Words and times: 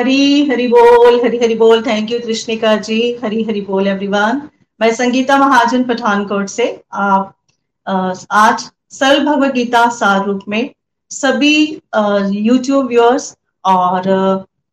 हरी 0.00 0.44
हरी 0.46 0.66
बोल, 0.68 1.20
हरी 1.22 1.38
हरी 1.38 1.54
बोल. 1.54 1.82
Thank 1.86 2.10
you 2.10 2.18
कृष्णिका 2.18 2.76
जी 2.78 3.00
हरी 3.24 3.42
हरी 3.44 3.60
बोल 3.60 3.88
एवरीवन 3.88 4.40
मैं 4.80 4.92
संगीता 4.94 5.36
महाजन 5.38 5.82
पठानकोट 5.84 6.48
से, 6.48 6.66
आप 6.92 7.34
आज 8.32 8.64
सरल 8.90 9.24
भगवत 9.26 9.52
गीता 9.54 9.88
सार 9.90 10.24
रूप 10.26 10.40
में 10.48 10.70
सभी 11.10 11.56
यूट्यूब 12.38 12.86
व्यूअर्स 12.86 13.36
और 13.64 14.02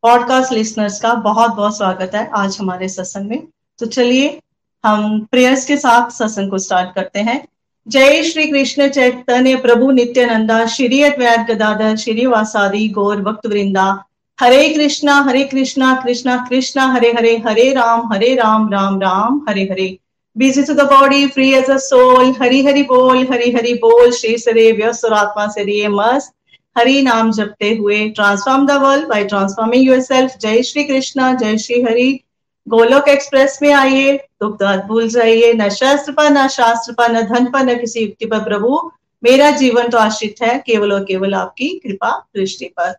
पॉडकास्ट 0.04 0.54
लिसनर्स 0.54 1.00
का 1.02 1.14
बहुत 1.14 1.56
बहुत 1.56 1.78
स्वागत 1.78 2.16
है 2.16 2.30
आज 2.36 2.58
हमारे 2.60 2.90
सत्संग 2.90 3.30
में. 3.30 3.48
तो 3.80 3.86
चलिए, 3.86 4.40
हम 4.84 5.20
प्रेयर्स 5.32 5.66
के 5.66 5.78
साथ 5.78 6.10
सत्संग 6.12 6.50
को 6.52 6.58
स्टार्ट 6.58 6.96
करते 6.96 7.20
हैं. 7.20 7.42
जय 7.88 8.24
श्री 8.24 8.48
कृष्ण 8.48 8.88
चैतन्य 8.90 9.56
प्रभु 9.58 9.92
नित्यानंदा, 9.92 10.66
श्री 10.68 11.02
अद्वैत 11.04 11.48
गदाधर, 11.52 11.96
श्री 11.98 12.26
वासादी, 12.26 12.88
गौर 12.90 13.22
भक्त 13.22 13.48
वृंदा 13.48 14.04
हरे 14.40 14.70
कृष्णा 14.70 15.14
हरे 15.22 15.44
कृष्णा 15.44 16.02
कृष्णा 16.06 16.46
कृष्णा, 16.50 16.86
हरे 16.86 17.12
हरे 17.12 17.38
हरे 17.38 17.74
राम 17.74 18.14
हरे 18.14 18.36
राम 18.36 18.72
राम 18.72 19.02
राम, 19.02 19.46
हरे 19.50 19.64
हरे। 19.64 20.00
Busy 20.40 20.64
to 20.64 20.74
the 20.74 20.86
body, 20.86 21.22
free 21.28 21.54
as 21.62 21.70
a 21.70 21.78
soul, 21.78 22.34
Hari 22.42 22.66
Hari 22.66 22.84
बोल, 22.84 23.18
हरि 23.18 23.52
हरि 23.52 23.74
बोल, 23.74 24.12
श्री 24.12 24.38
सरे 24.38 24.72
व्यस्त 24.72 25.06
और 25.06 25.14
आत्मा 25.14 25.48
से 25.48 25.64
रिये 25.64 25.88
मस्त। 25.88 26.34
हरि 26.78 27.02
नाम 27.02 27.32
जपते 27.32 27.76
हुए 27.76 28.10
transform 28.10 28.68
the 28.68 28.72
world 28.72 29.08
by 29.08 29.24
transforming 29.24 29.88
yourself 29.88 30.38
जय 30.38 30.64
श्री 30.64 30.84
कृष्णा, 30.84 31.34
जय 31.34 31.58
श्री 31.58 31.82
हरि। 31.82 32.20
गोलोक 32.68 33.08
एक्सप्रेस 33.10 33.60
में 33.62 33.74
आइए, 33.74 34.18
दुख 34.18 34.56
दर्द 34.56 34.84
भूल 34.88 35.10
जाइए। 35.10 35.54
न 35.54 35.70
शस्त्र 35.70 36.12
पर, 36.12 36.30
न 36.30 36.48
शास्त्र 36.48 36.94
पर, 36.94 37.12
न 37.12 37.22
धन 37.22 37.46
पर, 37.46 37.60
न 37.60 37.78
किसी 37.78 38.00
युक्ति 38.00 38.26
पर 38.26 38.40
प्रभु। 38.40 38.92
मेरा 39.24 39.52
जीवन 39.52 39.88
तो 39.88 39.98
आश्रित 39.98 40.36
है, 40.44 40.64
केवल 40.66 40.94
और 40.94 41.04
केवल 41.04 41.34
आपकी 41.34 41.70
कृपा 41.70 42.28
दृष्टि 42.36 42.66
पर। 42.66 42.96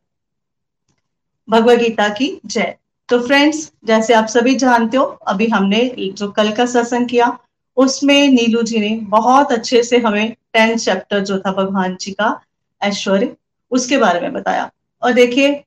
भगवत 1.49 1.79
गीता 1.79 2.09
की 2.09 2.41
जय। 2.47 2.75
तो 3.09 3.21
फ्रेंड्स 3.21 3.71
जैसे 3.85 4.15
आप 4.15 4.27
सभी 4.27 4.55
जानते 4.55 4.97
हो, 4.97 5.05
अभी 5.05 5.47
हमने 5.47 6.13
जो 6.15 6.31
कल 6.31 6.53
का 6.53 6.67
सत्संग 6.67 7.09
किया, 7.09 7.37
उसमें 7.77 8.29
नीलू 8.29 8.63
जी 8.63 8.79
ने 8.79 8.89
बहुत 9.09 9.53
अच्छे 9.53 9.83
से 9.83 9.99
हमें 9.99 10.31
टेंथ 10.53 10.77
चैप्टर 10.77 11.21
जो 11.21 11.39
था 11.39 11.53
भगवान 11.53 11.97
जी 12.01 12.13
का, 12.13 12.41
ऐश्वर्य, 12.81 13.35
उसके 13.71 13.97
बारे 13.99 14.21
में 14.21 14.33
बताया। 14.33 14.71
और 15.03 15.13
देखिए, 15.13 15.65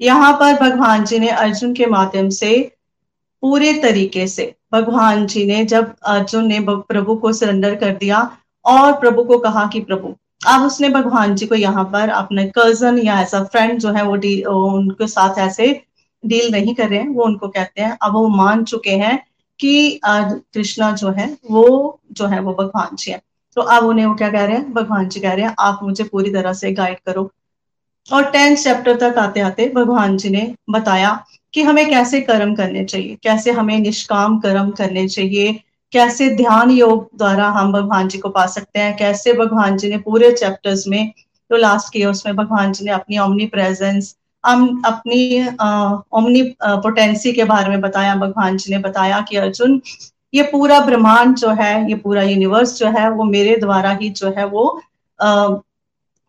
यहाँ 0.00 0.32
पर 0.32 0.54
भगवान 0.60 1.04
जी 1.04 1.18
ने 1.18 1.28
अर्जुन 1.28 1.74
के 1.74 1.86
माध्यम 1.86 2.28
से 2.30 2.72
पूरे 3.42 3.72
तरीके 3.74 4.26
से, 4.26 4.54
भगवान 4.72 5.26
जी 5.26 5.44
ने 5.46 5.64
जब 5.64 5.94
अर्जुन 6.02 6.46
ने 6.46 6.58
प्रभु 6.62 7.14
को 7.16 7.32
सरेंडर 7.32 7.74
कर 7.74 7.96
दिया 7.96 8.20
और 8.64 8.92
प्रभु 8.92 9.24
को 9.24 9.38
कहा 9.38 9.66
कि 9.66 9.80
प्रभु 9.80 10.14
अब 10.42 10.62
उसने 10.62 10.88
भगवान 10.88 11.34
जी 11.34 11.46
को 11.46 11.54
यहाँ 11.54 11.84
पर 11.92 12.08
अपने 12.10 12.44
कज़न 12.56 12.98
या 12.98 13.20
ऐसा 13.22 13.42
फ्रेंड 13.44 13.78
जो 13.80 13.92
है 13.92 14.02
वो 14.04 14.14
डील 14.16 14.46
उनके 14.46 15.06
साथ 15.08 15.38
ऐसे 15.38 15.68
डील 16.24 16.50
नहीं 16.52 16.74
कर 16.74 16.88
रहे 16.88 16.98
हैं, 16.98 17.08
वो 17.08 17.24
उनको 17.24 17.48
कहते 17.48 17.82
हैं। 17.82 17.96
अब 18.02 18.12
वो 18.14 18.26
मान 18.28 18.64
चुके 18.64 18.90
हैं 18.96 19.18
कि 19.60 20.00
कृष्णा 20.04 20.90
जो 20.92 21.10
है, 21.10 21.26
वो 21.50 22.00
जो 22.12 22.26
है 22.26 22.40
वो 22.40 22.54
भगवान 22.54 22.96
जी 22.96 23.10
है। 23.10 23.20
तो 23.56 23.62
अब 23.62 23.84
उन्हें 23.84 24.06
वो 24.06 24.14
क्या 24.14 24.28
कह 24.30 24.44
रहे 24.44 24.56
हैं? 24.56 24.72
भगवान 24.72 25.08
जी 25.08 25.20
कह 25.20 25.32
रहे 25.32 25.46
हैं, 25.46 25.54
आप 25.60 25.80
मुझे 25.82 26.04
पूरी 26.04 26.30
तरह 26.32 26.52
से 26.52 26.72
गाइड 26.72 26.98
करो। 27.06 27.30
और 28.08 28.30
टेंथ 28.30 28.56
चैप्टर 28.56 28.96
तक 29.00 29.18
आते 29.18 29.40
आते 29.40 29.68
भगवान 29.74 30.16
जी 30.16 30.30
ने 30.30 30.54
बताया 30.70 31.24
कि 31.54 31.62
हमें 31.62 31.88
कैसे 31.90 32.20
कर्म 32.20 32.54
करने 32.54 32.84
चाहिए, 32.84 33.16
कैसे 33.22 33.52
हमें 33.52 33.78
निष्काम 33.78 34.38
कर्म 34.40 34.70
करने 34.72 35.06
चाहिए 35.08 35.60
कैसे 35.92 36.28
ध्यान 36.36 36.70
योग 36.70 37.08
द्वारा 37.18 37.48
हम 37.50 37.72
भगवान 37.72 38.08
जी 38.08 38.18
को 38.18 38.28
पा 38.28 38.46
सकते 38.46 38.80
हैं? 38.80 38.96
कैसे 38.96 39.32
भगवान 39.32 39.76
जी 39.76 39.88
ने 39.90 39.98
पूरे 39.98 40.32
चैप्टर्स 40.32 40.86
में 40.88 41.12
जो 41.50 41.56
लास्ट 41.56 41.92
किया 41.92 42.10
उसमें 42.10 42.34
भगवान 42.36 42.72
जी 42.72 42.84
ने 42.84 42.90
अपनी 42.90 43.18
ओमनी 43.18 43.46
प्रेजेंस 43.46 44.14
हम 44.44 44.82
अपनी 44.86 45.48
ओमनी 46.18 46.42
पोटेंसी 46.62 47.32
के 47.32 47.44
बारे 47.44 47.70
में 47.70 47.80
बताया 47.80 48.14
भगवान 48.16 48.56
जी 48.56 48.74
ने 48.74 48.78
बताया 48.78 49.20
कि 49.20 49.36
अर्जुन 49.36 49.80
ये 50.34 50.42
पूरा 50.42 50.80
ब्रह्मांड 50.80 51.36
जो 51.36 51.50
है 51.50 51.72
ये 51.88 51.94
पूरा 51.96 52.22
यूनिवर्स 52.22 52.78
जो 52.78 52.86
है 52.88 53.08
वो 53.10 53.24
मेरे 53.24 53.56
द्वारा 53.56 53.90
ही 53.92 54.10
जो 54.10 54.30
है 54.38 54.44
वो 54.46 54.64
आ, 55.20 55.48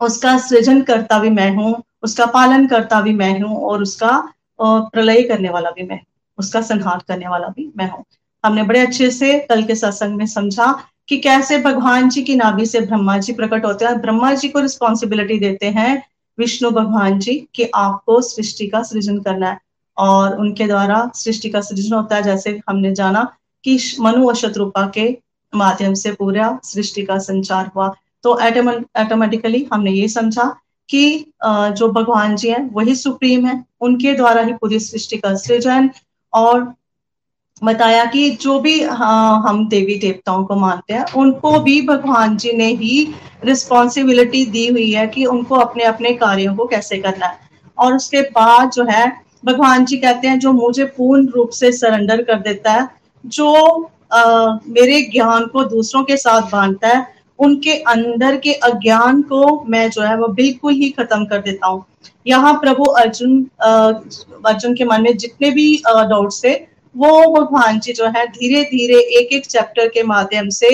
उसका 0.02 0.38
सृजन 0.38 0.82
करता 0.82 1.20
भी 1.20 1.30
मैं 1.30 1.50
हूँ 1.56 1.84
उसका 2.04 2.26
पालन 2.26 2.68
करता 2.68 3.02
भी 3.02 3.14
मैं 3.14 3.40
हूँ 3.42 3.58
और 3.62 3.82
उसका 3.82 4.12
प्रलय 4.60 5.22
करने 5.24 5.50
वाला 5.50 5.70
भी 5.72 5.84
मैं 5.84 6.00
उसका 6.38 6.62
संहार 6.62 7.04
करने 7.08 7.28
वाला 7.28 7.48
भी 7.48 7.72
मैं 7.78 7.90
हूँ। 7.92 8.06
हमने 8.44 8.64
बड़े 8.64 8.80
अच्छे 8.80 9.10
से 9.12 9.38
कल 9.50 9.64
के 9.64 9.76
सत्संग 9.76 10.18
में 10.18 10.26
समझा 10.28 10.74
कि 11.10 11.18
कैसे 11.18 11.58
भगवान 11.58 12.10
जी 12.10 12.22
की 12.24 12.36
नाभि 12.36 12.66
से 12.66 12.80
ब्रह्मा 12.82 13.18
जी 13.18 13.34
प्रकट 13.34 13.66
होते 13.66 13.86
हैं 13.86 14.00
ब्रह्मा 14.02 14.34
जी 14.34 14.50
को 14.50 14.60
रिस्पॉन्सिबिलिटी 14.60 15.40
देते 15.40 15.68
हैं 15.72 16.04
विष्णु 16.38 16.70
भगवान 16.72 17.20
जी 17.20 17.36
कि 17.56 17.70
आपको 17.76 18.22
सृष्टि 18.22 18.68
का 18.68 18.82
सृजन 18.84 19.20
करना 19.20 19.50
है। 19.50 19.60
और 19.98 20.36
उनके 20.40 20.68
द्वारा 20.68 21.10
सृष्टि 21.16 21.50
का 21.50 21.62
सृजन 21.62 21.96
होता 21.96 22.16
है, 22.16 22.24
जैसे 22.24 22.60
हमने 22.70 22.94
जाना 22.96 23.28
कि 23.64 23.78
मनु 24.00 24.28
और 24.28 24.36
शत्रुपा 24.36 24.86
के 24.88 25.06
माध्यम 25.54 25.94
से 25.94 26.12
पूरा 26.12 26.58
सृष्टि 26.64 27.02
का 27.04 27.18
संचार 27.20 27.70
हुआ। 27.76 27.94
तो 28.24 28.34
ऑटोमेटिकली 28.34 29.68
हमने 29.74 29.92
ये 29.92 30.08
समझा 30.08 30.44
कि 30.90 31.34
जो 31.46 31.92
भगवान 31.92 32.36
जी 32.36 32.50
हैं, 32.50 32.70
वही 32.74 32.96
सुप्रीम 32.96 33.46
है। 33.46 33.64
उनके 33.82 34.14
द्वारा 34.14 34.42
ही 34.42 34.54
पूरी 34.54 34.80
सृष्टि 34.80 35.18
का 35.18 35.34
सृजन 35.38 35.90
और 36.34 36.74
बताया 37.64 38.04
कि 38.06 38.30
जो 38.42 38.60
भी 38.60 38.82
हाँ, 38.82 39.44
हम 39.48 39.68
देवी 39.70 39.96
देवताओं 40.00 40.44
को 40.46 40.56
मानते 40.56 40.94
हैं 40.94 41.06
उनको 41.16 41.60
भी 41.60 41.82
भगवान 41.88 42.36
जी 42.38 42.52
ने 42.54 42.68
ही 42.74 43.14
रिस्पॉन्सिबिलिटी 43.46 44.46
दी 44.46 44.68
हुई 44.68 44.92
है 44.92 45.06
कि 45.08 45.26
उनको 45.26 45.56
अपने 45.56 45.84
अपने 45.84 46.14
कार्यों 46.16 46.56
को 46.56 46.66
कैसे 46.68 46.98
करना 46.98 47.26
है। 47.26 47.38
और 47.78 47.96
उसके 47.96 48.22
बाद 48.22 48.72
जो 48.72 48.84
है 48.90 49.06
भगवान 49.46 49.86
जी 49.86 49.98
कहते 49.98 50.28
हैं 50.28 50.40
जो 50.40 50.52
मुझे 50.54 50.86
पूर्ण 50.98 51.28
रूप 51.28 51.50
से 51.52 51.72
सरेंडर 51.72 52.22
कर 52.24 52.40
देता 52.42 52.72
है 52.72 52.88
जो 53.24 53.54
आ, 54.14 54.58
मेरे 54.68 55.02
ज्ञान 55.12 55.46
को 55.46 55.64
दूसरों 55.66 56.04
के 56.04 56.18
साथ 56.18 56.52
बांटता 56.52 56.88
है 56.88 57.08
उनके 57.40 57.74
अंदर 57.92 58.36
के 58.38 58.54
अज्ञान 58.64 59.22
को 59.22 59.64
मैं 59.70 59.90
जो 59.90 60.02
है 60.02 60.18
वो 60.18 60.28
बिल्कुल 60.34 60.74
ही 60.74 60.90
खत्म 60.90 61.26
कर 61.26 61.40
देता 61.42 61.68
हूँ। 61.68 61.84
यहाँ 62.28 62.54
प्रभु 62.60 62.84
अर्जुन 62.84 63.44
अर्जुन 63.62 64.76
के 64.76 64.86
मन 64.86 65.02
में 65.02 65.18
जितने 65.18 65.50
भी 65.52 65.66
डाउट्स 65.88 66.44
थे 66.44 66.54
वो 66.96 67.34
भगवान 67.34 67.80
जी 67.80 67.94
जो 67.94 68.06
है 68.08 68.26
धीरे 68.28 68.64
धीरे 68.64 69.00
एक 69.20 69.32
एक 69.34 69.46
चैप्टर 69.46 69.88
के 69.88 70.04
माध्यम 70.04 70.50
से 70.50 70.70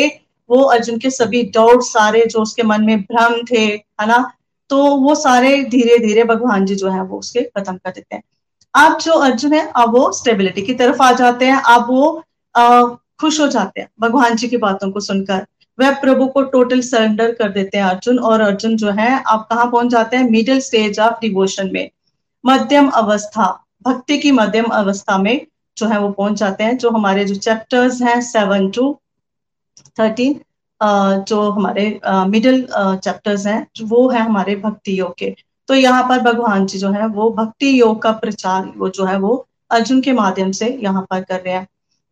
वो 0.49 0.61
अर्जुन 0.63 0.97
के 0.99 1.09
सभी 1.09 1.43
डाउट 1.55 1.81
सारे 1.83 2.25
जो 2.25 2.41
उसके 2.41 2.63
मन 2.63 2.83
में 2.85 3.01
भ्रम 3.01 3.35
थे 3.51 3.65
है 3.65 4.07
ना? 4.07 4.31
तो 4.69 4.85
वो 4.97 5.15
सारे 5.15 5.63
धीरे 5.65 5.97
धीरे 5.99 6.23
भगवान 6.23 6.65
जी 6.65 6.75
जो 6.75 6.89
है 6.89 7.03
वो 7.03 7.19
उसके 7.19 7.41
खत्म 7.41 7.75
कर 7.75 7.91
देते 7.91 8.15
हैं। 8.15 8.23
अब 8.73 8.97
जो 8.99 9.13
अर्जुन 9.13 9.53
है 9.53 9.71
अब 9.75 9.95
वो 9.95 10.11
स्टेबिलिटी 10.13 10.61
की 10.61 10.73
तरफ़ 10.73 11.01
आ 11.03 11.11
जाते 11.11 11.45
हैं 11.45 11.61
अब 11.67 11.87
वो 11.89 12.23
आ, 12.55 12.83
खुश 13.21 13.39
हो 13.39 13.47
जाते 13.47 13.81
हैं 13.81 13.89
भगवान 14.01 14.35
जी 14.35 14.47
की 14.47 14.57
बातों 14.57 14.91
को 14.91 14.99
सुनकर। 14.99 15.45
वह 15.79 15.91
प्रभु 16.01 16.27
को 16.27 16.41
टोटल 16.43 16.81
सरेंडर 16.81 17.31
कर 17.31 17.49
देते 17.49 17.77
हैं 17.77 17.85
अर्जुन 17.85 18.19
और 18.19 18.41
अर्जुन 18.41 18.75
जो 18.77 18.91
है 18.91 19.11
आप 19.27 19.47
कहाँ 19.49 19.65
पहुँच 19.71 19.87
जाते 19.87 20.17
हैं? 20.17 20.29
मिडिल 20.29 20.59
स्टेज 20.59 20.99
ऑफ़ 20.99 21.19
डिवोशन 21.21 21.69
में। 21.73 21.89
मध्यम 22.43 22.89
अवस्था 22.89 23.45
भक्ति 23.87 24.17
की 24.17 24.31
मध्यम 24.31 24.65
अवस्था 24.73 25.17
में 25.17 25.45
जो 25.79 25.87
है 25.87 25.99
वो 25.99 26.09
पहुँच 26.09 26.33
जाते 26.33 26.63
हैं, 26.63 26.77
जो 26.77 26.89
हमारे 26.89 27.25
जो 27.25 27.35
चैप्टर्स 27.35 28.01
हैं 28.01 28.21
सेवन 28.21 28.69
टू 28.69 28.99
थर्टीन 29.99 30.41
जो 31.23 31.51
हमारे 31.51 31.99
मिडिल 32.07 32.67
चैप्टर्स 32.77 33.47
हैं, 33.47 33.67
वो 33.81 34.09
है 34.09 34.19
हमारे 34.19 34.55
भक्ति 34.55 34.99
योग 34.99 35.15
के। 35.17 35.35
तो 35.67 35.73
यहाँ 35.73 36.03
पर 36.03 36.19
भगवान 36.19 36.65
जी 36.65 36.77
जो 36.77 36.89
है, 36.89 37.07
वो 37.07 37.31
भक्ति 37.31 37.81
योग 37.81 38.01
का 38.01 38.11
प्रचार, 38.11 38.73
वो 38.77 38.89
जो 38.89 39.05
है 39.05 39.19
वो 39.19 39.47
अर्जुन 39.71 40.01
के 40.01 40.13
माध्यम 40.13 40.51
से 40.51 40.79
यहाँ 40.83 41.01
पर 41.01 41.23
कर 41.23 41.39
रहे 41.39 41.53
हैं। 41.53 41.67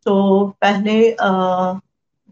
तो 0.05 0.45
पहले, 0.61 1.11
अः, 1.11 1.79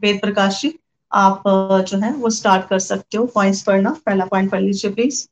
वेद 0.01 0.21
प्रकाश 0.21 0.61
जी, 0.61 0.79
आप 1.13 1.43
जो 1.89 1.97
है 1.97 2.13
वो 2.13 2.29
स्टार्ट 2.29 2.67
कर 2.67 2.79
सकते 2.79 3.17
हो। 3.17 3.25
पॉइंट्स 3.25 3.61
पढ़ना, 3.61 3.97
पहला 4.05 4.25
पॉइंट 4.25 4.51
पढ़ 4.51 4.61
लीजिए 4.61 4.91
प्लीज़ 4.91 5.27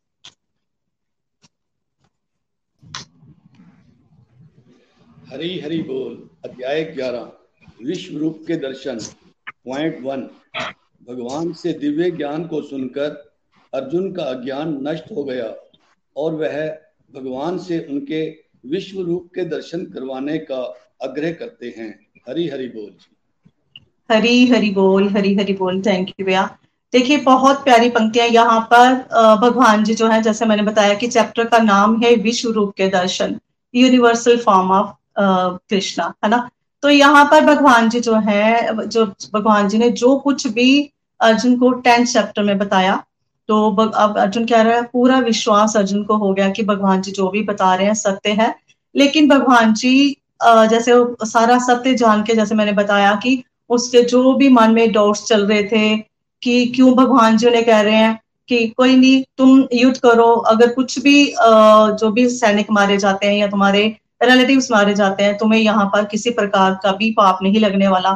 हरी 5.33 5.59
हरी 5.59 5.77
बोल, 5.81 6.17
अध्याय 6.45 6.83
ग्यारह, 6.95 7.29
विश्व 7.85 8.17
रूप 8.17 8.41
के 8.47 8.55
दर्शन 8.55 8.99
पॉइंट 9.67 9.97
वन 10.01 10.21
भगवान 11.07 11.51
से 11.53 11.73
दिव्य 11.73 12.09
ज्ञान 12.11 12.45
को 12.47 12.61
सुनकर 12.61 13.09
अर्जुन 13.73 14.11
का 14.13 14.23
अज्ञान 14.23 14.77
नष्ट 14.87 15.11
हो 15.11 15.23
गया 15.23 15.47
और 16.15 16.35
वह 16.35 16.59
भगवान 17.13 17.57
से 17.57 17.79
उनके 17.91 18.21
विश्व 18.67 19.01
रूप 19.01 19.31
के 19.35 19.45
दर्शन 19.45 19.85
करवाने 19.85 20.37
का 20.37 20.61
आग्रह 21.03 21.31
करते 21.33 21.73
हैं। 21.77 21.89
हरी 22.29 22.47
हरी 22.49 22.67
बोल 22.69 22.95
हरी 24.09 24.47
हरी 24.47 24.71
बोल, 24.71 25.09
हरी 25.09 25.35
हरी 25.35 25.53
बोल 25.53 25.81
थैंक 25.81 26.09
यू 26.09 26.25
भैया। 26.25 26.49
देखिए, 26.93 27.17
बहुत 27.17 27.63
प्यारी 27.63 27.89
पंक्तियाँ 27.89 28.27
यहाँ 28.29 28.61
पर 28.73 28.93
भगवान 29.41 29.83
जी 29.83 29.93
जो 29.93 30.07
है, 30.07 30.21
जैसे 30.21 30.45
मैंने 30.45 30.63
बताया 30.63 30.93
कि 30.93 31.07
चैप्टर 31.07 31.45
का 31.45 31.57
नाम 31.59 32.01
है 32.03 32.15
विश्व 32.23 32.51
रूप 32.51 32.73
के 32.77 32.87
दर्शन 32.91 33.39
यूनिवर्सल 33.73 34.37
फॉर्म 34.39 34.71
ऑफ़ 34.71 34.99
कृष्णा, 35.15 36.13
है 36.23 36.29
ना? 36.29 36.49
तो 36.83 36.89
यहाँ 36.89 37.25
पर 37.25 37.45
भगवान 37.45 37.89
जी 37.89 37.99
जो 37.99 38.15
है, 38.15 38.87
जो 38.87 39.05
भगवान 39.33 39.67
जी 39.69 39.77
ने 39.77 39.89
जो 39.91 40.15
कुछ 40.19 40.47
भी 40.49 40.89
अर्जुन 41.19 41.57
को 41.57 41.71
टेंथ 41.73 42.05
चैप्टर 42.05 42.43
में 42.43 42.57
बताया 42.57 43.03
तो 43.49 43.69
अब 43.69 44.17
अर्जुन 44.17 44.45
कह 44.45 44.61
रहा 44.61 44.75
है, 44.75 44.81
पूरा 44.83 45.17
विश्वास 45.19 45.75
अर्जुन 45.77 46.03
को 46.03 46.15
हो 46.17 46.33
गया 46.33 46.49
कि 46.49 46.63
भगवान 46.63 47.01
जी 47.01 47.11
जो 47.11 47.29
भी 47.29 47.41
बता 47.43 47.73
रहे 47.75 47.85
हैं, 47.87 47.93
सत्य 47.93 48.31
है। 48.31 48.53
लेकिन 48.95 49.27
भगवान 49.29 49.73
जी 49.73 50.15
जैसे 50.43 50.93
सारा 51.23 51.57
सत्य 51.59 51.93
जान 51.95 52.23
के, 52.23 52.33
जैसे 52.35 52.55
मैंने 52.55 52.71
बताया 52.73 53.13
कि 53.23 53.43
उसके 53.69 54.01
जो 54.03 54.33
भी 54.33 54.49
मन 54.49 54.71
में 54.71 54.91
डाउट्स 54.91 55.23
चल 55.25 55.45
रहे 55.47 55.63
थे 55.63 55.95
कि 56.41 56.65
क्यों 56.75 56.93
भगवान 56.95 57.37
जी 57.37 57.47
उन्हें 57.47 57.65
कह 57.65 57.81
रहे 57.81 57.95
हैं 57.95 58.19
कि 58.49 58.67
कोई 58.67 58.95
नहीं, 58.95 59.23
तुम 59.37 59.67
युद्ध 59.73 59.97
करो, 59.97 60.25
अगर 60.25 60.73
कुछ 60.73 60.99
भी 60.99 61.25
जो 61.35 62.11
भी 62.11 62.27
सैनिक 62.29 62.71
मारे 62.71 62.97
जाते 62.97 63.27
हैं 63.27 63.35
या 63.35 63.47
तुम्हारे 63.47 63.85
रिलेटिव्स 64.23 64.71
मारे 64.71 64.93
जाते 64.93 65.23
हैं, 65.23 65.37
तुम्हें 65.37 65.59
यहाँ 65.59 65.85
पर 65.85 66.05
किसी 66.05 66.29
प्रकार 66.31 66.79
का 66.83 66.91
भी 66.93 67.11
पाप 67.11 67.39
नहीं 67.43 67.59
लगने 67.59 67.87
वाला। 67.87 68.13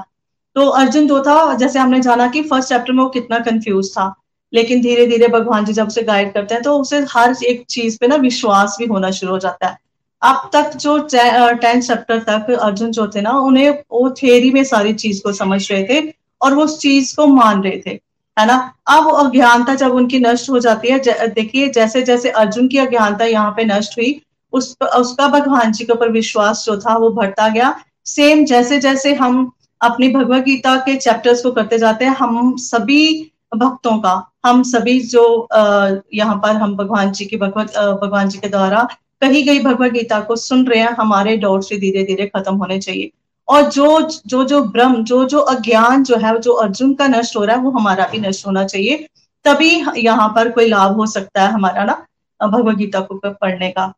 तो 0.55 0.67
अर्जुन 0.69 1.07
जो 1.07 1.19
था, 1.23 1.53
जैसे 1.55 1.79
हमने 1.79 1.99
जाना 2.01 2.27
कि 2.27 2.41
फ़र्स्ट 2.43 2.69
चैप्टर 2.69 2.93
में 2.93 3.03
वो 3.03 3.09
कितना 3.09 3.39
कंफ्यूज 3.41 3.91
था। 3.91 4.13
लेकिन 4.53 4.81
धीरे 4.81 5.05
धीरे 5.07 5.27
भगवान 5.27 5.65
जी 5.65 5.73
जब 5.73 5.87
उसे 5.87 6.01
गाइड 6.03 6.33
करते 6.33 6.53
हैं 6.53 6.63
तो 6.63 6.77
उसे 6.79 6.99
हर 7.09 7.35
एक 7.45 7.65
चीज़ 7.69 7.97
पे 8.01 8.07
ना 8.07 8.15
विश्वास 8.17 8.75
भी 8.79 8.85
होना 8.85 9.09
शुरू 9.11 9.31
हो 9.31 9.37
जाता 9.39 9.67
है। 9.67 9.77
अब 10.21 10.49
तक 10.53 10.75
जो 10.77 10.97
टेंथ 11.07 11.81
चैप्टर 11.81 12.19
तक 12.19 12.51
अर्जुन 12.51 12.91
जो 12.91 13.07
थे 13.07 13.21
ना, 13.21 13.31
उन्हें 13.31 13.69
वो 13.91 14.09
थेरी 14.13 14.51
में 14.51 14.63
सारी 14.63 14.93
चीज़ 14.95 15.21
को 15.23 15.31
समझ 15.33 15.71
रहे 15.71 15.83
थे 15.83 16.13
और 16.41 16.53
वो 16.53 16.63
उस 16.63 16.79
चीज़ 16.79 17.15
को 17.15 17.27
मान 17.27 17.61
रहे 17.63 17.81
थे, 17.85 17.89
है 18.37 18.45
ना? 18.45 18.55
अब 18.87 19.11
अज्ञानता 19.15 19.75
जब 19.75 19.93
उनकी 19.93 20.19
नष्ट 20.19 20.49
हो 20.49 20.59
जाती 20.59 20.87
है 20.87 21.27
देखिए 21.29 21.69
जैसे 21.69 22.01
जैसे 22.03 22.29
अर्जुन 22.31 22.67
की 22.67 22.77
अज्ञानता 22.77 23.25
यहाँ 23.25 23.51
पे 23.51 23.65
नष्ट 23.67 23.97
हुई 23.97 24.19
उस, 24.53 24.75
उसका 24.97 25.27
भगवान 25.27 25.71
जी 25.71 25.85
के 25.85 25.93
ऊपर 25.93 26.11
विश्वास 26.11 26.63
जो 26.65 26.77
था, 26.77 26.97
वो 26.97 27.09
बढ़ता 27.11 27.47
गया। 27.49 27.75
सेम 28.05 28.45
जैसे 28.45 28.79
जैसे 28.79 29.13
हम 29.15 29.51
अपनी 29.81 30.09
भगवत 30.09 30.43
गीता 30.43 30.75
के 30.77 30.95
चैप्टर्स 30.95 31.41
को 31.41 31.51
करते 31.51 31.77
जाते 31.77 32.05
हैं, 32.05 32.15
हम 32.15 32.55
सभी 32.57 33.31
भक्तों 33.55 33.97
का, 33.99 34.31
हम 34.45 34.63
सभी 34.63 34.99
जो 35.01 35.47
यहाँ 36.13 36.35
पर 36.43 36.55
हम 36.55 36.75
भगवान 36.77 37.11
जी 37.11 37.25
की 37.25 37.37
भगवत 37.37 37.77
भगवान 38.01 38.29
जी 38.29 38.37
के 38.37 38.47
द्वारा 38.49 38.87
कही 39.21 39.41
गई 39.43 39.59
भगवत 39.59 39.91
गीता 39.91 40.19
को 40.21 40.35
सुन 40.35 40.65
रहे 40.67 40.79
हैं, 40.79 40.89
हमारे 40.91 41.35
डाउट 41.37 41.63
से 41.63 41.77
धीरे 41.79 42.03
धीरे 42.03 42.25
खत्म 42.27 42.55
होने 42.55 42.79
चाहिए। 42.79 43.11
और 43.47 43.69
जो 43.71 44.01
जो 44.27 44.43
जो 44.43 44.61
भ्रम 44.63 44.95
जो 45.03 45.23
जो 45.25 45.39
अज्ञान 45.39 46.03
जो 46.03 46.17
है, 46.17 46.37
जो 46.39 46.53
अर्जुन 46.53 46.93
का 46.93 47.07
नष्ट 47.07 47.37
हो 47.37 47.43
रहा 47.43 47.55
है, 47.55 47.61
वो 47.61 47.71
हमारा 47.71 48.07
भी 48.11 48.17
नष्ट 48.19 48.45
होना 48.47 48.63
चाहिए। 48.65 49.07
तभी 49.45 49.69
यहाँ 49.97 50.27
पर 50.35 50.49
कोई 50.51 50.67
लाभ 50.67 50.95
हो 50.95 51.05
सकता 51.07 51.41
है 51.41 51.51
हमारा 51.51 51.83
ना 51.85 51.93
भगवत 52.39 52.75
गीता 52.75 52.99
को 53.01 53.19
पढ़ने 53.25 53.69
का। 53.69 53.93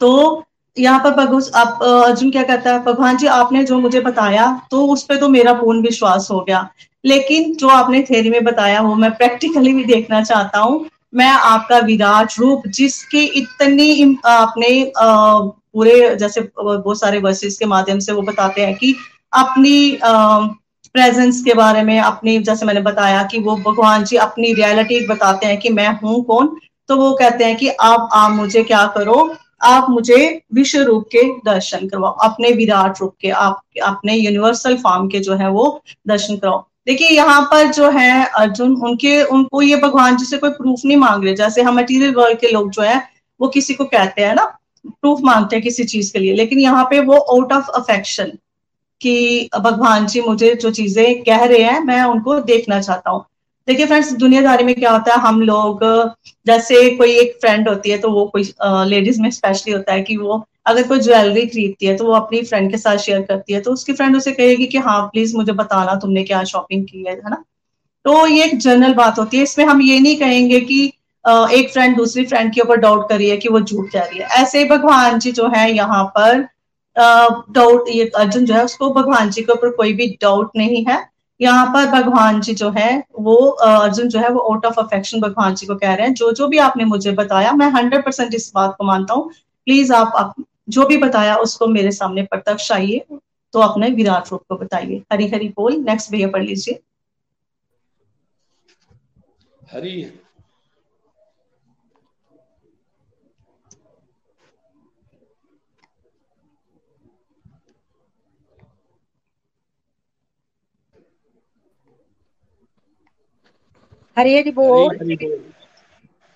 तो 0.00 0.42
यहाँ 0.76 0.98
पर 1.00 1.50
आप 1.56 1.82
अर्जुन 1.82 2.30
क्या 2.30 2.42
कहता 2.42 2.72
है, 2.72 2.82
भगवान 2.84 3.16
जी, 3.16 3.26
आपने 3.28 3.62
जो 3.64 3.78
मुझे 3.80 4.00
बताया 4.00 4.46
तो 4.70 4.86
उस 4.86 5.02
पर 5.04 5.16
तो 5.16 5.28
मेरा 5.28 5.52
पूर्ण 5.54 5.80
विश्वास 5.82 6.28
हो 6.30 6.40
गया। 6.40 6.68
लेकिन 7.04 7.54
जो 7.56 7.68
आपने 7.68 8.02
थेरी 8.10 8.30
में 8.30 8.44
बताया, 8.44 8.80
वो 8.80 8.94
मैं 8.94 9.10
प्रैक्टिकली 9.12 9.72
भी 9.74 9.84
देखना 9.84 10.22
चाहता 10.22 10.58
हूँ। 10.58 10.88
मैं 11.14 11.30
आपका 11.30 11.78
विराट 11.80 12.38
रूप, 12.38 12.62
जिसके 12.68 13.22
इतनी 13.38 14.18
आपने 14.26 14.92
पूरे, 14.96 16.14
जैसे 16.16 16.40
बहुत 16.58 17.00
सारे 17.00 17.18
वर्सेस 17.20 17.56
के 17.58 17.66
माध्यम 17.66 17.98
से 17.98 18.12
वो 18.12 18.22
बताते 18.22 18.64
हैं 18.64 18.74
कि 18.76 18.94
अपनी 19.32 19.98
प्रेजेंस 20.02 21.42
के 21.44 21.54
बारे 21.54 21.82
में, 21.82 21.98
अपनी, 22.00 22.38
जैसे 22.40 22.66
मैंने 22.66 22.80
बताया 22.80 23.22
कि 23.22 23.38
वो 23.38 23.56
भगवान 23.58 24.04
जी 24.04 24.16
अपनी 24.18 24.52
रियलिटी 24.54 25.06
बताते 25.06 25.46
हैं 25.46 25.58
कि 25.60 25.70
मैं 25.70 25.88
हूँ 26.00 26.22
कौन। 26.24 26.56
तो 26.88 26.96
वो 26.96 27.12
कहते 27.14 27.44
हैं 27.44 27.56
कि 27.56 27.68
आप 27.68 28.08
आप 28.12 28.30
मुझे 28.32 28.62
क्या 28.64 28.86
करो 28.96 29.16
आप 29.60 29.86
मुझे 29.90 30.42
विश्व 30.54 30.80
रूप 30.82 31.04
के 31.12 31.22
दर्शन 31.44 31.88
करवाओ, 31.88 32.12
अपने 32.12 32.50
विराट 32.52 33.00
रूप 33.00 33.14
के, 33.20 33.30
आप, 33.30 33.60
अपने 33.82 34.14
यूनिवर्सल 34.14 34.76
फॉर्म 34.76 35.08
के 35.08 35.20
जो 35.20 35.34
है 35.34 35.50
वो 35.50 35.82
दर्शन 36.08 36.36
कराओ। 36.36 36.64
देखिए, 36.86 37.08
यहाँ 37.08 37.40
पर 37.42 37.72
जो 37.72 37.90
है 37.90 38.26
अर्जुन, 38.26 38.74
उनके, 38.76 39.22
उनको 39.22 39.62
ये 39.62 39.76
भगवान 39.76 40.16
जी 40.16 40.24
से 40.24 40.38
कोई 40.38 40.50
प्रूफ 40.50 40.84
नहीं 40.84 40.96
मांग 40.96 41.24
रहे, 41.24 41.34
जैसे 41.34 41.62
हम 41.62 41.78
मटीरियल 41.78 42.14
वर्ल्ड 42.14 42.38
के 42.38 42.48
लोग 42.48 42.70
जो 42.70 42.82
है, 42.82 43.02
वो 43.40 43.48
किसी 43.48 43.74
को 43.74 43.84
कहते 43.84 44.22
हैं 44.22 44.34
ना 44.34 44.44
प्रूफ 44.86 45.20
मांगते 45.24 45.56
हैं 45.56 45.62
किसी 45.62 45.84
चीज़ 45.84 46.12
के 46.12 46.18
लिए, 46.18 46.34
लेकिन 46.34 46.58
यहाँ 46.58 46.84
पे 46.90 47.00
वो 47.00 47.16
आउट 47.16 47.52
ऑफ़ 47.52 47.70
अफेक्शन 47.70 48.32
कि 49.00 49.48
भगवान 49.60 50.06
जी 50.06 50.20
मुझे 50.20 50.54
जो 50.54 50.70
चीज़ें 50.70 51.22
कह 51.22 51.44
रहे 51.44 51.62
हैं, 51.62 51.80
मैं 51.80 52.02
उनको 52.02 52.40
देखना 52.40 52.80
चाहता 52.80 53.10
हूँ। 53.10 53.24
देखिए 53.68 53.86
फ्रेंड्स 53.86 54.12
दुनियादारी 54.14 54.64
में 54.64 54.74
क्या 54.74 54.90
होता 54.90 55.14
है, 55.14 55.20
हम 55.20 55.40
लोग, 55.42 55.80
जैसे 56.46 56.90
कोई 56.96 57.16
एक 57.18 57.36
फ्रेंड 57.40 57.68
होती 57.68 57.90
है 57.90 57.98
तो 57.98 58.10
वो 58.10 58.24
कोई 58.34 58.42
लेडीज़ 58.90 59.20
में 59.22 59.30
स्पेशली 59.30 59.72
होता 59.72 59.92
है 59.92 60.02
कि 60.02 60.16
वो 60.16 60.44
अगर 60.66 60.86
कोई 60.88 61.00
ज्वेलरी 61.00 61.46
खरीदती 61.46 61.86
है 61.86 61.96
तो 61.96 62.04
वो 62.04 62.12
अपनी 62.14 62.42
फ्रेंड 62.42 62.70
के 62.70 62.78
साथ 62.78 62.96
शेयर 62.98 63.22
करती 63.22 63.52
है 63.52 63.60
तो 63.60 63.72
उसकी 63.72 63.92
फ्रेंड 63.92 64.16
उसे 64.16 64.32
कहेगी 64.32 64.66
कि 64.66 64.78
हाँ 64.78 65.00
प्लीज़ 65.08 65.36
मुझे 65.36 65.52
बताना, 65.52 65.94
तुमने 65.96 66.24
क्या 66.24 66.42
शॉपिंग 66.44 66.84
की 66.86 67.04
है 67.04 67.14
है 67.14 67.30
ना? 67.30 67.42
तो 68.04 68.26
ये 68.26 68.44
एक 68.44 68.56
जनरल 68.58 68.94
बात 68.94 69.18
होती 69.18 69.36
है। 69.36 69.42
इसमें 69.42 69.64
हम 69.66 69.82
ये 69.82 69.98
नहीं 70.00 70.16
कहेंगे 70.18 70.60
कि 70.62 70.84
एक 71.54 71.70
फ्रेंड 71.72 71.96
दूसरी 71.96 72.24
फ्रेंड 72.26 72.52
के 72.54 72.60
ऊपर 72.60 72.76
डाउट 72.80 73.08
करी 73.08 73.28
है 73.28 73.36
कि 73.36 73.48
वो 73.48 73.60
झूठ 73.60 73.92
जा 73.92 74.00
रही 74.00 74.18
है। 74.18 74.26
ऐसे 74.42 74.58
ही 74.58 74.64
भगवान 74.68 75.18
जी 75.18 75.32
जो 75.32 75.48
है 75.54 75.70
यहाँ 75.72 76.04
पर 76.16 76.46
डाउट 77.52 77.88
ये 77.90 78.10
अर्जुन 78.16 78.44
जो 78.44 78.54
है, 78.54 78.64
उसको 78.64 78.90
भगवान 78.94 79.30
जी 79.30 79.42
के 79.42 79.52
ऊपर 79.52 79.70
कोई 79.76 79.92
भी 79.92 80.06
डाउट 80.22 80.50
नहीं 80.56 80.84
है। 80.88 80.98
यहाँ 81.40 81.66
पर 81.74 81.86
भगवान 81.90 82.40
जी 82.40 82.54
जो 82.54 82.70
है 82.70 82.90
वो 83.20 83.36
अर्जुन 83.36 84.08
जो 84.08 84.18
है 84.20 84.28
वो 84.30 84.40
आउट 84.42 84.66
ऑफ़ 84.66 84.80
अफेक्शन 84.80 85.20
भगवान 85.20 85.54
जी 85.54 85.66
को 85.66 85.74
कह 85.76 85.94
रहे 85.94 86.06
हैं। 86.06 86.14
जो 86.14 86.32
जो 86.32 86.48
भी 86.48 86.58
आपने 86.58 86.84
मुझे 86.84 87.12
बताया 87.14 87.52
मैं 87.52 87.68
हंड्रेड 87.70 88.04
परसेंट 88.04 88.34
इस 88.34 88.50
बात 88.54 88.74
को 88.78 88.84
मानता 88.84 89.14
हूँ। 89.14 89.30
प्लीज़ 89.66 89.92
आप, 89.92 90.12
आप 90.16 90.34
जो 90.68 90.86
भी 90.86 90.96
बताया 90.96 91.36
उसको 91.38 91.66
मेरे 91.68 91.90
सामने 91.92 92.22
प्रत्यक्ष 92.24 92.70
आइए 92.72 93.04
तो 93.54 93.60
अपने 93.60 93.88
विराट 93.90 94.30
रूप 94.32 94.42
को 94.48 94.56
बताइए। 94.56 95.02
हरी 95.12 95.28
हरी 95.28 95.48
बोल 95.56 95.76
नेक्स्ट 95.80 96.10
भैया 96.10 96.28
पढ़ 96.28 96.42
लीजिए। 96.44 96.80
हरी 99.72 100.02
हरी 114.16 114.36
हरी 114.36 114.50
बोल। 114.50 114.96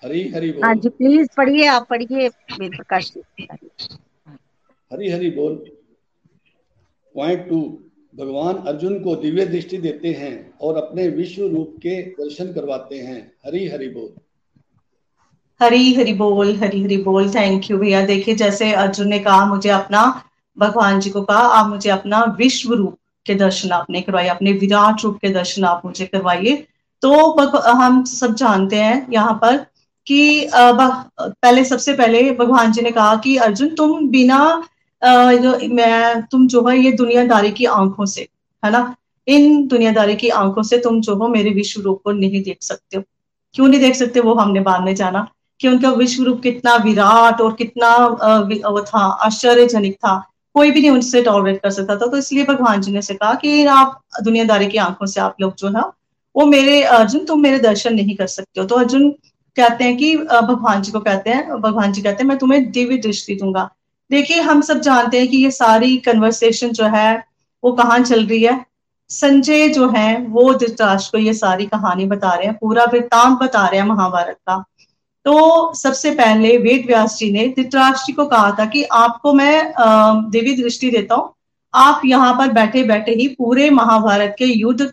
हरी 0.03 0.21
हरी 0.29 0.51
बोल। 0.51 0.63
हाँ 0.63 0.73
जी 0.75 0.89
प्लीज़ 0.89 1.27
पढ़िए 1.37 1.65
आप 1.67 1.87
पढ़िए 1.89 2.29
प्रकाश 2.51 3.11
हरी 4.91 5.09
हरी 5.09 5.29
बोल। 5.29 5.55
पॉइंट 7.15 7.47
टू 7.49 7.61
भगवान 8.15 8.55
अर्जुन 8.67 8.99
को 8.99 9.15
दिव्य 9.15 9.45
दृष्टि 9.45 9.77
देते 9.77 10.11
हैं 10.13 10.33
और 10.61 10.77
अपने 10.77 11.07
विश्व 11.09 11.45
रूप 11.47 11.75
के 11.77 12.01
दर्शन 12.11 12.51
करवाते 12.53 12.95
हैं। 12.95 13.19
हरी 13.45 13.67
हरी 13.67 13.89
बोल। 13.89 14.09
हरी 15.61 15.93
हरी 15.93 16.13
बोल 16.13 16.55
हरी 16.55 16.81
हरी 16.83 16.97
बोल। 16.97 17.29
थैंक 17.29 17.69
यू 17.71 17.77
भैया। 17.77 18.05
देखिए 18.05 18.35
जैसे 18.35 18.71
अर्जुन 18.73 19.07
ने 19.07 19.19
कहा 19.19 19.45
मुझे 19.45 19.69
अपना 19.69 20.03
भगवान 20.57 20.99
जी 20.99 21.09
को 21.09 21.21
कहा 21.21 21.43
आप 21.57 21.69
मुझे 21.69 21.89
अपना 21.89 22.23
विश्व 22.37 22.73
रूप 22.73 22.97
के 23.25 23.35
दर्शन 23.35 23.71
आपने 23.71 24.01
करवाए 24.01 24.27
अपने 24.27 24.51
विराट 24.53 25.03
रूप 25.03 25.17
के 25.17 25.29
दर्शन 25.29 25.63
आप 25.63 25.81
मुझे 25.85 26.05
करवाइए। 26.05 26.55
तो 27.03 27.11
हम 27.73 28.03
सब 28.05 28.33
जानते 28.35 28.75
हैं 28.75 29.07
यहाँ 29.13 29.33
पर 29.41 29.57
कि 30.07 30.49
पहले, 30.53 31.63
सबसे 31.65 31.93
पहले 31.93 32.31
भगवान 32.31 32.71
जी 32.71 32.81
ने 32.81 32.91
कहा 32.91 33.15
कि, 33.15 33.35
अर्जुन, 33.37 33.69
तुम 33.75 34.07
बिना 34.09 34.39
मैं, 35.01 36.21
तुम 36.31 36.47
जो 36.47 36.67
है 36.67 36.77
ये 36.79 36.91
दुनियादारी 36.91 37.51
की 37.51 37.65
आँखों 37.65 38.05
से, 38.05 38.27
है 38.63 38.71
ना? 38.71 38.95
इन 39.27 39.67
दुनियादारी 39.67 40.15
की 40.15 40.29
आँखों 40.31 40.63
से 40.63 40.77
तुम 40.77 40.99
जो 41.01 41.15
हो 41.15 41.27
मेरे 41.27 41.49
विश्व 41.53 41.81
रूप 41.81 42.01
को 42.03 42.11
नहीं 42.11 42.41
देख 42.43 42.57
सकते 42.63 42.97
हो। 42.97 43.03
क्यों 43.55 43.67
नहीं 43.67 43.79
देख 43.81 43.95
सकते 43.95 44.19
वो 44.19 44.33
हमने 44.35 44.59
बाद 44.61 44.81
में 44.83 44.93
जाना 44.95 45.27
कि 45.59 45.67
उनका 45.67 45.89
विश्व 45.91 46.23
रूप 46.23 46.41
कितना 46.41 46.75
विराट 46.85 47.41
और 47.41 47.53
कितना 47.53 47.95
वो 48.07 48.81
था, 48.83 48.99
आश्चर्यजनक 49.25 49.93
था। 49.95 50.17
कोई 50.55 50.71
भी 50.71 50.81
नहीं 50.81 50.91
उनसे 50.91 51.21
टॉलरेट 51.23 51.61
कर 51.63 51.69
सकता 51.71 51.95
था। 51.95 52.07
तो 52.07 52.17
इसलिए 52.17 52.45
भगवान 52.45 52.81
जी 52.81 52.91
ने 52.91 53.01
से 53.01 53.13
कहा 53.13 53.33
कि, 53.35 53.65
आप 53.65 54.01
दुनियादारी 54.23 54.67
की 54.67 54.77
आँखों 54.79 55.05
से 55.07 55.21
आप 55.21 55.35
लोग 55.41 55.55
जो 55.57 55.67
है 55.69 55.81
वो 56.35 56.45
मेरे, 56.45 56.81
अर्जुन, 56.83 57.25
तुम 57.25 57.41
मेरे 57.41 57.59
दर्शन 57.59 57.93
नहीं 57.93 58.15
कर 58.15 58.27
सकते 58.27 58.59
हो। 58.61 58.65
तो 58.67 58.75
अर्जुन 58.75 59.09
कहते 59.57 59.83
हैं 59.83 59.97
कि 59.97 60.15
भगवान 60.17 60.81
जी 60.81 60.91
को 60.91 60.99
कहते 60.99 61.29
हैं, 61.29 61.59
भगवान 61.61 61.91
जी 61.91 62.01
कहते 62.01 62.23
हैं, 62.23 62.27
मैं 62.27 62.37
तुम्हें 62.37 62.71
दिव्य 62.71 62.97
दृष्टि 62.97 63.35
दूँगा। 63.35 63.69
देखिए, 64.11 64.39
हम 64.41 64.61
सब 64.61 64.79
जानते 64.81 65.19
हैं 65.19 65.27
कि 65.27 65.37
ये 65.37 65.51
सारी 65.51 65.97
कन्वर्सेशन 65.97 66.71
जो 66.71 66.85
है, 66.85 67.23
वो 67.63 67.71
कहाँ 67.71 67.99
चल 67.99 68.25
रही 68.25 68.43
है? 68.43 68.65
संजय 69.09 69.67
जो 69.69 69.87
है, 69.89 70.17
वो 70.21 70.53
धृतराष्ट्र 70.53 71.11
को 71.11 71.17
ये 71.17 71.33
सारी 71.33 71.65
कहानी 71.65 72.05
बता 72.05 72.33
रहे 72.33 72.47
हैं, 72.47 72.57
पूरा 72.57 72.83
वृत्तांत 72.83 73.39
बता 73.39 73.65
रहे 73.67 73.79
हैं 73.79 73.87
महाभारत 73.87 74.37
का। 74.47 74.63
तो 75.25 75.73
सबसे 75.73 76.11
पहले 76.11 76.57
वेद 76.57 76.85
व्यास 76.85 77.17
जी 77.17 77.31
ने 77.31 77.47
धृतराष्ट्र 77.47 78.13
को 78.13 78.25
कहा 78.25 78.55
था 78.59 78.65
कि 78.65 78.83
आपको 78.83 79.33
मैं 79.33 79.73
देवी 80.31 80.55
दृष्टि 80.55 80.89
देता 80.91 81.15
हूँ। 81.15 81.33
आप 81.73 82.01
यहाँ 82.05 82.33
पर 82.33 82.51
बैठे 82.51 82.83
बैठे 82.83 83.11
ही 83.11 83.27
पूरे 83.27 83.69
महाभारत 83.69 84.35
के 84.39 84.45
युद्ध 84.45 84.91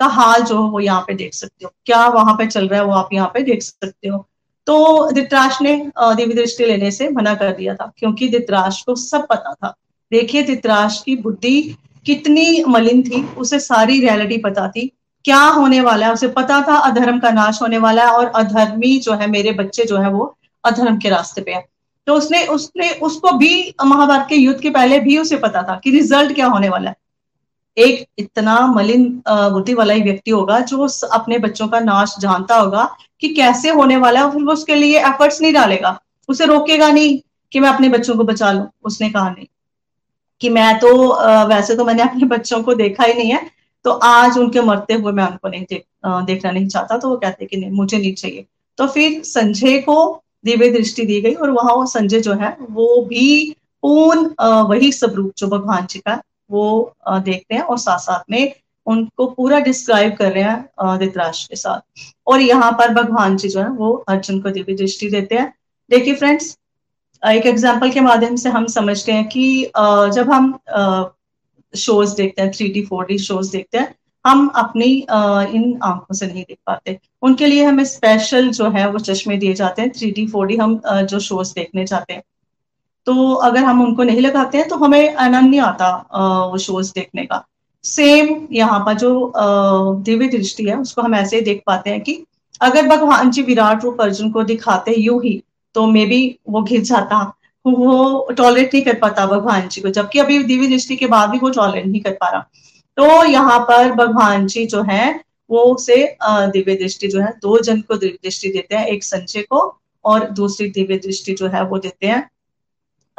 का 0.00 0.06
हाल 0.08 0.42
जो 0.42 0.62
है 0.62 0.70
वो 0.70 0.80
यहाँ 0.80 1.00
पे 1.00 1.14
देख 1.14 1.34
सकते 1.34 1.64
हो। 1.64 1.72
क्या 1.86 2.06
वहाँ 2.08 2.34
पे 2.34 2.46
चल 2.46 2.68
रहा 2.68 2.80
है 2.80 2.86
वो 2.86 2.92
आप 2.94 3.08
यहाँ 3.12 3.30
पे 3.34 3.42
देख 3.42 3.62
सकते 3.62 4.08
हो। 4.08 4.26
तो 4.66 5.10
धृतराष्ट्र 5.12 5.64
ने 5.64 5.76
देवी 5.98 6.34
दृष्टि 6.34 6.66
लेने 6.66 6.90
से 6.90 7.08
मना 7.10 7.34
कर 7.34 7.52
दिया 7.52 7.74
था, 7.74 7.92
क्योंकि 7.98 8.28
धृतराष्ट्र 8.28 8.84
को 8.86 8.94
सब 8.96 9.26
पता 9.26 9.52
था। 9.54 9.74
देखिए 10.12 10.42
धृतराष्ट्र 10.42 11.02
की 11.06 11.16
बुद्धि 11.18 11.60
कितनी 12.06 12.64
मलिन 12.68 13.02
थी, 13.02 13.22
उसे 13.34 13.58
सारी 13.60 14.00
रियलिटी 14.00 14.38
पता 14.38 14.68
थी। 14.68 14.90
क्या 15.24 15.40
होने 15.40 15.80
वाला 15.80 16.06
है? 16.06 16.12
उसे 16.12 16.28
पता 16.28 16.60
था 16.68 16.76
अधर्म 16.80 17.18
का 17.20 17.30
नाश 17.30 17.60
होने 17.62 17.78
वाला 17.78 18.04
है 18.04 18.12
और 18.12 18.26
अधर्मी 18.26 18.98
जो 18.98 19.14
है, 19.14 19.26
मेरे 19.26 19.52
बच्चे 19.52 19.84
जो 19.84 19.96
है 19.96 20.10
वो 20.10 20.34
अधर्म 20.64 20.98
के 20.98 21.08
रास्ते 21.08 21.42
पे 21.42 21.52
है। 21.52 21.64
तो 22.06 22.14
उसने 22.14 22.44
उसने, 22.46 22.90
उसको 22.92 23.32
भी 23.32 23.74
महाभारत 23.84 24.26
के 24.28 24.36
युद्ध 24.36 24.60
के 24.60 24.70
पहले 24.70 24.98
भी 25.00 25.18
उसे 25.18 25.36
पता 25.38 25.62
था 25.62 25.80
कि 25.84 25.90
रिज़ल्ट 25.90 26.34
क्या 26.34 26.46
होने 26.46 26.68
वाला 26.68 26.90
है। 26.90 26.96
एक 27.80 28.06
इतना 28.18 28.56
मलिन 28.66 29.04
बुद्धि 29.28 29.74
वाला 29.74 29.94
ही 29.94 30.02
व्यक्ति 30.02 30.30
होगा 30.30 30.58
जो 30.62 30.88
अपने 31.12 31.38
बच्चों 31.38 31.68
का 31.68 31.80
नाश 31.80 32.14
जानता 32.20 32.56
होगा 32.56 32.88
कि 33.20 33.28
कैसे 33.34 33.70
होने 33.70 33.96
वाला 33.98 34.20
है 34.20 34.30
फिर 34.32 34.42
वो 34.42 34.52
उसके 34.52 34.74
लिए 34.74 35.00
एफर्ट्स 35.00 35.40
नहीं 35.42 35.52
डालेगा। 35.52 35.98
उसे 36.28 36.46
रोकेगा 36.46 36.90
नहीं 36.90 37.18
कि 37.52 37.60
मैं 37.60 37.68
अपने 37.68 37.88
बच्चों 37.88 38.16
को 38.16 38.24
बचा 38.24 38.50
लू। 38.52 38.64
उसने 38.84 39.10
कहा 39.10 39.30
नहीं 39.30 39.46
कि 40.40 40.48
मैं 40.48 40.78
तो 40.78 40.90
वैसे 41.48 41.76
तो 41.76 41.84
मैंने 41.84 42.02
अपने 42.02 42.26
बच्चों 42.26 42.62
को 42.62 42.74
देखा 42.74 43.04
ही 43.04 43.14
नहीं 43.14 43.32
है 43.32 43.48
तो 43.84 43.90
आज 43.90 44.38
उनके 44.38 44.60
मरते 44.62 44.94
हुए 44.94 45.12
मैं 45.12 45.26
उनको 45.26 45.48
नहीं 45.48 45.64
देख 45.64 45.84
देखना 46.26 46.50
नहीं 46.50 46.66
चाहता 46.68 46.96
तो 46.98 47.08
वो 47.08 47.16
कहते 47.16 47.46
कि 47.46 47.56
नहीं, 47.56 47.70
मुझे 47.70 47.98
नहीं 47.98 48.12
चाहिए। 48.14 48.44
तो 48.78 48.86
फिर 48.86 49.22
संजय 49.24 49.78
को 49.80 50.22
दिव्य 50.44 50.70
दृष्टि 50.70 51.04
दी 51.06 51.20
गई 51.20 51.34
और 51.34 51.50
वहाँ 51.50 51.74
वो 51.74 51.86
संजय 51.86 52.20
जो 52.20 52.34
है, 52.34 52.56
वो 52.60 53.04
भी 53.08 53.56
पूर्ण 53.82 54.64
वही 54.68 54.90
स्वरूप 54.92 55.32
जो 55.38 55.46
भगवान 55.48 55.86
जी 55.86 55.98
का 55.98 56.20
वो 56.50 56.94
देखते 57.08 57.54
हैं 57.54 57.62
और 57.62 57.78
साथ 57.78 57.98
साथ 58.00 58.30
में 58.30 58.52
उनको 58.86 59.26
पूरा 59.28 59.58
डिस्क्राइब 59.60 60.14
कर 60.16 60.32
रहे 60.32 60.42
हैं 60.44 60.98
धृतराष्ट्र 60.98 61.48
के 61.50 61.56
साथ। 61.56 61.80
और 62.26 62.40
यहाँ 62.40 62.70
पर 62.72 62.94
भगवान 62.94 63.36
जी 63.36 63.48
जो 63.48 63.60
है, 63.60 63.68
वो 63.68 63.92
अर्जुन 64.08 64.40
को 64.40 64.50
दिव्य 64.50 64.74
दृष्टि 64.74 65.10
देते 65.10 65.34
हैं। 65.34 65.52
देखिए 65.90 66.14
फ्रेंड्स 66.14 66.56
एक 67.22 67.46
एग्ज़ाम्पल 67.46 67.90
के 67.90 68.00
माध्यम 68.00 68.36
से 68.36 68.48
हम 68.50 68.66
समझते 68.68 69.12
हैं 69.12 69.28
कि 69.28 69.64
जब 70.14 70.30
हम 70.32 70.58
शोज़ 71.74 72.14
देखते 72.16 72.42
हैं 72.42 72.50
three 72.52 72.68
D 72.68 72.84
four 72.84 73.04
D 73.06 73.18
shows 73.18 73.50
देखते 73.52 73.78
हैं, 73.78 73.94
हम 74.24 74.46
अपनी 74.56 74.90
इन 75.04 75.78
आँखों 75.82 76.14
से 76.14 76.26
नहीं 76.26 76.42
देख 76.42 76.58
पाते। 76.66 76.98
उनके 77.22 77.46
लिए 77.46 77.64
हमें 77.64 77.84
स्पेशल 77.84 78.48
जो 78.50 78.70
है, 78.70 78.88
वो 78.90 78.98
चश्मे 79.00 79.36
दिए 79.36 79.54
जाते 79.54 79.82
हैं। 79.82 79.90
थ्री 79.92 80.10
डी 80.10 80.26
फोर 80.26 80.46
डी 80.46 80.56
हम 80.56 80.80
जो 80.86 81.18
शोज़ 81.20 81.52
देखने 81.54 81.84
जाते 81.86 82.12
हैं। 82.12 82.22
तो 83.06 83.32
अगर 83.34 83.64
हम 83.64 83.82
उनको 83.82 84.02
नहीं 84.02 84.20
लगाते 84.20 84.58
हैं 84.58 84.68
तो 84.68 84.76
हमें 84.76 85.14
आनंद 85.16 85.50
नहीं 85.50 85.60
आता 85.60 86.48
वो 86.52 86.58
शोज़ 86.58 86.92
देखने 86.94 87.24
का। 87.24 87.44
सेम 87.84 88.46
यहाँ 88.52 88.78
पर 88.86 88.94
जो 88.94 89.32
दिव्य 90.04 90.28
दृष्टि 90.28 90.64
है, 90.64 90.76
उसको 90.76 91.02
हम 91.02 91.14
ऐसे 91.14 91.36
ही 91.36 91.42
देख 91.42 91.62
पाते 91.66 91.90
हैं 91.90 92.00
कि 92.00 92.24
अगर 92.60 92.86
भगवान 92.88 93.30
जी 93.30 93.42
विराट 93.42 93.84
रूप 93.84 94.00
अर्जुन 94.00 94.30
को 94.30 94.42
दिखाते 94.44 94.94
यू 94.96 95.18
ही 95.20 95.42
तो 95.74 95.86
मे 95.86 96.04
बी 96.06 96.38
वो 96.48 96.62
घिर 96.62 96.80
जाता। 96.82 97.20
वो 97.64 98.28
टॉलरेट 98.36 98.74
नहीं 98.74 98.82
कर 98.84 98.94
पाता 98.98 99.26
भगवान 99.26 99.68
जी 99.68 99.80
को, 99.80 99.88
जबकि 99.90 100.18
अभी 100.18 100.42
दिव्य 100.44 100.66
दृष्टि 100.68 100.96
के 100.96 101.06
बाद 101.06 101.30
भी 101.30 101.38
वो 101.38 101.50
टॉलरेट 101.50 101.86
नहीं 101.86 102.00
कर 102.00 102.12
पा 102.20 102.28
रहा। 102.28 102.40
तो 102.96 103.24
यहाँ 103.24 103.58
पर 103.60 103.92
भगवान 103.94 104.46
जी 104.46 104.64
जो 104.66 104.82
है, 104.82 105.20
वो 105.50 105.62
उसे 105.64 105.96
दिव्य 106.22 106.74
दृष्टि 106.76 107.08
जो 107.08 107.20
है, 107.20 107.32
दो 107.42 107.58
जन 107.60 107.80
को 107.80 107.96
दिव्य 107.96 108.18
दृष्टि 108.24 108.48
देते 108.48 108.76
हैं, 108.76 108.86
एक 108.86 109.04
संजय 109.04 109.42
को 109.42 109.60
और 110.04 110.28
दूसरी 110.32 110.68
दिव्य 110.70 110.96
दृष्टि 110.98 111.34
जो 111.34 111.48
है, 111.48 111.64
वो 111.64 111.78
देते 111.78 112.06
हैं 112.06 112.28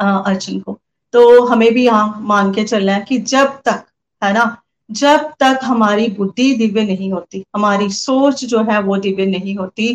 अर्जुन 0.02 0.60
को। 0.60 0.78
तो 1.14 1.44
हमें 1.46 1.72
भी 1.74 1.84
यहाँ 1.84 2.20
मान 2.20 2.52
के 2.52 2.64
चलना 2.64 2.92
है 2.92 3.04
कि 3.08 3.18
जब 3.18 3.60
तक 3.64 3.84
है 4.22 4.32
ना 4.32 4.56
जब 4.90 5.30
तक 5.40 5.60
हमारी 5.64 6.08
बुद्धि 6.08 6.54
दिव्य 6.54 6.82
नहीं 6.82 7.10
होती 7.12 7.44
हमारी 7.56 7.88
सोच 7.90 8.44
जो 8.44 8.62
है 8.62 8.80
वो 8.82 8.96
दिव्य 8.96 9.26
नहीं 9.26 9.56
होती 9.56 9.94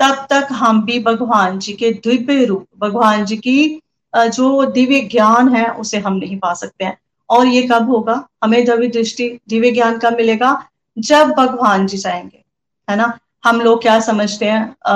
तब 0.00 0.26
तक 0.30 0.48
हम 0.52 0.82
भी 0.84 0.98
भगवान 0.98 1.58
जी 1.58 1.72
के 1.72 1.90
दिव्य 2.04 2.44
रूप 2.44 2.66
भगवान 2.78 3.24
जी 3.24 3.36
की 3.36 3.82
जो 4.12 4.64
दिव्य 4.72 5.00
ज्ञान 5.12 5.48
है 5.48 5.66
उसे 5.74 5.98
हम 5.98 6.14
नहीं 6.14 6.38
पा 6.38 6.52
सकते 6.54 6.84
हैं। 6.84 6.96
और 7.30 7.46
ये 7.46 7.62
कब 7.62 7.90
होगा? 7.90 8.14
हमें 8.44 8.64
दिव्य 8.64 8.88
दृष्टि 8.88 9.28
दिव्य 9.48 9.70
ज्ञान 9.72 9.98
कब 9.98 10.16
मिलेगा? 10.16 10.52
जब 10.96 11.30
भगवान 11.30 11.86
जी 11.86 11.98
चाहेंगे 11.98 12.44
है 12.88 12.96
ना? 12.96 13.12
हम 13.44 13.60
लोग 13.60 13.82
क्या 13.82 13.98
समझते 14.00 14.46
हैं? 14.46 14.76
आ, 14.86 14.94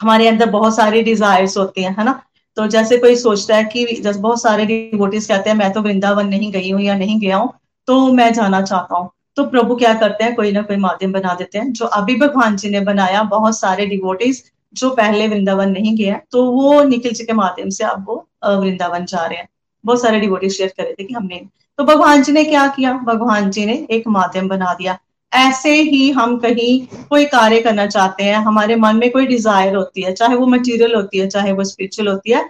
हमारे 0.00 0.28
अंदर 0.28 0.50
बहुत 0.50 0.76
सारी 0.76 1.02
डिजायर्स 1.02 1.56
होती 1.58 1.82
हैं 1.82 1.96
है 1.98 2.04
ना? 2.04 2.22
तो 2.56 2.66
जैसे 2.66 2.96
कोई 2.98 3.16
सोचता 3.16 3.56
है 3.56 3.64
कि 3.64 3.84
जैसे 3.94 4.20
बहुत 4.20 4.42
सारे 4.42 4.66
डिवोटीज 4.66 5.26
कहते 5.26 5.50
हैं, 5.50 5.56
मैं 5.56 5.72
तो 5.72 5.80
वृंदावन 5.82 6.28
नहीं 6.28 6.50
गई 6.52 6.70
हूँ 6.70 6.80
या 6.80 6.96
नहीं 6.96 7.18
गया 7.20 7.36
हूँ 7.36 7.52
तो 7.88 8.12
मैं 8.12 8.32
जाना 8.32 8.60
चाहता 8.62 8.96
हूँ। 8.96 9.10
तो 9.36 9.44
प्रभु 9.46 9.76
क्या 9.76 9.92
करते 9.94 10.24
हैं, 10.24 10.34
कोई 10.34 10.52
ना 10.52 10.62
कोई 10.62 10.76
माध्यम 10.78 11.12
बना 11.12 11.34
देते 11.34 11.58
हैं। 11.58 11.72
जो 11.72 11.86
अभी 11.86 12.14
भगवान 12.16 12.56
जी 12.56 12.70
ने 12.70 12.80
बनाया, 12.82 13.22
बहुत 13.24 13.58
सारे 13.58 13.86
डिवोटीज 13.86 14.42
जो 14.74 14.90
पहले 14.92 15.28
वृंदावन 15.28 15.70
नहीं 15.70 15.96
गया 15.96 16.20
तो 16.32 16.44
वो 16.52 16.82
निखिल 16.84 17.12
जी 17.12 17.24
के 17.24 17.32
माध्यम 17.34 17.68
से 17.70 17.84
अब 17.84 18.04
वो 18.08 18.14
वृंदावन 18.46 19.04
जा 19.04 19.24
रहे 19.26 19.38
हैं। 19.38 19.48
बहुत 19.84 20.02
सारे 20.02 20.20
डिवोटीज 20.20 20.56
शेयर 20.56 20.72
कर 20.76 20.82
रहे 20.82 20.92
थे 20.92 21.04
कि 21.04 21.14
हमने। 21.14 21.40
तो 21.78 21.84
भगवान 21.84 22.22
जी 22.22 22.32
ने 22.32 22.44
क्या 22.44 22.66
किया? 22.68 22.92
भगवान 22.94 23.50
जी 23.50 23.64
ने 23.66 23.74
एक 23.90 24.08
माध्यम 24.08 24.48
बना 24.48 24.72
दिया। 24.74 24.98
ऐसे 25.32 25.74
ही 25.74 26.10
हम 26.10 26.36
कहीं 26.38 27.04
कोई 27.06 27.24
कार्य 27.26 27.60
करना 27.60 27.86
चाहते 27.86 28.24
हैं, 28.24 28.36
हमारे 28.36 28.76
मन 28.76 28.96
में 28.96 29.10
कोई 29.10 29.26
डिज़ायर 29.26 29.76
होती 29.76 30.02
है, 30.02 30.12
चाहे 30.12 30.36
वो 30.36 30.46
मटेरियल 30.46 30.94
होती 30.94 31.18
है, 31.18 31.28
चाहे 31.28 31.52
वो 31.52 31.64
स्पिरिचुअल 31.64 32.08
होती 32.08 32.32
है 32.32 32.44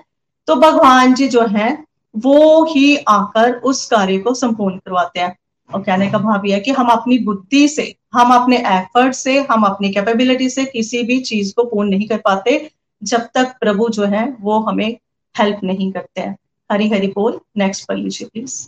तो 0.48 0.54
भगवान 0.56 1.14
जी 1.14 1.28
जो 1.28 1.46
है, 1.46 1.72
वो 2.14 2.64
ही 2.64 2.96
आकर 3.08 3.52
उस 3.54 3.84
कार्य 3.86 4.18
को 4.18 4.34
संपूर्ण 4.34 4.76
करवाते 4.76 5.20
हैं। 5.20 5.36
और 5.70 5.82
कहने 5.82 6.10
का 6.10 6.18
भाव 6.18 6.46
यह 6.46 6.54
है 6.54 6.60
कि 6.60 6.70
हम 6.70 6.88
अपनी 6.88 7.18
बुद्धि 7.18 7.66
से, 7.68 7.94
हम 8.14 8.32
अपने 8.34 8.56
एफर्ट 8.58 9.14
से, 9.14 9.38
हम 9.40 9.62
अपनी 9.62 9.92
कैपेबिलिटी 9.92 10.48
से 10.50 10.64
किसी 10.64 11.02
भी 11.02 11.18
चीज़ 11.20 11.52
को 11.54 11.64
पूर्ण 11.64 11.88
नहीं 11.90 12.08
कर 12.08 12.18
पाते, 12.18 12.70
जब 13.02 13.28
तक 13.34 13.54
प्रभु 13.60 13.88
जो 13.88 14.06
है, 14.06 14.24
वो 14.40 14.58
हमें 14.60 14.96
हेल्प 15.34 15.60
नहीं 15.64 15.90
करते 15.92 16.20
हैं। 16.20 16.36
हरी 16.70 16.88
हरी 16.88 17.06
बोल। 17.06 17.40
नेक्स्ट 17.58 17.86
पढ़ 17.88 17.98
लीजिए 17.98 18.28
प्लीज़ 18.28 18.60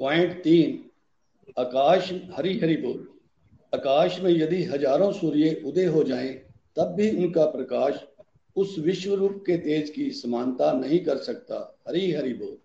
पॉइंट 0.00 0.32
तीन। 0.44 0.89
आकाश 1.58 2.12
हरी 2.36 2.58
हरी 2.58 2.76
बोल। 2.76 3.08
आकाश 3.74 4.18
में 4.20 4.30
यदि 4.30 4.62
हज़ारों 4.64 5.12
सूर्य 5.12 5.62
उदय 5.66 5.84
हो 5.84 6.02
जाएँ, 6.02 6.28
तब 6.76 6.94
भी 6.96 7.10
उनका 7.16 7.44
प्रकाश 7.44 7.94
उस 8.56 8.76
विश्व 8.78 9.14
रूप 9.14 9.42
के 9.46 9.56
तेज 9.56 9.90
की 9.90 10.10
समानता 10.10 10.72
नहीं 10.72 10.98
कर 10.98 11.16
सकता। 11.16 11.78
हरी 11.88 12.12
हरी 12.12 12.32
बोल। 12.32 12.56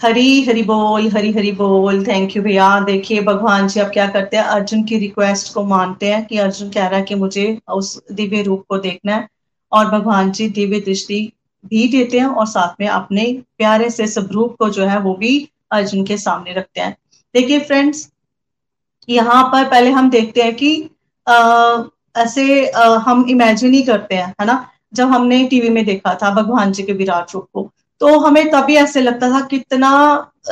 हरी 0.00 0.42
हरी 0.42 0.62
बोल, 0.62 1.08
हरी 1.08 1.32
हरी 1.32 1.52
बोल। 1.52 2.06
थैंक 2.06 2.36
यू 2.36 2.42
भैया। 2.42 2.80
देखिए, 2.80 3.20
भगवान 3.20 3.68
जी, 3.68 3.80
आप 3.80 3.90
क्या 3.90 4.06
करते 4.06 4.36
हैं? 4.36 4.44
अर्जुन 4.44 4.82
की 4.84 4.98
रिक्वेस्ट 4.98 5.54
को 5.54 5.64
मानते 5.64 6.06
हैं 6.06 6.24
कि 6.26 6.38
अर्जुन 6.38 6.70
कह 6.70 6.86
रहा 6.86 6.98
है 6.98 7.04
कि 7.04 7.14
मुझे 7.14 7.58
उस 7.72 8.02
दिव्य 8.12 8.42
रूप 8.42 8.64
को 8.68 8.78
देखना 8.78 9.16
है 9.16 9.28
और 9.72 9.86
भगवान 9.86 10.32
जी 10.32 10.48
दिव्य 10.48 10.80
दृष्टि 10.80 11.32
भी 11.66 11.88
देते 11.88 12.18
हैं 12.18 12.26
और 12.26 12.46
साथ 12.46 12.80
में 12.80 12.88
अपने 12.88 13.42
प्यारे 13.58 13.90
से 13.90 14.06
स्वरूप 14.06 14.56
को 14.56 14.68
जो 14.70 14.84
है 14.84 14.98
वो 15.00 15.14
भी 15.14 15.48
अर्जुन 15.70 16.04
के 16.04 16.16
सामने 16.16 16.52
रखते 16.52 16.80
हैं। 16.80 16.96
देखिए 17.34 17.60
फ्रेंड्स 17.60 18.08
यहाँ 19.08 19.42
पर 19.52 19.68
पहले 19.70 19.90
हम 19.90 20.10
देखते 20.10 20.42
हैं 20.42 20.54
कि 20.56 20.70
आ, 21.26 21.82
ऐसे 22.16 22.66
आ, 22.68 22.84
हम 22.98 23.24
इमेजिन 23.30 23.74
ही 23.74 23.82
करते 23.82 24.14
हैं 24.14 24.26
है 24.40 24.46
ना? 24.46 24.66
जब 24.94 25.08
हमने 25.08 25.44
टीवी 25.48 25.68
में 25.68 25.84
देखा 25.84 26.14
था 26.22 26.30
भगवान 26.34 26.72
जी 26.72 26.82
के 26.82 26.92
विराट 26.92 27.34
रूप 27.34 27.46
को 27.54 27.70
तो 28.00 28.18
हमें 28.18 28.50
तभी 28.50 28.76
ऐसे 28.76 29.00
लगता 29.00 29.28
था 29.30 29.40
कितना 29.46 29.90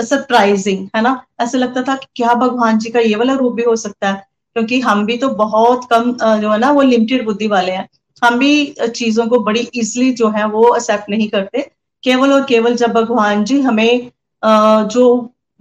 सरप्राइजिंग 0.01 0.87
है 0.97 1.03
ना? 1.03 1.23
ऐसे 1.41 1.59
लगता 1.59 1.83
था 1.83 1.95
कि 1.97 2.07
क्या 2.17 2.35
भगवान 2.35 2.79
जी 2.79 2.91
का 2.91 3.01
ये 3.01 3.15
वाला 3.17 3.35
रूप 3.35 3.55
भी 3.55 3.62
हो 3.62 3.77
सकता 3.77 4.11
है? 4.11 4.27
क्योंकि 4.57 4.81
हम 4.81 5.05
भी 5.07 5.17
तो 5.19 5.29
बहुत 5.37 5.87
कम 5.93 6.12
जो 6.41 6.51
है 6.51 6.59
ना 6.59 6.71
वो 6.71 6.83
लिमिटेड 6.83 7.25
बुद्धि 7.25 7.47
वाले 7.49 7.73
हैं। 7.73 7.89
हम 8.23 8.39
भी 8.39 8.75
चीज़ों 8.81 9.27
को 9.27 9.39
बड़ी 9.41 9.61
इजिली 9.75 10.12
जो 10.15 10.29
है 10.31 10.47
वो 10.49 10.75
एक्सेप्ट 10.77 11.11
नहीं 11.11 11.29
करते। 11.29 11.71
केवल 12.05 12.33
और 12.33 12.45
केवल 12.45 12.77
जब 12.77 12.93
भगवान 12.93 13.45
जी 13.45 13.61
हमें 13.62 14.11
जो 14.43 15.05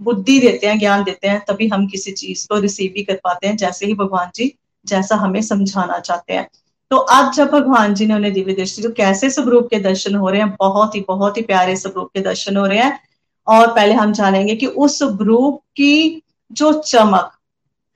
बुद्धि 0.02 0.38
देते 0.40 0.66
हैं, 0.66 0.78
ज्ञान 0.78 1.02
देते 1.04 1.28
हैं, 1.28 1.40
तभी 1.48 1.68
हम 1.68 1.86
किसी 1.86 2.12
चीज़ 2.12 2.46
को 2.48 2.58
रिसीव 2.58 2.92
भी 2.94 3.02
कर 3.02 3.20
पाते 3.24 3.46
हैं, 3.46 3.56
जैसे 3.56 3.86
ही 3.86 3.94
भगवान 3.94 4.30
जी, 4.34 4.52
जैसा 4.86 5.16
हमें 5.16 5.40
समझाना 5.42 5.98
चाहते 6.00 6.32
हैं। 6.32 6.48
तो 6.90 6.96
अब 6.96 7.32
जब 7.32 7.50
भगवान 7.50 7.94
जी 7.94 8.06
ने 8.06 8.14
उन्हें 8.14 8.32
दिव्य 8.32 8.52
दृष्टि 8.52 8.82
तो 8.82 8.90
कैसे 8.90 9.30
स्वरूप 9.30 9.68
के 9.70 9.78
दर्शन 9.80 10.14
हो 10.14 10.28
रहे 10.28 10.40
हैं, 10.40 10.54
बहुत 10.60 10.94
ही 10.94 11.00
बहुत 11.08 11.36
ही 11.36 11.42
प्यारे 11.42 11.76
स्वरूप 11.76 12.10
के 12.14 12.20
दर्शन 12.20 12.56
हो 12.56 12.66
रहे 12.66 12.78
हैं, 12.78 12.98
और 13.46 13.66
पहले 13.66 13.94
हम 13.94 14.12
जानेंगे 14.12 14.56
कि 14.56 14.66
उस 14.66 14.98
स्वरूप 14.98 15.60
की 15.76 16.22
जो 16.50 16.72
चमक, 16.72 17.30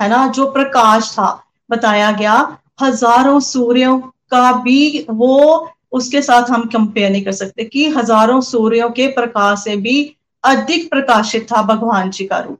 है 0.00 0.08
ना, 0.08 0.26
जो 0.28 0.50
प्रकाश 0.52 1.10
था, 1.12 1.42
बताया 1.70 2.10
गया, 2.12 2.58
हज़ारों 2.82 3.40
सूर्यों 3.40 3.98
का 4.30 4.52
भी 4.62 5.06
वो, 5.10 5.68
उसके 5.92 6.22
साथ 6.22 6.50
हम 6.50 6.66
कंपेयर 6.68 7.10
नहीं 7.10 7.24
कर 7.24 7.32
सकते 7.32 7.64
कि 7.64 7.88
हज़ारों 7.88 8.40
सूर्यों 8.40 8.88
के 8.90 9.06
प्रकाश 9.08 9.64
से 9.64 9.76
भी 9.76 10.16
अधिक 10.46 10.90
प्रकाशित 10.90 11.46
था 11.52 11.62
भगवान 11.64 12.10
जी 12.10 12.24
का 12.24 12.38
रूप। 12.38 12.58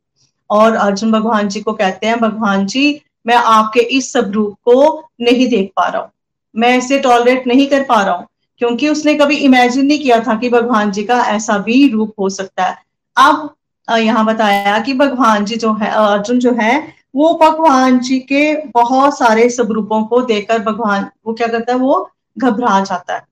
और 0.51 0.75
अर्जुन 0.75 1.13
भगवान 1.13 1.49
जी 1.49 1.61
को 1.61 1.73
कहते 1.73 2.07
हैं, 2.07 2.19
भगवान 2.21 2.67
जी, 2.67 3.01
मैं 3.27 3.35
आपके 3.35 3.81
इस 3.81 4.13
सब 4.13 4.31
रूप 4.33 4.55
को 4.65 5.09
नहीं 5.21 5.49
देख 5.49 5.71
पा 5.77 5.89
रहा 5.89 6.03
हूँ। 6.03 6.11
मैं 6.55 6.77
इसे 6.79 6.99
टॉलरेट 6.99 7.47
नहीं 7.47 7.67
कर 7.69 7.83
पा 7.83 8.03
रहा 8.03 8.15
हूँ, 8.15 8.27
क्योंकि 8.61 8.89
उसने 8.89 9.15
कभी 9.15 9.37
इमेजिन 9.37 9.87
नहीं 9.87 9.99
किया 9.99 10.21
था 10.21 10.35
कि 10.35 10.51
भगवान 10.51 10.91
जी 10.91 11.03
का 11.05 11.21
ऐसा 11.27 11.59
भी 11.59 11.89
रूप 11.89 12.13
हो 12.21 12.29
सकता 12.29 12.65
है। 12.65 12.77
अब 13.17 13.55
यहाँ 13.89 14.25
बताया 14.25 14.79
कि 14.79 14.95
भगवान 14.95 15.45
जी 15.45 15.57
जो 15.57 15.73
है, 15.73 15.91
अर्जुन 15.91 16.39
जो 16.39 16.53
है, 16.53 16.95
वो 17.15 17.33
भगवान 17.43 17.99
जी 17.99 18.19
के 18.21 18.55
बहुत 18.67 19.19
सारे 19.19 19.49
सब 19.51 19.73
रूपों 19.73 20.03
को 20.05 20.21
देखकर 20.23 20.59
भगवान, 20.63 21.11
वो 21.27 21.35
क्या 21.35 21.47
करता 21.47 21.73
है, 21.73 21.79
वो 21.79 22.11
घबरा 22.39 22.81
जाता 22.81 23.15
है 23.15 23.25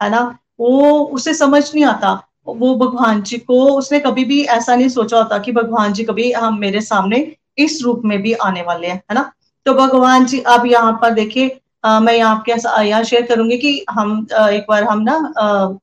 है 0.00 0.10
ना? 0.10 0.38
वो, 0.60 1.00
उसे 1.04 1.34
समझ 1.34 1.62
नहीं 1.74 1.84
आता 1.84 2.22
वो 2.48 2.74
भगवान 2.76 3.22
जी 3.22 3.38
को 3.38 3.64
उसने 3.76 3.98
कभी 4.00 4.24
भी 4.24 4.42
ऐसा 4.44 4.74
नहीं 4.74 4.88
सोचा 4.88 5.16
होता 5.16 5.38
कि 5.38 5.52
भगवान 5.52 5.92
जी 5.92 6.04
कभी 6.04 6.30
हम 6.32 6.58
मेरे 6.60 6.80
सामने 6.82 7.26
इस 7.58 7.80
रूप 7.84 8.02
में 8.04 8.20
भी 8.22 8.32
आने 8.32 8.62
वाले 8.62 8.86
हैं 8.86 8.96
है 8.96 9.14
ना? 9.14 9.32
तो 9.66 9.74
भगवान 9.74 10.26
जी 10.26 10.40
अब 10.48 10.66
यहाँ 10.66 10.92
पर 11.02 11.14
देखिए 11.14 11.58
मैं 11.84 12.14
यहाँ 12.14 12.34
आपके 12.36 12.52
यहाँ 12.88 13.02
शेयर 13.04 13.26
करूँगी 13.26 13.56
कि 13.58 13.84
हम 13.90 14.26
आ, 14.34 14.48
एक 14.48 14.66
बार 14.68 14.84
हम 14.84 15.02
ना 15.02 15.78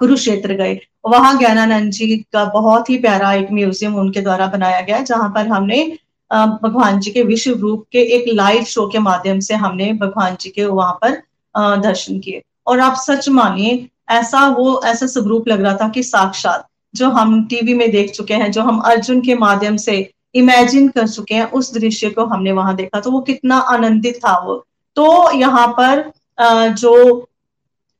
कुरुक्षेत्र 0.00 0.54
गए। 0.54 0.78
वहाँ 1.06 1.36
ज्ञानानंद 1.38 1.92
जी 1.92 2.16
का 2.32 2.44
बहुत 2.44 2.90
ही 2.90 2.98
प्यारा 2.98 3.32
एक 3.34 3.50
म्यूज़ियम 3.52 3.94
उनके 3.98 4.20
द्वारा 4.20 4.46
बनाया 4.46 4.80
गया 4.80 5.00
जहाँ 5.02 5.28
पर 5.34 5.48
हमने 5.48 5.82
भगवान 6.30 6.98
जी 7.00 7.10
के 7.10 7.22
विश्व 7.22 7.52
रूप 7.60 7.84
के 7.92 7.98
एक 8.16 8.24
लाइव 8.34 8.64
शो 8.64 8.86
के 8.88 8.98
माध्यम 9.00 9.40
से 9.40 9.54
हमने 9.56 9.92
भगवान 10.00 10.36
जी 10.40 10.50
के 10.50 10.64
वहाँ 10.64 10.98
पर 11.02 11.22
दर्शन 11.80 12.18
किए। 12.20 12.42
और 12.66 12.80
आप 12.80 12.96
सच 12.96 13.28
मानिए 13.28 13.88
ऐसा 14.08 14.46
वो, 14.48 14.80
ऐसा 14.84 15.06
स्वरूप 15.06 15.48
लग 15.48 15.60
रहा 15.62 15.76
था 15.76 15.88
कि 15.88 16.02
साक्षात 16.02 16.66
जो 16.94 17.08
हम 17.10 17.42
टीवी 17.46 17.74
में 17.74 17.90
देख 17.90 18.10
चुके 18.10 18.34
हैं, 18.34 18.50
जो 18.52 18.62
हम 18.62 18.78
अर्जुन 18.82 19.20
के 19.20 19.34
माध्यम 19.36 19.76
से 19.78 20.10
इमेजिन 20.34 20.88
कर 20.88 21.08
चुके 21.08 21.34
हैं, 21.34 21.50
उस 21.50 21.72
दृश्य 21.74 22.10
को 22.10 22.24
हमने 22.26 22.52
वहाँ 22.52 22.74
देखा। 22.76 23.00
तो 23.00 23.10
वो 23.10 23.20
कितना 23.22 23.56
आनंदित 23.68 24.16
था 24.16 24.38
वो। 24.38 24.54
तो 24.96 25.30
यहाँ 25.32 25.66
पर 25.78 26.10
जो 26.72 27.26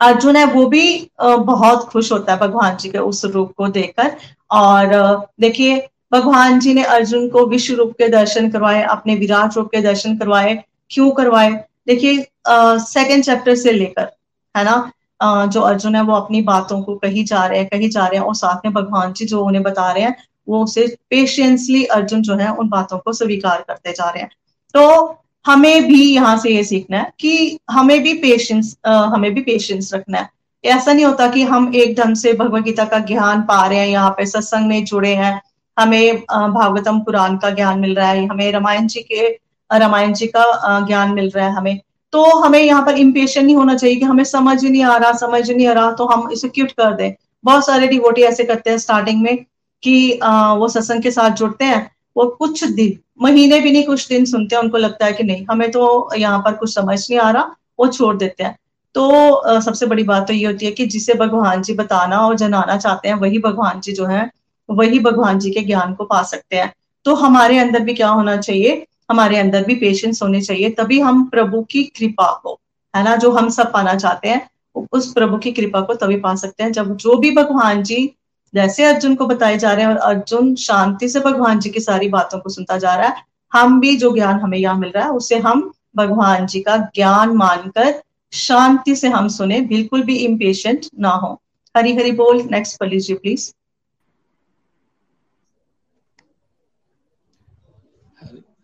अर्जुन 0.01 0.37
है, 0.37 0.45
वो 0.47 0.67
भी 0.67 1.11
बहुत 1.21 1.85
खुश 1.85 2.11
होता 2.13 2.33
है 2.33 2.39
भगवान 2.41 2.77
जी 2.77 2.89
के 2.89 2.99
उस 3.01 3.25
रूप 3.25 3.53
को 3.57 3.69
देखकर। 3.69 4.17
और 4.51 5.27
देखिए, 5.41 5.87
भगवान 6.13 6.59
जी 6.61 6.75
ने 6.75 6.83
अर्जुन 6.87 7.29
को 7.29 7.47
विश्व 7.47 7.75
रूप 7.75 7.93
के 7.99 8.09
दर्शन 8.09 8.51
करवाए, 8.51 8.83
अपने 8.83 9.15
विराट 9.17 9.57
रूप 9.57 9.69
के 9.73 9.81
दर्शन 9.83 10.17
करवाए, 10.19 10.63
क्यों 10.91 11.11
करवाए? 11.11 11.51
देखिए 11.87 12.27
सेकेंड 12.49 13.25
चैप्टर 13.25 13.55
से 13.55 13.73
लेकर, 13.73 14.09
है 14.55 14.65
ना? 14.65 14.91
जो 15.21 15.61
अर्जुन 15.63 15.95
है, 15.95 16.03
वो 16.03 16.15
अपनी 16.15 16.41
बातों 16.43 16.81
को 16.83 16.95
कही 16.97 17.25
जा 17.25 17.45
रहे 17.47 17.59
हैं, 17.59 17.69
कही 17.69 17.89
जा 17.89 18.07
रहे 18.07 18.19
हैं 18.19 18.27
और 18.27 18.35
साथ 18.37 18.65
में 18.65 18.73
भगवान 18.75 19.13
जी 19.13 19.27
जो 19.27 19.45
उन्हें 19.45 19.63
बता 19.63 19.91
रहे 19.93 20.03
हैं, 20.05 20.17
वो 20.49 20.63
उसे 20.65 20.87
पेशेंसली 21.11 21.85
अर्जुन 21.87 22.23
जो 22.23 22.35
है, 22.37 22.51
उन 22.51 22.69
बातों 22.69 22.99
को 22.99 23.13
स्वीकार 23.13 23.65
करते 23.69 23.93
जा 23.93 24.09
रहे 24.11 24.23
हैं। 24.23 24.31
तो 24.75 25.17
हमें 25.45 25.87
भी 25.87 26.03
यहाँ 26.05 26.37
से 26.39 26.51
ये 26.51 26.63
सीखना 26.65 26.99
है 26.99 27.13
कि 27.21 27.59
हमें 27.71 28.03
भी 28.03 28.13
पेशेंस 28.15 28.77
हमें 28.87 29.33
भी 29.35 29.41
पेशेंस 29.43 29.93
रखना 29.95 30.19
है। 30.19 30.29
ऐसा 30.65 30.93
नहीं 30.93 31.05
होता 31.05 31.27
कि 31.29 31.43
हम 31.45 31.71
एक 31.75 31.95
ढंग 31.97 32.17
से 32.17 32.33
भगवदगीता 32.33 32.85
का 32.85 32.99
ज्ञान 33.01 33.43
पा 33.43 33.67
रहे 33.67 33.79
हैं, 33.79 33.87
यहाँ 33.89 34.11
पे 34.11 34.27
सत्संग 34.27 34.69
में 34.69 34.85
जुड़े 34.85 35.15
हैं, 35.15 35.41
हमें 35.77 36.17
भागवतम 36.21 36.99
पुराण 37.01 37.37
का 37.37 37.51
ज्ञान 37.51 37.79
मिल 37.81 37.95
रहा 37.95 38.09
है, 38.09 38.27
हमें 38.27 38.51
रामायण 38.53 38.87
जी 38.87 39.01
के, 39.03 39.29
रामायण 39.71 40.13
जी 40.13 40.27
का 40.27 40.87
ज्ञान 40.87 41.15
मिल 41.15 41.31
रहा 41.31 41.47
है 41.47 41.53
हमें। 41.53 41.81
तो 42.13 42.25
हमें 42.41 42.61
यहाँ 42.61 42.85
पर 42.87 42.99
इम्पेशन 42.99 43.45
नहीं 43.45 43.57
होना 43.57 43.75
चाहिए 43.75 43.97
कि 43.97 44.05
हमें 44.05 44.25
समझ 44.25 44.65
नहीं 44.65 44.83
आ 44.83 44.97
रहा 44.97 45.13
समझ 45.17 45.51
नहीं 45.51 45.67
आ 45.67 45.73
रहा 45.73 45.93
तो 45.93 46.07
हम 46.07 46.31
इसे 46.33 46.49
क्यूट 46.49 46.71
कर 46.73 46.95
दें। 46.95 47.13
बहुत 47.45 47.67
सारे 47.67 47.87
डिवोटी 47.87 48.23
ऐसे 48.23 48.45
करते 48.45 48.71
हैं 48.71 48.79
स्टार्टिंग 48.79 49.23
में 49.23 49.45
कि 49.83 50.19
आ, 50.19 50.53
वो 50.55 50.69
सत्संग 50.69 51.03
के 51.03 51.11
साथ 51.11 51.31
जुड़ते 51.31 51.65
हैं 51.65 51.91
वो 52.17 52.27
कुछ 52.39 52.65
दिन 52.65 52.99
महीने 53.23 53.61
भी 53.61 53.73
नहीं 53.73 53.85
कुछ 53.85 54.07
दिन 54.09 54.25
सुनते 54.25 54.57
हैं 54.57 54.63
उनको 54.63 54.79
लगता 54.79 55.07
है 55.07 55.13
कि 55.13 55.25
नहीं 55.25 55.45
हमें 55.51 55.71
तो 55.71 56.11
यहाँ 56.17 56.39
पर 56.39 56.53
कुछ 56.55 56.75
समझ 56.75 56.99
नहीं 57.11 57.19
आ 57.21 57.31
रहा 57.31 57.55
वो 57.79 57.87
छोड़ 57.89 58.17
देते 58.17 58.45
हैं। 58.45 58.57
तो 58.95 59.31
आ, 59.31 59.61
सबसे 59.61 59.87
बड़ी 59.87 60.03
बात 60.05 60.27
तो 60.27 60.33
ये 60.33 60.47
होती 60.47 60.67
है 60.67 60.73
कि 60.73 60.87
जिसे 60.87 61.15
भगवान 61.15 61.63
जी 61.63 61.75
बताना 61.75 62.19
और 62.19 62.37
जनाना 62.37 62.77
चाहते 62.77 63.09
हैं 63.09 63.15
वही 63.17 63.39
भगवान 63.39 63.81
जी 63.81 63.93
जो 63.93 64.07
है 64.07 64.31
वही 64.69 64.99
भगवान 65.01 65.39
जी 65.39 65.51
के 65.51 65.61
ज्ञान 65.61 65.95
को 65.95 66.05
पा 66.05 66.23
सकते 66.23 66.57
हैं। 66.57 66.73
तो 67.05 67.15
हमारे 67.15 67.59
अंदर 67.59 67.81
भी 67.81 67.95
क्या 67.95 68.09
होना 68.09 68.37
चाहिए 68.37 68.87
हमारे 69.09 69.39
अंदर 69.39 69.65
भी 69.65 69.75
पेशेंस 69.75 70.23
होने 70.23 70.41
चाहिए, 70.41 70.71
तभी 70.71 71.01
हम 71.01 71.25
प्रभु 71.25 71.63
की 71.63 71.83
कृपा 71.97 72.31
को, 72.43 72.59
है 72.95 73.05
ना, 73.05 73.17
जो 73.17 73.31
हम 73.31 73.49
सब 73.49 73.73
पाना 73.73 73.95
चाहते 73.95 74.29
हैं, 74.29 74.49
उस 74.93 75.13
प्रभु 75.13 75.39
की 75.39 75.53
कृपा 75.53 75.81
को 75.81 75.95
तभी 75.95 76.17
पा 76.17 76.35
सकते 76.35 76.63
हैं। 76.63 76.73
जब 76.73 76.97
जो 76.97 77.17
भी 77.17 77.31
भगवान 77.31 77.83
जी, 77.83 78.15
जैसे 78.55 78.85
अर्जुन 78.85 79.15
को 79.15 79.27
बताए 79.27 79.57
जा 79.59 79.73
रहे 79.73 79.85
हैं 79.85 79.91
और 79.91 79.97
अर्जुन 79.97 80.55
शांति 80.55 81.09
से 81.09 81.21
भगवान 81.21 81.59
जी 81.61 81.71
की 81.71 81.81
सारी 81.81 82.09
बातों 82.09 82.39
को 82.39 82.51
सुनता 82.51 82.79
जा 82.79 82.95
रहा 82.95 83.09
है, 83.09 83.23
हम 83.53 83.81
भी 83.81 83.97
जो 83.97 84.13
ज्ञान 84.15 84.41
हमें 84.41 84.59
यहाँ 84.59 84.79
मिल 84.79 84.91
रहा 84.91 85.05
है, 85.05 85.11
उसे 85.11 85.39
हम 85.39 85.71
भगवान 85.97 86.47
जी 86.47 86.61
का 86.61 86.77
ज्ञान 86.95 87.37
मानकर 87.37 87.95
शांति 88.33 88.95
से 88.97 89.09
हम 89.09 89.29
सुने, 89.29 89.61
बिल्कुल 89.61 90.03
भी 90.03 90.17
इम्पेशेंट 90.17 90.87
ना 91.01 91.11
हो। 91.11 91.41
हरी 91.75 91.95
हरी 91.97 92.13
बोल 92.13 92.43
नेक्स्ट 92.51 92.79
पढ़ 92.81 92.89
लीजिए 92.89 93.17
प्लीज़ 93.17 93.53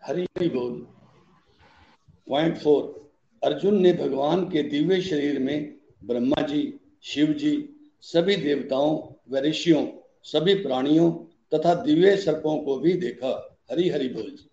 हरी 0.07 0.49
बोल। 0.49 0.87
पॉइंट 2.29 2.59
फोर 2.59 3.13
अर्जुन 3.45 3.83
ने 3.83 3.93
भगवान 3.93 4.45
के 4.45 4.63
दिव्य 4.63 5.01
शरीर 5.01 5.39
में 5.39 5.75
ब्रह्मा 6.05 6.43
जी, 6.43 6.75
शिव 7.03 7.27
जी, 7.27 7.69
सभी 8.03 8.37
देवताओं 8.37 8.97
व 9.31 9.39
ऋषियों 9.39 9.87
सभी 10.23 10.55
प्राणियों 10.55 11.13
तथा 11.55 11.75
दिव्य 11.75 12.17
सर्पों 12.17 12.59
को 12.59 12.77
भी 12.77 12.93
देखा। 12.93 13.59
हरी 13.71 13.89
हरी 13.89 14.09
बोल 14.09 14.23
जी। 14.23 14.51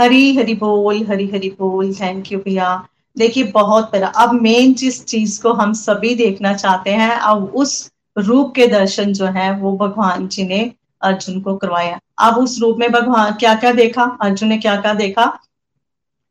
हरी 0.00 0.36
हरी 0.36 0.54
बोल, 0.54 1.06
हरी 1.06 1.26
हरी 1.26 1.50
बोल। 1.50 1.94
थैंक 1.94 2.32
यू 2.32 2.38
भैया। 2.38 2.88
देखिए, 3.18 3.44
बहुत 3.44 3.90
प्यारा। 3.90 4.08
अब 4.08 4.32
मेन 4.32 4.74
जिस 4.74 5.04
चीज़ 5.04 5.42
को 5.42 5.52
हम 5.52 5.72
सभी 5.72 6.14
देखना 6.14 6.54
चाहते 6.54 6.90
हैं, 6.90 7.10
अब 7.10 7.44
उस 7.44 7.92
रूप 8.18 8.54
के 8.54 8.66
दर्शन 8.66 9.12
जो 9.12 9.24
है, 9.24 9.60
वो 9.60 9.76
भगवान 9.76 10.28
जी 10.28 10.46
ने 10.46 10.72
अर्जुन 11.02 11.40
को 11.40 11.56
करवाया। 11.56 12.00
अब 12.18 12.38
उस 12.38 12.60
रूप 12.60 12.76
में 12.78 12.92
भगवान 12.92 13.32
क्या 13.32 13.54
क्या 13.54 13.72
देखा? 13.72 14.18
अर्जुन 14.22 14.48
ने 14.48 14.58
क्या 14.58 14.76
क्या 14.76 14.94
देखा? 14.94 15.38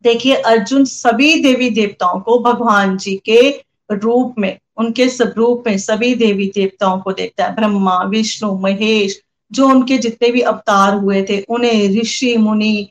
देखिए, 0.03 0.35
अर्जुन 0.35 0.85
सभी 0.85 1.41
देवी 1.41 1.69
देवताओं 1.69 2.19
को 2.19 2.39
भगवान 2.39 2.97
जी 2.97 3.15
के 3.25 3.61
रूप 3.91 4.35
में, 4.37 4.59
उनके 4.77 5.09
सब 5.09 5.33
रूप 5.37 5.63
में 5.67 5.77
सभी 5.77 6.15
देवी 6.15 6.51
देवताओं 6.55 6.99
को 6.99 7.11
देखता 7.11 7.45
है। 7.45 7.55
ब्रह्मा, 7.55 8.03
विष्णु, 8.03 8.57
महेश, 8.57 9.21
जो 9.51 9.67
उनके 9.67 9.97
जितने 9.97 10.31
भी 10.31 10.41
अवतार 10.41 10.93
हुए 10.93 11.23
थे, 11.23 11.41
उन्हें 11.41 12.01
ऋषि, 12.01 12.37
मुनि, 12.37 12.89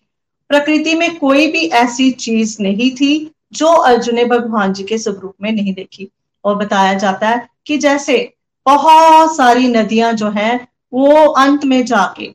प्रकृति 0.48 0.94
में 0.94 1.18
कोई 1.18 1.52
भी 1.52 1.66
ऐसी 1.66 2.10
चीज़ 2.10 2.62
नहीं 2.62 2.90
थी 2.90 3.30
जो 3.52 3.66
अर्जुन 3.66 4.14
ने 4.14 4.24
भगवान 4.24 4.72
जी 4.72 4.84
के 4.84 4.98
स्वरूप 4.98 5.34
में 5.42 5.52
नहीं 5.52 5.74
देखी। 5.74 6.08
और 6.44 6.56
बताया 6.56 6.94
जाता 6.94 7.28
है 7.28 7.48
कि 7.66 7.78
जैसे 7.78 8.34
बहुत 8.66 9.36
सारी 9.36 9.68
नदियाँ 9.68 10.12
जो 10.12 10.30
हैं 10.30 10.68
वो 10.94 11.26
अंत 11.26 11.64
में 11.64 11.84
जाके 11.84 12.30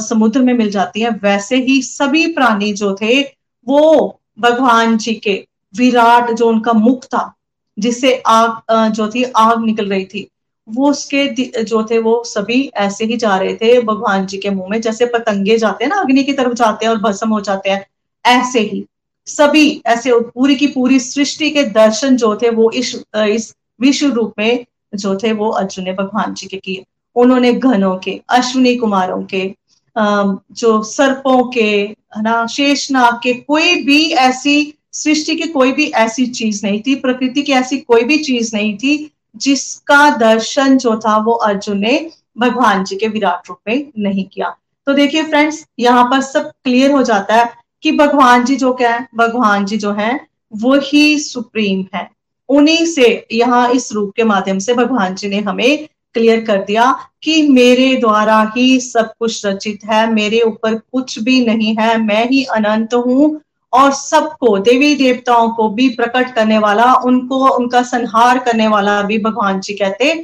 समुद्र 0.00 0.40
में 0.42 0.52
मिल 0.54 0.70
जाती 0.70 1.00
है। 1.00 1.10
वैसे 1.22 1.56
ही 1.64 1.80
सभी 1.82 2.26
प्राणी 2.34 2.72
जो 2.72 2.94
थे, 3.02 3.20
वो 3.66 4.20
भगवान 4.40 4.96
जी 4.96 5.14
के 5.14 5.34
विराट 5.74 6.30
जो 6.32 6.48
उनका 6.48 6.72
मुख 6.72 7.04
था, 7.04 7.32
जिससे 7.78 8.14
आग 8.26 8.90
जो 8.90 9.08
थी, 9.08 9.22
आग 9.24 9.64
निकल 9.64 9.88
रही 9.88 10.04
थी, 10.04 10.26
वो 10.68 10.90
उसके 10.90 11.26
जो 11.62 11.82
थे, 11.84 11.98
वो 11.98 12.22
सभी 12.26 12.60
ऐसे 12.76 13.04
ही 13.04 13.16
जा 13.16 13.36
रहे 13.36 13.54
थे 13.54 13.80
भगवान 13.82 14.26
जी 14.26 14.38
के 14.38 14.50
मुँह 14.50 14.68
में, 14.70 14.80
जैसे 14.80 15.06
पतंगे 15.06 15.56
जाते 15.58 15.84
हैं 15.84 15.90
ना, 15.90 16.00
अग्नि 16.00 16.24
की 16.24 16.32
तरफ़ 16.32 16.52
जाते 16.54 16.86
हैं 16.86 16.92
और 16.92 17.00
भस्म 17.00 17.28
हो 17.28 17.40
जाते 17.40 17.70
हैं, 17.70 17.84
ऐसे 18.24 18.60
ही। 18.62 18.84
सभी, 19.26 19.82
ऐसे 19.86 20.12
पूरी 20.34 20.56
की 20.56 20.66
पूरी 20.66 20.98
सृष्टि 21.00 21.50
के 21.50 21.62
दर्शन 21.72 22.16
जो 22.16 22.34
थे, 22.36 22.50
वो 22.50 22.70
इस 22.70 22.94
इस 23.16 23.54
विश्व 23.80 24.12
रूप 24.12 24.32
में 24.38 24.64
जो 24.94 25.16
थे, 25.16 25.32
वो 25.32 25.50
अर्जुन 25.50 25.84
ने 25.84 25.92
भगवान 25.92 26.34
जी 26.34 26.46
के 26.46 26.56
किए। 26.56 26.84
उन्होंने 27.16 27.52
घनों 27.52 27.96
के, 27.96 28.20
अश्विनी 28.28 28.76
कुमारों 28.76 29.22
के 29.24 29.54
जो 29.96 30.82
सर्पों 30.82 31.42
के, 31.50 31.70
है 32.16 32.22
ना, 32.22 32.46
शेषनाग 32.46 33.14
के, 33.22 33.32
कोई 33.32 33.74
भी 33.84 34.04
ऐसी 34.10 34.74
सृष्टि 34.92 35.34
की 35.36 35.48
कोई 35.48 35.72
भी 35.72 35.86
ऐसी 35.86 36.26
चीज़ 36.26 36.64
नहीं 36.66 36.80
थी, 36.82 36.94
प्रकृति 36.94 37.42
की 37.42 37.52
ऐसी 37.52 37.78
कोई 37.78 38.04
भी 38.04 38.16
चीज़ 38.18 38.54
नहीं 38.56 38.76
थी, 38.78 39.10
जिसका 39.36 40.08
दर्शन 40.16 40.76
जो 40.78 40.96
था 40.98 41.16
वो 41.16 41.32
अर्जुन 41.32 41.78
ने 41.78 42.10
भगवान 42.38 42.84
जी 42.84 42.96
के 42.96 43.08
विराट 43.08 43.48
रूप 43.48 43.58
में 43.68 43.86
नहीं 43.98 44.24
किया। 44.24 44.54
तो 44.86 44.92
देखिए 44.92 45.22
फ्रेंड्स, 45.22 45.64
यहाँ 45.78 46.04
पर 46.04 46.20
सब 46.20 46.50
क्लियर 46.64 46.90
हो 46.90 47.02
जाता 47.02 47.34
है 47.34 47.48
कि 47.82 47.92
भगवान 47.92 48.44
जी 48.44 48.56
जो 48.56 48.72
क्या 48.72 48.94
है, 48.94 49.06
भगवान 49.14 49.64
जी 49.64 49.76
जो 49.76 49.92
है, 49.92 50.18
वो 50.52 50.74
ही 50.84 51.18
सुप्रीम 51.18 51.84
है। 51.94 52.08
उन्हीं 52.48 52.86
से 52.86 53.26
यहाँ 53.32 53.70
इस 53.72 53.92
रूप 53.92 54.12
के 54.16 54.24
माध्यम 54.24 54.58
से 54.58 54.74
भगवान 54.74 55.14
जी 55.14 55.28
ने 55.28 55.40
हमें 55.40 55.88
क्लियर 56.14 56.44
कर 56.44 56.62
दिया 56.64 56.90
कि 57.22 57.42
मेरे 57.42 57.94
द्वारा 57.96 58.40
ही 58.56 58.80
सब 58.80 59.12
कुछ 59.18 59.44
रचित 59.46 59.84
है 59.84 60.10
मेरे 60.12 60.40
ऊपर 60.40 60.74
कुछ 60.74 61.18
भी 61.18 61.44
नहीं 61.46 61.74
है 61.80 61.96
मैं 61.98 62.28
ही 62.30 62.44
अनंत 62.56 62.94
हूँ 62.96 63.40
और 63.72 63.92
सबको 63.92 64.56
देवी 64.58 64.94
देवताओं 64.94 65.50
को 65.50 65.68
भी 65.70 65.88
प्रकट 65.88 66.34
करने 66.34 66.58
वाला 66.58 66.92
उनको 66.94 67.48
उनका 67.48 67.82
संहार 67.82 68.38
करने 68.38 68.68
वाला 68.68 69.00
भी 69.02 69.18
भगवान 69.18 69.60
जी 69.60 69.74
कहते 69.74 70.14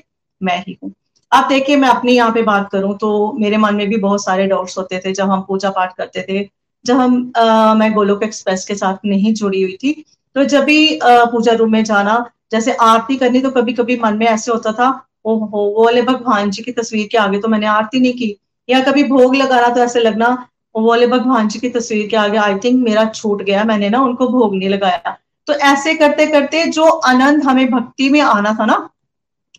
मैं 0.41 0.59
ही 0.59 0.77
हूँ। 0.83 0.93
आप 1.33 1.49
देखिए 1.49 1.77
मैं 1.77 1.89
अपनी 1.89 2.13
यहाँ 2.13 2.33
पे 2.33 2.43
बात 2.43 2.69
करूँ 2.73 2.97
तो 2.99 3.33
मेरे 3.41 3.57
मन 3.57 3.75
में 3.75 3.89
भी 3.89 3.97
बहुत 3.97 4.25
सारे 4.25 4.47
डाउट्स 4.47 4.77
होते 4.79 4.99
थे 5.05 5.13
जब 5.13 5.31
हम 5.31 5.41
पूजा 5.49 5.71
पाठ 5.71 5.97
करते 5.97 6.25
थे 6.29 6.49
जब 6.85 6.97
हम 6.97 7.33
आ, 7.37 7.75
मैं 7.75 7.93
गोलोक 7.93 8.23
एक्सप्रेस 8.23 8.65
के 8.65 8.75
साथ 8.75 8.97
नहीं 9.05 9.35
जुड़ी 9.35 9.63
हुई 9.63 9.77
थी। 9.83 9.93
तो 10.37 10.45
जब 10.45 10.65
भी 10.65 10.99
पूजा 11.03 11.53
रूम 11.53 11.73
में 11.73 11.83
जाना 11.85 12.25
जैसे 12.51 12.73
आरती 12.83 13.17
करनी 13.17 13.41
तो 13.41 13.51
कभी 13.51 13.73
कभी 13.73 13.97
मन 13.97 14.17
में 14.17 14.27
ऐसे 14.27 14.53
होता 14.53 14.73
था 14.73 14.91
ओहो, 15.27 15.59
वो 15.59 15.85
वाले 15.85 16.03
भगवान 16.03 16.51
जी 16.51 16.63
की 16.63 16.73
तस्वीर 16.73 17.07
के 17.07 17.19
आगे 17.19 17.39
तो 17.41 17.49
मैंने 17.49 17.67
आरती 17.67 18.01
नहीं 18.01 18.13
की। 18.13 18.37
या 18.69 18.81
कभी 18.81 19.05
भोग 19.05 19.35
लगाना 19.37 19.69
तो 19.69 19.81
ऐसे 19.81 20.01
लगना, 20.01 20.29
वो 20.75 20.89
वाले 20.89 21.07
भगवान 21.07 21.49
जी 21.49 21.59
की 21.59 21.69
तस्वीर 21.71 22.07
के 22.09 22.17
आगे 22.17 22.39
आई 22.39 22.55
थिंक 22.65 22.83
मेरा 22.85 23.05
छूट 23.11 23.43
गया, 23.43 23.65
मैंने 23.65 23.89
ना 23.91 24.01
उनको 24.01 24.29
भोग 24.29 24.55
नहीं 24.55 24.69
लगाया। 24.69 25.17
तो 25.49 25.53
ऐसे 25.53 25.95
करते 25.95 26.27
करते 26.27 26.65
जो 26.69 26.85
आनंद 26.85 27.45
हमें 27.45 27.71
भक्ति 27.71 28.09
में 28.11 28.21
आना 28.21 28.57
था 28.61 28.67
ना, 28.67 28.89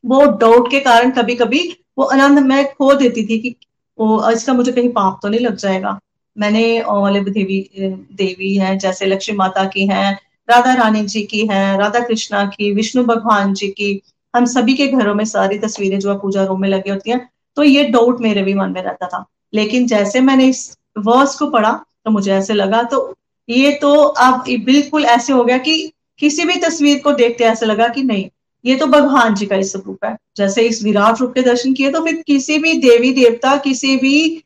वो 0.03 0.25
डाउट 0.38 0.69
के 0.71 0.80
कारण 0.80 1.12
कभी 1.12 1.36
कभी 1.36 1.62
वो 1.97 2.06
आनंद 2.06 2.39
मैं 2.39 2.65
खो 2.73 2.93
देती 2.93 3.25
थी 3.27 3.38
कि 3.39 3.56
वो 3.97 4.30
इसका 4.32 4.53
मुझे 4.53 4.71
कहीं 4.71 4.89
पाप 4.89 5.19
तो 5.21 5.30
नहीं 5.30 5.39
लग 5.39 5.56
जाएगा। 5.56 5.99
मैंने 6.38 6.82
वाले 6.82 7.19
देवी 7.21 7.60
देवी 8.13 8.56
है, 8.56 8.77
जैसे 8.77 9.06
लक्ष्मी 9.06 9.36
माता 9.36 9.63
की 9.65 9.88
है, 9.88 10.12
राधा 10.49 10.73
रानी 10.73 11.01
जी 11.06 11.21
की 11.23 11.45
है, 11.47 11.77
राधा 11.77 11.99
कृष्णा 11.99 12.45
की, 12.47 12.71
विष्णु 12.73 13.03
भगवान 13.03 13.53
जी 13.53 13.67
की 13.69 14.01
हम 14.33 14.45
सभी 14.45 14.73
के 14.73 14.87
घरों 14.87 15.13
में 15.15 15.25
सारी 15.25 15.59
तस्वीरें 15.59 15.99
जो 15.99 16.11
है 16.11 16.17
पूजा 16.19 16.43
रूम 16.45 16.61
में 16.61 16.69
लगी 16.69 16.89
होती 16.89 17.11
हैं 17.11 17.29
तो 17.57 17.63
ये 17.63 17.83
डाउट 17.83 18.21
मेरे 18.21 18.41
भी 18.41 18.53
मन 18.53 18.69
में 18.69 18.81
रहता 18.81 19.07
था। 19.07 19.25
लेकिन 19.53 19.87
जैसे 19.87 20.21
मैंने 20.21 20.45
इस 20.45 20.77
वर्स 20.97 21.35
को 21.35 21.49
पढ़ा 21.49 21.71
तो 22.05 22.11
मुझे 22.11 22.31
ऐसे 22.33 22.53
लगा 22.53 22.83
तो 22.83 23.13
ये 23.49 23.71
तो 23.71 23.93
अब 23.95 24.43
बिल्कुल 24.65 25.05
ऐसे 25.05 25.33
हो 25.33 25.43
गया 25.43 25.57
कि 25.57 25.91
किसी 26.19 26.45
भी 26.45 26.55
तस्वीर 26.55 26.99
को 26.99 27.11
देखते 27.11 27.43
ऐसे 27.43 27.65
लगा 27.65 27.87
कि 27.87 28.03
नहीं 28.03 28.29
ये 28.65 28.75
तो 28.75 28.87
भगवान 28.87 29.35
जी 29.35 29.45
का 29.45 29.55
इस 29.55 29.71
स्वरूप 29.71 30.05
है। 30.05 30.15
जैसे 30.37 30.61
इस 30.61 30.83
विराट 30.83 31.19
रूप 31.21 31.33
के 31.33 31.41
दर्शन 31.41 31.73
किए 31.73 31.91
तो 31.91 32.01
फिर 32.05 32.23
किसी 32.27 32.57
भी 32.59 32.73
देवी 32.73 33.11
देवता 33.11 33.55
किसी 33.57 33.95
भी 33.97 34.43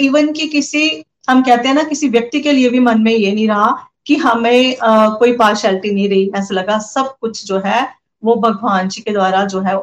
इवन 0.00 0.32
की 0.32 0.46
किसी 0.48 1.04
हम 1.30 1.42
कहते 1.42 1.68
हैं 1.68 1.74
ना 1.74 1.82
किसी 1.82 2.08
व्यक्ति 2.08 2.40
के 2.40 2.52
लिए 2.52 2.68
भी 2.70 2.78
मन 2.78 3.00
में 3.00 3.12
ये 3.12 3.32
नहीं 3.32 3.48
रहा 3.48 3.90
कि 4.06 4.16
हमें 4.16 4.78
आ, 4.78 5.08
कोई 5.08 5.32
पार्शलिटी 5.32 5.90
नहीं 5.90 6.08
रही 6.08 6.30
ऐसा 6.36 6.54
लगा 6.54 6.78
सब 6.78 7.14
कुछ 7.20 7.44
जो 7.46 7.58
है 7.58 7.97
वो 8.22 8.34
भगवान 8.36 8.88
जी 8.88 9.02
के 9.02 9.12
द्वारा 9.12 9.44
जो 9.44 9.60
है 9.60 9.74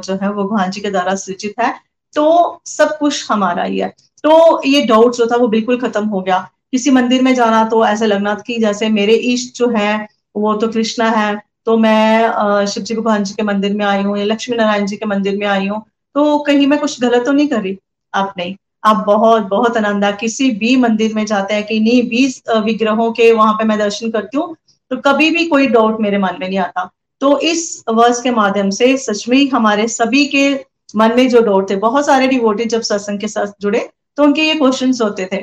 जो 0.00 0.14
है 0.14 0.28
भगवान 0.28 0.70
जी 0.70 0.80
के 0.80 0.90
द्वारा 0.90 1.14
सृजित 1.14 1.54
है। 1.60 1.74
तो 2.14 2.60
सब 2.66 2.96
कुछ 2.98 3.30
हमारा 3.30 3.62
ही 3.62 3.78
है। 3.78 3.88
तो 4.24 4.60
ये 4.66 4.82
डाउट 4.86 5.16
जो 5.16 5.26
था 5.26 5.36
वो 5.36 5.48
बिल्कुल 5.48 5.80
खत्म 5.80 6.04
हो 6.06 6.20
गया। 6.20 6.38
किसी 6.72 6.90
मंदिर 6.90 7.22
में 7.22 7.34
जाना 7.34 7.64
तो 7.64 7.84
ऐसा 7.86 8.06
लगना 8.06 8.34
कि 8.46 8.58
जैसे 8.58 8.88
मेरे 8.88 9.14
इष्ट 9.32 9.56
जो 9.56 9.68
है, 9.68 10.06
वो 10.36 10.54
तो 10.54 10.68
कृष्णा 10.68 11.10
है 11.10 11.36
तो 11.66 11.76
मैं 11.76 12.66
शिव 12.66 12.82
जी 12.82 12.94
भगवान 12.94 13.24
जी 13.24 13.34
के 13.34 13.42
मंदिर 13.42 13.74
में 13.76 13.84
आई 13.86 14.02
हूँ 14.02 14.16
या 14.18 14.24
लक्ष्मी 14.24 14.56
नारायण 14.56 14.86
जी 14.86 14.96
के 14.96 15.06
मंदिर 15.06 15.36
में 15.38 15.46
आई 15.46 15.66
हूँ। 15.68 15.82
तो 16.14 16.38
कहीं 16.38 16.66
मैं 16.66 16.78
कुछ 16.78 17.00
गलत 17.00 17.24
तो 17.26 17.32
नहीं 17.32 17.48
कर? 17.48 17.60
रही 17.62 17.78
आप 18.14 18.34
नहीं। 18.38 18.54
आप 18.84 19.04
बहुत 19.06 19.42
बहुत 19.42 19.76
आनंद 19.76 19.86
आनंदा 19.86 20.10
किसी 20.10 20.50
भी 20.50 20.76
मंदिर 20.76 21.14
में 21.14 21.24
जाते 21.26 21.54
हैं 21.54 21.66
कि 21.66 21.78
नहीं 21.80 22.02
बीस 22.08 22.42
विग्रहों 22.64 23.10
के 23.12 23.32
वहाँ 23.32 23.52
पे 23.54 23.64
मैं 23.64 23.78
दर्शन 23.78 24.10
करती 24.10 24.36
हूँ 24.38 24.56
तो 24.90 24.96
कभी 24.96 25.30
भी 25.30 25.44
कोई 25.46 25.66
डाउट 25.66 26.00
मेरे 26.00 26.18
मन 26.18 26.36
में 26.40 26.48
नहीं 26.48 26.58
आता। 26.58 26.90
तो 27.22 27.38
इस 27.40 27.84
वर्ष 27.88 28.20
के 28.22 28.30
माध्यम 28.30 28.70
से 28.70 28.96
सच 28.96 29.28
में 29.28 29.48
हमारे 29.50 29.86
सभी 29.88 30.24
के 30.26 30.48
मन 30.96 31.14
में 31.16 31.28
जो 31.28 31.40
डाउट 31.42 31.70
थे, 31.70 31.76
बहुत 31.76 32.06
सारे 32.06 32.26
डिवोटी 32.28 32.64
जब 32.64 32.80
सत्संग 32.82 33.20
के 33.20 33.28
साथ 33.28 33.46
जुड़े 33.60 33.88
तो 34.18 34.22
उनके 34.24 34.42
ये 34.42 34.54
क्वेश्चन 34.54 34.92
होते 35.02 35.28
थे 35.32 35.36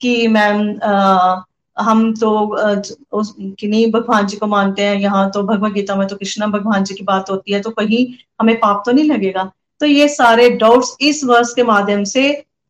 कि, 0.00 0.26
मैम 0.28 0.58
हम 1.76 2.12
तो 2.14 2.56
किन्हीं 3.60 3.90
भगवान 3.92 4.26
जी 4.26 4.36
को 4.36 4.46
मानते 4.46 4.82
हैं, 4.82 4.96
यहाँ 4.96 5.30
तो 5.30 5.42
भगवत 5.42 5.72
गीता 5.72 5.96
में 5.96 6.06
तो 6.08 6.16
कृष्णा 6.16 6.46
भगवान 6.46 6.84
जी 6.84 6.94
की 6.94 7.04
बात 7.04 7.30
होती 7.30 7.52
है 7.52 7.60
तो 7.60 7.70
कहीं 7.70 8.06
हमें 8.40 8.54
पाप 8.60 8.82
तो 8.86 8.92
नहीं 8.92 9.10
लगेगा? 9.10 9.50
तो 9.80 9.86
ये 9.86 10.08
सारे 10.08 10.48
डाउट्स 10.58 10.96
इस 11.00 11.24
वर्ष 11.24 11.52
के 11.54 11.62
माध्यम 11.62 12.04
से 12.04 12.22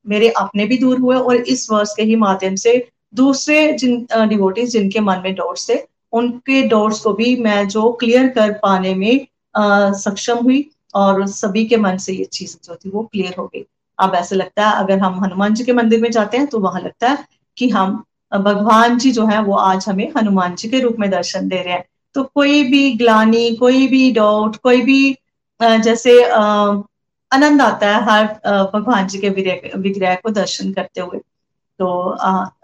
मेरे 0.07 0.29
अपने 0.39 0.65
भी 0.67 0.77
दूर 0.79 0.99
हुए 0.99 1.17
और 1.17 1.37
इस 1.37 1.71
वर्ष 1.71 1.95
के 1.97 2.03
ही 2.03 2.17
माध्यम 2.17 2.55
से 2.57 2.75
दूसरे 3.15 3.73
जिन 3.73 4.07
डिवोटीज 4.29 4.71
जिनके 4.73 5.01
मन 5.01 5.21
में 5.25 5.35
डाउट्स 5.35 5.69
थे 5.69 5.75
उनके 6.13 6.63
डाउट्स 6.69 7.01
को 7.01 7.13
भी 7.13 7.35
मैं 7.43 7.67
जो 7.69 7.91
क्लियर 8.01 8.29
कर 8.29 8.53
पाने 8.63 8.95
में 8.95 9.27
आ, 9.55 9.93
सक्षम 9.95 10.39
हुई 10.39 10.69
और 10.95 11.27
सभी 11.29 11.65
के 11.67 11.77
मन 11.77 11.97
से 11.99 12.13
ये 12.13 12.25
चीज़ 12.25 12.57
जो 12.65 12.75
थी 12.75 12.91
वो 12.91 13.03
क्लियर 13.03 13.35
हो 13.39 13.47
गई। 13.47 13.65
अब 13.99 14.15
ऐसे 14.15 14.37
लगता 14.37 14.69
है 14.69 14.77
अगर 14.77 14.99
हम 14.99 15.25
हनुमान 15.25 15.55
जी 15.55 15.65
के 15.65 15.73
मंदिर 15.73 16.01
में 16.01 16.11
जाते 16.11 16.37
हैं 16.37 16.47
तो 16.47 16.59
वहाँ 16.61 16.81
लगता 16.81 17.09
है 17.09 17.25
कि 17.57 17.69
हम 17.71 18.03
भगवान 18.33 18.99
जी 18.99 19.11
जो 19.13 19.27
है 19.27 19.43
वो 19.43 19.55
आज 19.55 19.85
हमें 19.89 20.11
हनुमान 20.17 20.55
जी 20.55 20.69
के 20.69 20.81
रूप 20.81 20.97
में 20.99 21.09
दर्शन 21.11 21.49
दे 21.49 21.63
रहे 21.63 21.75
हैं। 21.75 21.85
तो 22.15 22.23
कोई 22.25 22.63
भी 22.65 22.93
ग्लानी 22.99 23.55
कोई 23.57 23.87
भी 23.89 24.11
डाउट 24.13 24.57
कोई 24.57 24.81
भी 24.83 25.17
जैसे 25.61 26.23
आनंद 26.31 27.63
आता 27.63 27.89
है 27.89 28.03
हर 28.05 28.27
भगवान 28.75 29.07
जी 29.07 29.19
के 29.19 29.29
विग्रह 29.29 30.15
को 30.15 30.31
दर्शन 30.31 30.73
करते 30.73 31.01
हुए। 31.01 31.21
तो 31.81 31.89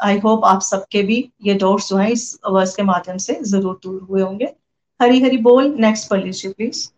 आई 0.02 0.18
होप 0.18 0.44
आप 0.44 0.60
सबके 0.62 1.02
भी 1.02 1.18
ये 1.44 1.54
डाउट्स 1.54 1.88
जो 1.88 1.96
है 1.96 2.10
इस 2.12 2.24
वर्ष 2.48 2.74
के 2.76 2.82
माध्यम 2.84 3.16
से 3.18 3.38
ज़रूर 3.44 3.78
दूर 3.82 4.00
हुए 4.02 4.22
होंगे। 4.22 4.52
हरी 5.00 5.20
हरी 5.22 5.36
बोल 5.42 5.74
नेक्स्ट 5.80 6.08
पढ़ 6.10 6.22
लीजिए 6.24 6.52
प्लीज़ 6.52 6.88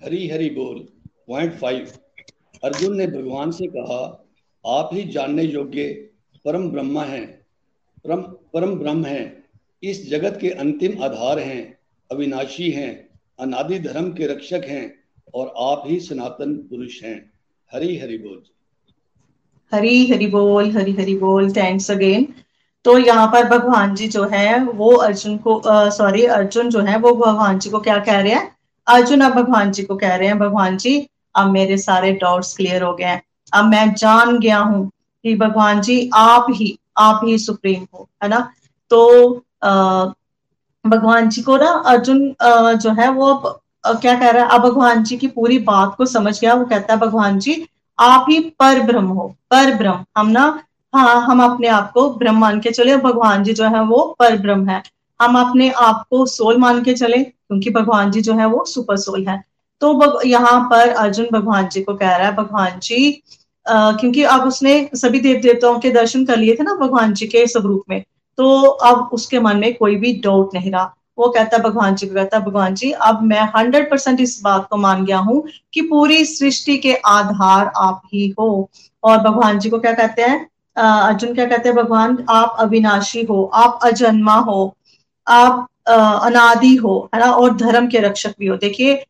हरी 0.00 0.28
हरी 0.28 0.48
बोल 0.50 0.78
पॉइंट 1.28 1.54
फाइव 1.58 1.92
अर्जुन 2.64 2.96
ने 2.96 3.06
भगवान 3.06 3.50
से 3.50 3.66
कहा, 3.66 4.00
आप 4.64 4.90
ही 4.92 5.02
जानने 5.04 5.42
योग्य 5.42 5.84
परम 6.44 6.68
ब्रह्मा 6.70 7.04
है, 7.04 7.24
परम 8.04 8.22
परम 8.54 8.74
ब्रह्म 8.74 9.04
है। 9.04 9.44
इस 9.82 10.08
जगत 10.10 10.38
के 10.40 10.50
अंतिम 10.56 11.02
आधार 11.02 11.38
हैं, 11.38 11.78
अविनाशी 12.10 12.70
हैं, 12.70 12.92
अनादि 13.38 13.78
धर्म 13.78 14.12
के 14.12 14.26
रक्षक 14.26 14.64
हैं 14.68 14.84
और 15.34 15.52
आप 15.62 15.82
ही 15.86 15.98
सनातन 16.00 16.54
पुरुष 16.68 17.02
हैं। 17.02 17.18
हरी 17.72 17.96
हरि 17.98 18.18
बोल। 18.18 18.42
हरी 19.72 20.10
हरि 20.10 20.26
बोल, 20.26 20.70
हरी 20.76 20.92
हरि 20.92 21.14
बोल 21.16 21.50
थैंक्स 21.52 21.90
अगेन 21.90 22.26
तो 22.84 22.96
यहाँ 22.98 23.26
पर 23.26 23.48
भगवान 23.48 23.94
जी 23.94 24.06
जो 24.08 24.24
है, 24.24 24.58
वो 24.60 24.90
अर्जुन 24.96 25.36
को 25.38 25.60
सॉरी 25.66 26.24
अर्जुन 26.24 26.68
जो 26.70 26.80
है, 26.80 26.98
वो 26.98 27.14
भगवान 27.16 27.58
जी 27.58 27.70
को 27.70 27.78
क्या 27.80 27.98
कह 28.00 28.20
रहे 28.20 28.32
हैं? 28.32 28.50
अर्जुन 28.86 29.20
अब 29.20 29.32
भगवान 29.34 29.72
जी 29.72 29.82
को 29.82 29.96
कह 29.96 30.14
रहे 30.14 30.28
हैं, 30.28 30.38
भगवान 30.38 30.76
जी, 30.76 31.08
अब 31.34 31.50
मेरे 31.52 31.78
सारे 31.78 32.12
डाउट्स 32.14 32.54
क्लियर 32.56 32.82
हो 32.82 32.92
गए 32.94 33.04
हैं। 33.04 33.22
अब 33.52 33.64
मैं 33.64 33.92
जान 33.94 34.38
गया 34.38 34.58
हूँ 34.58 34.90
कि 35.24 35.34
भगवान 35.36 35.80
जी 35.80 35.98
आप 36.14 36.46
ही 36.50 36.78
आप 36.98 37.20
ही 37.24 37.38
सुप्रीम 37.38 37.86
हो, 37.94 38.08
है 38.22 38.28
ना? 38.28 38.38
तो 38.90 39.30
भगवान 40.84 41.28
जी 41.28 41.42
को 41.42 41.56
ना 41.56 41.70
अर्जुन 41.86 42.20
जो 42.42 42.90
है, 42.92 43.08
वो 43.10 43.32
अब 43.32 43.98
क्या 44.00 44.14
कह 44.14 44.30
रहा 44.30 44.44
है? 44.44 44.50
अब 44.50 44.62
भगवान 44.62 45.02
जी 45.02 45.16
की 45.16 45.26
पूरी 45.28 45.58
बात 45.64 45.94
को 45.96 46.06
समझ 46.06 46.40
गया। 46.40 46.54
वो 46.54 46.64
कहता 46.64 46.94
है, 46.94 47.00
भगवान 47.00 47.38
जी 47.38 47.66
आप 47.98 48.26
ही 48.30 48.38
पर 48.60 48.80
ब्रह्म 48.82 49.06
हो 49.08 49.26
पर 49.50 49.74
ब्रह्म। 49.74 50.04
हम 50.16 50.28
ना 50.28 50.44
हाँ 50.92 51.20
हम 51.22 51.42
अपने 51.44 51.68
आप 51.68 51.90
को 51.92 52.08
ब्रह्म 52.10 52.38
मान 52.38 52.60
के 52.60 52.70
चले 52.70 52.96
भगवान 52.98 53.44
जी 53.44 53.52
जो 53.52 53.64
है 53.66 53.82
वो 53.84 54.04
पर 54.18 54.36
ब्रह्म 54.38 54.68
है। 54.68 54.82
हम 55.20 55.38
अपने 55.38 55.70
आप 55.70 56.04
को 56.10 56.24
सोल 56.26 56.58
मान 56.58 56.82
के 56.84 56.94
चले 56.94 57.22
क्योंकि 57.22 57.70
भगवान 57.70 58.10
जी 58.10 58.20
जो 58.22 58.34
है 58.34 58.46
वो 58.46 58.64
सुपर 58.64 58.96
सोल 58.96 59.26
है। 59.28 59.42
तो 59.82 60.22
यहाँ 60.26 60.60
पर 60.70 60.88
अर्जुन 60.88 61.26
भगवान 61.32 61.68
जी 61.68 61.82
को 61.82 61.94
कह 61.94 62.16
रहा 62.16 62.26
है 62.26 62.34
भगवान 62.36 62.78
जी 62.82 63.22
आ, 63.66 63.92
क्योंकि 63.92 64.22
अब 64.24 64.42
उसने 64.42 64.72
सभी 64.94 65.20
देव 65.20 65.40
देवताओं 65.42 65.78
के 65.80 65.90
दर्शन 65.90 66.24
कर 66.26 66.36
लिए 66.36 66.54
थे 66.54 66.62
ना 66.62 66.74
भगवान 66.74 67.14
जी 67.14 67.26
के 67.26 67.46
स्वरूप 67.46 67.82
में 67.88 68.02
तो 68.38 68.60
अब 68.62 69.08
उसके 69.12 69.40
मन 69.40 69.56
में 69.56 69.74
कोई 69.76 69.96
भी 69.96 70.12
डाउट 70.24 70.54
नहीं 70.54 70.70
रहा। 70.72 70.95
वो 71.18 71.28
कहता 71.28 71.56
है, 71.56 71.62
भगवान 71.62 71.94
जी 71.94 72.06
को 72.06 72.14
कहता 72.14 72.38
भगवान 72.40 72.74
जी, 72.74 72.90
अब 72.92 73.22
मैं 73.22 73.42
हंड्रेड 73.56 73.90
परसेंट 73.90 74.20
इस 74.20 74.40
बात 74.44 74.66
को 74.70 74.76
मान 74.76 75.04
गया 75.04 75.18
हूँ 75.18 75.42
कि 75.74 75.80
पूरी 75.82 76.24
सृष्टि 76.24 76.76
के 76.78 76.94
आधार 77.06 77.70
आप 77.76 78.02
ही 78.14 78.28
हो। 78.38 78.68
और 79.02 79.18
भगवान 79.20 79.58
जी 79.58 79.70
को 79.70 79.78
क्या 79.78 79.92
कहते 79.92 80.22
हैं? 80.22 80.38
अर्जुन 80.76 81.34
क्या 81.34 81.46
कहते 81.46 81.68
हैं? 81.68 81.76
भगवान, 81.76 82.24
आप 82.30 82.56
अविनाशी 82.60 83.22
हो, 83.24 83.44
आप 83.54 83.78
अजन्मा 83.84 84.34
हो, 84.36 84.76
आप 85.26 85.66
अनादि 85.86 86.74
हो, 86.76 86.98
है 87.14 87.20
ना, 87.20 87.26
और 87.26 87.56
धर्म 87.56 87.86
के 87.88 87.98
रक्षक 88.00 88.34
भी 88.38 88.46
हो। 88.46 88.56
देखिए 88.56 89.04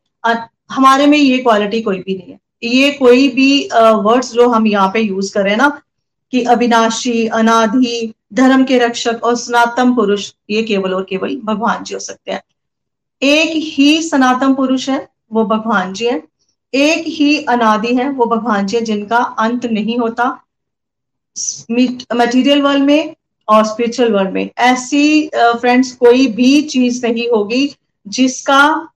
हमारे 0.73 1.07
में 1.07 1.19
ये 1.19 1.39
क्वालिटी 1.39 1.81
कोई 1.83 1.99
भी 1.99 2.15
नहीं 2.17 2.33
है। 2.33 2.39
ये 2.65 2.91
कोई 2.93 3.29
भी 3.29 3.69
वर्ड्स 3.75 4.33
जो 4.33 4.49
हम 4.49 4.67
यहाँ 4.67 4.91
पे 4.95 5.01
यूज़ 5.01 5.33
करें 5.35 5.57
ना, 5.57 5.69
कि 6.33 6.43
अविनाशी 6.45 7.27
अनाधि 7.29 8.15
धर्म 8.33 8.65
के 8.65 8.79
रक्षक 8.79 9.25
और 9.25 9.35
सनातन 9.37 9.95
पुरुष, 9.95 10.33
ये 10.51 10.63
केवल 10.63 10.95
और 10.95 11.07
केवल 11.11 11.37
भगवान 11.45 11.85
जी 11.85 11.95
हो 11.95 12.01
सकते 12.01 12.33
हैं। 12.33 12.43
एक 13.23 13.51
ही 13.69 14.03
सनातन 14.03 14.55
पुरुष 14.55 14.89
है, 14.89 15.07
वो 15.33 15.45
भगवान 15.45 15.93
जी 15.93 16.07
है। 16.07 16.23
एक 16.75 17.05
ही 17.09 17.37
अनादि 17.45 17.95
है, 17.95 18.09
वो 18.11 18.27
भगवान 18.27 18.67
जी 18.67 18.77
है, 18.77 18.83
जिनका 18.85 19.17
अंत 19.17 19.67
नहीं 19.67 19.99
होता। 19.99 20.25
मटेरियल 22.17 22.63
वर्ल्ड 22.63 22.85
में 22.85 23.15
और 23.49 23.65
स्पिरिचुअल 23.65 24.13
वर्ल्ड 24.13 24.33
में। 24.33 24.49
ऐसी 24.59 25.29
फ्रेंड्स 25.29 25.93
कोई 25.93 26.27
भी 26.27 26.61
चीज़ 26.65 27.07
नहीं 27.07 27.29
होगी 27.29 27.69
जिसका 28.07 28.89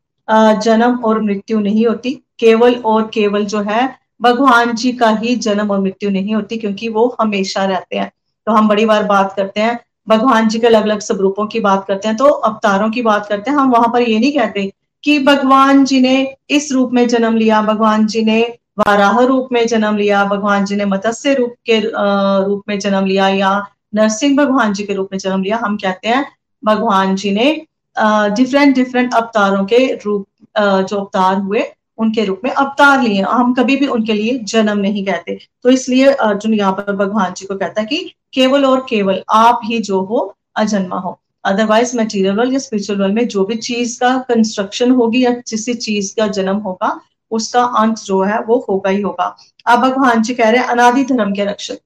जन्म 0.64 0.98
और 0.98 1.20
मृत्यु 1.22 1.60
नहीं 1.60 1.86
होती। 1.86 2.14
केवल 2.38 2.74
और 2.74 3.10
केवल 3.14 3.44
जो 3.44 3.60
है, 3.60 3.88
भगवान 4.20 4.74
जी 4.74 4.92
का 4.92 5.10
ही 5.16 5.34
जन्म 5.36 5.70
और 5.70 5.80
मृत्यु 5.80 6.10
नहीं 6.10 6.34
होती, 6.34 6.56
क्योंकि 6.56 6.88
वो 6.88 7.16
हमेशा 7.20 7.64
रहते 7.64 7.98
हैं। 7.98 8.10
तो 8.46 8.52
हम 8.52 8.68
बड़ी 8.68 8.84
बार 8.86 9.04
बात 9.04 9.32
करते 9.36 9.60
हैं, 9.60 9.78
भगवान 10.08 10.48
जी 10.48 10.58
के 10.58 10.66
अलग 10.66 10.82
अलग 10.82 11.00
स्वरूपों 11.00 11.46
की 11.46 11.60
बात 11.60 11.84
करते 11.88 12.08
हैं 12.08 12.16
तो 12.16 12.24
अवतारों 12.24 12.90
की 12.90 13.02
बात 13.02 13.26
करते 13.26 13.50
हैं। 13.50 13.56
हम 13.58 13.70
वहाँ 13.70 13.88
पर 13.92 14.02
ये 14.02 14.18
नहीं 14.18 14.32
कहते 14.32 14.70
कि 15.04 15.18
भगवान 15.24 15.84
जी 15.84 16.00
ने 16.00 16.36
इस 16.50 16.72
रूप 16.72 16.92
में 16.92 17.06
जन्म 17.08 17.36
लिया, 17.36 17.60
भगवान 17.62 18.06
जी 18.06 18.24
ने 18.24 18.40
वाराह 18.78 19.20
रूप 19.20 19.48
में 19.52 19.66
जन्म 19.66 19.96
लिया, 19.96 20.24
भगवान 20.24 20.64
जी 20.64 20.76
ने 20.76 20.84
मत्स्य 20.86 21.34
रूप 21.34 21.54
के 21.66 21.78
रूप 21.80 22.62
में 22.68 22.78
जन्म 22.78 23.06
लिया 23.06 23.28
या 23.30 23.66
नरसिंह 23.94 24.36
भगवान 24.36 24.72
जी 24.72 24.84
के 24.84 24.94
रूप 24.94 25.08
में 25.12 25.18
जन्म 25.18 25.42
लिया। 25.42 25.60
हम 25.62 25.76
कहते 25.76 26.08
हैं 26.08 26.24
भगवान 26.62 27.14
जी 27.16 27.30
ने 27.32 27.52
डिफरेंट 27.96 28.74
डिफरेंट 28.74 29.14
अवतारों 29.14 29.64
के 29.64 29.86
रूप 29.96 30.26
जो 30.58 30.96
अवतार 30.96 31.36
हुए 31.36 31.62
उनके 32.00 32.24
रूप 32.24 32.40
में 32.44 32.50
अवतार 32.50 33.02
लिए 33.02 33.22
हम 33.22 33.52
कभी 33.54 33.76
भी 33.76 33.86
उनके 33.88 34.12
लिए 34.12 34.38
जन्म 34.44 34.78
नहीं 34.78 35.04
कहते। 35.06 35.38
तो 35.62 35.70
इसलिए 35.70 36.06
अर्जुन 36.06 36.54
यहाँ 36.54 36.72
पर 36.72 36.96
भगवान 36.96 37.32
जी 37.36 37.46
को 37.46 37.56
कहता 37.56 37.80
है 37.80 37.86
कि 37.86 38.12
केवल 38.34 38.64
और 38.64 38.86
केवल 38.88 39.22
आप 39.30 39.60
ही 39.64 39.78
जो 39.80 40.00
हो, 40.00 40.34
अजन्मा 40.56 40.98
हो। 40.98 41.18
अदरवाइज़ 41.44 41.96
मटेरियल 41.98 42.34
वर्ल्ड 42.36 42.52
या 42.52 42.58
स्पिरिचुअल 42.58 43.00
वर्ल्ड 43.00 43.14
में 43.14 43.26
जो 43.28 43.44
भी 43.44 43.54
चीज़ 43.58 43.98
का 44.00 44.16
कंस्ट्रक्शन 44.28 44.90
होगी 44.92 45.24
या 45.24 45.30
किसी 45.40 45.74
चीज़ 45.76 46.14
का 46.16 46.26
जन्म 46.28 46.56
होगा, 46.58 47.00
उसका 47.32 47.62
अंत 47.78 47.98
जो 47.98 48.22
है, 48.22 48.40
वो 48.40 48.64
होगा 48.68 48.90
ही 48.90 49.00
होगा। 49.02 49.36
अब 49.66 49.80
भगवान 49.80 50.22
जी 50.22 50.34
कह 50.34 50.50
रहे 50.50 50.60
हैं, 50.60 50.68
अनादि 50.68 51.04
धर्म 51.04 51.32
के 51.32 51.44
रक्षक। 51.44 51.78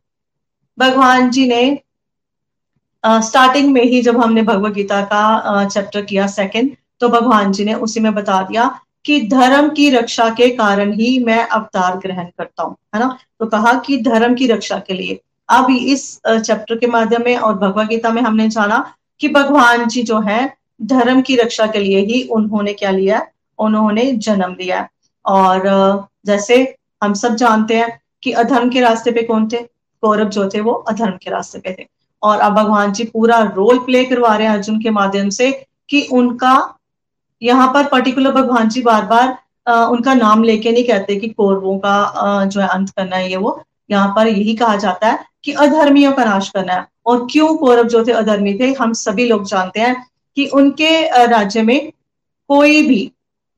भगवान 0.79 1.31
जी 1.31 1.47
ने 1.49 1.79
स्टार्टिंग 3.05 3.73
में 3.73 3.83
ही 3.83 4.01
जब 4.03 4.21
हमने 4.21 4.43
भगवत 4.43 4.73
गीता 4.73 5.01
का 5.05 5.65
चैप्टर 5.65 6.03
किया 6.03 6.27
सेकंड 6.27 6.77
तो 7.01 7.09
भगवान 7.09 7.53
जी 7.53 7.65
ने 7.65 7.75
उसी 7.77 8.01
में 8.01 8.15
बता 8.15 8.41
दिया 8.43 8.65
कि 9.05 9.21
धर्म 9.29 9.69
की 9.69 9.89
रक्षा 9.91 10.29
के 10.31 10.49
कारण 10.51 10.93
ही 10.93 11.19
मैं 11.25 11.43
अवतार 11.43 11.97
ग्रहण 11.97 12.25
करता 12.39 12.63
हूँ, 12.63 12.77
है 12.95 13.01
ना? 13.01 13.17
तो 13.41 13.47
कहा 13.47 13.73
कि 13.79 13.97
धर्म 14.03 14.35
की 14.35 14.47
रक्षा 14.47 14.79
के 14.79 14.95
लिए। 14.95 15.21
अब 15.49 15.71
इस 15.71 16.21
चैप्टर 16.27 16.77
के 16.77 16.87
माध्यम 16.87 17.23
में 17.25 17.37
और 17.37 17.55
भगवत 17.59 17.89
गीता 17.89 18.11
में 18.11 18.21
हमने 18.23 18.49
जाना 18.49 18.85
कि 19.21 19.29
भगवान 19.29 19.87
जी 19.89 20.03
जो 20.03 20.21
है, 20.21 20.57
धर्म 20.83 21.21
की 21.23 21.37
रक्षा 21.37 21.67
के 21.67 21.79
लिए 21.79 21.99
ही 22.05 22.23
उन्होंने 22.33 22.73
क्या 22.73 22.91
लिया 22.91 23.27
उन्होंने 23.59 24.11
जन्म 24.19 24.57
लिया 24.61 24.89
और 25.25 25.63
जैसे 26.27 26.57
हम 27.03 27.15
सब 27.15 27.35
जानते 27.35 27.77
हैं 27.77 27.99
कि 28.23 28.33
अधर्म 28.33 28.71
के 28.71 28.81
रास्ते 28.81 29.11
पे 29.11 29.23
कौन 29.23 29.49
थे? 29.49 29.57
कौरव 30.03 30.29
जो 30.29 30.49
थे 30.49 30.61
वो 30.61 30.73
अधर्म 30.73 31.17
के 31.23 31.31
रास्ते 31.31 31.59
पे 31.59 31.77
थे। 31.79 31.87
और 32.23 32.39
अब 32.39 32.53
भगवान 32.53 32.93
जी 32.93 33.05
पूरा 33.05 33.39
रोल 33.57 33.79
प्ले 33.79 34.05
करवा 34.05 34.35
रहे 34.37 34.47
हैं 34.47 34.55
अर्जुन 34.55 34.81
के 34.81 34.91
माध्यम 34.91 35.29
से 35.31 35.51
कि 35.91 36.01
उनका 36.13 36.55
यहाँ 37.43 37.73
पर 37.75 37.87
पर्टिकुलर 37.89 38.33
भगवान 38.33 38.69
जी 38.69 38.83
बार 38.83 39.05
बार 39.07 39.37
आ, 39.67 39.85
उनका 39.87 40.15
नाम 40.15 40.43
लेके 40.45 40.73
नहीं 40.73 40.85
कहते 40.85 41.17
कि 41.17 41.29
कौरवों 41.29 41.79
का 41.79 41.91
आ, 41.91 42.45
जो 42.45 42.61
है 42.61 42.69
अंत 42.69 42.91
करना 42.91 43.17
है 43.17 43.31
ये 43.31 43.37
वो। 43.37 43.61
यहाँ 43.91 44.13
पर 44.17 44.27
यही 44.29 44.55
कहा 44.57 44.77
जाता 44.77 45.09
है 45.09 45.25
कि 45.45 45.53
अधर्मियों 45.55 46.13
का 46.13 46.25
नाश 46.25 46.49
करना 46.51 46.73
है। 46.73 46.87
और 47.07 47.27
क्यों 47.31 47.55
कौरव 47.57 47.89
जो 47.89 48.05
थे 48.07 48.13
अधर्मी 48.13 48.55
थे 48.61 48.73
हम 48.75 48.93
सभी 48.95 49.25
लोग 49.29 49.47
जानते 49.47 49.81
हैं 49.81 49.95
कि 50.37 50.47
उनके 50.55 51.27
राज्य 51.27 51.63
में 51.63 51.93
कोई 52.51 52.83
भी 52.83 53.11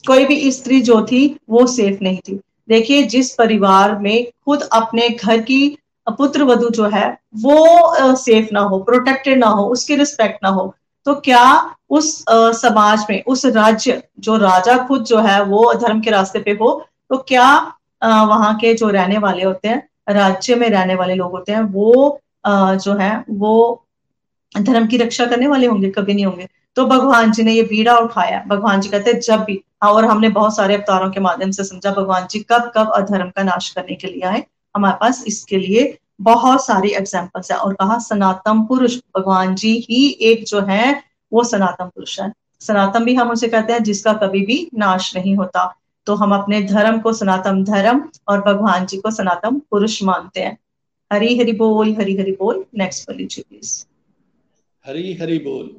कोई 0.04 0.24
भी 0.24 0.50
स्त्री 0.52 0.80
जो 0.80 1.00
थी 1.06 1.24
वो 1.50 1.66
सेफ़ 1.66 2.02
नहीं 2.02 2.18
थी। 2.18 2.40
देखिए 2.68 3.02
जिस 3.04 3.34
परिवार 3.34 3.98
में 3.98 4.26
खुद 4.44 4.62
अपने 4.72 5.08
घर 5.08 5.40
की 5.42 5.76
पुत्र 6.18 6.42
वधु 6.44 6.68
जो 6.70 6.88
है 6.88 7.06
वो 7.36 8.14
सेफ़ 8.16 8.48
ना 8.52 8.60
हो 8.62 8.78
प्रोटेक्टेड 8.80 9.38
ना 9.38 9.46
हो 9.48 9.64
उसकी 9.68 9.96
रिस्पेक्ट 9.96 10.38
ना 10.42 10.48
हो 10.48 10.74
तो 11.06 11.14
क्या 11.14 11.44
उस 11.90 12.24
समाज 12.60 13.06
में 13.10 13.22
उस 13.24 13.44
राज्य 13.46 14.02
जो 14.20 14.36
राजा 14.36 14.76
खुद 14.86 15.04
जो 15.04 15.18
है 15.18 15.42
वो 15.44 15.72
धर्म 15.74 16.00
के 16.00 16.10
रास्ते 16.10 16.38
पे 16.38 16.50
हो 16.60 16.70
तो 17.10 17.16
क्या 17.28 17.50
वहाँ 18.02 18.54
के 18.58 18.74
जो 18.74 18.88
रहने 18.88 19.18
वाले 19.18 19.44
होते 19.44 19.68
हैं 19.68 19.82
राज्य 20.08 20.54
में 20.54 20.68
रहने 20.70 20.94
वाले 20.94 21.14
लोग 21.14 21.30
होते 21.32 21.52
हैं 21.52 21.60
वो 21.72 22.20
जो 22.46 22.94
है 22.94 23.24
वो 23.30 23.82
धर्म 24.54 24.86
की 24.86 24.96
रक्षा 24.96 25.26
करने 25.26 25.46
वाले 25.46 25.66
होंगे? 25.66 25.90
कभी 25.90 26.14
नहीं 26.14 26.26
होंगे। 26.26 26.48
तो 26.76 26.84
भगवान 26.86 27.32
जी 27.32 27.42
ने 27.42 27.52
ये 27.52 27.62
बीड़ा 27.62 27.96
उठाया। 27.98 28.42
भगवान 28.48 28.80
जी 28.80 28.88
कहते 28.88 29.10
हैं 29.10 29.20
जब 29.20 29.40
भी। 29.44 29.60
हाँ, 29.82 29.92
और 29.92 30.04
हमने 30.04 30.28
बहुत 30.28 30.56
सारे 30.56 30.74
अवतारों 30.74 31.10
के 31.10 31.20
माध्यम 31.20 31.50
से 31.50 31.64
समझा 31.64 31.90
भगवान 31.92 32.26
जी 32.30 32.38
कब 32.50 32.70
कब 32.76 32.92
अधर्म 32.96 33.30
का 33.36 33.42
नाश 33.42 33.68
करने 33.70 33.94
के 33.94 34.06
लिए 34.06 34.22
आए? 34.22 34.44
हमारे 34.74 34.96
पास 35.00 35.22
इसके 35.26 35.58
लिए 35.58 35.96
बहुत 36.20 36.66
सारी 36.66 36.90
एग्जाम्पल्स 36.90 37.52
है 37.52 37.58
और 37.58 37.74
कहा 37.74 37.98
सनातन 37.98 38.66
पुरुष, 38.66 38.96
भगवान 39.18 39.54
जी 39.54 39.86
ही 39.90 40.08
एक 40.08 40.44
जो 40.44 40.60
है, 40.60 41.02
वो 41.32 41.44
सनातन 41.44 41.84
पुरुष 41.84 42.20
है। 42.20 42.32
सनातन 42.60 43.04
भी 43.04 43.14
हम 43.14 43.30
उसे 43.30 43.48
कहते 43.48 43.72
हैं, 43.72 43.82
जिसका 43.82 44.12
कभी 44.12 44.46
भी 44.46 44.70
नाश 44.74 45.16
नहीं 45.16 45.36
होता। 45.36 45.74
तो 46.06 46.14
हम 46.14 46.34
अपने 46.34 46.62
धर्म 46.62 47.00
को 47.00 47.12
सनातन 47.12 47.64
धर्म 47.64 48.08
और 48.28 48.40
भगवान 48.40 48.86
जी 48.86 48.96
को 48.96 49.10
सनातन 49.10 49.62
पुरुष 49.70 50.02
मानते 50.02 50.40
हैं। 50.40 50.58
हरी 51.12 51.38
हरि 51.38 51.52
बोल, 51.52 51.92
हरी 51.92 52.16
हरि 52.16 52.32
बोल। 52.32 52.64
नेक्स्ट 52.78 53.06
पर 53.06 53.14
लीजिए 53.14 53.44
प्लीज़ 53.48 53.84
हरी 54.86 55.14
हरि 55.14 55.38
बोल। 55.38 55.76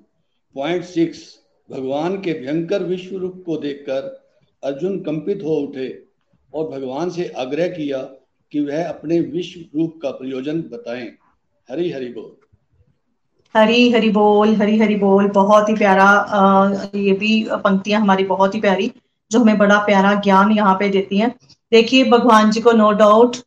पॉइंट 0.56 0.84
सिक्स 0.84 1.40
भगवान 1.72 2.22
के 2.22 2.34
भयंकर 2.34 2.84
विश्व 2.84 3.18
रूप 3.18 3.44
को 3.46 3.58
देखकर 3.58 4.26
अर्जुन 4.64 5.00
कंपित 5.00 5.42
हो 5.44 5.56
उठे 5.56 6.04
और 6.54 6.70
भगवान 6.70 7.10
से 7.10 7.34
आग्रह 7.38 7.68
किया 7.68 7.98
कि 8.52 8.60
वह 8.62 8.88
अपने 8.90 9.20
विश्व 9.30 9.78
रूप 9.78 10.00
का 10.02 10.12
प्रयोजन 10.14 10.62
बताएँ। 10.72 11.08
हरी 11.70 11.92
हरि 11.92 12.10
बोल। 12.10 12.36
हरी 13.56 13.90
हरि 13.92 14.10
बोल 14.10 14.56
हरी 14.56 14.78
हरि 14.80 14.96
बोल। 14.96 15.28
बहुत 15.32 15.70
ही 15.70 15.76
प्यारा 15.76 16.04
आ, 16.04 16.72
ये 16.96 17.14
भी 17.14 17.44
पंक्तियाँ 17.56 18.02
हमारी 18.02 18.24
बहुत 18.26 18.56
ही 18.56 18.60
प्यारी 18.62 18.92
जो 19.32 19.40
हमें 19.40 19.58
बड़ा 19.58 19.78
प्यारा 19.86 20.14
ज्ञान 20.22 20.52
यहाँ 20.52 20.76
पे 20.76 20.90
देती 20.90 21.18
हैं। 21.18 21.30
देखिए 21.72 22.04
भगवान 22.10 22.52
जी 22.52 22.62
को 22.62 22.72
नो 22.74 22.92
डाउट 23.00 23.38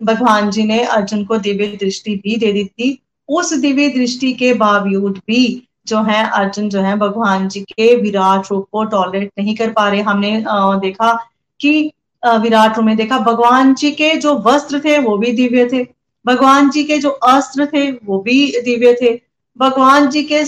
भगवान 0.00 0.50
जी 0.50 0.64
ने 0.64 0.82
अर्जुन 0.86 1.24
को 1.24 1.36
दिव्य 1.38 1.66
दृष्टि 1.80 2.14
भी 2.16 2.36
दे 2.36 2.52
दी 2.52 2.64
थी। 2.64 2.98
उस 3.28 3.52
दिव्य 3.54 3.88
दृष्टि 3.88 4.32
के 4.32 4.52
बावजूद 4.54 5.18
भी 5.26 5.42
जो 5.86 6.02
है 6.02 6.22
अर्जुन 6.30 6.68
जो 6.68 6.80
है 6.80 6.96
भगवान 6.98 7.48
जी 7.48 7.60
के 7.62 7.94
विराट 7.96 8.50
रूप 8.50 8.66
को 8.72 8.84
टॉलरेट 8.84 9.30
नहीं 9.38 9.54
कर 9.56 9.72
पा 9.72 9.88
रहे। 9.88 10.00
हमने 10.00 10.42
आ, 10.44 10.76
देखा 10.78 11.12
कि 11.60 11.92
विराट 12.22 12.76
रूप 12.76 12.86
में 12.86 12.96
देखा। 12.96 13.18
भगवान 13.18 13.74
जी 13.74 13.90
के 13.90 14.14
जो 14.16 14.34
वस्त्र 14.38 14.80
थे, 14.80 14.98
वो 14.98 15.16
भी 15.18 15.32
दिव्य 15.32 15.68
थे। 15.72 15.86
भगवान 16.26 16.70
जी 16.70 16.84
के 16.84 16.98
जो 16.98 17.10
अस्त्र 17.10 17.66
थे, 17.66 17.90
वो 17.90 18.18
भी 18.18 18.46
दिव्य 18.64 18.96
थे। 19.02 19.18
भगवान 19.56 20.08
जी 20.08 20.22
के 20.22 20.42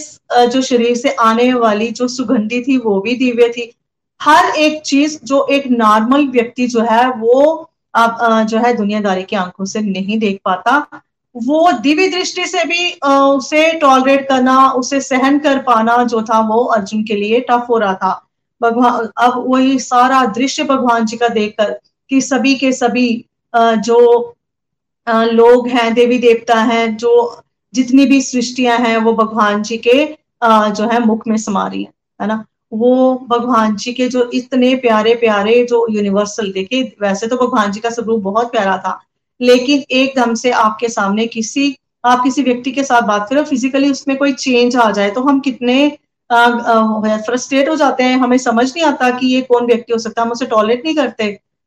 जो 0.46 0.62
शरीर 0.62 0.96
से 0.96 1.10
आने 1.10 1.52
वाली 1.54 1.88
जो 1.90 2.08
सुगंधी 2.08 2.62
थी, 2.62 2.76
वो 2.78 3.00
भी 3.00 3.14
दिव्य 3.16 3.48
थी। 3.48 3.72
हर 4.20 4.44
एक 4.44 4.82
चीज़ 4.82 5.18
जो 5.24 5.46
एक 5.50 5.66
नॉर्मल 5.70 6.26
व्यक्ति 6.28 6.66
जो 6.66 6.80
है, 6.80 7.08
वो 7.10 7.70
अब 7.94 8.46
जो 8.46 8.58
है 8.58 8.72
दुनियादारी 8.76 9.22
की 9.22 9.36
आँखों 9.36 9.64
से 9.64 9.80
नहीं 9.80 10.18
देख 10.18 10.38
पाता। 10.44 10.86
वो 11.34 11.70
दिव्य 11.72 12.08
दृष्टि 12.08 12.46
से 12.46 12.64
भी 12.64 12.90
उसे 13.36 13.72
टॉलरेट 13.72 14.28
करना, 14.28 14.68
उसे 14.70 15.00
सहन 15.00 15.38
कर 15.38 15.58
पाना 15.58 16.02
जो 16.04 16.22
था, 16.22 16.40
वो 16.40 16.64
अर्जुन 16.66 17.02
के 17.04 17.14
लिए 17.14 17.40
टफ 17.40 17.66
हो 17.68 17.78
रहा 17.78 17.94
था। 17.94 18.28
भगवान, 18.62 19.08
अब 19.18 19.44
वही 19.46 19.78
सारा 19.80 20.24
दृश्य 20.34 20.64
भगवान 20.64 21.06
जी 21.06 21.16
का 21.16 21.28
देखकर 21.30 21.78
कि 22.10 22.20
सभी 22.20 22.54
के 22.54 22.72
सभी 22.74 23.24
जो 23.54 23.98
लोग 25.06 25.68
हैं, 25.68 25.92
देवी 25.94 26.18
देवता 26.18 26.60
हैं, 26.62 26.96
जो 26.96 27.42
जितनी 27.74 28.06
भी 28.06 28.20
सृष्टियाँ 28.22 28.78
हैं, 28.78 28.96
वो 28.96 29.12
भगवान 29.14 29.62
जी 29.62 29.76
के 29.78 30.04
जो 30.42 30.88
है 30.88 31.04
मुख 31.06 31.26
में 31.28 31.36
समा 31.38 31.66
रही 31.66 31.82
है 31.82 31.92
है 32.20 32.26
ना? 32.28 32.44
वो 32.72 33.26
भगवान 33.28 33.74
जी 33.76 33.92
के 33.92 34.08
जो 34.08 34.30
इतने 34.34 34.74
प्यारे 34.76 35.14
प्यारे 35.14 35.62
जो 35.70 35.86
यूनिवर्सल 35.90 36.52
देखे 36.52 36.82
वैसे 37.02 37.26
तो 37.26 37.36
भगवान 37.36 37.72
जी 37.72 37.80
का 37.80 37.90
स्वरूप 37.90 38.22
बहुत 38.22 38.50
प्यारा 38.52 38.76
था, 38.78 38.98
लेकिन 39.40 39.82
एकदम 39.90 40.34
से 40.34 40.50
आपके 40.50 40.88
सामने 40.88 41.26
किसी, 41.26 41.76
आप 42.04 42.22
किसी 42.24 42.42
व्यक्ति 42.42 42.72
के 42.72 42.84
साथ 42.84 43.02
बात 43.02 43.28
करो 43.30 43.42
फिजिकली 43.44 43.90
उसमें 43.90 44.16
कोई 44.16 44.32
चेंज 44.34 44.76
आ 44.76 44.90
जाए 44.90 45.10
तो 45.10 45.22
हम 45.22 45.40
कितने 45.40 45.76
फ्रस्ट्रेट 46.32 47.68
हो 47.68 47.76
जाते 47.76 48.02
हैं, 48.02 48.16
हमें 48.18 48.36
समझ 48.38 48.66
नहीं 48.66 48.84
आता 48.84 49.10
कि 49.10 49.26
ये 49.26 49.40
कौन 49.42 49.66
व्यक्ति 49.66 49.92
हो 49.92 49.98
सकता 49.98 50.20
है, 50.22 50.26
हम 50.26 50.32
उसे 50.32 50.46
टॉयलेट 50.46 50.84
नहीं 50.84 50.94
करते, 50.94 51.24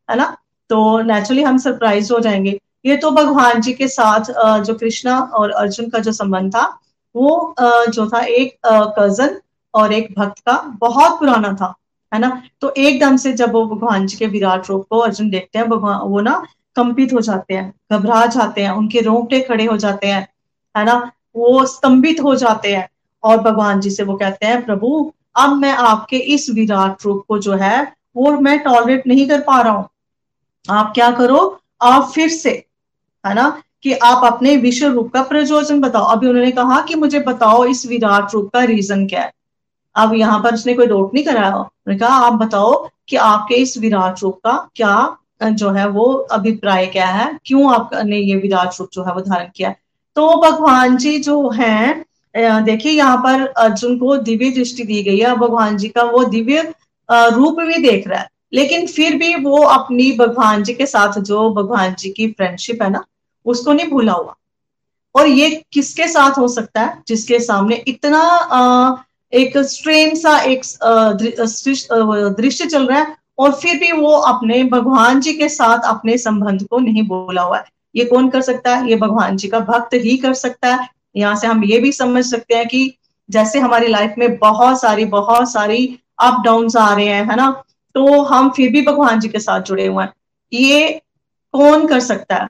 है 0.09 0.17
ना? 0.17 0.35
तो 0.69 1.01
नेचुरली 1.03 1.43
हम 1.43 1.57
सरप्राइज़ 1.57 2.11
हो 2.13 2.19
जाएँगे। 2.19 2.59
ये 2.85 2.95
तो 2.97 3.11
भगवान 3.11 3.61
जी 3.61 3.73
के 3.73 3.87
साथ 3.87 4.31
जो 4.61 4.73
कृष्णा 4.73 5.19
और 5.19 5.51
अर्जुन 5.51 5.89
का 5.89 5.99
जो 5.99 6.11
संबंध 6.11 6.53
था, 6.55 6.65
वो 7.15 7.55
जो 7.59 8.07
था 8.09 8.19
एक 8.21 8.57
कज़न 8.99 9.39
और 9.73 9.93
एक 9.93 10.13
भक्त 10.17 10.39
का, 10.39 10.53
बहुत 10.79 11.19
पुराना 11.19 11.53
था, 11.53 11.73
है 12.11 12.19
ना? 12.19 12.41
तो 12.61 12.73
एकदम 12.77 13.17
से 13.17 13.33
जब 13.33 13.51
वो 13.51 13.65
भगवान 13.65 14.05
जी 14.07 14.17
के 14.17 14.27
विराट 14.27 14.69
रूप 14.69 14.85
को 14.89 14.97
अर्जुन 14.99 15.29
देखते 15.29 15.59
हैं 15.59 15.69
भगवान 15.69 15.99
वो 15.99 16.21
ना 16.21 16.43
कंपित 16.75 17.13
हो 17.13 17.21
जाते 17.21 17.53
हैं, 17.53 17.73
घबरा 17.91 18.25
जाते 18.27 18.61
हैं, 18.61 18.71
उनके 18.71 19.01
रोंगटे 19.01 19.39
खड़े 19.41 19.65
हो 19.65 19.77
जाते 19.77 20.07
हैं, 20.07 20.27
है 20.75 20.85
ना? 20.85 21.11
वो 21.35 21.65
स्तंभित 21.65 22.19
हो 22.19 22.35
जाते 22.35 22.73
हैं। 22.75 22.89
और 23.25 23.37
भगवान 23.37 23.79
जी 23.79 23.89
से 23.89 24.03
वो 24.03 24.15
कहते 24.15 24.45
हैं, 24.45 24.65
प्रभु, 24.65 25.11
अब 25.35 25.53
मैं 25.53 25.71
आपके 25.71 26.17
इस 26.17 26.49
विराट 26.49 27.05
रूप 27.05 27.23
को 27.27 27.37
जो 27.39 27.53
है, 27.53 27.93
वो 28.15 28.31
मैं 28.31 28.59
टॉलरेट 28.59 29.07
नहीं 29.07 29.27
कर 29.27 29.39
पा 29.41 29.61
रहा 29.61 29.73
हूँ। 29.73 29.89
आप 30.69 30.91
क्या 30.95 31.11
करो, 31.11 31.59
आप 31.81 32.11
फिर 32.15 32.29
से, 32.29 32.49
है 33.25 33.33
ना, 33.33 33.61
कि 33.83 33.93
आप 33.93 34.23
अपने 34.25 34.55
विश्व 34.57 34.87
रूप 34.87 35.11
का 35.13 35.21
प्रयोजन 35.23 35.81
बताओ। 35.81 36.03
अभी 36.03 36.27
उन्होंने 36.27 36.51
कहा 36.51 36.81
कि 36.81 36.95
मुझे 36.95 37.19
बताओ 37.19 37.65
इस 37.65 37.85
विराट 37.85 38.33
रूप 38.33 38.49
का 38.53 38.63
रीजन 38.63 39.05
क्या 39.07 39.21
है। 39.21 39.31
अब 39.95 40.13
यहाँ 40.13 40.39
पर 40.39 40.53
उसने 40.53 40.73
कोई 40.73 40.87
डोट 40.87 41.13
नहीं 41.13 41.23
कराया। 41.25 41.55
उन्होंने 41.55 41.97
कहा, 41.97 42.15
आप 42.17 42.33
बताओ 42.33 42.89
कि 43.09 43.15
आपके 43.15 43.55
इस 43.55 43.77
विराट 43.77 44.23
रूप 44.23 44.39
का 44.43 44.69
क्या, 44.75 45.17
जो 45.43 45.69
है, 45.69 45.87
वो 45.87 46.05
अभिप्राय 46.31 46.85
क्या 46.85 47.07
है? 47.07 47.39
क्यों 47.45 47.73
आपने 47.73 48.17
ये 48.17 48.35
विराट 48.35 48.79
रूप 48.79 48.89
जो 48.93 49.03
है, 49.03 49.13
वो 49.13 49.21
धारण 49.21 49.49
किया 49.55 49.69
है? 49.69 49.77
तो 50.15 50.35
भगवान 50.41 50.97
जी 50.97 51.19
जो 51.19 51.49
हैं 51.49 52.05
देखिए, 52.35 52.91
यहाँ 52.91 53.17
पर 53.17 53.45
अर्जुन 53.47 53.97
को 53.97 54.15
दिव्य 54.19 54.49
दृष्टि 54.51 54.83
दी 54.83 55.01
गई 55.03 55.17
है 55.17 55.35
भगवान 55.35 55.77
जी 55.77 55.87
का 55.89 56.03
वो 56.03 56.23
दिव्य 56.25 56.61
रूप 57.09 57.59
भी 57.59 57.77
देख 57.81 58.07
रहा 58.07 58.19
है। 58.19 58.29
लेकिन 58.53 58.85
फिर 58.87 59.15
भी 59.17 59.33
वो 59.35 59.61
अपनी 59.63 60.11
भगवान 60.11 60.63
जी 60.63 60.73
के 60.73 60.85
साथ, 60.85 61.19
जो 61.19 61.49
भगवान 61.53 61.95
जी 61.99 62.09
की 62.09 62.27
फ्रेंडशिप 62.27 62.81
है 62.81 62.89
ना, 62.89 63.03
उसको 63.45 63.73
नहीं 63.73 63.89
भूला 63.89 64.13
हुआ। 64.13 64.35
और 65.15 65.27
ये 65.27 65.49
किसके 65.73 66.07
साथ 66.07 66.37
हो 66.37 66.47
सकता 66.47 66.81
है? 66.81 67.01
जिसके 67.07 67.39
सामने 67.39 67.75
इतना 67.87 69.03
एक 69.33 69.57
स्ट्रेन 69.57 70.15
सा 70.15 70.37
एक 70.39 70.61
दृश्य 72.39 72.65
चल 72.65 72.85
रहा 72.87 72.99
है 72.99 73.15
और 73.37 73.51
फिर 73.51 73.79
भी 73.79 73.91
वो 73.91 74.11
अपने 74.11 74.63
भगवान 74.63 75.19
जी 75.21 75.33
के 75.33 75.49
साथ 75.49 75.87
अपने 75.87 76.17
संबंध 76.17 76.63
को 76.67 76.79
नहीं 76.79 77.03
बोला 77.07 77.41
हुआ 77.41 77.57
है। 77.57 77.65
ये 77.95 78.05
कौन 78.05 78.29
कर 78.29 78.41
सकता 78.41 78.75
है? 78.75 78.89
ये 78.89 78.95
भगवान 78.95 79.37
जी 79.37 79.47
का 79.47 79.59
भक्त 79.61 79.93
ही 79.95 80.17
कर 80.17 80.33
सकता 80.33 80.73
है। 80.75 80.87
यहाँ 81.15 81.35
से 81.35 81.47
हम 81.47 81.63
ये 81.63 81.79
भी 81.79 81.91
समझ 81.91 82.25
सकते 82.25 82.55
हैं 82.55 82.67
कि 82.67 82.97
जैसे 83.29 83.59
हमारी 83.59 83.87
लाइफ 83.87 84.15
में 84.17 84.37
बहुत 84.37 84.81
सारी 84.81 85.05
बहुत 85.05 85.51
सारी 85.51 85.99
अप 86.19 86.41
डाउन 86.45 86.69
आ 86.79 86.93
रहे 86.93 87.05
हैं, 87.05 87.25
है 87.25 87.35
ना? 87.35 87.63
तो 87.95 88.21
हम 88.23 88.49
फिर 88.49 88.71
भी 88.71 88.81
भगवान 88.81 89.19
जी 89.19 89.29
के 89.29 89.39
साथ 89.39 89.61
जुड़े 89.61 89.85
हुए 89.87 90.03
हैं। 90.03 90.13
ये 90.53 91.01
कौन 91.53 91.87
कर 91.87 91.99
सकता 91.99 92.35
है? 92.35 92.47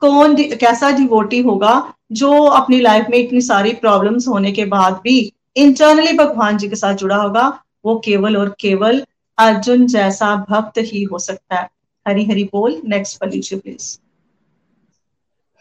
कौन 0.00 0.36
कैसा 0.36 0.90
डिवोटी 0.90 1.40
होगा 1.40 1.94
जो 2.12 2.32
अपनी 2.44 2.80
लाइफ 2.80 3.06
में 3.10 3.18
इतनी 3.18 3.40
सारी 3.40 3.72
प्रॉब्लम्स 3.72 4.28
होने 4.28 4.52
के 4.52 4.64
बाद 4.64 5.00
भी 5.04 5.32
इंटरनली 5.56 6.12
भगवान 6.12 6.58
जी 6.58 6.68
के 6.68 6.76
साथ 6.76 6.94
जुड़ा 6.94 7.16
होगा? 7.16 7.48
वो 7.84 7.98
केवल 8.04 8.36
और 8.36 8.54
केवल 8.60 9.04
अर्जुन 9.38 9.86
जैसा 9.86 10.34
भक्त 10.50 10.78
ही 10.78 11.02
हो 11.02 11.18
सकता 11.18 11.56
है। 11.56 11.68
हरी 12.06 12.24
हरी 12.24 12.44
बोल 12.44 12.80
नेक्स्ट 12.84 13.18
पर 13.20 13.30
लीजिए 13.30 13.58
प्लीज़ 13.58 13.98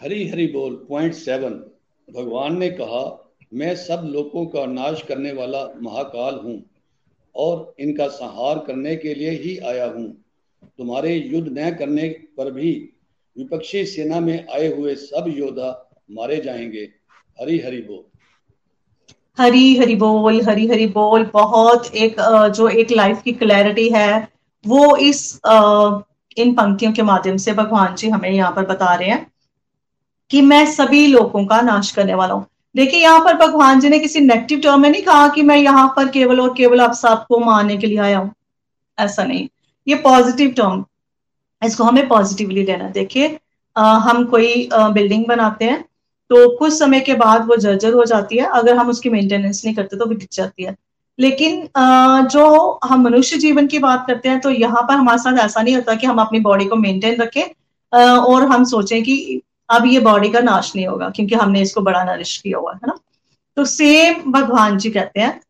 हरी 0.01 0.27
हरी 0.29 0.47
बोल 0.47 0.73
पॉइंट 0.89 1.13
सेवन 1.13 1.51
भगवान 2.15 2.57
ने 2.57 2.69
कहा, 2.69 3.03
मैं 3.53 3.75
सब 3.75 4.01
लोगों 4.05 4.45
का 4.45 4.65
नाश 4.65 5.01
करने 5.01 5.31
वाला 5.31 5.63
महाकाल 5.81 6.39
हूँ 6.43 6.61
और 7.35 7.73
इनका 7.79 8.07
संहार 8.07 8.59
करने 8.59 8.95
के 8.95 9.13
लिए 9.13 9.29
ही 9.29 9.57
आया 9.57 9.85
हूँ। 9.85 10.07
तुम्हारे 10.77 11.15
युद्ध 11.15 11.47
न 11.57 11.69
करने 11.75 12.07
पर 12.37 12.51
भी 12.51 12.71
विपक्षी 13.35 13.85
सेना 13.85 14.19
में 14.19 14.47
आए 14.53 14.67
हुए 14.67 14.95
सब 14.95 15.25
योद्धा 15.27 15.69
मारे 16.11 16.37
जाएँगे। 16.37 16.87
हरी 17.41 17.59
हरी 17.59 17.81
बोल। 17.81 18.03
हरी 19.37 19.75
हरी 19.77 19.95
बोल, 19.95 20.41
हरी 20.41 20.67
हरी 20.67 20.87
बोल। 20.87 21.23
बहुत 21.33 21.95
एक 21.95 22.15
जो 22.55 22.67
एक 22.69 22.91
लाइफ 22.91 23.21
की 23.21 23.31
क्लैरिटी 23.31 23.89
है, 23.89 24.27
वो 24.65 24.95
इस 24.97 25.39
इन 26.37 26.53
पंक्तियों 26.53 26.91
के 26.93 27.01
माध्यम 27.01 27.37
से 27.37 27.53
भगवान 27.53 27.95
जी 27.95 28.09
हमें 28.09 28.29
यहाँ 28.29 28.51
पर 28.51 28.65
बता 28.65 28.93
रहे 28.95 29.09
हैं। 29.09 29.34
कि 30.31 30.41
मैं 30.43 30.65
सभी 30.65 31.05
लोगों 31.07 31.45
का 31.45 31.61
नाश 31.61 31.91
करने 31.91 32.13
वाला 32.15 32.33
हूँ। 32.33 32.45
देखिए, 32.75 33.01
यहाँ 33.01 33.19
पर 33.25 33.35
भगवान 33.37 33.79
जी 33.79 33.89
ने 33.89 33.99
किसी 33.99 34.19
नेगेटिव 34.21 34.59
टर्म 34.61 34.81
में 34.81 34.89
नहीं 34.89 35.01
कहा 35.03 35.27
कि 35.27 35.41
मैं 35.43 35.57
यहाँ 35.57 35.87
पर 35.95 36.07
केवल 36.09 36.39
और 36.41 36.53
केवल 36.57 36.81
आप 36.81 36.93
सबको 36.95 37.39
मारने 37.39 37.77
के 37.77 37.87
लिए 37.87 37.97
आया 37.99 38.17
हूँ। 38.17 38.33
ऐसा 38.97 39.23
नहीं। 39.23 39.47
ये 39.87 39.95
पॉजिटिव 40.03 40.51
टर्म 40.57 40.83
इसको 41.61 41.83
हमें 41.83 42.07
पॉजिटिवली 42.07 42.63
लेना 42.65 42.89
देखिए 42.91 43.27
हम 43.75 44.23
कोई 44.25 44.69
बिल्डिंग 44.73 45.25
बनाते 45.27 45.65
हैं 45.65 45.83
तो 46.31 46.47
कुछ 46.57 46.73
समय 46.73 46.99
के 46.99 47.13
बाद 47.15 47.47
वो 47.47 47.55
जर्जर 47.57 47.93
हो 47.93 48.03
जाती 48.05 48.37
है। 48.37 48.45
अगर 48.53 48.75
हम 48.77 48.89
उसकी 48.89 49.09
मेंटेनेंस 49.09 49.61
नहीं 49.65 49.75
करते 49.75 49.97
तो 49.97 50.05
गिर 50.05 50.27
जाती 50.33 50.63
है। 50.63 50.75
लेकिन 51.19 51.67
जो 52.29 52.79
हम 52.83 53.01
मनुष्य 53.01 53.37
जीवन 53.37 53.67
की 53.67 53.79
बात 53.79 54.05
करते 54.07 54.29
हैं 54.29 54.39
तो 54.41 54.49
यहाँ 54.51 54.81
पर 54.83 54.93
हमारे 54.93 55.17
साथ 55.19 55.37
ऐसा 55.45 55.61
नहीं 55.61 55.75
होता 55.75 55.95
कि 55.95 56.07
हम 56.07 56.17
अपनी 56.21 56.39
बॉडी 56.41 56.65
को 56.65 56.75
मेंटेन 56.77 57.21
रखें 57.21 57.43
और 57.93 58.45
हम 58.45 58.63
सोचें 58.65 59.01
कि 59.03 59.41
अब 59.69 59.85
ये 59.85 59.99
बॉडी 59.99 60.29
का 60.29 60.39
नाश 60.39 60.75
नहीं 60.75 60.87
होगा 60.87 61.09
क्योंकि 61.09 61.35
हमने 61.35 61.61
इसको 61.61 61.81
बड़ा 61.81 62.03
नरिश 62.03 62.37
किया 62.37 62.57
हुआ 62.57 62.73
है 62.73 62.79
ना? 62.87 62.97
तो 63.55 63.65
सेम 63.65 64.31
भगवान 64.31 64.77
जी 64.77 64.89
कहते 64.89 65.19
हैं 65.19 65.41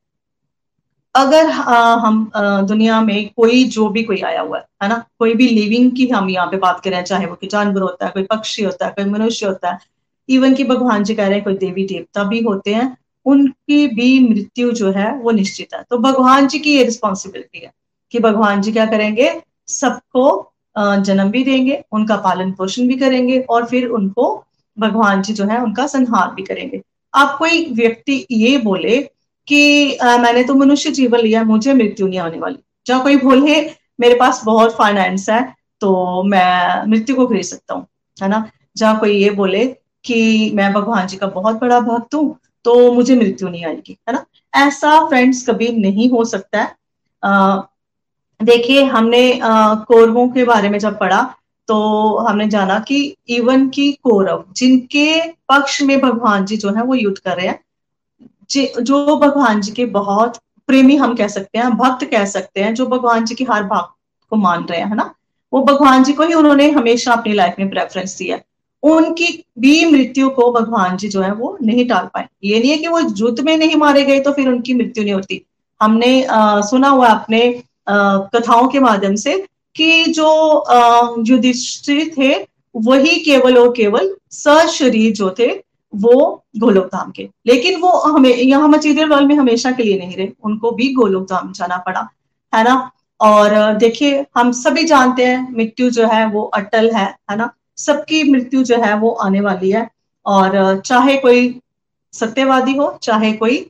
अगर 1.16 1.50
आ, 1.50 1.96
हम 1.96 2.32
आ, 2.36 2.62
दुनिया 2.62 3.02
में 3.02 3.30
कोई 3.36 3.64
जो 3.64 3.90
भी 3.90 4.04
कोई 4.04 4.22
आया 4.22 4.42
हुआ 4.42 4.58
है 4.58 4.66
है 4.84 4.90
ना? 4.90 5.06
कोई 5.20 5.34
भी 5.34 5.48
लिविंग 5.48 5.92
की 5.92 6.08
हम 6.08 6.30
यहाँ 6.30 6.48
पे 6.48 6.58
बात 6.58 6.80
करें 6.80 7.04
चाहे 7.04 7.26
वो 7.26 7.36
कोई 7.36 7.50
जानवर 7.50 7.82
होता 7.82 8.06
है 8.06 8.12
कोई 8.12 8.24
पक्षी 8.24 8.64
होता 8.64 8.86
है 8.86 8.92
कोई 8.92 9.06
मनुष्य 9.06 9.46
होता 9.46 9.72
है 9.72 9.80
इवन 10.30 10.54
की 10.56 10.64
भगवान 10.64 11.04
जी 11.04 11.16
कह 11.16 11.26
रहे 11.26 11.36
हैं 11.36 11.44
कोई 11.44 11.58
देवी 11.58 11.86
देवता 11.86 12.24
भी 12.24 12.42
होते 12.42 12.74
हैं 12.74 12.98
उनकी 13.26 13.88
भी 13.88 14.20
मृत्यु 14.30 14.72
जो 14.72 14.92
है 14.92 15.18
वो 15.18 15.32
निश्चित 15.32 15.74
है। 15.74 15.84
तो 15.90 15.98
भगवान 15.98 16.48
जी 16.48 16.60
की 16.60 16.78
ये 16.78 16.84
रिस्पॉन्सिबिलिटी 16.84 17.60
है 17.60 17.72
कि 18.12 18.20
भगवान 18.20 18.62
जी 18.62 18.72
क्या 18.72 18.86
करेंगे? 18.86 19.42
सबको 19.68 20.54
जन्म 20.78 21.30
भी 21.32 21.44
देंगे 21.44 21.84
उनका 21.92 22.16
पालन 22.18 22.52
पोषण 22.52 22.88
भी 22.88 22.96
करेंगे 22.98 23.40
और 23.40 23.66
फिर 23.66 23.88
उनको 23.90 24.26
भगवान 24.78 25.22
जी 25.22 25.34
जो 25.34 25.46
है 25.46 25.62
उनका 25.64 25.86
संहार 25.88 26.34
भी 26.36 26.44
करेंगे। 26.44 26.82
आप 27.14 27.38
कोई 27.40 27.66
व्यक्ति 27.74 28.26
ये 28.32 28.58
बोले 28.58 28.98
कि 29.48 29.96
आ, 29.96 30.18
मैंने 30.18 30.44
तो 30.44 30.54
मनुष्य 30.54 30.92
जीवन 30.92 31.20
लिया 31.20 31.44
मुझे 31.44 31.74
मृत्यु 31.74 32.08
नहीं 32.08 32.20
आने 32.20 32.40
वाली। 32.40 32.58
जहाँ 32.88 33.02
कोई 33.04 33.18
बोले 33.18 33.62
मेरे 34.00 34.16
पास 34.16 34.42
बहुत 34.46 34.76
फाइनेंस 34.78 35.30
है 35.30 35.44
तो 35.82 36.24
मैं 36.24 36.86
मृत्यु 36.88 37.16
को 37.16 37.28
खरीद 37.28 37.44
सकता 37.44 37.74
हूँ। 37.74 37.86
है 38.18 38.28
ना? 38.30 38.50
जहाँ 38.78 39.00
कोई 39.00 39.18
ये 39.18 39.30
बोले 39.32 39.66
कि 40.06 40.52
मैं 40.56 40.72
भगवान 40.74 41.08
जी 41.08 41.18
का 41.18 41.28
बहुत 41.28 41.60
बड़ा 41.62 41.80
भक्त 41.82 42.16
हूँ 42.16 42.36
तो 42.66 42.92
मुझे 42.94 43.16
मृत्यु 43.16 43.50
नहीं 43.50 43.66
आएगी। 43.66 43.98
है 44.10 44.14
ना? 44.14 44.26
ऐसा 44.54 45.00
फ्रेंड्स 45.08 45.46
कभी 45.50 45.68
नहीं 45.72 46.10
हो 46.10 46.24
सकता 46.26 46.62
है। 46.62 46.76
देखिए 48.40 48.84
हमने 48.84 49.40
कौरवों 49.44 50.28
के 50.30 50.44
बारे 50.44 50.70
में 50.70 50.78
जब 50.80 51.00
पढ़ा 51.00 51.22
तो 51.68 51.78
हमने 52.18 52.48
जाना 52.48 52.80
कि 52.80 52.98
इवन 53.30 53.68
की 53.70 53.92
कौरव 54.04 54.44
जिनके 54.58 55.22
पक्ष 55.50 55.82
में 55.82 56.00
भगवान 56.02 56.46
जी 56.46 56.58
जो 56.58 56.70
है 56.70 56.84
वो 56.84 56.96
युद्ध 56.96 57.18
कर 57.18 57.36
रहे 57.38 57.48
हैं। 57.48 57.60
जो 58.84 59.16
भगवान 59.18 59.62
जी 59.62 59.72
के 59.72 59.86
बहुत 59.86 60.38
प्रेमी 60.68 60.96
हम 60.96 61.16
कह 61.16 61.28
सकते 61.28 61.60
हैं 61.60 61.70
भक्त 61.78 62.06
कह 62.06 62.26
सकते 62.26 62.64
हैं 62.64 62.74
जो 62.76 62.86
भगवान 62.88 63.26
जी 63.26 63.36
की 63.36 63.44
हर 63.44 63.64
बात 63.64 63.90
को 64.32 64.36
मान 64.36 64.66
रहे 64.66 64.80
हैं 64.80 64.88
है 64.88 64.96
ना? 64.96 65.14
वो 65.54 65.62
भगवान 65.64 66.04
जी 66.04 66.14
को 66.14 66.24
ही 66.24 66.34
उन्होंने 66.34 66.70
हमेशा 66.72 67.14
अपनी 67.14 67.34
लाइफ 67.34 67.56
में 67.60 67.70
प्रेफरेंस 67.70 68.18
दिया 68.18 68.40
उनकी 68.84 69.28
भी 69.60 69.86
मृत्यु 69.86 70.30
को 70.30 70.52
भगवान 70.52 70.98
जी 70.98 71.08
जो 71.10 71.22
है 71.22 71.32
वो 71.34 71.58
नहीं 71.62 71.88
टाल 71.88 72.10
पाए। 72.14 72.28
ये 72.44 72.60
नहीं 72.60 72.72
है 72.72 72.78
कि 72.78 72.88
वो 72.88 73.00
युद्ध 73.00 73.40
में 73.40 73.56
नहीं 73.58 73.76
मारे 73.76 74.04
गए 74.04 74.20
तो 74.20 74.32
फिर 74.34 74.50
उनकी 74.50 74.74
मृत्यु 74.74 75.04
नहीं 75.04 75.14
होती। 75.14 75.42
हमने 75.82 76.24
आ, 76.24 76.62
सुना 76.62 76.90
हुआ 76.90 77.08
अपने 77.08 77.40
कथाओं 77.90 78.68
के 78.68 78.80
माध्यम 78.80 79.16
से 79.16 79.38
कि 79.76 80.06
जो 80.06 81.24
युधिष्ठिर 81.28 82.12
थे, 82.18 82.34
वही 82.76 83.16
केवल 83.20 83.58
और 83.58 83.74
केवल 83.78 84.16
शरीर 84.70 85.14
जो 85.14 85.30
थे, 85.40 85.48
वो 85.94 86.44
गोलोक 86.58 86.86
धाम 86.86 87.12
के। 87.12 87.30
लेकिन 87.48 87.80
वो 87.82 87.90
हमें, 87.90 88.30
यहाँ 88.30 88.68
मचीरियल 88.68 89.10
वर्ल्ड 89.10 89.28
में 89.28 89.36
हमेशा 89.36 89.72
के 89.72 89.84
लिए 89.84 89.98
नहीं 90.00 90.16
रहे, 90.16 90.30
उनको 90.44 90.72
भी 90.72 90.94
गोलोक 90.94 91.24
धाम 91.24 91.52
जाना 91.52 91.78
पड़ा, 91.78 92.08
है 92.54 92.64
ना? 92.64 92.92
और, 93.22 93.74
देखिए, 93.74 94.26
हम 94.38 94.52
सभी 94.52 94.84
जानते 94.84 95.26
हैं, 95.26 95.56
मृत्यु 95.56 95.90
जो 95.90 96.08
है, 96.08 96.26
वो 96.30 96.44
अटल 96.44 96.92
है 96.92 97.06
है 97.32 97.38
ना? 97.38 97.50
सबकी 97.78 98.24
मृत्यु 98.32 98.64
जो 98.64 98.78
है, 98.78 98.98
वो 99.00 99.12
आने 99.12 99.42
वाली 99.42 99.72
है। 99.72 99.90
और, 100.26 100.82
चाहे 100.86 101.18
कोई 101.18 101.60
सत्यवादी 102.14 102.74
हो, 102.74 102.98
चाहे 103.04 103.32
कोई 103.34 103.66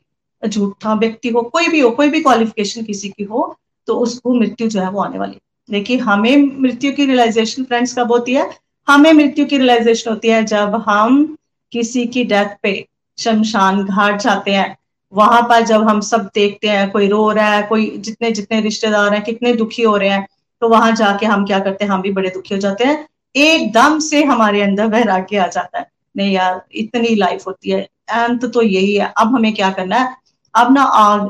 झूठा 0.48 0.94
व्यक्ति 0.94 1.30
हो, 1.30 1.42
कोई 1.42 1.68
भी 1.68 1.80
हो, 1.80 1.90
कोई 1.90 2.10
भी 2.10 2.22
क्वालिफिकेशन 2.22 2.84
किसी 2.84 3.10
की 3.10 3.24
हो 3.24 3.58
तो 3.88 3.96
उसको 3.96 4.34
मृत्यु 4.34 4.68
जो 4.68 4.82
है 4.82 4.90
वो 4.90 5.02
आने 5.02 5.20
वाली 5.20 5.38
देखिए, 5.70 5.98
हमें 5.98 6.62
मृत्यु 6.62 6.92
की 6.92 7.06
रियलाइजेशन 7.06 7.64
फ्रेंड्स 7.64 7.94
कब 7.98 8.12
होती 8.12 8.34
है? 8.34 8.50
हमें 8.88 9.12
मृत्यु 9.14 9.46
की 9.46 9.58
रियलाइजेशन 9.58 10.10
होती 10.12 10.28
है 10.28 10.44
जब 10.46 10.76
हम 10.88 11.36
किसी 11.72 12.06
की 12.06 12.24
डेथ 12.24 12.58
पे 12.64 12.74
शमशान 13.18 13.84
घाट 13.84 14.22
जाते 14.22 14.52
हैं। 14.52 14.78
वहाँ 15.14 15.42
पर 15.42 15.62
जब 15.62 15.88
हम 15.90 16.00
सब 16.02 16.30
देखते 16.36 16.68
हैं, 16.68 16.90
कोई 16.92 17.08
रो 17.08 17.32
रहा 17.32 17.54
है, 17.54 17.62
कोई 17.64 17.90
जितने 17.98 18.32
जितने 18.32 18.60
रिश्तेदार 18.62 19.14
हैं, 19.14 19.24
कितने 19.24 19.54
दुखी 19.54 19.82
हो 19.82 19.98
रहे 19.98 20.10
हैं 20.10 20.28
तो 20.62 20.70
वहाँ 20.70 20.92
जाके 20.96 21.26
हम 21.26 21.46
क्या 21.46 21.60
करते 21.60 21.86
हैं? 21.86 21.92
हम 21.92 22.02
भी 22.02 22.12
बड़े 22.12 22.30
दुखी 22.30 22.54
हो 22.56 22.60
जाते 22.62 22.84
हैं। 22.84 23.08
एकदम 23.36 24.00
से 24.00 24.24
हमारे 24.24 24.62
अंदर 24.62 24.86
वैराग्य 24.88 25.38
आ 25.38 25.48
जाता 25.48 25.80
है। 25.80 25.90
नहीं 26.18 26.34
यार, 26.34 26.62
इतनी 26.74 27.16
लाइफ 27.16 27.48
होती 27.48 27.70
है। 27.70 27.82
अंत 28.12 28.46
तो 28.46 28.62
यही 28.62 28.96
है। 28.96 29.12
अब 29.18 29.36
हमें 29.36 29.54
क्या 29.54 29.70
करना 29.72 29.96
है? 29.96 30.16
अब 30.54 30.74
ना 30.74 30.84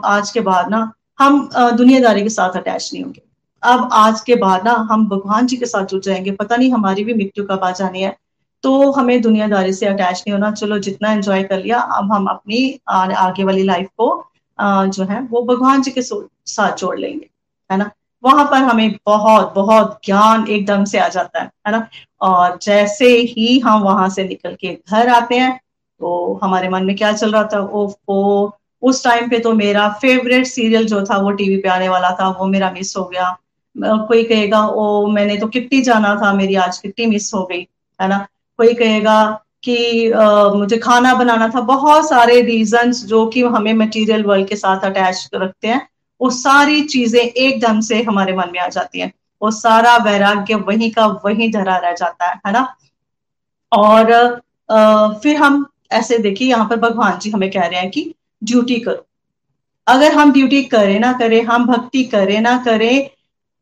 आज 0.05 0.29
के 0.31 0.41
बाद 0.41 0.69
ना 0.69 0.91
हम 1.19 1.49
दुनियादारी 1.55 2.21
के 2.23 2.29
साथ 2.29 2.57
अटैच 2.57 2.89
नहीं 2.93 3.03
होंगे। 3.03 3.21
अब 3.63 3.89
आज 3.93 4.21
के 4.21 4.35
बाद 4.35 4.65
ना 4.65 4.73
हम 4.91 5.07
भगवान 5.09 5.47
जी 5.47 5.57
के 5.57 5.65
साथ 5.65 5.85
जुड़ 5.85 6.01
जाएँगे। 6.03 6.31
पता 6.31 6.55
नहीं 6.55 6.71
हमारी 6.71 7.03
भी 7.03 7.13
मृत्यु 7.13 7.43
कब 7.45 7.63
आ 7.63 7.71
जानी 7.71 8.01
है। 8.01 8.15
तो 8.63 8.91
हमें 8.91 9.21
दुनियादारी 9.21 9.73
से 9.73 9.85
अटैच 9.85 10.19
नहीं 10.19 10.33
होना। 10.33 10.51
चलो 10.51 10.79
जितना 10.79 11.11
एंजॉय 11.11 11.43
कर 11.43 11.57
लिया 11.63 11.79
अब 11.97 12.11
हम 12.13 12.25
अपनी 12.27 12.79
आगे 12.89 13.43
वाली 13.43 13.63
लाइफ 13.63 13.87
को 13.97 14.07
जो 14.59 15.03
है 15.03 15.21
वो 15.21 15.41
भगवान 15.45 15.81
जी 15.81 15.91
के 15.91 16.01
साथ 16.01 16.75
जोड़ 16.77 16.97
लेंगे। 16.99 17.29
है 17.69 17.77
ना? 17.77 17.89
वहाँ 18.23 18.45
पर 18.45 18.57
हमें 18.63 18.91
बहुत 19.05 19.53
बहुत 19.55 19.99
ज्ञान 20.05 20.47
एकदम 20.49 20.83
से 20.85 20.99
आ 20.99 21.07
जाता 21.07 21.41
है। 21.41 21.49
है 21.67 21.71
ना? 21.71 21.87
और 22.21 22.57
जैसे 22.61 23.07
ही 23.29 23.59
हम 23.59 23.81
वहाँ 23.81 24.09
से 24.09 24.23
निकल 24.23 24.55
के 24.61 24.73
घर 24.89 25.09
आते 25.09 25.35
हैं 25.35 25.55
तो 26.01 26.39
हमारे 26.43 26.69
मन 26.69 26.83
में 26.85 26.95
क्या 26.95 27.11
चल 27.13 27.31
रहा 27.31 27.43
था? 27.43 27.59
ओ, 27.59 27.91
ओ 28.09 28.49
उस 28.85 29.03
टाइम 29.03 29.29
पे 29.29 29.39
तो 29.39 29.53
मेरा 29.53 29.87
फेवरेट 30.01 30.45
सीरियल 30.47 30.85
जो 30.87 31.03
था 31.05 31.17
वो 31.17 31.31
टीवी 31.33 31.57
पे 31.57 31.69
आने 31.69 31.89
वाला 31.89 32.11
था 32.19 32.27
वो 32.39 32.45
मेरा 32.47 32.71
मिस 32.71 32.95
हो 32.97 33.03
गया। 33.05 33.35
कोई 33.75 34.23
कहेगा 34.23 34.65
ओ 34.65 35.07
मैंने 35.11 35.37
तो 35.37 35.47
किट्टी 35.47 35.81
जाना 35.81 36.15
था 36.15 36.33
मेरी 36.33 36.55
आज 36.57 36.77
किट्टी 36.77 37.05
मिस 37.05 37.33
हो 37.33 37.43
गई 37.45 37.67
है 37.99 38.07
ना? 38.07 38.17
कोई 38.59 38.73
कहेगा 38.73 39.17
कि 39.63 40.11
आ, 40.11 40.49
मुझे 40.49 40.77
खाना 40.77 41.13
बनाना 41.15 41.47
था। 41.49 41.61
बहुत 41.63 42.07
सारे 42.09 42.39
रीजंस 42.43 43.03
जो 43.05 43.25
कि 43.27 43.41
हमें 43.43 43.73
मटेरियल 43.75 44.23
वर्ल्ड 44.23 44.47
के 44.47 44.55
साथ 44.55 44.85
अटैच 44.85 45.29
रखते 45.35 45.67
हैं 45.67 45.87
वो 46.21 46.29
सारी 46.31 46.81
चीज़ें 46.83 47.21
एकदम 47.21 47.79
से 47.81 48.01
हमारे 48.03 48.33
मन 48.35 48.51
में 48.53 48.59
आ 48.59 48.67
जाती 48.69 48.99
हैं। 48.99 49.11
वो 49.41 49.51
सारा 49.51 49.95
वैराग्य 50.03 50.55
वहीं 50.67 50.91
का 50.91 51.05
वहीं 51.25 51.51
धरा 51.51 51.77
रह 51.77 51.91
जाता 51.93 52.25
है 52.25 52.39
है 52.45 52.51
ना? 52.53 52.67
और 53.71 54.11
आ, 54.69 55.07
फिर 55.13 55.35
हम 55.37 55.65
ऐसे 55.91 56.17
देखिए 56.19 56.49
यहाँ 56.49 56.67
पर 56.69 56.75
भगवान 56.79 57.17
जी 57.19 57.29
हमें 57.31 57.49
कह 57.51 57.65
रहे 57.65 57.79
हैं 57.79 57.89
कि 57.91 58.13
ड्यूटी 58.45 58.79
करो। 58.79 59.05
अगर 59.87 60.11
हम 60.11 60.31
ड्यूटी 60.33 60.63
करें 60.63 60.99
ना 60.99 61.13
करें, 61.13 61.43
हम 61.43 61.65
भक्ति 61.65 62.03
करें 62.03 62.41
ना 62.41 62.57
करें 62.65 63.09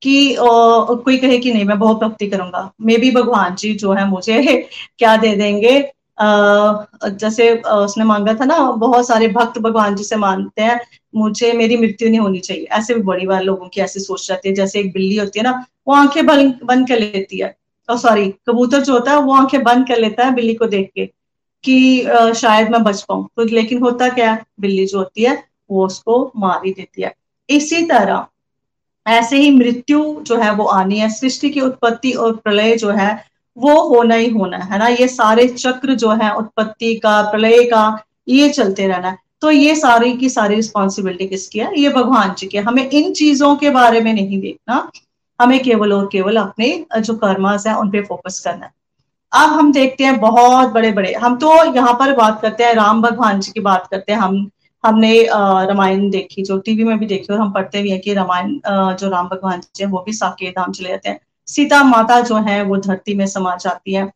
कि 0.01 0.35
कोई 0.39 1.17
कहे 1.17 1.37
कि 1.39 1.53
नहीं, 1.53 1.65
मैं 1.65 1.79
बहुत 1.79 1.97
भक्ति 1.97 2.27
करूँगा। 2.27 2.71
मे 2.81 2.97
भी 2.97 3.11
भगवान 3.11 3.55
जी 3.55 3.73
जो 3.73 3.91
है 3.93 4.09
मुझे 4.09 4.67
क्या 4.97 5.17
दे 5.17 5.35
देंगे। 5.35 5.79
अः, 6.19 6.85
जैसे 7.09 7.55
उसने 7.57 8.03
मांगा 8.03 8.33
था 8.33 8.45
ना, 8.45 8.71
बहुत 8.71 9.07
सारे 9.07 9.27
भक्त 9.27 9.59
भगवान 9.59 9.95
जी 9.95 10.03
से 10.03 10.15
मानते 10.15 10.61
हैं, 10.61 10.79
मुझे 11.15 11.53
मेरी 11.53 11.77
मृत्यु 11.77 12.09
नहीं 12.09 12.19
होनी 12.19 12.39
चाहिए। 12.39 12.63
ऐसे 12.63 12.95
भी 12.95 13.01
बड़ी 13.01 13.27
बार 13.27 13.43
लोगों 13.43 13.67
की 13.67 13.81
ऐसी 13.81 13.99
सोच 13.99 14.27
जाती 14.27 14.49
है, 14.49 14.55
जैसे 14.55 14.79
एक 14.79 14.93
बिल्ली 14.93 15.15
होती 15.15 15.39
है 15.39 15.43
ना, 15.43 15.65
वो 15.87 15.93
आँखें 15.93 16.25
बंद 16.25 16.59
बंद 16.63 16.87
कर 16.87 16.99
लेती 16.99 17.39
है। 17.39 17.57
और 17.89 17.97
सॉरी 17.97 18.33
कबूतर 18.47 18.81
जो 18.81 18.93
होता 18.93 19.11
है, 19.11 19.19
वो 19.19 19.33
आँखें 19.33 19.63
बंद 19.63 19.87
कर 19.87 19.97
लेता 19.97 20.25
है 20.25 20.33
बिल्ली 20.35 20.53
को 20.53 20.65
देख 20.65 20.91
के। 20.95 21.09
कि 21.63 22.07
शायद 22.35 22.69
मैं 22.69 22.83
बच 22.83 23.01
पाऊँ। 23.01 23.27
तो 23.37 23.43
लेकिन 23.43 23.81
होता 23.81 24.09
क्या 24.09 24.31
है, 24.31 24.43
बिल्ली 24.59 24.85
जो 24.85 24.97
होती 24.97 25.23
है, 25.23 25.43
वो 25.71 25.85
उसको 25.85 26.31
मार 26.37 26.61
ही 26.65 26.71
देती 26.71 27.01
है। 27.01 27.13
इसी 27.49 27.81
तरह, 27.83 28.25
ऐसे 29.07 29.37
ही 29.37 29.49
मृत्यु 29.51 30.03
जो 30.21 30.37
है, 30.37 30.53
वो 30.53 30.65
आनी 30.65 30.99
है। 30.99 31.09
सृष्टि 31.09 31.49
की 31.49 31.61
उत्पत्ति 31.61 32.11
और 32.11 32.35
प्रलय 32.35 32.75
जो 32.75 32.89
है, 32.89 33.25
वो 33.57 33.81
होना 33.87 34.15
ही 34.15 34.29
होना 34.29 34.57
है 34.57 34.77
ना? 34.79 34.87
ये 34.87 35.07
सारे 35.07 35.47
चक्र 35.47 35.95
जो 35.95 36.11
है, 36.11 36.33
उत्पत्ति 36.35 36.93
का, 36.95 37.21
प्रलय 37.21 37.63
का, 37.63 38.03
ये 38.27 38.49
चलते 38.49 38.87
रहना 38.87 39.09
है। 39.09 39.17
तो 39.41 39.51
ये 39.51 39.75
सारी 39.75 40.13
की 40.13 40.29
सारी 40.29 40.55
रिस्पॉन्सिबिलिटी 40.55 41.27
किसकी 41.27 41.59
है? 41.59 41.79
ये 41.79 41.89
भगवान 41.89 42.33
जी 42.37 42.47
की 42.47 42.57
हमें 42.57 42.89
इन 42.89 43.13
चीज़ों 43.13 43.55
के 43.55 43.69
बारे 43.69 44.01
में 44.01 44.13
नहीं 44.13 44.39
देखना। 44.41 44.91
हमें 45.39 45.59
केवल 45.63 45.93
और 45.93 46.09
केवल 46.11 46.37
अपने 46.37 46.85
जो 46.99 47.15
कर्मास 47.15 47.67
है, 47.67 47.77
उन 47.77 47.89
पे 47.91 48.01
फोकस 48.01 48.39
करना 48.39 48.65
है। 48.65 48.71
अब 49.33 49.49
हम 49.49 49.71
देखते 49.73 50.03
हैं 50.03 50.19
बहुत 50.19 50.69
बड़े 50.71 50.91
बड़े 50.91 51.13
हम 51.13 51.37
तो 51.37 51.53
यहाँ 51.75 51.93
पर 51.93 52.15
बात 52.15 52.41
करते 52.41 52.63
हैं, 52.63 52.73
राम 52.73 53.01
भगवान 53.01 53.39
जी 53.39 53.51
की 53.51 53.59
बात 53.59 53.87
करते 53.91 54.11
हैं। 54.11 54.19
हम, 54.19 54.49
हमने 54.83 55.11
रामायण 55.23 56.09
देखी, 56.09 56.43
जो 56.43 56.57
टीवी 56.59 56.83
में 56.83 56.97
भी 56.99 57.05
देखी, 57.05 57.33
और 57.33 57.39
हम 57.39 57.51
पढ़ते 57.51 57.81
भी 57.81 57.89
हैं 57.91 57.99
कि 58.01 58.13
रामायण 58.13 58.59
जो 58.67 59.09
राम 59.09 59.27
भगवान 59.27 59.59
जी 59.59 59.83
है, 59.83 59.89
वो 59.89 60.03
भी 60.05 60.13
साकेत 60.13 60.53
धाम 60.57 60.71
चले 60.71 60.89
जाते 60.89 61.09
हैं। 61.09 61.19
सीता 61.47 61.83
माता 61.83 62.19
जो 62.21 62.35
है, 62.37 62.61
वो 62.63 62.77
धरती 62.77 63.15
में 63.15 63.25
समा 63.27 63.55
जाती 63.55 63.93
है। 63.93 64.11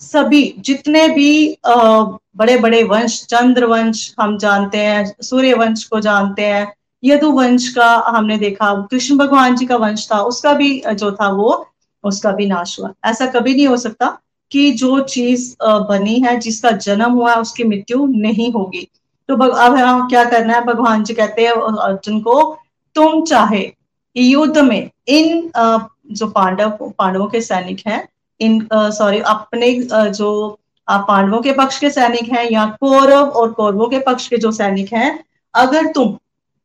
सभी, 0.00 0.42
जितने 0.58 1.08
भी 1.08 1.58
बड़े 1.66 2.58
बड़े 2.58 2.82
वंश, 2.84 3.24
चंद्र 3.30 3.66
वंश 3.66 4.14
हम 4.20 4.36
जानते 4.38 4.78
हैं, 4.78 5.04
सूर्य 5.22 5.54
वंश 5.54 5.84
को 5.84 6.00
जानते 6.00 6.44
हैं, 6.44 6.72
यदु 7.02 7.30
वंश 7.32 7.68
का 7.74 7.94
हमने 8.08 8.36
देखा, 8.38 8.74
कृष्ण 8.90 9.16
भगवान 9.16 9.56
जी 9.56 9.66
का 9.66 9.76
वंश 9.76 10.08
था, 10.12 10.20
उसका 10.22 10.52
भी, 10.52 10.82
जो 10.86 11.10
था 11.12 11.28
वो, 11.32 11.66
उसका 12.04 12.32
भी 12.32 12.46
नाश 12.46 12.78
हुआ। 12.80 12.92
ऐसा 13.04 13.26
कभी 13.28 13.54
नहीं 13.54 13.66
हो 13.66 13.76
सकता। 13.78 14.18
कि 14.52 14.70
जो 14.72 14.98
चीज़ 15.00 15.54
बनी 15.62 16.18
है, 16.20 16.36
जिसका 16.40 16.70
जन्म 16.70 17.12
हुआ 17.12 17.32
है, 17.32 17.40
उसकी 17.40 17.64
मृत्यु 17.64 18.06
नहीं 18.06 18.52
होगी। 18.52 18.88
तो 19.28 19.34
अब 19.36 19.74
हम 19.76 20.08
क्या 20.08 20.24
करना 20.24 20.54
है? 20.54 20.64
भगवान 20.64 21.02
जी 21.04 21.14
कहते 21.14 21.42
हैं 21.42 21.52
अर्जुन 21.52 22.20
को, 22.20 22.56
तुम 22.96 23.22
चाहे, 23.24 23.70
युद्ध 24.16 24.58
में 24.58 24.90
इन 25.08 25.50
जो 26.12 26.26
पांडव, 26.28 26.70
पांडवों 26.98 27.26
के 27.26 27.40
सैनिक 27.40 27.86
हैं, 27.86 28.06
इन 28.40 28.68
सॉरी 28.72 29.18
अपने 29.26 29.72
जो 29.92 30.58
पांडवों 30.88 31.40
के 31.42 31.52
पक्ष 31.52 31.78
के 31.78 31.90
सैनिक 31.90 32.32
हैं 32.32 32.48
या 32.50 32.64
कौरव 32.80 33.28
और 33.30 33.52
कौरवों 33.52 33.88
के 33.88 33.98
पक्ष 34.00 34.28
के 34.28 34.36
जो 34.36 34.52
सैनिक 34.52 34.92
हैं, 34.92 35.18
अगर 35.54 35.86
तुम 35.86 36.16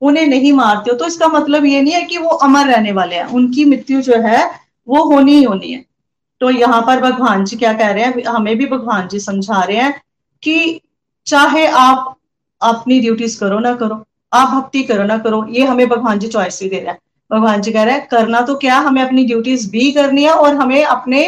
उन्हें 0.02 0.26
नहीं 0.28 0.52
मारते 0.54 0.92
हो 0.92 0.98
तो 0.98 1.06
इसका 1.06 1.28
मतलब 1.28 1.66
ये 1.66 1.82
नहीं 1.82 1.94
है 1.94 2.02
कि 2.04 2.18
वो 2.18 2.30
अमर 2.46 2.68
रहने 2.68 2.92
वाले 2.92 3.16
हैं। 3.16 3.26
उनकी 3.26 3.66
मृत्यु 3.66 4.02
जो 4.02 4.22
है, 4.22 4.50
वो 4.88 5.04
होनी 5.04 5.36
ही 5.36 5.44
होनी 5.44 5.72
है। 5.72 5.84
तो 6.44 6.50
यहाँ 6.52 6.82
पर 6.82 7.00
भगवान 7.02 7.44
जी 7.46 7.58
क्या 7.58 7.72
कह 7.74 7.92
रहे 7.92 8.04
हैं? 8.04 8.24
हमें 8.26 8.58
भी 8.58 8.66
भगवान 8.66 9.08
जी 9.08 9.20
समझा 9.20 9.62
रहे 9.62 9.78
हैं 9.78 10.02
कि 10.44 10.82
चाहे 11.28 11.66
आप 11.68 12.16
अपनी 12.62 13.00
ड्यूटीज़ 13.00 13.40
करो 13.40 13.60
ना 13.60 13.74
करो, 13.76 14.04
आप 14.34 14.50
भक्ति 14.50 14.84
करो 14.84 15.04
ना 15.04 15.18
करो, 15.18 15.46
ये 15.50 15.66
हमें 15.66 15.88
भगवान 15.90 16.20
जी 16.20 16.28
चॉइस 16.28 16.60
भी 16.64 16.70
दे 16.70 16.80
रहा 16.80 16.92
है। 16.92 17.00
भगवान 17.32 17.62
जी 17.62 17.72
कह 17.72 17.84
रहे 17.84 17.94
हैं, 17.94 18.08
करना 18.08 18.42
तो 18.42 18.56
क्या 18.56 18.78
हमें 18.80 19.02
अपनी 19.02 19.26
ड्यूटीज़ 19.26 19.70
भी 19.72 19.92
करनी 19.92 20.24
है 20.24 20.34
और 20.34 20.56
हमें 20.56 20.84
अपने 20.84 21.26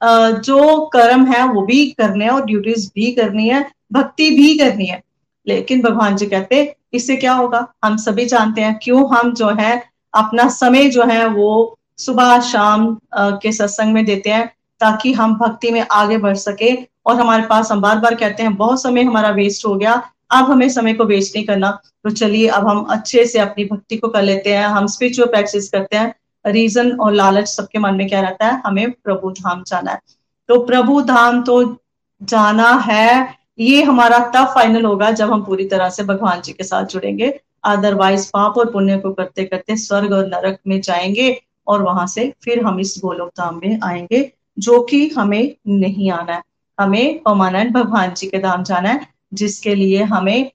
जो 0.00 0.80
कर्म 0.86 1.26
है 1.26 1.46
वो 1.48 1.62
भी 1.62 1.84
करने 1.92 2.24
हैं 2.24 2.32
और 2.32 2.44
ड्यूटीज़ 2.46 2.90
भी 2.94 3.12
करनी 3.12 3.48
है, 3.48 3.64
भक्ति 3.92 4.30
भी 4.30 4.56
करनी 4.58 4.86
है। 4.86 5.02
लेकिन 5.46 5.82
भगवान 5.82 6.16
जी 6.16 6.26
कहते 6.26 6.74
इससे 6.94 7.16
क्या 7.16 7.32
होगा? 7.34 7.66
हम 7.84 7.96
सभी 7.98 8.26
जानते 8.26 8.60
हैं 8.60 8.78
क्यों 8.82 9.08
हम 9.16 9.34
जो 9.34 9.48
है 9.60 9.82
अपना 10.14 10.48
समय 10.50 10.90
जो 10.90 11.04
है 11.04 11.26
वो 11.28 11.77
सुबह, 11.98 12.40
शाम 12.40 12.98
के 13.16 13.52
सत्संग 13.52 13.92
में 13.92 14.04
देते 14.04 14.30
हैं 14.30 14.52
ताकि 14.80 15.12
हम 15.12 15.34
भक्ति 15.38 15.70
में 15.70 15.86
आगे 15.90 16.18
बढ़ 16.18 16.36
सके। 16.36 16.76
और 17.06 17.14
हमारे 17.14 17.42
पास 17.42 17.72
हम 17.72 17.80
बार 17.80 17.98
बार 17.98 18.14
कहते 18.14 18.42
हैं, 18.42 18.54
बहुत 18.54 18.82
समय 18.82 19.02
हमारा 19.02 19.30
वेस्ट 19.30 19.66
हो 19.66 19.74
गया, 19.74 19.92
अब 20.30 20.50
हमें 20.50 20.68
समय 20.68 20.92
को 20.94 21.04
वेस्ट 21.04 21.36
नहीं 21.36 21.46
करना। 21.46 21.70
तो 22.04 22.10
चलिए, 22.10 22.48
अब 22.48 22.68
हम 22.68 22.82
अच्छे 22.84 23.24
से 23.26 23.38
अपनी 23.38 23.64
भक्ति 23.64 23.96
को 23.96 24.08
कर 24.08 24.22
लेते 24.22 24.54
हैं। 24.54 24.66
हम 24.66 24.86
स्पिरिचुअल 24.86 25.28
प्रैक्टिस 25.28 25.68
करते 25.68 25.96
हैं। 25.96 26.14
रीजन 26.46 26.90
और 26.92 27.12
लालच 27.12 27.48
सबके 27.48 27.78
मन 27.78 27.94
में 27.94 28.08
क्या 28.08 28.20
रहता 28.20 28.46
है? 28.46 28.62
हमें 28.66 28.90
प्रभु 28.90 29.30
धाम 29.30 29.62
जाना 29.66 29.90
है। 29.90 30.00
तो 30.48 30.60
प्रभु 30.64 31.00
धाम 31.02 31.42
तो 31.42 31.76
जाना 32.22 32.72
है। 32.72 33.34
ये 33.58 33.82
हमारा 33.82 34.18
तब 34.18 34.44
फाइनल 34.44 34.84
होगा 34.84 35.10
जब 35.10 35.32
हम 35.32 35.42
पूरी 35.42 35.64
तरह 35.64 35.88
से 35.88 36.02
भगवान 36.02 36.40
जी 36.40 36.52
के 36.52 36.64
साथ 36.64 36.84
जुड़ेंगे। 36.84 37.40
अदरवाइज़ 37.64 38.28
पाप 38.28 38.58
और 38.58 38.70
पुण्य 38.70 38.98
को 38.98 39.12
करते 39.12 39.44
करते 39.44 39.76
स्वर्ग 39.76 40.12
और 40.12 40.26
नरक 40.26 40.58
में 40.66 40.80
जाएँगे। 40.80 41.42
और 41.68 41.82
वहाँ 41.82 42.06
से 42.06 42.32
फिर 42.44 42.62
हम 42.64 42.80
इस 42.80 42.94
गोलोक 43.02 43.28
धाम 43.38 43.60
में 43.64 43.78
आएँगे, 43.84 44.30
जो 44.58 44.82
कि 44.82 45.08
हमें 45.08 45.54
नहीं 45.68 46.10
आना 46.10 46.34
है। 46.34 46.42
हमें 46.78 47.18
परमानेंट 47.22 47.72
भगवान 47.72 48.14
जी 48.14 48.26
के 48.26 48.38
धाम 48.38 48.62
जाना 48.64 48.88
है, 48.88 49.06
जिसके 49.34 49.74
लिए 49.74 50.02
हमें 50.04 50.50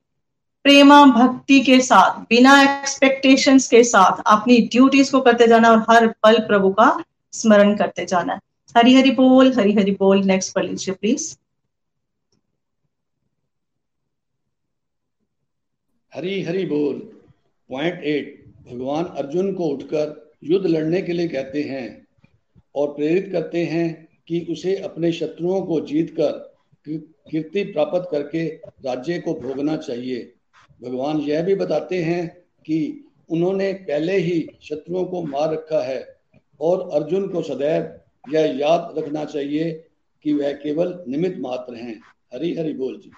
प्रेमा 0.65 1.03
भक्ति 1.05 1.59
के 1.61 1.79
साथ, 1.81 2.19
बिना 2.29 2.61
एक्सपेक्टेशंस 2.63 3.67
के 3.67 3.83
साथ 3.83 4.21
अपनी 4.27 4.57
ड्यूटीज़ 4.67 5.11
को 5.11 5.21
करते 5.21 5.47
जाना 5.47 5.71
और 5.71 5.83
हर 5.89 6.07
पल 6.23 6.39
प्रभु 6.47 6.71
का 6.73 6.89
स्मरण 7.33 7.75
करते 7.77 8.05
जाना 8.05 8.39
हरी 8.75 8.95
हरि 8.95 9.11
बोल 9.11 9.53
हरी 9.53 9.73
हरि 9.73 9.91
बोल 9.99 10.23
नेक्स्ट 10.25 10.53
पढ़ 10.55 10.65
लीजिए 10.65 10.93
प्लीज़ 10.95 11.35
हरी 16.13 16.41
हरि 16.43 16.65
बोल 16.65 16.99
पॉइंट 17.69 18.03
एट 18.03 18.43
भगवान 18.67 19.05
अर्जुन 19.21 19.53
को 19.53 19.67
उठकर 19.67 20.09
युद्ध 20.43 20.67
लड़ने 20.67 21.01
के 21.01 21.13
लिए 21.13 21.27
कहते 21.27 21.63
हैं 21.63 22.07
और 22.75 22.87
प्रेरित 22.87 23.29
करते 23.31 23.65
हैं 23.65 24.07
कि 24.27 24.47
उसे 24.49 24.75
अपने 24.75 25.11
शत्रुओं 25.11 25.61
को 25.61 25.81
जीतकर 25.81 26.53
कीर्ति 27.31 27.63
प्राप्त 27.63 28.07
करके 28.11 28.47
राज्य 28.85 29.19
को 29.19 29.33
भोगना 29.33 29.77
चाहिए। 29.77 30.33
भगवान 30.83 31.17
यह 31.17 31.43
भी 31.43 31.55
बताते 31.55 32.03
हैं 32.03 32.27
कि 32.65 33.07
उन्होंने 33.29 33.73
पहले 33.73 34.17
ही 34.17 34.47
शत्रुओं 34.61 35.05
को 35.05 35.23
मार 35.23 35.53
रखा 35.53 35.83
है 35.83 36.15
और 36.61 36.89
अर्जुन 36.89 37.27
को 37.27 37.41
सदैव 37.41 37.99
यह 38.33 38.57
याद 38.59 38.95
रखना 38.97 39.25
चाहिए 39.25 39.85
कि 40.23 40.33
वह 40.33 40.51
केवल 40.51 41.03
निमित 41.07 41.35
मात्र 41.39 41.75
हैं। 41.75 42.01
हरी 42.33 42.55
हरि 42.55 42.73
बोल 42.73 42.97
जी। 42.97 43.11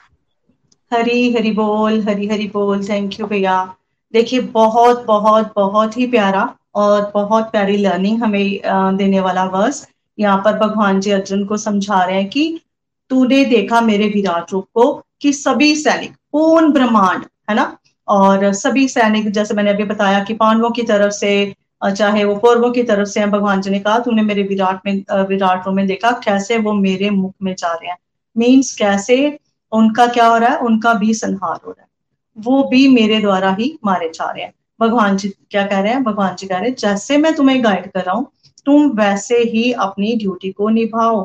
हरी 0.93 1.33
हरि 1.33 1.51
बोल, 1.51 2.01
हरी 2.01 2.27
हरि 2.27 2.47
बोल। 2.47 2.89
थैंक 2.89 3.19
यू 3.19 3.25
भैया। 3.27 3.75
देखिए, 4.13 4.39
बहुत 4.39 5.05
बहुत 5.05 5.53
बहुत 5.55 5.97
ही 5.97 6.07
प्यारा 6.07 6.57
और 6.75 7.11
बहुत 7.13 7.51
प्यारी 7.51 7.77
लर्निंग 7.77 8.23
हमें 8.23 8.97
देने 8.97 9.19
वाला 9.19 9.43
वर्स 9.45 9.87
यहाँ 10.17 10.41
पर 10.45 10.57
भगवान 10.57 10.99
जी 10.99 11.11
अर्जुन 11.11 11.45
को 11.45 11.57
समझा 11.57 12.03
रहे 12.03 12.15
हैं 12.15 12.29
कि 12.29 12.59
तूने 13.11 13.43
देखा 13.45 13.81
मेरे 13.81 14.07
विराट 14.07 14.51
रूप 14.51 14.67
को 14.73 14.93
कि 15.21 15.33
सभी 15.33 15.75
सैनिक, 15.75 16.11
पूर्ण 16.31 16.71
ब्रह्मांड, 16.71 17.25
है 17.49 17.55
ना? 17.55 17.77
और 18.07 18.51
सभी 18.53 18.87
सैनिक, 18.87 19.29
जैसे 19.29 19.53
मैंने 19.53 19.69
अभी 19.69 19.83
बताया 19.83 20.23
कि 20.23 20.33
पांडवों 20.33 20.69
की 20.71 20.83
तरफ़ 20.83 21.13
से 21.13 21.53
चाहे 21.85 22.23
वो 22.23 22.35
कौरवों 22.35 22.71
की 22.71 22.83
तरफ़ 22.83 23.07
से 23.09 23.25
भगवान 23.27 23.61
जी 23.61 23.69
ने 23.69 23.79
कहा, 23.79 23.97
तूने 23.99 24.21
मेरे 24.21 24.43
विराट 24.43 24.79
में 24.85 25.25
विराट 25.27 25.65
रूप 25.67 25.75
में 25.75 25.85
देखा 25.87 26.11
कैसे 26.23 26.57
वो 26.57 26.73
मेरे 26.73 27.09
मुख 27.09 27.33
में 27.43 27.53
जा 27.55 27.71
रहे 27.73 27.89
हैं। 27.89 27.97
मीन्स 28.35 28.75
कैसे 28.75 29.17
उनका 29.71 30.07
क्या 30.07 30.27
हो 30.27 30.37
रहा 30.37 30.49
है? 30.49 30.57
उनका 30.59 30.93
भी 30.93 31.13
संहार 31.13 31.59
हो 31.65 31.71
रहा 31.71 31.81
है। 31.81 31.87
वो 32.37 32.63
भी 32.63 32.87
मेरे 32.87 33.19
द्वारा 33.19 33.51
ही 33.59 33.77
मारे 33.85 34.09
जा 34.09 34.29
रहे 34.31 34.43
हैं। 34.43 34.53
भगवान 34.79 35.17
जी 35.17 35.29
क्या 35.29 35.65
कह 35.67 35.79
रहे 35.79 35.91
हैं? 35.93 36.03
भगवान 36.03 36.35
जी 36.35 36.47
कह 36.47 36.57
रहे 36.57 36.69
हैं 36.69 36.75
जैसे 36.79 37.17
मैं 37.17 37.33
तुम्हें 37.35 37.63
गाइड 37.63 37.91
कर 37.91 38.03
रहा 38.03 38.15
हूँ 38.15 38.27
तुम 38.65 38.89
वैसे 38.97 39.37
ही 39.43 39.71
अपनी 39.73 40.15
ड्यूटी 40.17 40.51
को 40.51 40.69
निभाओ। 40.69 41.23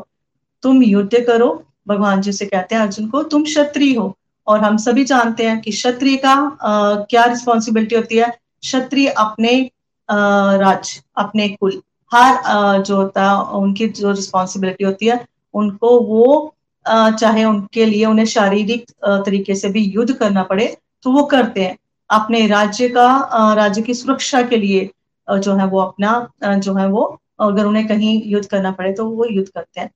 तुम 0.62 0.82
युद्ध 0.82 1.20
करो 1.26 1.48
भगवान 1.88 2.20
जी 2.20 2.32
से 2.32 2.46
कहते 2.46 2.74
हैं 2.74 2.82
अर्जुन 2.82 3.08
को 3.10 3.22
तुम 3.24 3.44
क्षत्रिय 3.44 3.94
हो। 3.96 4.14
और 4.46 4.60
हम 4.60 4.76
सभी 4.78 5.04
जानते 5.04 5.46
हैं 5.46 5.60
कि 5.60 5.70
क्षत्रिय 5.70 6.16
का 6.16 6.32
आ, 6.32 6.94
क्या 7.04 7.24
रिस्पॉन्सिबिलिटी 7.24 7.94
होती 7.96 8.16
है? 8.16 8.28
क्षत्रिय 8.62 9.08
अपने 9.08 9.70
राज्य 10.08 11.00
अपने 11.18 11.48
कुल 11.50 11.80
हर 12.12 12.82
जो 12.82 12.96
होता 12.96 13.24
है 13.24 13.36
उनकी 13.58 13.86
जो 13.90 14.10
रिस्पॉन्सिबिलिटी 14.10 14.84
होती 14.84 15.06
है 15.06 15.24
उनको 15.54 15.98
वो 16.00 16.54
चाहे 16.86 17.44
उनके 17.44 17.84
लिए 17.86 18.04
उन्हें 18.06 18.26
शारीरिक 18.26 18.90
तरीके 19.26 19.54
से 19.54 19.68
भी 19.68 19.84
युद्ध 19.86 20.12
करना 20.12 20.42
पड़े 20.42 20.66
तो 21.04 21.12
वो 21.12 21.22
करते 21.26 21.64
हैं। 21.64 21.76
अपने 22.10 22.46
राज्य 22.46 22.88
का 22.88 23.52
राज्य 23.56 23.82
की 23.82 23.94
सुरक्षा 23.94 24.42
के 24.42 24.56
लिए 24.56 24.90
जो 25.28 25.54
है 25.56 25.66
वो 25.66 25.80
अपना 25.80 26.56
जो 26.56 26.74
है 26.74 26.86
वो, 26.88 27.02
अगर 27.40 27.64
उन्हें 27.66 27.86
कहीं 27.88 28.22
युद्ध 28.26 28.46
करना 28.48 28.70
पड़े 28.72 28.92
तो 28.92 29.04
वो 29.06 29.24
युद्ध 29.26 29.48
करते 29.48 29.80
हैं। 29.80 29.90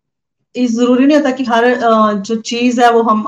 इस 0.55 0.71
ज़रूरी 0.73 1.07
नहीं 1.07 1.17
होता 1.17 1.31
कि 1.31 1.45
हर 1.45 1.65
जो 2.17 2.35
चीज़ 2.37 2.81
है 2.81 2.91
वो 2.93 3.03
हम 3.03 3.25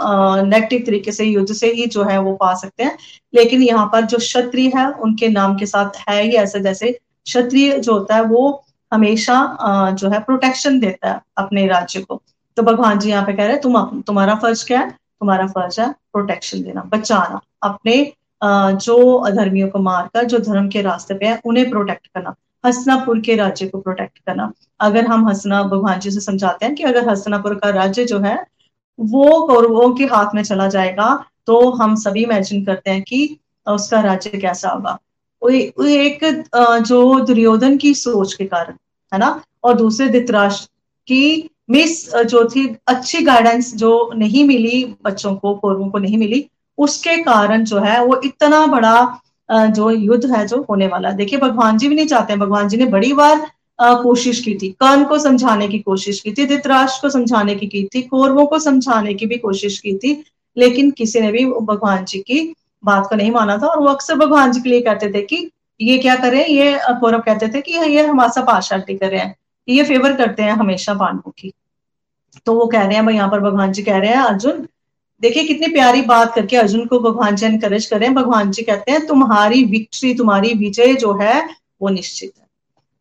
नेगेटिव 0.46 0.82
तरीके 0.86 1.12
से 1.12 1.24
युद्ध 1.24 1.52
से 1.52 1.72
ही 1.72 1.86
जो 1.86 2.04
है 2.04 2.18
वो 2.22 2.34
पा 2.34 2.52
सकते 2.54 2.84
हैं। 2.84 2.96
लेकिन 3.34 3.62
यहाँ 3.62 3.86
पर 3.92 4.04
जो 4.04 4.18
क्षत्रिय 4.18 4.70
है, 4.76 4.86
उनके 4.90 5.28
नाम 5.28 5.56
के 5.58 5.66
साथ 5.66 5.98
है 6.08 6.22
ही 6.22 6.36
ऐसे 6.36 6.60
जैसे 6.60 6.92
क्षत्रिय 6.92 7.78
जो 7.78 7.92
होता 7.92 8.14
है 8.14 8.22
वो 8.24 8.62
हमेशा 8.92 9.36
जो 9.92 10.08
है 10.10 10.20
प्रोटेक्शन 10.20 10.78
देता 10.80 11.10
है 11.10 11.20
अपने 11.38 11.66
राज्य 11.66 12.00
को। 12.00 12.20
तो 12.56 12.62
भगवान 12.62 12.98
जी 12.98 13.10
यहाँ 13.10 13.24
पे 13.26 13.32
कह 13.32 13.44
रहे 13.44 13.52
हैं, 13.52 13.60
तुम 13.60 14.00
तुम्हारा 14.06 14.34
फ़र्ज़ 14.36 14.64
क्या 14.66 14.80
है? 14.80 14.90
तुम्हारा 14.90 15.46
फ़र्ज़ 15.48 15.80
है 15.80 15.90
प्रोटेक्शन 16.12 16.62
देना, 16.62 16.82
बचाना, 16.92 17.40
अपने 17.62 18.12
जो 18.40 18.96
अधर्मियों 19.18 19.68
को 19.68 19.78
मारकर, 19.80 20.24
जो 20.24 20.38
धर्म 20.40 20.68
के 20.68 20.82
रास्ते 20.82 21.14
पे 21.14 21.26
है, 21.26 21.40
उन्हें 21.44 21.68
प्रोटेक्ट 21.70 22.06
करना 22.06 22.34
हसनापुर 22.64 23.20
के 23.20 23.34
राज्य 23.36 23.66
को 23.66 23.78
प्रोटेक्ट 23.80 24.18
करना। 24.18 24.52
अगर 24.80 25.06
हम 25.06 25.28
हसना 25.28 25.62
भगवान 25.64 26.00
जी 26.00 26.10
से 26.10 26.20
समझाते 26.20 26.66
हैं 26.66 26.74
कि 26.74 26.82
अगर 26.82 27.08
हसनापुर 27.08 27.54
का 27.54 27.70
राज्य 27.70 28.04
जो 28.04 28.18
है, 28.20 28.36
वो 28.98 29.46
कौरवों 29.46 29.92
के 29.94 30.04
हाथ 30.06 30.34
में 30.34 30.42
चला 30.42 30.68
जाएगा 30.68 31.24
तो 31.46 31.70
हम 31.72 31.94
सभी 31.96 32.22
इमेजिन 32.22 32.64
करते 32.64 32.90
हैं 32.90 33.02
कि 33.02 33.38
उसका 33.66 34.00
राज्य 34.00 34.30
कैसा 34.30 34.68
होगा। 34.68 34.98
एक 35.42 36.24
जो 36.86 37.20
दुर्योधन 37.20 37.76
की 37.76 37.94
सोच 37.94 38.32
के 38.34 38.44
कारण, 38.46 38.74
है 39.12 39.18
ना? 39.18 39.40
और 39.64 39.74
दूसरे 39.74 40.08
धृतराष्ट्र 40.08 40.68
की 41.08 41.50
मिस 41.70 42.14
जो 42.16 42.44
थी, 42.46 42.66
अच्छी 42.86 43.22
गाइडेंस 43.22 43.74
जो 43.76 44.10
नहीं 44.14 44.44
मिली 44.44 44.84
बच्चों 45.04 45.34
को, 45.34 45.54
कौरवों 45.54 45.88
को 45.88 45.98
नहीं 45.98 46.18
मिली 46.18 46.48
उसके 46.78 47.16
कारण 47.22 47.64
जो 47.64 47.78
है, 47.78 48.04
वो 48.04 48.20
इतना 48.24 48.64
बड़ा 48.66 49.20
जो 49.48 49.90
युद्ध 49.90 50.24
है, 50.26 50.46
जो 50.46 50.64
होने 50.70 50.86
वाला 50.86 51.08
है। 51.08 51.16
देखिए, 51.16 51.38
भगवान 51.38 51.78
जी 51.78 51.88
भी 51.88 51.94
नहीं 51.94 52.06
चाहते 52.06 52.32
हैं। 52.32 52.40
भगवान 52.40 52.68
जी 52.68 52.76
ने 52.76 52.86
बड़ी 52.86 53.12
बार 53.12 53.46
कोशिश 53.78 54.40
की 54.40 54.54
थी। 54.54 54.68
कर्ण 54.80 55.04
को 55.04 55.18
समझाने 55.18 55.68
की 55.68 55.78
कोशिश 55.78 56.20
की 56.20 56.32
थी, 56.32 56.46
धृतराष्ट्र 56.46 57.02
को 57.02 57.10
समझाने 57.10 57.54
की 57.54 57.66
की 57.66 57.84
थी, 57.94 58.02
कौरवों 58.02 58.46
को 58.46 58.58
समझाने 58.58 59.14
की 59.14 59.26
भी 59.26 59.36
कोशिश 59.38 59.78
की 59.78 59.96
थी, 59.96 60.22
लेकिन 60.56 60.90
किसी 60.90 61.20
ने 61.20 61.30
भी 61.32 61.44
भगवान 61.44 62.04
जी 62.04 62.18
की 62.18 62.54
बात 62.82 63.06
को 63.08 63.16
नहीं 63.16 63.30
माना 63.30 63.56
था। 63.58 63.66
और 63.66 63.80
वो 63.80 63.88
अक्सर 63.88 64.14
भगवान 64.16 64.52
जी 64.52 64.60
के 64.60 64.68
लिए 64.68 64.80
कहते 64.80 65.12
थे 65.14 65.22
कि 65.22 65.50
ये 65.80 65.98
क्या 65.98 66.14
करें 66.16 66.46
ये 66.46 66.78
कौरव 67.00 67.20
कहते 67.20 67.48
थे 67.48 67.60
कि 67.60 67.72
ये 67.72 68.06
हमारे 68.06 68.30
साथ 68.32 68.46
पार्शालिटी 68.46 68.94
कर 68.94 69.10
रहे 69.10 69.20
हैं। 69.20 69.34
ये 69.68 69.84
फेवर 69.84 70.12
करते 70.16 70.42
हैं 70.42 70.52
हमेशा 70.52 70.94
पांडवों 70.94 71.32
की। 71.38 71.52
तो 72.46 72.54
वो 72.54 72.66
कह 72.66 72.82
रहे 72.82 72.94
हैं, 72.94 73.04
भाई, 73.06 73.14
यहाँ 73.14 73.30
पर 73.30 73.40
भगवान 73.40 73.72
जी 73.72 73.82
कह 73.82 73.98
रहे 73.98 74.10
हैं, 74.10 74.18
अर्जुन 74.18 74.66
देखिए, 75.22 75.44
कितनी 75.44 75.66
प्यारी 75.66 76.02
बात 76.02 76.34
करके 76.34 76.56
अर्जुन 76.56 76.86
को 76.86 76.98
भगवान 77.00 77.36
जी 77.36 77.46
एनकरेज 77.46 77.86
करें 77.86 78.12
भगवान 78.14 78.50
जी 78.50 78.62
कहते 78.62 78.92
हैं, 78.92 79.06
तुम्हारी 79.06 79.64
विक्ट्री 79.64 80.14
तुम्हारी 80.14 80.52
विजय 80.54 80.94
जो 80.94 81.12
है, 81.20 81.48
वो 81.82 81.88
निश्चित 81.88 82.32
है. 82.38 82.44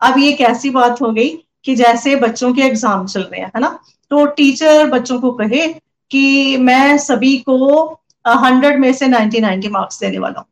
अब 0.02 0.18
ये 0.20 0.32
कैसी 0.34 0.70
बात 0.70 1.02
हो 1.02 1.12
गई 1.12 1.30
कि 1.66 1.76
जैसे 1.76 2.16
बच्चों 2.16 2.54
के 2.54 2.62
एग्ज़ाम 2.62 3.06
चल 3.06 3.22
रहे 3.22 3.42
हैं, 3.42 3.52
है 3.56 3.62
ना? 3.62 3.80
तो 4.12 4.26
टीचर 4.26 4.90
बच्चों 4.90 5.20
को 5.20 5.32
कहे 5.32 5.68
कि 6.12 6.58
मैं 6.58 6.98
सभी 6.98 7.38
को 7.40 7.84
हंड्रेड 8.26 8.80
में 8.80 8.92
से 8.94 9.08
नाइनटी 9.08 9.40
नाइनटी 9.40 9.68
मार्क्स 9.68 10.00
देने 10.00 10.20
वाला 10.20 10.40
हूँ। 10.40 10.48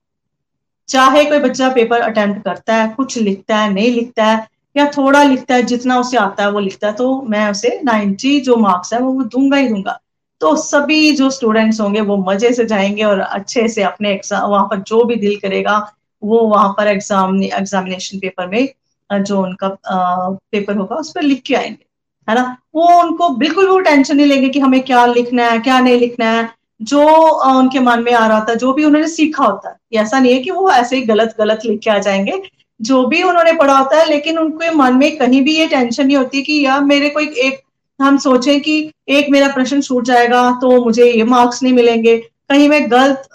चाहे 0.89 1.24
कोई 1.26 1.39
बच्चा 1.39 1.70
पेपर 1.70 2.01
अटेम्प्ट 2.01 2.43
करता 2.43 2.76
है, 2.76 2.88
कुछ 2.89 3.18
लिखता 3.18 3.57
है, 3.57 3.74
नहीं 3.74 3.91
लिखता 3.91 4.26
है, 4.26 4.47
या 4.76 4.86
थोड़ा 4.97 5.24
लिखता 5.24 5.55
है, 5.55 5.64
जितना 5.64 5.99
उसे 5.99 6.18
आता 6.18 6.43
है, 6.43 6.51
वो 6.51 6.59
लिखता 6.59 6.88
है 6.88 6.93
तो 6.93 7.22
मैं 7.22 7.49
उसे 7.51 7.80
नाइनटी 7.84 8.39
जो 8.41 8.55
मार्क्स 8.57 8.93
है, 8.93 8.99
वो 8.99 9.24
दूँगा 9.24 9.57
ही 9.57 9.68
दूँगा। 9.68 9.99
तो 10.43 10.55
सभी 10.57 11.11
जो 11.15 11.29
स्टूडेंट्स 11.29 11.79
होंगे 11.81 12.01
वो 12.03 12.15
मज़े 12.19 12.51
से 12.53 12.65
जाएँगे 12.65 13.03
और 13.03 13.19
अच्छे 13.19 13.67
से 13.67 13.83
अपने 13.83 14.11
एग्ज़ाम 14.11 14.49
वहाँ 14.49 14.65
पर 14.67 14.79
जो 14.81 15.03
भी 15.03 15.15
दिल 15.17 15.35
करेगा, 15.41 15.75
वो 16.21 16.39
वहाँ 16.39 16.73
पर 16.77 16.87
एग्ज़ाम 16.87 17.43
एग्जामिनेशन 17.43 18.19
पेपर 18.19 18.47
में 18.47 19.23
जो 19.23 19.41
उनका 19.41 19.67
पेपर 19.85 20.75
होगा 20.77 20.95
उस 20.95 21.11
पर 21.11 21.21
लिख 21.23 21.41
के 21.45 21.55
आएँगे, 21.55 21.85
है 22.27 22.35
ना? 22.35 22.57
वो 22.75 22.87
उनको 23.01 23.29
बिल्कुल 23.37 23.67
वो 23.69 23.79
टेंशन 23.81 24.15
नहीं 24.17 24.27
लेंगे 24.27 24.49
कि 24.49 24.59
हमें 24.59 24.81
क्या 24.83 25.05
लिखना 25.07 25.49
है, 25.49 25.59
क्या 25.59 25.79
नहीं 25.79 25.99
लिखना 25.99 26.31
है। 26.31 26.49
जो 26.81 27.01
उनके 27.49 27.79
मन 27.81 28.03
में 28.03 28.13
आ 28.13 28.27
रहा 28.27 28.45
था, 28.49 28.53
जो 28.55 28.73
भी 28.73 28.85
उन्होंने 28.85 29.07
सीखा 29.09 29.45
होता 29.45 29.69
है 29.69 30.01
ऐसा 30.01 30.19
नहीं 30.19 30.33
है 30.33 30.39
कि 30.39 30.51
वो 30.51 30.69
ऐसे 30.71 30.95
ही 30.95 31.01
गलत 31.05 31.35
गलत 31.39 31.65
लिख 31.65 31.79
के 31.79 31.89
आ 31.91 31.97
जाएँगे। 31.99 32.41
जो 32.79 33.05
भी 33.07 33.21
उन्होंने 33.23 33.53
पढ़ा 33.53 33.77
होता 33.77 33.97
है, 33.97 34.05
लेकिन 34.05 34.37
उनके 34.39 34.71
मन 34.75 34.95
में 34.95 35.15
कहीं 35.17 35.41
भी 35.41 35.57
ये 35.57 35.67
टेंशन 35.67 36.05
नहीं 36.07 36.17
होती 36.17 36.41
कि 36.43 36.65
यार 36.65 36.81
मेरे 36.85 37.09
को 37.09 37.19
एक 37.19 37.61
हम 37.99 38.17
सोचें 38.19 38.59
कि 38.61 38.91
एक 39.09 39.29
मेरा 39.29 39.47
प्रश्न 39.53 39.81
छूट 39.81 40.05
जाएगा 40.05 40.49
तो 40.61 40.83
मुझे 40.85 41.05
ये 41.05 41.23
मार्क्स 41.25 41.61
नहीं 41.63 41.73
मिलेंगे। 41.73 42.17
कहीं 42.49 42.67
मैं 42.69 42.81
गलत 42.91 43.27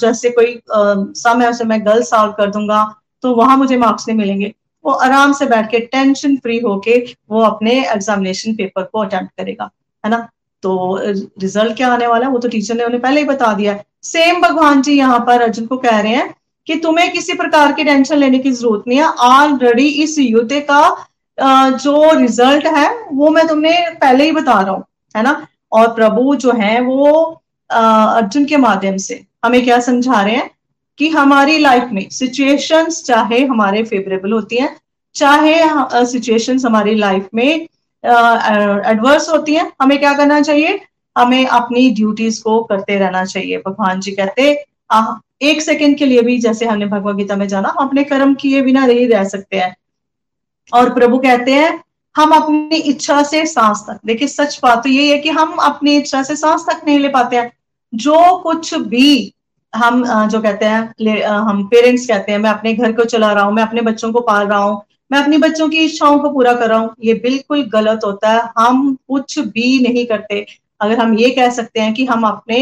जैसे 0.00 0.30
कोई 0.30 0.58
सम 0.70 1.42
है 1.42 1.50
उसे 1.50 1.64
मैं 1.64 1.84
गलत 1.86 2.04
सॉल्व 2.06 2.32
कर 2.32 2.50
दूँगा 2.50 2.84
तो 3.24 3.34
वहाँ 3.34 3.56
मुझे 3.56 3.76
मार्क्स 3.78 4.08
नहीं 4.08 4.18
मिलेंगे। 4.18 4.52
वो 4.84 4.92
आराम 4.94 5.32
से 5.32 5.46
बैठ 5.46 5.70
के 5.70 5.78
टेंशन 5.82 6.36
फ्री 6.36 6.58
होके 6.60 6.98
वो 7.30 7.40
अपने 7.42 7.72
एग्जामिनेशन 7.84 8.54
पेपर 8.54 8.82
को 8.82 8.98
अटेम्प्ट 9.00 9.32
करेगा, 9.38 9.70
है 10.04 10.10
ना? 10.10 10.28
तो 10.62 10.98
रिज़ल्ट 11.02 11.76
क्या 11.76 11.88
आने 11.88 12.06
वाला 12.06 12.26
है? 12.26 12.32
वो 12.32 12.38
तो 12.38 12.48
टीचर 12.48 12.74
ने 12.74 12.84
उन्हें 12.84 13.00
पहले 13.02 13.20
ही 13.20 13.26
बता 13.26 13.52
दिया 13.54 13.72
है। 13.72 13.84
सेम 14.04 14.40
भगवान 14.42 14.82
जी 14.82 14.92
यहाँ 14.94 15.18
पर 15.26 15.42
अर्जुन 15.42 15.66
को 15.66 15.76
कह 15.78 16.00
रहे 16.00 16.14
हैं 16.14 16.34
कि 16.66 16.76
तुम्हें 16.78 17.10
किसी 17.12 17.34
प्रकार 17.34 17.72
की 17.72 17.84
टेंशन 17.84 18.16
लेने 18.16 18.38
की 18.38 18.50
ज़रूरत 18.52 18.84
नहीं 18.88 18.98
है। 18.98 19.06
ऑलरेडी 19.06 19.86
इस 20.02 20.18
युद्ध 20.18 20.60
का 20.60 20.88
जो 21.38 22.10
रिज़ल्ट 22.18 22.66
है 22.66 22.88
वो 23.12 23.30
मैं 23.30 23.46
तुम्हें 23.48 23.94
पहले 23.98 24.24
ही 24.24 24.32
बता 24.32 24.60
रहा 24.60 24.72
हूँ 24.72 24.84
है 25.14 25.22
ना? 25.22 25.46
और 25.72 25.92
प्रभु 25.94 26.34
जो 26.36 26.52
है 26.52 26.80
वो 26.80 27.12
अर्जुन 27.70 28.44
के 28.44 28.56
माध्यम 28.56 28.96
से 28.96 29.24
हमें 29.44 29.62
क्या 29.64 29.78
समझा 29.80 30.20
रहे 30.22 30.34
हैं? 30.34 30.50
कि 30.98 31.08
हमारी 31.08 31.58
लाइफ 31.58 31.88
में 31.92 32.08
सिचुएशंस 32.10 33.02
चाहे 33.04 33.44
हमारे 33.46 33.82
फेवरेबल 33.84 34.32
होती 34.32 34.56
हैं 34.56 34.76
चाहे 35.14 36.04
सिचुएशंस 36.06 36.64
हमारी 36.64 36.94
लाइफ 36.94 37.28
में 37.34 37.48
एडवर्स 38.04 39.28
होती 39.30 39.54
हैं 39.54 39.70
हमें 39.82 39.98
क्या 39.98 40.12
करना 40.14 40.40
चाहिए? 40.40 40.80
हमें 41.16 41.46
अपनी 41.46 41.90
ड्यूटीज़ 41.90 42.42
को 42.42 42.62
करते 42.64 42.98
रहना 42.98 43.24
चाहिए। 43.24 43.56
भगवान 43.58 44.00
जी 44.00 44.10
कहते 44.12 44.64
आ, 44.90 45.14
एक 45.42 45.62
सेकंड 45.62 45.96
के 45.98 46.06
लिए 46.06 46.22
भी 46.22 46.38
जैसे 46.38 46.66
हमने 46.66 46.86
भगवत 46.86 47.16
गीता 47.16 47.36
में 47.36 47.46
जाना 47.48 47.68
हम 47.68 47.86
अपने 47.86 48.04
कर्म 48.04 48.34
किए 48.34 48.62
बिना 48.62 48.84
नहीं 48.86 49.08
रह 49.08 49.24
सकते 49.24 49.56
हैं। 49.56 49.74
और 50.72 50.92
प्रभु 50.94 51.18
कहते 51.18 51.52
हैं, 51.52 51.82
हम 52.16 52.32
अपनी 52.32 52.76
इच्छा 52.76 53.22
से 53.22 53.44
सांस 53.46 53.84
तक 53.88 53.98
देखिए, 54.06 54.28
सच 54.28 54.58
बात 54.62 54.82
तो 54.82 54.88
यही 54.88 55.08
है 55.10 55.18
कि 55.18 55.30
हम 55.30 55.52
अपनी 55.62 55.96
इच्छा 55.96 56.22
से 56.22 56.36
सांस 56.36 56.64
तक 56.68 56.80
नहीं 56.86 56.98
ले 56.98 57.08
पाते 57.08 57.36
हैं। 57.36 57.50
जो 57.92 58.36
कुछ 58.38 58.74
भी 58.74 59.32
हम 59.72 60.04
जो 60.28 60.40
कहते 60.40 60.64
हैं 60.64 61.22
हम 61.26 61.62
पेरेंट्स 61.68 62.06
कहते 62.06 62.32
हैं, 62.32 62.38
मैं 62.38 62.50
अपने 62.50 62.72
घर 62.74 62.92
को 62.92 63.04
चला 63.06 63.32
रहा 63.32 63.44
हूँ, 63.44 63.54
मैं 63.54 63.62
अपने 63.62 63.80
बच्चों 63.82 64.12
को 64.12 64.20
पाल 64.22 64.46
रहा 64.46 64.58
हूँ, 64.58 64.82
मैं 65.10 65.18
अपनी 65.18 65.38
बच्चों 65.38 65.68
की 65.68 65.84
इच्छाओं 65.84 66.18
को 66.18 66.30
पूरा 66.30 66.52
कर 66.54 66.68
रहा 66.68 66.78
हूँ, 66.78 66.94
ये 67.04 67.14
बिल्कुल 67.16 67.62
गलत 67.72 68.00
होता 68.04 68.30
है। 68.30 68.42
हम 68.58 68.96
कुछ 69.08 69.38
भी 69.38 69.78
नहीं 69.82 70.06
करते। 70.06 70.44
अगर 70.80 70.98
हम 70.98 71.14
ये 71.18 71.30
कह 71.30 71.50
सकते 71.50 71.80
हैं 71.80 71.92
कि 71.94 72.04
हम 72.06 72.26
अपने 72.26 72.56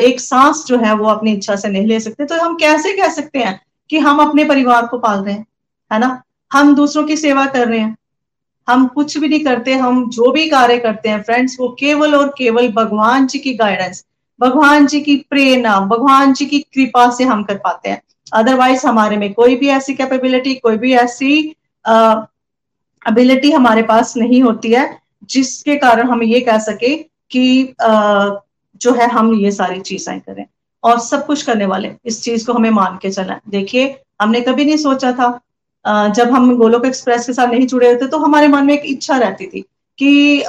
एक 0.00 0.20
सांस 0.20 0.64
जो 0.66 0.78
है, 0.78 0.94
वो 0.94 1.08
अपनी 1.08 1.32
इच्छा 1.32 1.56
से 1.56 1.68
नहीं 1.68 1.86
ले 1.86 2.00
सकते 2.00 2.24
तो 2.26 2.40
हम 2.40 2.54
कैसे 2.56 2.92
कह 2.96 3.08
सकते 3.10 3.38
हैं 3.38 3.60
कि 3.90 3.98
हम 3.98 4.20
अपने 4.22 4.44
परिवार 4.44 4.86
को 4.86 4.98
पाल 4.98 5.18
रहे 5.18 5.34
हैं? 5.34 5.46
है 5.90 5.98
ना? 5.98 6.20
हम 6.50 6.74
दूसरों 6.74 7.04
की 7.04 7.16
सेवा 7.16 7.46
कर 7.46 7.68
रहे 7.68 7.78
हैं। 7.78 7.96
हम 8.68 8.86
कुछ 8.86 9.16
भी 9.18 9.28
नहीं 9.28 9.44
करते 9.44 9.74
हम 9.74 10.08
जो 10.10 10.30
भी 10.32 10.48
कार्य 10.50 10.78
करते 10.78 11.08
हैं 11.08 11.22
फ्रेंड्स 11.22 11.56
वो 11.60 11.68
केवल 11.80 12.14
और 12.14 12.28
केवल 12.38 12.68
भगवान 12.72 13.26
जी 13.26 13.38
की 13.38 13.54
गाइडेंस 13.54 14.04
भगवान 14.40 14.86
जी 14.86 15.00
की 15.00 15.16
प्रेरणा 15.30 15.78
भगवान 15.80 16.32
जी 16.32 16.46
की 16.46 16.58
कृपा 16.74 17.08
से 17.10 17.24
हम 17.24 17.42
कर 17.44 17.56
पाते 17.56 17.90
हैं। 17.90 18.00
अदरवाइज़ 18.32 18.86
हमारे 18.86 19.16
में 19.16 19.32
कोई 19.34 19.56
भी 19.56 19.68
ऐसी 19.68 19.94
कैपेबिलिटी 19.94 20.54
कोई 20.54 20.76
भी 20.76 20.92
ऐसी 20.94 21.36
एबिलिटी 23.02 23.50
हमारे 23.50 23.82
पास 23.82 24.16
नहीं 24.16 24.42
होती 24.42 24.72
है 24.72 24.88
जिसके 25.30 25.76
कारण 25.76 26.08
हम 26.08 26.22
ये 26.22 26.40
कह 26.40 26.58
सके 26.60 26.96
कि 27.30 27.74
आ, 27.82 28.30
जो 28.80 28.92
है 28.92 29.08
हम 29.08 29.34
ये 29.34 29.50
सारी 29.50 29.80
चीज़ें 29.80 30.20
करें। 30.20 30.44
और 30.84 30.98
सब 31.00 31.26
कुछ 31.26 31.42
करने 31.42 31.66
वाले 31.66 31.94
इस 32.06 32.22
चीज़ 32.22 32.46
को 32.46 32.52
हमें 32.52 32.70
मान 32.70 32.98
के 33.02 33.10
चला। 33.10 33.38
देखिए 33.48 33.84
हमने 34.22 34.40
कभी 34.40 34.64
नहीं 34.64 34.76
सोचा 34.76 35.12
था 35.12 35.28
जब 35.84 36.30
हम 36.32 36.56
गोलोक 36.56 36.84
एक्सप्रेस 36.86 37.26
के 37.26 37.32
साथ 37.32 37.48
नहीं 37.48 37.66
जुड़े 37.66 37.88
होते 37.88 38.06
तो 38.06 38.18
हमारे 38.18 38.48
मन 38.48 38.66
में 38.66 38.74
एक 38.74 38.82
इच्छा 38.86 39.16
रहती 39.16 39.46
थी 39.46 39.60
कि 39.98 40.42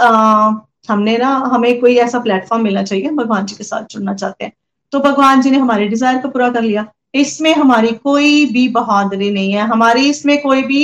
हमने 0.89 1.17
ना, 1.17 1.29
हमें 1.53 1.79
कोई 1.79 1.95
ऐसा 1.97 2.19
प्लेटफॉर्म 2.19 2.63
मिलना 2.63 2.83
चाहिए 2.83 3.09
भगवान 3.11 3.45
जी 3.45 3.55
के 3.55 3.63
साथ 3.63 3.83
जुड़ना 3.91 4.13
चाहते 4.13 4.45
हैं। 4.45 4.51
तो 4.93 4.99
भगवान 4.99 5.41
जी 5.41 5.51
ने 5.51 5.57
हमारे 5.57 5.87
डिज़ायर 5.87 6.17
को 6.17 6.29
पूरा 6.29 6.49
कर 6.49 6.61
लिया। 6.61 6.85
इसमें 7.13 7.53
हमारी 7.55 7.91
कोई 8.03 8.45
भी 8.45 8.67
बहादुरी 8.69 9.29
नहीं 9.31 9.53
है। 9.53 9.65
हमारी 9.67 10.09
इसमें 10.09 10.41
कोई 10.41 10.61
भी 10.63 10.83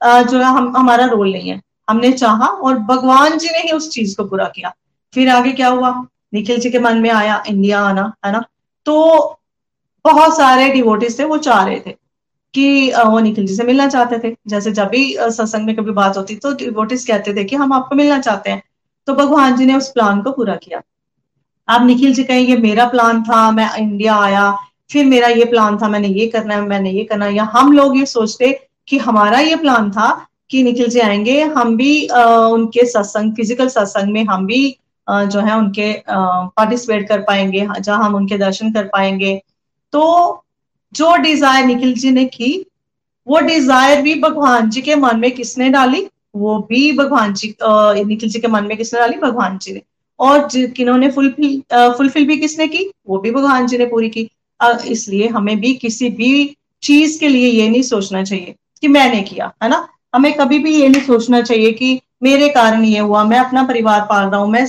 जो 0.00 0.38
है, 0.38 0.44
हम, 0.44 0.76
हमारा 0.76 1.04
रोल 1.06 1.32
नहीं 1.32 1.50
है। 1.50 1.60
हमने 1.90 2.10
चाहा 2.12 2.46
और 2.46 2.78
भगवान 2.80 3.38
जी 3.38 3.48
ने 3.48 3.58
ही 3.58 3.70
उस 3.72 3.90
चीज़ 3.90 4.16
को 4.16 4.24
पूरा 4.24 4.44
किया। 4.46 4.72
फिर 5.14 5.28
आगे 5.28 5.52
क्या 5.52 5.68
हुआ? 5.68 5.90
निखिल 6.34 6.58
जी 6.60 6.70
के 6.70 6.78
मन 6.78 6.98
में 6.98 7.10
आया, 7.10 7.42
इंडिया 7.48 7.80
आना 7.80 8.12
है 8.24 8.32
ना? 8.32 8.42
तो 8.86 9.38
बहुत 10.04 10.36
सारे 10.36 10.68
डिवोटिस 10.70 11.18
थे, 11.18 11.24
वो 11.24 11.36
चाह 11.38 11.64
रहे 11.64 11.80
थे। 11.80 11.94
कि 12.56 12.92
वो 13.06 13.18
निखिल 13.20 13.46
जी 13.46 13.54
से 13.54 13.64
मिलना 13.64 13.86
चाहते 13.88 14.18
थे। 14.18 14.34
जैसे 14.48 14.72
जब 14.72 14.88
भी 14.88 15.12
सत्संग 15.14 15.66
में 15.66 15.74
कभी 15.76 15.90
बात 15.92 16.16
होती 16.16 16.34
तो 16.36 16.52
डिवोटिस 16.56 17.06
कहते 17.06 17.34
थे 17.36 17.44
कि 17.44 17.56
हम 17.56 17.72
आपको 17.72 17.94
मिलना 17.94 18.18
चाहते 18.20 18.50
हैं। 18.50 18.62
तो 19.08 19.14
भगवान 19.14 19.56
जी 19.56 19.66
ने 19.66 19.74
उस 19.74 19.88
प्लान 19.88 20.22
को 20.22 20.32
पूरा 20.32 20.54
किया। 20.56 20.80
आप 21.68 21.82
निखिल 21.86 22.14
जी 22.14 22.24
कहें 22.24 22.40
ये 22.40 22.56
मेरा 22.58 22.86
प्लान 22.88 23.22
था 23.22 23.50
मैं 23.50 23.68
इंडिया 23.78 24.14
आया 24.16 24.50
फिर 24.90 25.04
मेरा 25.06 25.28
ये 25.28 25.44
प्लान 25.44 25.76
था 25.78 25.88
मैंने 25.88 26.08
ये 26.08 26.26
करना 26.28 26.54
है 26.54 26.60
मैंने 26.62 26.90
ये 26.90 27.04
करना 27.04 27.26
या 27.28 27.44
हम 27.52 27.72
लोग 27.72 27.96
ये 27.98 28.06
सोचते 28.06 28.52
कि 28.88 28.98
हमारा 28.98 29.38
ये 29.40 29.56
प्लान 29.56 29.90
था 29.90 30.08
कि 30.50 30.62
निखिल 30.62 30.88
जी 30.88 31.00
आएँगे 31.00 31.40
हम 31.42 31.76
भी 31.76 32.06
आ, 32.06 32.24
उनके 32.24 32.84
सत्संग 32.86 33.32
फ़िज़िकल 33.36 33.68
सत्संग 33.68 34.12
में 34.12 34.24
हम 34.24 34.46
भी 34.46 34.76
आ, 35.06 35.24
जो 35.24 35.40
है 35.40 35.56
उनके 35.58 35.92
पार्टिसिपेट 36.08 37.08
कर 37.08 37.20
पाएँगे 37.22 37.66
जहाँ 37.80 38.04
हम 38.04 38.14
उनके 38.14 38.38
दर्शन 38.38 38.72
कर 38.72 38.84
पाएँगे। 38.86 39.40
तो 39.92 40.02
जो 40.94 41.14
डिज़ायर 41.16 41.64
निखिल 41.66 41.94
जी 41.94 42.10
ने 42.10 42.24
की, 42.26 42.66
वो 43.26 43.40
डिज़ायर 43.40 44.02
भी 44.02 44.14
भगवान 44.20 44.68
जी 44.70 44.80
के 44.82 44.94
मन 44.96 45.18
में 45.20 45.30
किसने 45.30 45.68
डाली? 45.70 46.06
वो 46.36 46.58
भी 46.68 46.92
भगवान 46.96 47.32
जी 47.34 47.54
निखिल 47.62 48.30
जी 48.30 48.40
के 48.40 48.48
मन 48.48 48.64
में 48.64 48.76
किसने 48.76 49.00
डाली? 49.00 49.16
भगवान 49.18 49.58
जी 49.58 49.72
ने। 49.72 49.82
और 50.20 50.48
किन्होंने 50.68 51.10
फुलफिल 51.10 51.60
फुलफिल 51.96 52.26
भी 52.26 52.36
किसने 52.36 52.66
की? 52.68 52.90
वो 53.08 53.18
भी 53.18 53.30
भगवान 53.30 53.66
जी 53.66 53.78
ने 53.78 53.86
पूरी 53.86 54.08
की। 54.10 54.28
इसलिए 54.86 55.28
हमें 55.28 55.58
भी 55.60 55.74
किसी 55.76 56.08
भी 56.10 56.56
चीज़ 56.82 57.18
के 57.20 57.28
लिए 57.28 57.48
ये 57.48 57.68
नहीं 57.68 57.82
सोचना 57.82 58.22
चाहिए 58.22 58.54
कि 58.82 58.88
मैंने 58.88 59.20
किया, 59.22 59.52
है 59.62 59.68
ना? 59.68 59.86
हमें 60.14 60.32
कभी 60.34 60.58
भी 60.58 60.74
ये 60.74 60.88
नहीं 60.88 61.02
सोचना 61.02 61.40
चाहिए 61.42 61.72
कि 61.72 62.00
मेरे 62.22 62.48
कारण 62.48 62.84
ये 62.84 62.98
हुआ, 62.98 63.24
मैं 63.24 63.38
अपना 63.38 63.62
परिवार 63.64 64.00
पाल 64.10 64.28
रहा 64.28 64.40
हूँ, 64.40 64.50
मैं 64.50 64.62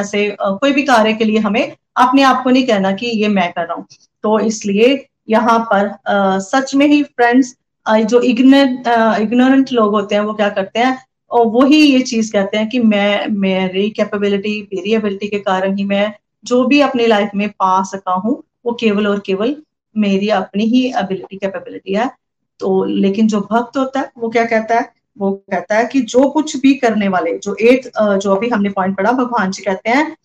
ऐसे 0.00 0.28
कोई 0.40 0.72
भी 0.72 0.82
कार्य 0.84 1.12
के 1.14 1.24
लिए 1.24 1.38
हमें 1.38 1.76
अपने 1.96 2.22
आप 2.22 2.42
को 2.44 2.50
नहीं 2.50 2.66
कहना 2.66 2.92
कि 2.92 3.06
ये 3.22 3.28
मैं 3.28 3.50
कर 3.52 3.62
रहा 3.62 3.74
हूँ। 3.74 3.86
तो 4.24 4.38
इसलिए 4.40 4.94
यहाँ 5.28 5.58
पर 5.72 5.86
आ, 6.08 6.38
सच 6.38 6.74
में 6.74 6.86
ही 6.86 7.02
फ्रेंड्स 7.02 7.54
जो 7.86 8.20
इग्नोरेंट 8.20 8.88
इग्नोरेंट 9.20 9.72
लोग 9.72 9.94
होते 9.94 10.14
हैं 10.14 10.22
वो 10.22 10.32
क्या 10.34 10.48
करते 10.48 10.80
हैं 10.80 10.98
और 11.30 11.46
वही 11.46 11.80
ये 11.82 12.00
चीज़ 12.02 12.32
कहते 12.32 12.56
हैं 12.56 12.68
कि 12.68 12.78
मैं 12.80 13.26
मेरी 13.38 13.88
कैपेबिलिटी 13.90 14.60
मेरी 14.74 14.94
एबिलिटी 14.94 15.28
के 15.28 15.38
कारण 15.38 15.76
ही 15.76 15.84
मैं 15.84 16.12
जो 16.44 16.64
भी 16.66 16.80
अपनी 16.80 17.06
लाइफ 17.06 17.30
में 17.34 17.48
पा 17.50 17.82
सका 17.82 18.12
हूँ 18.14 18.42
वो 18.66 18.72
केवल 18.80 19.06
और 19.06 19.18
केवल 19.26 19.56
मेरी 19.96 20.28
अपनी 20.28 20.64
ही 20.64 20.86
एबिलिटी 20.98 21.36
कैपेबिलिटी 21.36 21.94
है। 21.94 22.10
तो 22.60 22.84
लेकिन 22.84 23.28
जो 23.28 23.40
भक्त 23.52 23.76
होता 23.76 24.00
है 24.00 24.10
वो 24.18 24.28
क्या 24.28 24.44
कहता 24.44 24.78
है 24.78 24.90
वो 25.18 25.30
कहता 25.52 25.76
है 25.76 25.84
कि 25.86 26.00
जो 26.02 26.28
कुछ 26.30 26.56
भी 26.56 26.74
करने 26.74 27.08
वाले 27.08 27.36
जो 27.38 27.56
एट 27.60 27.90
जो 27.96 28.34
अभी 28.34 28.48
हमने 28.48 28.68
पॉइंट 28.68 28.96
पढ़ा 28.96 29.12
भगवान 29.12 29.50
जी 29.50 29.62
कहते 29.62 29.90
हैं 29.90 30.16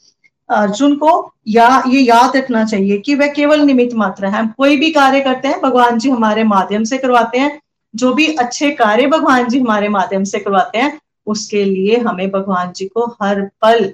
अर्जुन 0.51 0.95
को 0.95 1.33
या, 1.47 1.83
ये 1.87 1.99
याद 2.01 2.37
रखना 2.37 2.65
चाहिए 2.65 2.97
कि 2.97 3.15
वह 3.15 3.27
केवल 3.27 3.59
निमित्त 3.59 3.95
मात्र 3.95 4.25
है। 4.25 4.31
हम 4.31 4.47
कोई 4.47 4.77
भी 4.77 4.91
कार्य 4.91 5.21
करते 5.21 5.47
हैं, 5.47 5.61
भगवान 5.61 5.97
जी 5.97 6.09
हमारे 6.09 6.43
माध्यम 6.43 6.83
से 6.83 6.97
करवाते 6.97 7.39
हैं। 7.39 7.61
जो 7.95 8.13
भी 8.13 8.27
अच्छे 8.27 8.71
कार्य 8.71 9.07
भगवान 9.07 9.47
जी 9.47 9.59
हमारे 9.59 9.89
माध्यम 9.89 10.23
से 10.23 10.39
करवाते 10.39 10.77
हैं, 10.77 10.99
उसके 11.27 11.65
लिए 11.65 11.97
हमें 11.97 12.31
भगवान 12.31 12.71
जी 12.71 12.85
को 12.85 13.05
हर 13.21 13.41
पल 13.41 13.93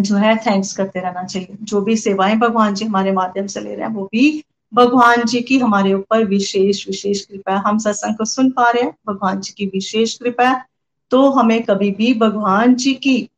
जो 0.00 0.16
है 0.16 0.36
थैंक्स 0.36 0.72
करते 0.72 1.00
रहना 1.00 1.24
चाहिए। 1.24 1.56
जो 1.62 1.80
भी 1.80 1.96
सेवाएँ 1.96 2.36
भगवान 2.36 2.74
जी 2.74 2.84
हमारे 2.84 3.12
माध्यम 3.12 3.46
से 3.46 3.60
ले 3.60 3.74
रहे 3.74 3.86
हैं, 3.86 3.94
वो 3.94 4.04
भी 4.04 4.44
भगवान 4.74 5.24
जी 5.24 5.40
की 5.40 5.58
हमारे 5.58 5.94
ऊपर 5.94 6.24
विशेष 6.24 6.86
विशेष 6.86 7.20
कृपा 7.20 7.52
है। 7.52 7.58
हम 7.58 7.78
सत्संग 7.78 8.16
को 8.16 8.24
सुन 8.24 8.50
पा 8.50 8.70
रहे 8.70 8.82
हैं, 8.82 8.94
भगवान 9.08 9.40
जी 9.40 9.54
की 9.58 9.66
विशेष 9.66 10.14
कृपा 10.14 10.48
है। 10.48 10.64
तो 11.10 11.30
हमें 11.30 11.62
कभी 11.62 11.90
भी 11.90 12.14
भगवान 12.14 12.74
जी 12.74 12.94
की 12.94 13.28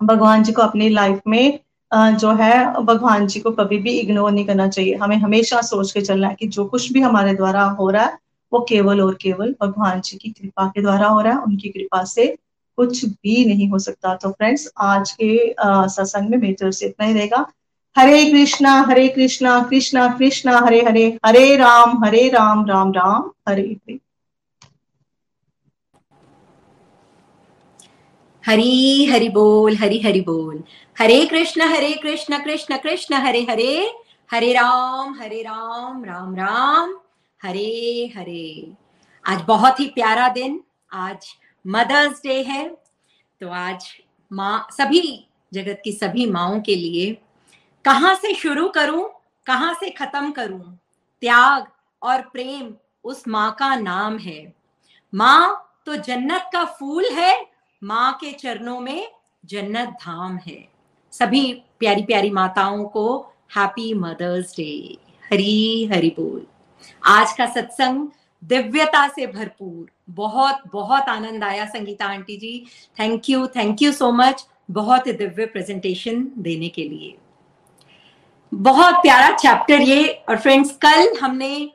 भगवान 0.00 0.42
जी 0.42 0.52
को 0.52 0.62
अपनी 0.62 0.88
लाइफ 0.88 1.20
में 1.28 1.58
जो 1.92 2.32
है, 2.32 2.82
भगवान 2.82 3.26
जी 3.26 3.40
को 3.40 3.50
कभी 3.50 3.78
भी 3.78 3.98
इग्नोर 3.98 4.32
नहीं 4.32 4.44
करना 4.46 4.68
चाहिए। 4.68 4.94
हमें 4.94 5.16
हमेशा 5.16 5.60
सोच 5.62 5.92
के 5.92 6.00
चलना 6.00 6.28
है 6.28 6.36
कि 6.40 6.46
जो 6.48 6.64
कुछ 6.64 6.92
भी 6.92 7.00
हमारे 7.00 7.34
द्वारा 7.34 7.62
हो 7.80 7.88
रहा 7.90 8.04
है, 8.04 8.18
वो 8.52 8.60
केवल 8.68 9.00
और 9.00 9.14
केवल 9.14 9.54
भगवान 9.62 10.00
जी 10.00 10.16
की 10.18 10.30
कृपा 10.30 10.66
के 10.66 10.82
द्वारा 10.82 11.08
हो 11.08 11.20
रहा 11.20 11.32
है। 11.32 11.38
उनकी 11.38 11.68
कृपा 11.68 12.02
से 12.04 12.26
कुछ 12.78 13.04
भी 13.04 13.44
नहीं 13.44 13.68
हो 13.70 13.78
सकता। 13.78 14.14
तो 14.14 14.30
फ्रेंड्स 14.30 14.68
आज 14.80 15.10
के 15.20 15.54
सत्संग 15.60 16.28
में 16.30 16.38
मेरी 16.38 16.52
तरफ़ 16.52 16.74
से 16.74 16.86
इतना 16.86 17.06
ही 17.06 17.14
रहेगा। 17.14 17.46
हरे 17.96 18.24
कृष्णा 18.26 18.72
हरे 18.88 19.06
कृष्णा 19.08 19.58
कृष्णा 19.70 20.06
कृष्णा, 20.18 20.58
हरे 20.58 20.80
हरे 20.84 21.06
हरे 21.26 21.56
राम 21.56 22.04
हरे 22.04 22.28
राम 22.28 22.64
राम 22.66 22.92
राम, 22.92 23.30
हरे 23.48 23.62
हरे। 23.62 23.98
हरी 28.46 29.04
हरि 29.04 29.28
बोल, 29.28 29.76
हरि 29.76 29.98
हरि 30.00 30.20
बोल। 30.20 30.62
हरे 30.98 31.24
कृष्ण 31.26 31.62
हरे 31.62 31.92
कृष्ण 31.92 32.38
कृष्ण 32.44 32.76
कृष्ण, 32.76 33.14
हरे 33.14 33.42
हरे। 33.50 33.92
हरे 34.30 34.52
राम 34.52 35.14
हरे 35.14 35.42
राम 35.42 36.04
राम 36.04 36.34
राम। 36.36 36.94
हरे 37.42 38.12
हरे। 38.16 38.72
आज 39.24 39.42
बहुत 39.42 39.80
ही 39.80 39.86
प्यारा 39.86 40.28
दिन। 40.28 40.60
आज 40.92 41.26
मदर्स 41.66 42.20
डे 42.24 42.42
है। 42.42 42.68
तो 43.40 43.48
आज 43.48 43.86
माँ, 44.32 44.66
सभी 44.72 45.26
जगत 45.54 45.80
की 45.84 45.92
सभी 45.92 46.26
माओ 46.26 46.60
के 46.60 46.74
लिए 46.74 47.12
कहाँ 47.84 48.14
से 48.14 48.34
शुरू 48.34 48.68
करूँ, 48.68 49.08
कहाँ 49.46 49.74
से 49.74 49.90
खत्म 49.90 50.30
करूँ, 50.30 50.78
त्याग 51.22 51.66
और 52.02 52.22
प्रेम 52.22 52.74
उस 53.04 53.28
माँ 53.28 53.56
का 53.58 53.74
नाम 53.74 54.18
है। 54.18 54.54
माँ 55.14 55.80
तो 55.86 55.96
जन्नत 55.96 56.50
का 56.52 56.64
फूल 56.64 57.04
है 57.12 57.49
माँ 57.82 58.12
के 58.12 58.32
चरणों 58.32 58.80
में 58.80 59.08
जन्नत 59.44 59.88
धाम 59.88 60.36
है। 60.36 60.68
सभी 61.12 61.52
प्यारी 61.78 62.02
प्यारी 62.02 62.30
माताओं 62.30 62.84
को 62.84 63.20
happy 63.56 63.94
mothers 63.94 64.56
day 64.56 64.96
Hari 65.30 65.84
Hari 65.92 66.10
बोल। 66.10 66.46
आज 67.06 67.32
का 67.32 67.46
सत्संग 67.46 68.08
दिव्यता 68.44 69.06
से 69.08 69.26
भरपूर। 69.26 69.90
बहुत 70.10 70.62
बहुत 70.72 71.02
आनंद 71.02 71.44
आया 71.44 71.64
Sangeeta 71.66 72.06
aunty 72.06 72.36
ji. 72.36 72.66
Thank 73.00 73.30
you 73.30 73.46
thank 73.46 73.82
you 73.82 73.92
so 73.92 74.12
much 74.12 74.46
बहुत 74.70 75.08
दिव्य 75.08 75.46
प्रेजेंटेशन 75.46 76.26
देने 76.38 76.68
के 76.68 76.88
लिए। 76.88 77.16
बहुत 78.54 78.94
प्यारा 78.94 79.36
चैप्टर 79.36 79.80
ये। 79.80 80.08
और 80.28 80.38
फ्रेंड्स 80.38 80.76
कल 80.76 81.16
हमने 81.22 81.70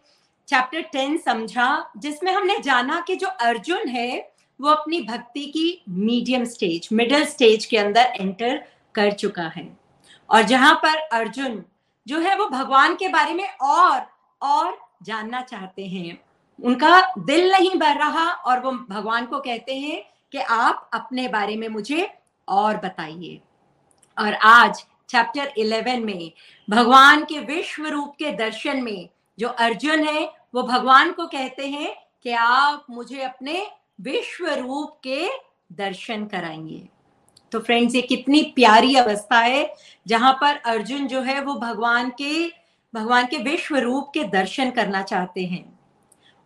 चैप्टर 0.47 0.81
टेन 0.81 1.17
समझा, 1.17 1.91
जिसमें 1.97 2.31
हमने 2.31 2.59
जाना 2.59 3.03
कि 3.07 3.15
जो 3.15 3.27
अर्जुन 3.27 3.87
है 3.87 4.34
वो 4.59 4.69
अपनी 4.69 5.01
भक्ति 5.01 5.45
की 5.45 5.81
मीडियम 5.89 6.43
स्टेज 6.45 6.87
मिडिल 6.91 7.25
स्टेज 7.25 7.65
के 7.65 7.77
अंदर 7.77 8.13
एंटर 8.19 8.57
कर 8.95 9.11
चुका 9.11 9.47
है। 9.47 9.67
और 10.29 10.43
जहाँ 10.43 10.73
पर 10.75 10.97
अर्जुन 11.13 11.63
जो 12.07 12.19
है 12.19 12.37
वो 12.37 12.47
भगवान 12.49 12.95
के 12.95 13.07
बारे 13.07 13.33
में 13.33 13.47
और 13.51 14.05
और 14.41 14.77
जानना 15.03 15.41
चाहते 15.41 15.85
हैं, 15.85 16.19
उनका 16.59 17.01
दिल 17.17 17.51
नहीं 17.51 17.75
भर 17.79 17.97
रहा 17.97 18.29
और 18.31 18.59
वो 18.59 18.71
भगवान 18.89 19.25
को 19.25 19.39
कहते 19.39 19.75
हैं 19.75 20.01
कि 20.31 20.37
आप 20.37 20.89
अपने 20.93 21.27
बारे 21.27 21.55
में 21.55 21.67
मुझे 21.69 22.09
और 22.47 22.77
बताइए। 22.77 23.39
और 24.17 24.33
आज 24.33 24.85
चैप्टर 25.09 25.51
11 25.57 26.03
में 26.05 26.31
भगवान 26.67 27.23
के 27.23 27.39
विश्व 27.45 27.87
रूप 27.87 28.13
के 28.19 28.31
दर्शन 28.31 28.81
में 28.83 29.09
जो 29.39 29.47
अर्जुन 29.47 30.03
है, 30.03 30.25
वो 30.55 30.63
भगवान 30.63 31.11
को 31.11 31.25
कहते 31.27 31.67
हैं 31.67 31.95
कि 32.23 32.31
आप 32.31 32.85
मुझे 32.89 33.21
अपने 33.21 33.65
विश्व 34.01 34.47
रूप 34.47 34.99
के 35.03 35.29
दर्शन 35.71 36.25
कराएँगे। 36.25 36.89
तो 37.51 37.59
फ्रेंड्स 37.59 37.95
ये 37.95 38.01
कितनी 38.01 38.41
प्यारी 38.41 38.95
अवस्था 38.95 39.39
है, 39.39 39.75
जहाँ 40.07 40.33
पर 40.33 40.55
अर्जुन 40.55 41.07
जो 41.07 41.21
है, 41.21 41.41
वो 41.41 41.53
भगवान 41.53 42.09
के 42.09 42.47
भगवान 42.93 43.25
के 43.25 43.37
विश्व 43.37 43.77
रूप 43.77 44.11
के 44.13 44.23
दर्शन 44.23 44.71
करना 44.71 45.01
चाहते 45.01 45.45
हैं। 45.45 45.79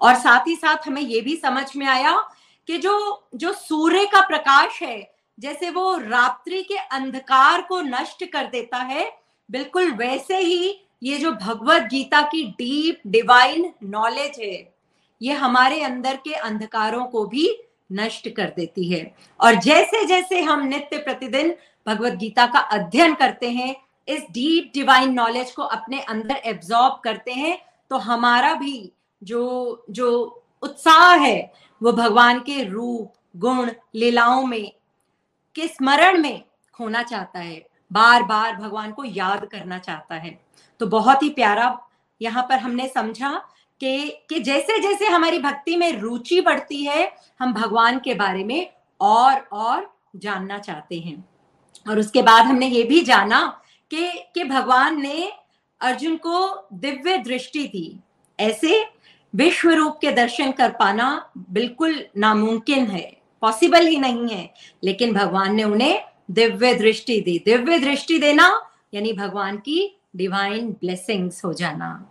और 0.01 0.15
साथ 0.15 0.47
ही 0.47 0.55
साथ 0.55 0.77
हमें 0.87 1.01
ये 1.01 1.21
भी 1.21 1.35
समझ 1.35 1.75
में 1.75 1.87
आया 1.87 2.29
कि 2.67 2.77
जो 2.77 3.27
जो 3.35 3.53
सूर्य 3.53 4.05
का 4.05 4.27
प्रकाश 4.27 4.81
है, 4.81 5.13
जैसे 5.39 5.69
वो 5.69 5.97
रात्रि 5.97 6.63
के 6.63 6.77
अंधकार 6.77 7.61
को 7.61 7.81
नष्ट 7.81 8.25
कर 8.25 8.45
देता 8.45 8.77
है, 8.77 9.17
बिल्कुल 9.51 9.91
वैसे 9.91 10.37
ही 10.37 10.85
ये 11.03 11.17
जो 11.17 11.31
भगवत 11.31 11.81
गीता 11.81 12.21
की 12.21 12.43
डीप 12.43 13.01
डिवाइन 13.07 13.73
नॉलेज 13.83 14.39
है 14.39 14.78
ये 15.21 15.33
हमारे 15.35 15.81
अंदर 15.83 16.15
के 16.17 16.33
अंधकारों 16.33 17.05
को 17.05 17.25
भी 17.25 17.49
नष्ट 17.91 18.29
कर 18.29 18.53
देती 18.55 18.91
है। 18.91 19.03
और 19.39 19.55
जैसे 19.55 20.05
जैसे 20.05 20.41
हम 20.41 20.65
नित्य 20.65 20.97
प्रतिदिन 20.97 21.55
भगवत 21.87 22.13
गीता 22.13 22.45
का 22.45 22.59
अध्ययन 22.59 23.13
करते 23.15 23.49
हैं, 23.49 23.75
इस 24.07 24.21
डीप 24.31 24.71
डिवाइन 24.73 25.13
नॉलेज 25.13 25.51
को 25.51 25.63
अपने 25.63 25.99
अंदर 26.01 26.35
एब्जॉर्ब 26.35 26.99
करते 27.03 27.31
हैं 27.33 27.57
तो 27.91 27.97
हमारा 27.99 28.53
भी 28.53 28.91
जो 29.21 29.85
जो 29.89 30.09
उत्साह 30.63 31.13
है, 31.15 31.51
वो 31.81 31.91
भगवान 31.91 32.39
के 32.39 32.63
रूप, 32.63 33.13
गुण, 33.37 33.71
लीलाओं 33.95 34.45
में, 34.45 34.71
के 35.55 35.67
स्मरण 35.67 36.21
में 36.21 36.43
खोना 36.73 37.03
चाहता 37.03 37.39
है। 37.39 37.65
बार 37.91 38.23
बार 38.23 38.55
भगवान 38.55 38.91
को 38.91 39.03
याद 39.03 39.45
करना 39.45 39.77
चाहता 39.79 40.15
है। 40.15 40.39
तो 40.81 40.87
बहुत 40.87 41.23
ही 41.23 41.29
प्यारा 41.29 41.77
यहाँ 42.21 42.43
पर 42.43 42.59
हमने 42.59 42.87
समझा 42.87 43.41
कि 43.79 44.09
कि 44.29 44.39
जैसे 44.39 44.79
जैसे 44.79 45.05
हमारी 45.05 45.39
भक्ति 45.39 45.75
में 45.75 45.99
रुचि 45.99 46.41
बढ़ती 46.41 46.83
है, 46.83 47.11
हम 47.39 47.53
भगवान 47.53 47.99
के 47.99 48.13
बारे 48.13 48.43
में 48.43 48.71
और 49.01 49.33
और 49.51 49.95
जानना 50.15 50.59
चाहते 50.59 50.99
हैं। 50.99 51.29
और 51.89 51.99
उसके 51.99 52.21
बाद 52.21 52.45
हमने 52.45 52.67
ये 52.67 52.83
भी 52.83 53.01
जाना 53.01 53.61
कि 53.91 54.09
कि 54.09 54.43
भगवान 54.43 55.01
ने 55.01 55.31
अर्जुन 55.81 56.15
को 56.15 56.67
दिव्य 56.73 57.17
दृष्टि 57.17 57.67
दी। 57.67 57.99
ऐसे 58.39 58.85
विश्व 59.35 59.69
रूप 59.69 59.97
के 60.01 60.11
दर्शन 60.11 60.51
कर 60.51 60.69
पाना 60.69 61.29
बिल्कुल 61.37 62.05
नामुमकिन 62.17 62.85
है। 62.85 63.17
पॉसिबल 63.41 63.87
ही 63.87 63.97
नहीं 63.97 64.29
है, 64.29 64.53
लेकिन 64.83 65.13
भगवान 65.13 65.55
ने 65.55 65.63
उन्हें 65.63 66.01
दिव्य 66.31 66.73
दृष्टि 66.73 67.21
दी। 67.21 67.39
दिव्य 67.45 67.79
दृष्टि 67.79 68.19
देना, 68.19 68.69
यानी 68.93 69.13
भगवान 69.13 69.57
की 69.57 69.99
डिवाइन 70.15 70.69
ब्लेसिंग्स 70.69 71.45
हो 71.45 71.53
जाना। 71.53 72.08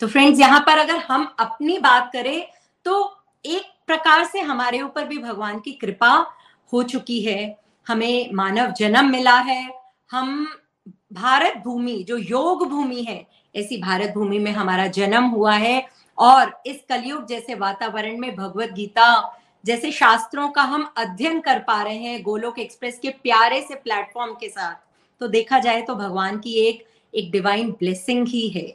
तो 0.00 0.06
फ्रेंड्स 0.06 0.40
यहाँ 0.40 0.60
पर 0.60 0.78
अगर 0.78 0.96
हम 0.98 1.24
अपनी 1.40 1.78
बात 1.78 2.10
करें 2.12 2.46
तो 2.86 3.00
एक 3.44 3.64
प्रकार 3.86 4.24
से 4.24 4.40
हमारे 4.40 4.80
ऊपर 4.80 5.04
भी 5.04 5.18
भगवान 5.18 5.58
की 5.60 5.72
कृपा 5.72 6.10
हो 6.72 6.82
चुकी 6.82 7.20
है। 7.20 7.56
हमें 7.86 8.32
मानव 8.34 8.70
जन्म 8.70 9.10
मिला 9.10 9.38
है। 9.40 9.68
हम 10.10 10.46
भारत 11.12 11.62
भूमि, 11.64 12.04
जो 12.08 12.16
योग 12.16 12.66
भूमि 12.68 13.02
है, 13.02 13.24
ऐसी 13.54 13.76
भारत 13.76 14.12
भूमि 14.14 14.38
में 14.38 14.50
हमारा 14.52 14.86
जन्म 14.88 15.24
हुआ 15.24 15.54
है। 15.54 15.86
और 16.18 16.60
इस 16.66 16.80
कलयुग 16.88 17.26
जैसे 17.26 17.54
वातावरण 17.54 18.18
में 18.18 18.34
भगवत 18.36 18.70
गीता, 18.70 19.34
जैसे 19.64 19.90
शास्त्रों 19.92 20.48
का 20.48 20.62
हम 20.62 20.88
अध्ययन 20.96 21.40
कर 21.40 21.58
पा 21.58 21.82
रहे 21.82 21.96
हैं, 21.96 22.22
गोलोक 22.22 22.58
एक्सप्रेस 22.58 22.98
के 22.98 23.08
प्यारे 23.22 23.60
से 23.60 23.74
प्लेटफॉर्म 23.74 24.32
के 24.32 24.48
साथ 24.48 24.74
तो 25.20 25.28
देखा 25.28 25.58
जाए 25.58 25.80
तो 25.82 25.94
भगवान 25.94 26.38
की 26.38 26.54
एक 26.60 26.86
एक 27.14 27.30
डिवाइन 27.30 27.70
ब्लेसिंग 27.70 28.26
ही 28.28 28.48
है। 28.48 28.66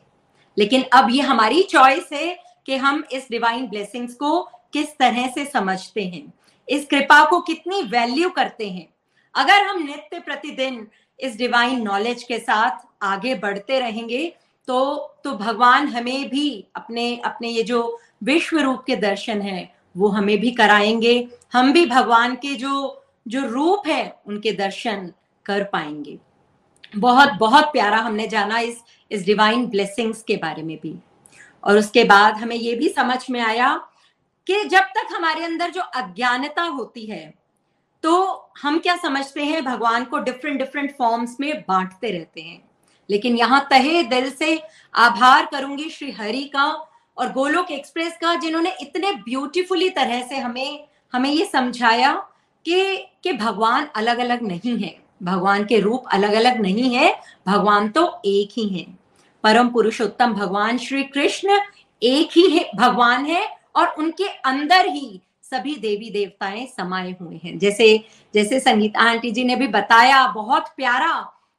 लेकिन 0.58 0.84
अब 0.94 1.10
ये 1.12 1.22
हमारी 1.22 1.64
चॉइस 1.64 2.10
है 2.14 2.38
कि 2.66 2.76
हम 2.76 3.04
इस 3.12 3.28
डिवाइन 3.32 3.68
ब्लेसिंग्स 3.68 4.14
को 4.16 4.42
किस 4.74 4.98
तरह 4.98 5.28
से 5.28 5.46
समझते 5.46 6.04
हैं। 6.04 6.34
इस 6.68 6.86
कृपा 6.86 7.24
को 7.26 7.40
कितनी 7.42 7.82
वैल्यू 7.82 8.30
करते 8.30 8.70
हैं। 8.70 8.88
अगर 9.36 9.66
हम 9.68 9.84
नित्य 9.84 10.20
प्रतिदिन 10.20 10.88
इस 11.20 11.38
डिवाइन 11.38 11.82
नॉलेज 11.82 12.24
के 12.24 12.40
साथ 12.40 12.86
आगे 13.02 13.36
बढ़ते 13.36 13.80
रहेंगे 13.80 14.26
तो 14.68 14.80
तो 15.24 15.32
भगवान 15.32 15.88
हमें 15.88 16.30
भी 16.30 16.66
अपने 16.76 17.16
अपने 17.26 17.48
ये 17.48 17.64
जो 17.64 18.00
विश्व 18.24 18.60
रूप 18.60 18.84
के 18.84 18.96
दर्शन 18.96 19.42
है, 19.42 19.74
वो 19.98 20.08
हमें 20.08 20.38
भी 20.40 20.52
कराएँगे। 20.52 21.28
हम 21.54 21.72
भी 21.74 21.86
भगवान 21.86 22.36
के 22.36 22.54
जो 22.56 23.04
जो 23.28 23.42
रूप 23.48 23.88
है, 23.88 24.16
उनके 24.28 24.52
दर्शन 24.52 25.12
कर 25.46 25.64
पाएँगे। 25.64 26.18
बहुत 26.96 27.32
बहुत 27.40 27.72
प्यारा 27.74 27.98
हमने 28.00 28.28
जाना 28.28 28.60
इस 28.60 28.84
इस 29.12 29.26
डिवाइन 29.26 29.66
ब्लेसिंग्स 29.68 30.22
के 30.24 30.36
बारे 30.38 30.64
में 30.64 30.78
भी। 30.84 30.96
और 31.64 31.78
उसके 31.78 32.04
बाद 32.04 32.38
हमें 32.38 32.56
ये 32.56 32.76
भी 32.76 32.90
समझ 32.90 33.20
में 33.30 33.40
आया 33.42 33.74
कि 34.48 34.64
जब 34.64 34.84
तक 34.98 35.16
हमारे 35.16 35.44
अंदर 35.44 35.72
जो 35.72 35.82
अज्ञानता 35.82 36.64
होती 36.64 37.06
है 37.06 37.34
तो 38.04 38.14
हम 38.62 38.80
क्या 38.80 38.96
समझते 38.98 39.44
हैं, 39.44 39.64
भगवान 39.66 40.06
को 40.06 40.20
डिफरेंट 40.20 40.58
डिफरेंट 40.60 40.96
फॉर्म्स 40.98 41.36
में 41.40 41.62
बांटते 41.68 42.12
रहते 42.12 42.42
हैं। 42.42 42.62
लेकिन 43.10 43.38
यहाँ 43.38 43.68
तहे 43.70 44.02
दिल 44.04 44.30
से 44.32 44.60
आभार 44.96 45.46
करूँगी 45.46 45.90
श्री 45.90 46.12
हरि 46.12 46.44
का 46.46 46.66
और 47.18 47.32
गोलोक 47.32 47.72
एक्सप्रेस 47.72 48.18
का, 48.22 48.36
जिन्होंने 48.36 48.74
इतने 48.82 49.12
ब्यूटीफुली 49.14 49.90
तरह 49.90 50.22
से 50.28 50.38
हमें 50.38 50.88
हमें 51.14 51.30
ये 51.30 51.46
समझाया 51.46 52.14
कि 52.66 52.96
कि 53.24 53.34
भगवान 53.34 53.88
अलग 53.96 54.18
अलग 54.18 54.44
नहीं 54.44 54.78
है। 54.78 54.96
भगवान 55.24 55.66
के 55.66 55.80
रूप 55.80 56.04
अलग 56.12 56.34
अलग 56.34 56.60
नहीं 56.62 56.96
है, 56.96 57.16
भगवान 57.48 57.90
तो 57.90 58.22
एक 58.26 58.50
ही 58.52 58.68
है। 58.70 58.86
परम 59.44 59.70
पुरुषोत्तम 59.70 60.34
भगवान 60.34 60.78
श्री 60.78 61.04
कृष्ण 61.04 61.60
एक 62.02 62.38
ही 62.38 62.50
है, 62.50 62.70
भगवान 62.76 63.26
है 63.26 63.48
और 63.76 63.88
उनके 63.88 64.28
अंदर 64.46 64.88
ही 64.88 65.22
सभी 65.44 65.76
देवी 65.76 66.10
देवताएँ 66.10 66.66
समाये 66.68 67.16
हुए 67.22 67.40
हैं। 67.44 67.58
जैसे 67.60 67.98
जैसे 68.34 68.60
संगीता 68.60 69.00
आंटी 69.00 69.32
जी 69.32 69.44
ने 69.44 69.56
भी 69.56 69.68
बताया 69.68 70.28
बहुत 70.28 70.68
प्यारा 70.78 71.14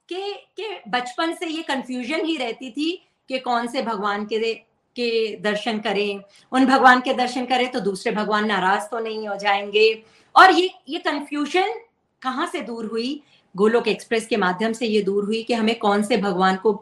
कि 0.08 0.32
कि 0.56 0.68
बचपन 0.88 1.34
से 1.34 1.46
ये 1.46 1.62
कंफ्यूजन 1.62 2.24
ही 2.24 2.36
रहती 2.36 2.70
थी 2.70 2.90
कि 3.28 3.38
कौन 3.38 3.66
से 3.66 3.82
भगवान 3.82 4.24
के 4.24 4.54
के 4.96 5.36
दर्शन 5.36 5.78
करें। 5.78 6.20
उन 6.52 6.66
भगवान 6.66 7.00
के 7.00 7.14
दर्शन 7.14 7.44
करें 7.44 7.70
तो 7.70 7.80
दूसरे 7.80 8.12
भगवान 8.12 8.46
नाराज़ 8.46 8.82
तो 8.82 8.98
नहीं 8.98 9.28
हो 9.28 9.36
जाएँगे। 9.36 10.02
और 10.34 10.52
ये 10.52 10.70
ये 10.88 10.98
कंफ्यूजन 10.98 11.74
कहाँ 12.22 12.46
से 12.46 12.60
दूर 12.60 12.86
हुई? 12.86 13.22
गोलोक 13.54 13.88
एक्सप्रेस 13.88 14.26
के 14.26 14.36
माध्यम 14.36 14.72
से 14.72 14.86
ये 14.86 15.02
दूर 15.02 15.24
हुई 15.24 15.42
कि 15.42 15.54
हमें 15.54 15.78
कौन 15.78 16.02
से 16.02 16.16
भगवान 16.16 16.56
को 16.56 16.72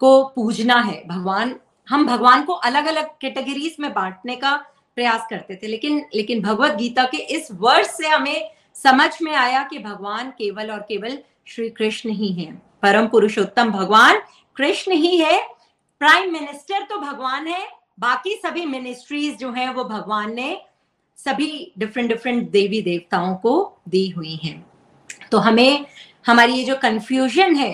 को 0.00 0.22
पूजना 0.34 0.80
है। 0.80 1.02
भगवान, 1.06 1.54
हम 1.88 2.06
भगवान 2.06 2.42
को 2.44 2.52
अलग 2.52 2.86
अलग 2.86 3.08
कैटेगरीज 3.20 3.76
में 3.80 3.92
बांटने 3.94 4.36
का 4.36 4.54
प्रयास 4.96 5.26
करते 5.30 5.56
थे, 5.56 5.66
लेकिन 5.66 6.04
लेकिन 6.14 6.42
भगवत 6.42 6.74
गीता 6.74 7.04
के 7.04 7.16
इस 7.36 7.48
वर्ष 7.52 7.86
से 7.88 8.08
हमें 8.08 8.50
समझ 8.76 9.10
में 9.22 9.34
आया 9.34 9.62
कि 9.62 9.78
भगवान 9.78 10.30
केवल 10.30 10.70
और 10.70 10.78
केवल 10.78 11.18
श्री 11.46 11.68
कृष्ण 11.70 12.10
ही 12.10 12.32
है। 12.32 12.52
परम 12.82 13.06
पुरुषोत्तम 13.06 13.70
भगवान 13.70 14.20
कृष्ण 14.56 14.92
ही 14.92 15.16
है, 15.18 15.40
प्राइम 16.00 16.32
मिनिस्टर 16.32 16.82
तो 16.82 16.98
भगवान 16.98 17.46
है, 17.46 17.66
बाकी 18.00 18.34
सभी 18.36 18.64
मिनिस्ट्रीज 18.66 19.38
जो 19.38 19.50
हैं 19.52 19.68
वो 19.74 19.84
भगवान 19.84 20.34
ने 20.34 20.60
सभी 21.18 21.72
डिफरेंट 21.78 22.08
डिफरेंट 22.08 22.50
देवी 22.50 22.82
देवताओं 22.82 23.34
को 23.36 23.80
दी 23.88 24.08
हुई 24.08 24.34
हैं। 24.34 24.64
तो 25.30 25.38
हमें 25.38 25.86
हमारी 26.28 26.52
ये 26.52 26.64
जो 26.64 26.74
कंफ्यूजन 26.76 27.54
है, 27.56 27.72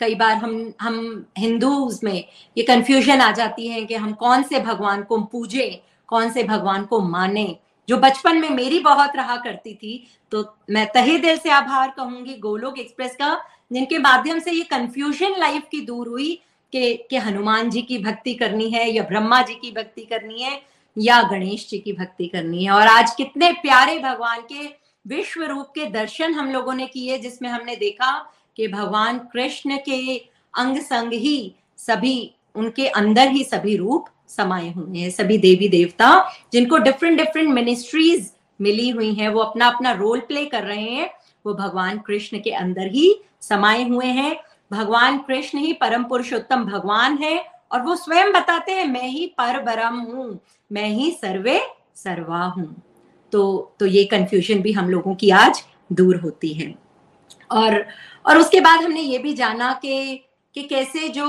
कई 0.00 0.14
बार 0.14 0.36
हम 0.36 0.72
हम 0.80 1.26
हिंदूज 1.38 1.98
में 2.04 2.24
ये 2.56 2.62
कंफ्यूजन 2.64 3.20
आ 3.20 3.30
जाती 3.32 3.68
है 3.68 3.84
कि 3.84 3.94
हम 3.94 4.12
कौन 4.14 4.42
से 4.42 4.60
भगवान 4.60 5.02
को 5.02 5.18
पूजे, 5.22 5.82
कौन 6.08 6.30
से 6.30 6.42
भगवान 6.44 6.84
को 6.84 7.00
माने। 7.00 7.56
जो 7.88 7.96
बचपन 7.98 8.40
में 8.40 8.48
मेरी 8.50 8.78
बहुत 8.80 9.16
रहा 9.16 9.36
करती 9.36 9.74
थी 9.74 10.06
तो 10.32 10.44
मैं 10.70 10.86
तहे 10.94 11.16
दिल 11.18 11.36
से 11.38 11.50
आभार 11.50 11.92
कहूँगी 11.96 12.36
गोलोक 12.38 12.78
एक्सप्रेस 12.78 13.14
का, 13.16 13.38
जिनके 13.70 13.98
माध्यम 13.98 14.38
से 14.38 14.52
ये 14.52 14.62
कंफ्यूजन 14.64 15.38
लाइफ 15.38 15.68
की 15.70 15.80
दूर 15.80 16.08
हुई 16.08 16.34
कि 16.72 16.94
कि 17.10 17.16
हनुमान 17.18 17.70
जी 17.70 17.82
की 17.82 17.98
भक्ति 17.98 18.34
करनी 18.34 18.70
है, 18.70 18.90
या 18.90 19.02
ब्रह्मा 19.02 19.42
जी 19.42 19.54
की 19.54 19.70
भक्ति 19.72 20.04
करनी 20.04 20.42
है, 20.42 20.60
या 20.96 21.22
गणेश 21.22 21.68
जी 21.70 21.78
की 21.78 21.92
भक्ति 21.92 22.26
करनी 22.26 22.64
है। 22.64 22.70
और 22.70 22.86
आज 22.88 23.14
कितने 23.14 23.52
प्यारे 23.62 23.98
भगवान 23.98 24.40
के 24.42 24.64
विश्व 25.06 25.42
रूप 25.42 25.66
के 25.66 25.84
दर्शन 25.86 26.34
हम 26.34 26.50
लोगों 26.50 26.74
ने 26.74 26.86
किए, 26.86 27.18
जिसमें 27.18 27.48
हमने 27.48 27.76
देखा 27.76 28.12
कि 28.56 28.68
भगवान 28.68 29.18
कृष्ण 29.18 29.76
के 29.76 30.16
अंग 30.54 30.78
संग 30.78 31.12
ही 31.12 31.54
सभी, 31.78 32.34
उनके 32.54 32.86
अंदर 32.86 33.28
ही 33.28 33.44
सभी 33.44 33.76
रूप 33.76 34.04
समाये 34.28 34.70
हुए 34.70 34.98
हैं, 34.98 35.10
सभी 35.10 35.38
देवी 35.38 35.68
देवता, 35.68 36.30
जिनको 36.52 36.76
डिफरेंट 36.76 37.18
डिफरेंट 37.18 37.48
मिनिस्ट्रीज 37.48 38.32
मिली 38.60 38.88
हुई 38.90 39.12
हैं, 39.14 39.28
वो 39.28 39.40
अपना 39.40 39.66
अपना 39.66 39.92
रोल 39.92 40.20
प्ले 40.20 40.44
कर 40.44 40.62
रहे 40.62 40.88
हैं, 40.90 41.10
वो 41.46 41.54
भगवान 41.54 41.98
कृष्ण 41.98 42.38
के 42.38 42.50
अंदर 42.50 42.86
ही 42.86 43.14
समाये 43.40 43.84
हुए 43.88 44.06
हैं। 44.06 44.36
भगवान 44.70 45.18
कृष्ण 45.18 45.58
ही 45.58 45.72
परम 45.72 46.04
पुरुषोत्तम 46.04 46.64
भगवान 46.64 47.18
है, 47.18 47.44
और 47.72 47.82
वो 47.82 47.96
स्वयं 47.96 48.32
बताते 48.32 48.72
हैं, 48.72 48.86
मैं 48.86 49.08
ही 49.08 49.26
पर 49.26 49.60
ब्रह्म 49.62 50.00
हूँ, 50.00 50.38
मैं 50.70 50.88
ही 50.88 51.10
सर्वे, 51.10 51.60
सर्वा 51.96 52.44
हूँ। 52.44 52.74
तो 53.32 53.74
तो 53.80 53.86
ये 53.86 54.04
कंफ्यूजन 54.04 54.60
भी 54.62 54.72
हम 54.72 54.88
लोगों 54.90 55.14
की 55.14 55.30
आज 55.30 55.62
दूर 55.92 56.16
होती 56.16 56.52
है। 56.52 56.74
और 57.50 57.84
और 58.24 58.38
उसके 58.38 58.60
बाद 58.60 58.80
हमने 58.80 59.00
ये 59.00 59.18
भी 59.18 59.32
जाना 59.34 59.72
कि 59.82 60.24
कि 60.54 60.62
कैसे 60.62 61.08
जो 61.08 61.28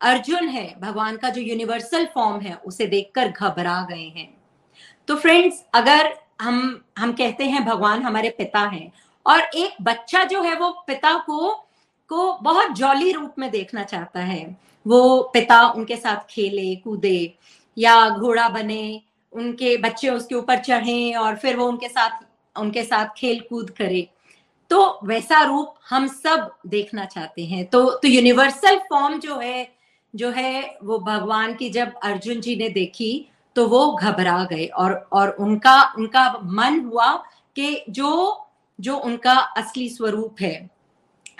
अर्जुन 0.00 0.48
है, 0.48 0.74
भगवान 0.80 1.16
का 1.16 1.28
जो 1.30 1.40
यूनिवर्सल 1.40 2.06
फॉर्म 2.14 2.40
है, 2.40 2.54
उसे 2.56 2.86
देखकर 2.86 3.28
घबरा 3.28 3.80
गए 3.90 4.12
हैं। 4.16 4.28
तो 5.08 5.16
फ्रेंड्स 5.16 5.62
अगर 5.74 6.12
हम 6.40 6.80
हम 6.98 7.12
कहते 7.12 7.44
हैं 7.44 7.64
भगवान 7.64 8.02
हमारे 8.02 8.30
पिता 8.30 8.60
हैं, 8.60 8.92
और 9.26 9.40
एक 9.40 9.76
बच्चा 9.82 10.24
जो 10.24 10.42
है 10.42 10.54
वो 10.56 10.70
पिता 10.86 11.14
को 11.18 11.50
को 12.10 12.32
बहुत 12.42 12.72
जॉली 12.72 13.12
रूप 13.12 13.34
में 13.38 13.50
देखना 13.50 13.82
चाहता 13.84 14.20
है, 14.20 14.56
वो 14.86 15.22
पिता 15.34 15.60
उनके 15.68 15.96
साथ 15.96 16.28
खेले, 16.30 16.74
कूदे, 16.76 17.34
या 17.76 18.08
घोड़ा 18.10 18.48
बने 18.48 19.00
उनके 19.32 19.76
बच्चे 19.76 20.08
उसके 20.08 20.34
ऊपर 20.34 20.58
चढ़े 20.58 21.12
और 21.14 21.36
फिर 21.36 21.56
वो 21.56 21.66
उनके 21.68 21.88
साथ 21.88 22.24
उनके 22.56 22.82
साथ 22.84 23.14
खेल 23.16 23.40
कूद 23.40 23.70
करे। 23.70 24.06
तो 24.70 24.98
वैसा 25.04 25.42
रूप 25.42 25.74
हम 25.90 26.06
सब 26.06 26.50
देखना 26.66 27.04
चाहते 27.04 27.44
हैं। 27.44 27.64
तो 27.66 27.84
तो 27.92 28.08
यूनिवर्सल 28.08 28.78
फॉर्म 28.90 29.18
जो 29.20 29.38
है 29.38 29.68
जो 30.14 30.30
है 30.30 30.78
वो 30.84 30.98
भगवान 30.98 31.54
की 31.54 31.68
जब 31.70 31.92
अर्जुन 32.02 32.40
जी 32.40 32.56
ने 32.56 32.68
देखी 32.68 33.28
तो 33.56 33.66
वो 33.68 33.86
घबरा 33.94 34.42
गए 34.44 34.66
और 34.66 34.92
और 35.12 35.30
उनका 35.40 35.82
उनका 35.98 36.28
मन 36.44 36.80
हुआ 36.84 37.12
कि 37.56 37.84
जो 37.90 38.10
जो 38.78 38.96
उनका 38.96 39.32
असली 39.32 39.88
स्वरूप 39.88 40.40
है, 40.40 40.70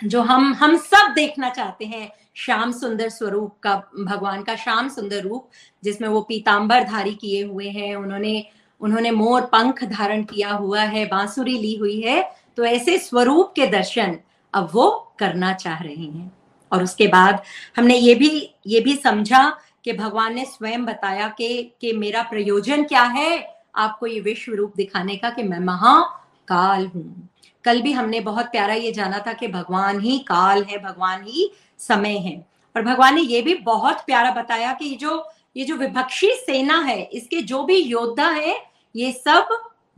जो 0.03 0.21
हम 0.21 0.53
हम 0.53 0.75
सब 0.77 1.13
देखना 1.15 1.49
चाहते 1.49 1.85
हैं 1.85 2.09
श्याम 2.35 2.71
सुंदर 2.71 3.09
स्वरूप 3.09 3.55
का, 3.63 3.75
भगवान 3.99 4.43
का 4.43 4.55
श्याम 4.55 4.89
सुंदर 4.89 5.21
रूप, 5.21 5.49
जिसमें 5.83 6.07
वो 6.07 6.21
पीताम्बर 6.21 6.83
धारी 6.83 7.13
किए 7.15 7.43
हुए 7.43 7.69
हैं, 7.69 7.95
उन्होंने 7.95 8.45
उन्होंने 8.81 9.11
मोर 9.11 9.41
पंख 9.47 9.83
धारण 9.83 10.23
किया 10.23 10.51
हुआ 10.51 10.81
है, 10.81 11.05
बांसुरी 11.05 11.57
ली 11.57 11.75
हुई 11.75 11.99
है 12.01 12.23
तो 12.57 12.65
ऐसे 12.65 12.97
स्वरूप 12.99 13.53
के 13.55 13.67
दर्शन 13.67 14.17
अब 14.53 14.69
वो 14.73 14.89
करना 15.19 15.53
चाह 15.53 15.81
रहे 15.83 15.95
हैं। 15.95 16.31
और 16.71 16.83
उसके 16.83 17.07
बाद 17.07 17.41
हमने 17.77 17.95
ये 17.95 18.15
भी 18.15 18.29
ये 18.67 18.79
भी 18.79 18.95
समझा 18.95 19.49
कि 19.85 19.93
भगवान 19.93 20.35
ने 20.35 20.45
स्वयं 20.45 20.85
बताया 20.85 21.27
कि 21.29 21.63
कि 21.81 21.93
मेरा 21.93 22.21
प्रयोजन 22.23 22.83
क्या 22.83 23.03
है, 23.03 23.47
आपको 23.75 24.07
ये 24.07 24.19
विश्व 24.19 24.53
रूप 24.53 24.73
दिखाने 24.77 25.15
का 25.15 25.29
कि 25.29 25.43
मैं 25.43 25.59
महाकाल 25.59 26.85
हूँ। 26.87 27.29
कल 27.65 27.81
भी 27.81 27.91
हमने 27.91 28.19
बहुत 28.19 28.45
प्यारा 28.45 28.73
ये 28.73 28.91
जाना 28.91 29.23
था 29.27 29.33
कि 29.33 29.47
भगवान 29.47 29.99
ही 29.99 30.17
काल 30.19 30.63
है, 30.63 30.77
भगवान 30.83 31.23
ही 31.23 31.51
समय 31.79 32.17
है। 32.17 32.35
और 32.75 32.81
भगवान 32.81 33.15
ने 33.15 33.21
ये 33.21 33.41
भी 33.41 33.53
बहुत 33.55 34.01
प्यारा 34.01 34.31
बताया 34.31 34.73
कि 34.73 34.95
जो, 34.95 35.29
ये 35.57 35.65
जो 35.65 35.75
विपक्षी 35.75 36.31
सेना 36.31 36.79
है, 36.79 37.01
इसके 37.03 37.41
जो 37.41 37.63
भी 37.63 37.77
योद्धा 37.77 38.29
है, 38.29 38.55
ये 38.95 39.11
सब 39.11 39.47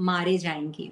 मारे 0.01 0.38
जाएँगे। 0.38 0.91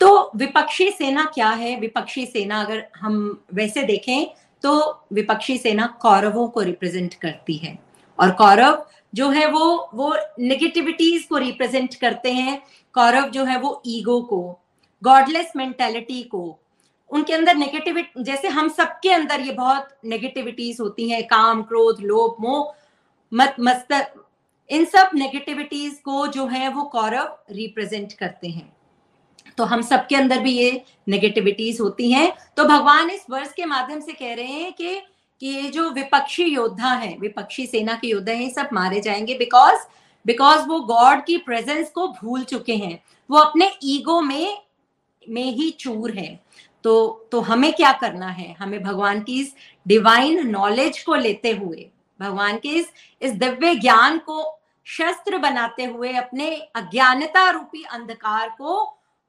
तो 0.00 0.30
विपक्षी 0.36 0.90
सेना 0.90 1.24
क्या 1.24 1.48
है? 1.48 1.78
विपक्षी 1.80 2.26
सेना 2.26 2.60
अगर 2.60 2.86
हम 2.96 3.44
वैसे 3.54 3.82
देखें 3.82 4.26
तो 4.62 5.04
विपक्षी 5.12 5.56
सेना 5.58 5.86
कौरवों 6.00 6.48
को 6.48 6.60
रिप्रेजेंट 6.60 7.14
करती 7.14 7.56
है। 7.56 7.78
और 8.18 8.30
कौरव 8.30 8.86
जो 9.14 9.28
है 9.30 9.46
वो 9.46 9.90
वो 9.94 10.14
नेगेटिविटीज 10.38 11.24
को 11.24 11.36
रिप्रेजेंट 11.36 11.94
करते 11.94 12.32
हैं। 12.32 12.62
कौरव 12.94 13.28
जो 13.30 13.44
है 13.44 13.58
वो 13.58 13.82
ईगो 13.86 14.20
को 14.22 14.40
गॉडलेस 15.04 15.52
मेंटेलिटी 15.56 16.22
को 16.22 16.58
उनके 17.10 17.32
अंदर 17.32 17.54
नेगेटिविटी 17.54 18.22
जैसे 18.22 18.48
हम 18.48 18.68
सबके 18.68 19.10
अंदर 19.10 19.40
ये 19.40 19.52
बहुत 19.52 19.88
नेगेटिविटीज 20.04 20.80
होती 20.80 21.10
हैं, 21.10 21.26
काम, 21.26 21.62
क्रोध, 21.62 22.00
लोभ, 22.00 22.36
मोह, 22.40 22.74
मत 23.34 23.56
मस्त 23.60 24.14
इन 24.70 24.84
सब 24.84 25.10
नेगेटिविटीज 25.14 26.00
को 26.04 26.26
जो 26.26 26.46
है 26.46 26.68
वो 26.68 26.82
कौरव 26.82 27.38
रिप्रेजेंट 27.50 28.12
करते 28.12 28.48
हैं। 28.48 28.76
तो 29.58 29.64
हम 29.64 29.82
सबके 29.82 30.16
अंदर 30.16 30.38
भी 30.38 30.52
ये 30.52 30.84
नेगेटिविटीज 31.08 31.80
होती 31.80 32.12
हैं। 32.12 32.32
तो 32.56 32.64
भगवान 32.64 33.10
इस 33.10 33.26
वर्ष 33.30 33.52
के 33.52 33.64
माध्यम 33.64 34.00
से 34.00 34.12
कह 34.12 34.34
रहे 34.34 34.46
हैं 34.46 34.72
कि 34.72 35.00
कि 35.40 35.46
ये 35.46 35.62
जो 35.62 35.90
विपक्षी 35.90 36.44
योद्धा 36.44 36.92
है, 36.92 37.16
विपक्षी 37.18 37.66
सेना 37.66 37.94
के 37.94 38.08
योद्धा 38.08 38.32
हैं 38.32 38.50
सब 38.50 38.68
मारे 38.72 39.00
जाएँगे 39.00 39.34
बिकॉज़ 39.34 39.78
बिकॉज़ 40.26 40.66
वो 40.66 40.80
गॉड 40.80 41.24
की 41.24 41.36
प्रेजेंस 41.36 41.90
को 41.90 42.08
भूल 42.08 42.44
चुके 42.44 42.74
हैं। 42.74 43.02
वो 43.30 43.38
अपने 43.38 43.70
ईगो 43.84 44.20
में 44.20 44.62
में 45.28 45.52
ही 45.52 45.70
चूर 45.70 46.18
है। 46.18 46.40
तो 46.84 47.28
तो 47.32 47.40
हमें 47.40 47.72
क्या 47.72 47.92
करना 47.92 48.28
है? 48.28 48.52
हमें 48.54 48.82
भगवान 48.82 49.20
की 49.20 49.40
इस 49.40 49.54
डिवाइन 49.86 50.46
नॉलेज 50.48 51.02
को 51.02 51.14
लेते 51.16 51.52
हुए, 51.52 51.88
भगवान 52.20 52.58
के 52.58 52.68
इस 52.70 52.92
इस 53.22 53.32
दिव्य 53.34 53.74
ज्ञान 53.76 54.18
को 54.18 54.54
शस्त्र 54.86 55.38
बनाते 55.38 55.84
हुए, 55.84 56.12
अपने 56.12 56.50
अज्ञानता 56.76 57.48
रूपी 57.50 57.82
अंधकार 57.84 58.48
को 58.50 58.84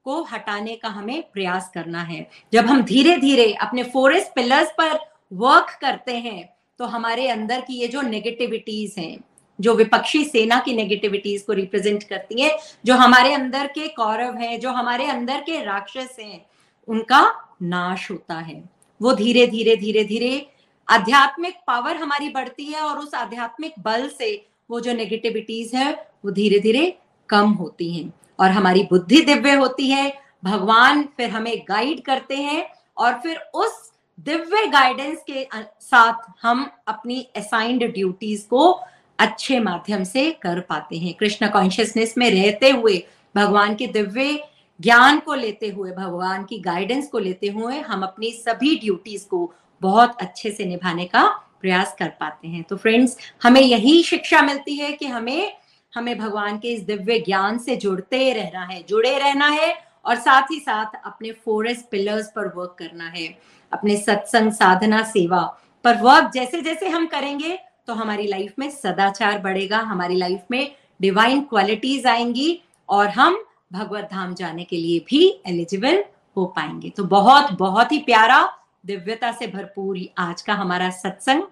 को 0.05 0.21
हटाने 0.23 0.75
का 0.75 0.89
हमें 0.89 1.21
प्रयास 1.33 1.69
करना 1.73 2.01
है। 2.01 2.27
जब 2.53 2.65
हम 2.65 2.81
धीरे 2.83 3.15
धीरे 3.17 3.51
अपने 3.53 3.83
फोरेस्ट 3.85 4.33
पिलर्स 4.35 4.71
पर 4.71 4.97
वर्क 5.31 5.77
करते 5.81 6.15
हैं 6.17 6.49
तो 6.79 6.85
हमारे 6.85 7.27
अंदर 7.27 7.61
की 7.61 7.79
ये 7.79 7.87
जो 7.87 8.01
नेगेटिविटीज 8.01 8.95
हैं, 8.97 9.19
जो 9.59 9.73
विपक्षी 9.75 10.23
सेना 10.25 10.59
की 10.59 10.73
नेगेटिविटीज 10.73 11.41
को 11.41 11.53
रिप्रेजेंट 11.53 12.03
करती 12.03 12.41
है, 12.41 12.57
जो 12.85 12.95
हमारे 12.95 13.33
अंदर 13.33 13.67
के 13.67 13.87
कौरव 13.89 14.37
हैं, 14.37 14.59
जो 14.59 14.69
हमारे 14.71 15.07
अंदर 15.07 15.41
के 15.41 15.63
राक्षस 15.63 16.15
हैं 16.19 16.45
उनका 16.89 17.21
नाश 17.61 18.11
होता 18.11 18.35
है। 18.35 18.63
वो 19.01 19.13
धीरे 19.13 19.47
धीरे 19.47 19.75
धीरे 19.75 20.03
धीरे 20.03 20.49
आध्यात्मिक 20.87 21.55
पावर 21.67 21.95
हमारी 21.95 22.29
बढ़ती 22.29 22.65
है 22.65 22.81
और 22.81 22.97
उस 22.97 23.13
आध्यात्मिक 23.13 23.73
बल 23.79 24.07
से 24.09 24.45
वो 24.69 24.79
जो 24.79 24.93
नेगेटिविटीज 24.93 25.75
है, 25.75 25.91
वो 26.25 26.31
धीरे 26.31 26.59
धीरे 26.59 26.97
कम 27.29 27.51
होती 27.51 27.91
हैं। 27.93 28.13
और 28.39 28.51
हमारी 28.51 28.83
बुद्धि 28.83 29.21
दिव्य 29.21 29.53
होती 29.53 29.89
है, 29.89 30.21
भगवान 30.43 31.03
फिर 31.17 31.29
हमें 31.29 31.65
गाइड 31.69 32.01
करते 32.01 32.35
हैं 32.35 32.69
और 32.97 33.13
फिर 33.13 33.37
उस 33.37 33.91
दिव्य 34.19 34.65
गाइडेंस 34.67 35.23
के 35.29 35.47
साथ 35.81 36.31
हम 36.41 36.69
अपनी 36.87 37.27
असाइंड 37.37 37.83
ड्यूटीज़ 37.93 38.47
को 38.47 38.71
अच्छे 39.19 39.59
माध्यम 39.59 40.03
से 40.03 40.31
कर 40.31 40.59
पाते 40.59 40.97
हैं। 40.97 41.13
कृष्ण 41.13 41.47
कॉन्शियसनेस 41.47 42.13
में 42.17 42.29
रहते 42.31 42.69
हुए 42.69 43.03
भगवान 43.35 43.75
के 43.75 43.87
दिव्य 43.87 44.43
ज्ञान 44.79 45.19
को 45.19 45.33
लेते 45.33 45.69
हुए, 45.69 45.91
भगवान 45.91 46.43
की 46.43 46.59
गाइडेंस 46.59 47.07
को 47.07 47.19
लेते 47.19 47.47
हुए 47.47 47.79
हम 47.79 48.03
अपनी 48.03 48.31
सभी 48.31 48.75
ड्यूटीज़ 48.75 49.27
को 49.27 49.51
बहुत 49.81 50.21
अच्छे 50.21 50.51
से 50.51 50.65
निभाने 50.65 51.05
का 51.05 51.27
प्रयास 51.61 51.95
कर 51.99 52.09
पाते 52.19 52.47
हैं। 52.47 52.63
तो 52.63 52.75
फ्रेंड्स 52.77 53.17
हमें 53.43 53.61
यही 53.61 54.01
शिक्षा 54.03 54.41
मिलती 54.41 54.75
है 54.75 54.91
कि 54.91 55.05
हमें 55.07 55.51
हमें 55.93 56.17
भगवान 56.17 56.57
के 56.59 56.73
इस 56.73 56.81
दिव्य 56.81 57.17
ज्ञान 57.19 57.57
से 57.57 57.75
जुड़ते 57.75 58.31
रहना 58.33 58.63
है, 58.63 58.83
जुड़े 58.83 59.17
रहना 59.19 59.47
है 59.47 59.73
और 60.05 60.15
साथ 60.15 60.51
ही 60.51 60.59
साथ 60.59 60.99
अपने 61.05 61.31
फोरेस्ट 61.45 61.89
पिलर्स 61.91 62.31
पर 62.35 62.47
वर्क 62.47 62.75
करना 62.79 63.07
है। 63.09 63.27
अपने 63.71 63.97
सत्संग 63.97 64.51
साधना 64.51 65.01
सेवा 65.03 65.41
पर 65.85 65.97
वर्क 65.97 66.31
जैसे 66.33 66.61
जैसे 66.61 66.89
हम 66.89 67.05
करेंगे 67.07 67.57
तो 67.87 67.93
हमारी 67.93 68.27
लाइफ 68.27 68.53
में 68.59 68.69
सदाचार 68.69 69.39
बढ़ेगा, 69.39 69.77
हमारी 69.77 70.15
लाइफ 70.15 70.43
में 70.51 70.71
डिवाइन 71.01 71.41
क्वालिटीज 71.41 72.05
आएँगी 72.07 72.61
और 72.89 73.07
हम 73.09 73.43
भगवत 73.71 74.09
धाम 74.11 74.33
जाने 74.33 74.63
के 74.63 74.77
लिए 74.77 74.99
भी 74.99 75.41
एलिजिबल 75.47 76.03
हो 76.37 76.45
पाएँगे। 76.45 76.89
तो 76.89 77.03
बहुत 77.03 77.51
बहुत 77.51 77.91
ही 77.91 77.97
प्यारा 77.99 78.41
दिव्यता 78.85 79.31
से 79.31 79.47
भरपूर 79.47 79.99
आज 80.17 80.41
का 80.41 80.53
हमारा 80.53 80.89
सत्संग। 80.89 81.43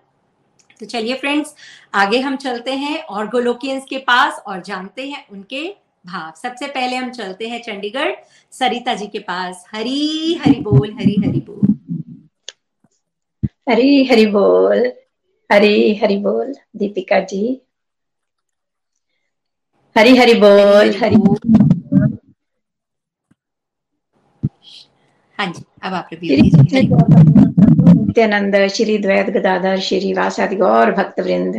तो 0.80 0.86
चलिए 0.86 1.15
फ्रेंड्स 1.15 1.55
आगे 1.93 2.20
हम 2.20 2.36
चलते 2.36 2.72
हैं 2.72 2.99
और 3.03 3.28
गोलोकियंस 3.28 3.86
के 3.89 3.97
पास 3.97 4.41
और 4.47 4.61
जानते 4.61 5.07
हैं 5.07 5.26
उनके 5.32 5.63
भाव। 6.05 6.34
सबसे 6.41 6.68
पहले 6.68 6.95
हम 6.95 7.09
चलते 7.11 7.47
हैं 7.47 7.61
चंडीगढ़ 7.61 8.13
सरिता 8.53 8.93
जी 8.93 9.07
के 9.07 9.20
पास। 9.20 9.65
हरी 9.74 10.34
हरि 10.36 10.59
बोल 10.61 10.93
हरी 10.93 11.15
हरि 11.26 11.39
बोल। 11.39 11.76
हरी 13.70 14.03
हरि 14.05 14.26
बोल 14.26 14.86
हरी 15.49 15.95
हरि 15.95 16.18
बोल 16.18 16.53
दीपिका 16.76 17.20
जी। 17.20 17.61
हरी 19.95 20.15
हरि 20.18 20.34
बोल 20.34 20.93
हरी। 20.95 21.66
हाँ 25.39 25.45
जी 25.53 25.63
अब 25.83 25.93
आप 25.93 26.09
नित्यानंद 28.07 28.55
श्री 28.75 28.97
द्वैत 28.97 29.29
गदाधर 29.33 29.79
श्री 29.88 30.13
वासादि 30.13 30.55
गौर 30.55 30.91
भक्त 30.91 31.19
वृंद 31.19 31.55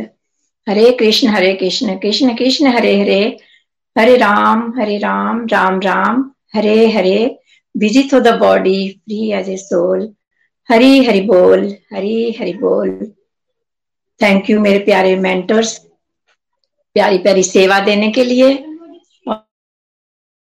Hare 0.67 0.91
Krishna 0.99 1.27
Hare 1.35 1.53
Krishna 1.61 1.95
Krishna 1.99 2.35
Krishna 2.37 2.71
Hare 2.75 2.99
Hare 3.01 3.21
Hare 3.95 4.15
Ram 4.17 4.73
Hare 4.79 4.97
Ram 4.97 5.45
Ram 5.51 5.79
Ram 5.81 6.23
Hare 6.55 6.75
Hare 6.91 7.19
busy 7.75 8.03
though 8.13 8.19
the 8.19 8.33
body 8.39 8.79
free 8.89 9.31
as 9.39 9.49
a 9.49 9.55
soul 9.57 10.07
Hari 10.69 11.03
Hari 11.05 11.21
बोल 11.31 11.67
हरी 11.93 12.31
हरि 12.39 12.53
बोल 12.61 12.89
थैंक 14.21 14.49
यू 14.49 14.59
मेरे 14.61 14.79
प्यारे 14.85 15.15
मेंटर्स 15.19 15.77
प्यारी 16.95 17.17
प्यारी 17.17 17.43
सेवा 17.43 17.79
देने 17.85 18.11
के 18.11 18.23
लिए 18.23 18.51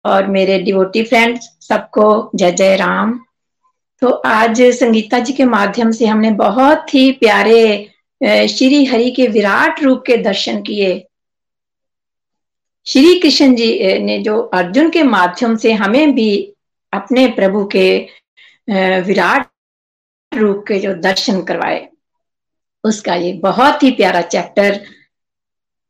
और 0.05 0.27
मेरे 0.29 0.59
डिवोटी 0.63 1.03
फ्रेंड्स 1.03 1.49
सबको 1.61 2.07
जय 2.35 2.51
जय 2.51 2.75
राम 2.75 3.19
तो 4.01 4.07
आज 4.09 4.61
संगीता 4.75 5.19
जी 5.19 5.33
के 5.33 5.45
माध्यम 5.45 5.91
से 5.91 6.05
हमने 6.05 6.31
बहुत 6.31 6.93
ही 6.93 7.11
प्यारे 7.11 7.89
श्री 8.49 8.83
हरि 8.85 9.09
के 9.11 9.27
विराट 9.27 9.81
रूप 9.83 10.03
के 10.07 10.17
दर्शन 10.17 10.61
किए। 10.61 10.89
श्री 12.87 13.19
कृष्ण 13.19 13.55
जी 13.55 13.99
ने 13.99 14.17
जो 14.23 14.37
अर्जुन 14.53 14.89
के 14.89 15.03
माध्यम 15.03 15.55
से 15.55 15.71
हमें 15.73 16.13
भी 16.15 16.31
अपने 16.93 17.27
प्रभु 17.31 17.63
के 17.75 17.89
विराट 19.01 19.47
रूप 20.31 20.63
के 20.67 20.79
जो 20.79 20.93
दर्शन 20.95 21.41
करवाए, 21.43 21.87
उसका 22.83 23.15
ये 23.15 23.33
बहुत 23.43 23.83
ही 23.83 23.91
प्यारा 23.91 24.21
चैप्टर, 24.23 24.79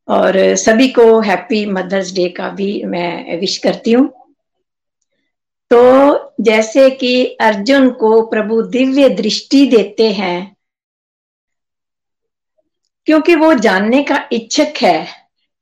और 0.08 0.36
सभी 0.56 0.88
को 0.88 1.20
हैप्पी 1.20 1.64
मदर्स 1.66 2.12
डे 2.14 2.28
का 2.28 2.48
भी 2.50 2.82
मैं 2.86 3.38
विश 3.40 3.56
करती 3.58 3.92
हूँ। 3.92 4.08
तो 5.70 6.34
जैसे 6.40 6.88
कि 6.90 7.24
अर्जुन 7.40 7.88
को 7.90 8.20
प्रभु 8.26 8.60
दिव्य 8.68 9.08
दृष्टि 9.08 9.66
देते 9.66 10.10
हैं, 10.12 10.56
क्योंकि 13.06 13.34
वो 13.34 13.52
जानने 13.56 14.02
का 14.02 14.18
इच्छक 14.32 14.82
है। 14.82 15.06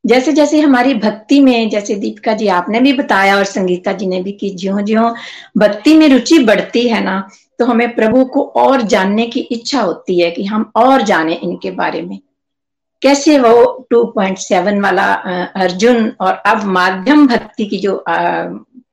जैसे 0.05 0.33
जैसे 0.33 0.61
हमारी 0.61 0.95
भक्ति 0.95 1.41
में, 1.41 1.69
जैसे 1.71 1.95
दीपिका 1.95 2.33
जी 2.33 2.49
आपने 2.49 2.81
भी 2.81 2.93
बताया 2.93 3.37
और 3.37 3.45
संगीता 3.45 3.93
जी 3.93 4.07
ने 4.07 4.23
भी 4.23 4.33
की 4.33 4.51
ज्यो 4.51 4.81
ज्यो 4.81 5.15
भक्ति 5.59 5.97
में 5.97 6.09
रुचि 6.09 6.39
बढ़ती 6.39 6.87
है 6.89 7.03
ना 7.05 7.29
तो 7.59 7.65
हमें 7.65 7.95
प्रभु 7.95 8.25
को 8.25 8.43
और 8.57 8.83
जानने 8.85 9.27
की 9.27 9.41
इच्छा 9.41 9.81
होती 9.81 10.19
है 10.21 10.31
कि 10.31 10.45
हम 10.45 10.71
और 10.77 11.03
जाने 11.03 11.35
इनके 11.35 11.71
बारे 11.71 12.03
में। 12.03 12.19
कैसे 13.03 13.39
वो 13.39 13.87
2.7 13.91 14.81
वाला 14.83 15.13
अर्जुन 15.57 16.13
और 16.21 16.33
अब 16.47 16.65
माध्यम 16.65 17.27
भक्ति 17.27 17.67
की 17.67 17.79
जो 17.79 17.97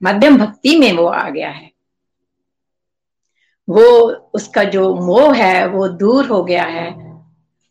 मध्यम 0.04 0.38
भक्ति 0.38 0.80
में 0.80 0.94
वो 0.94 1.06
आ 1.06 1.30
गया 1.30 1.50
है। 1.50 1.72
वो 3.70 4.10
उसका 4.34 4.64
जो 4.64 4.96
मोह 4.96 5.36
है, 5.36 5.68
वो 5.68 5.88
दूर 5.88 6.26
हो 6.26 6.44
गया 6.44 6.64
है 6.64 7.22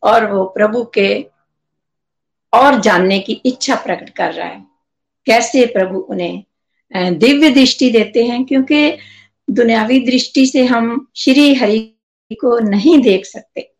और 0.02 0.32
वो 0.32 0.44
प्रभु 0.44 0.84
के 0.84 1.26
और 2.54 2.80
जानने 2.80 3.18
की 3.20 3.32
इच्छा 3.32 3.74
प्रकट 3.74 4.10
कर 4.10 4.32
रहा 4.32 4.48
है। 4.48 4.66
कैसे 5.26 5.66
प्रभु 5.66 5.98
उन्हें 5.98 6.44
दिव्य 6.96 7.50
दृष्टि 7.50 7.90
देते 7.90 8.24
हैं? 8.24 8.44
क्योंकि 8.44 8.96
दुनियावी 9.50 10.00
दृष्टि 10.00 10.46
से 10.46 10.64
हम 10.64 11.08
श्री 11.16 11.54
हरि 11.54 11.78
को 12.32 12.58
नहीं 12.58 12.98
देख 12.98 13.26
सकते। 13.26 13.72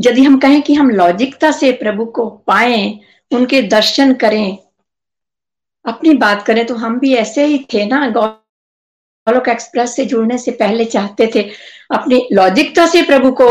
यदि 0.00 0.22
हम 0.22 0.38
कहें 0.38 0.62
कि 0.62 0.74
हम 0.74 0.90
लॉजिकता 0.90 1.50
से 1.50 1.72
प्रभु 1.72 2.04
को 2.04 2.30
पाए, 2.30 2.98
उनके 3.32 3.62
दर्शन 3.62 4.14
करें 4.14 4.58
अपनी 5.86 6.14
बात 6.14 6.42
करें 6.42 6.66
तो 6.66 6.74
हम 6.74 6.98
भी 6.98 7.14
ऐसे 7.14 7.44
ही 7.46 7.58
थे 7.74 7.84
ना 7.86 8.06
गोलोक 8.10 9.48
एक्सप्रेस 9.48 9.96
से 9.96 10.04
जुड़ने 10.04 10.38
से 10.38 10.50
पहले 10.50 10.84
चाहते 10.84 11.30
थे 11.34 11.42
अपनी 11.90 12.26
लॉजिकता 12.32 12.86
से 12.86 13.02
प्रभु 13.02 13.30
को 13.32 13.48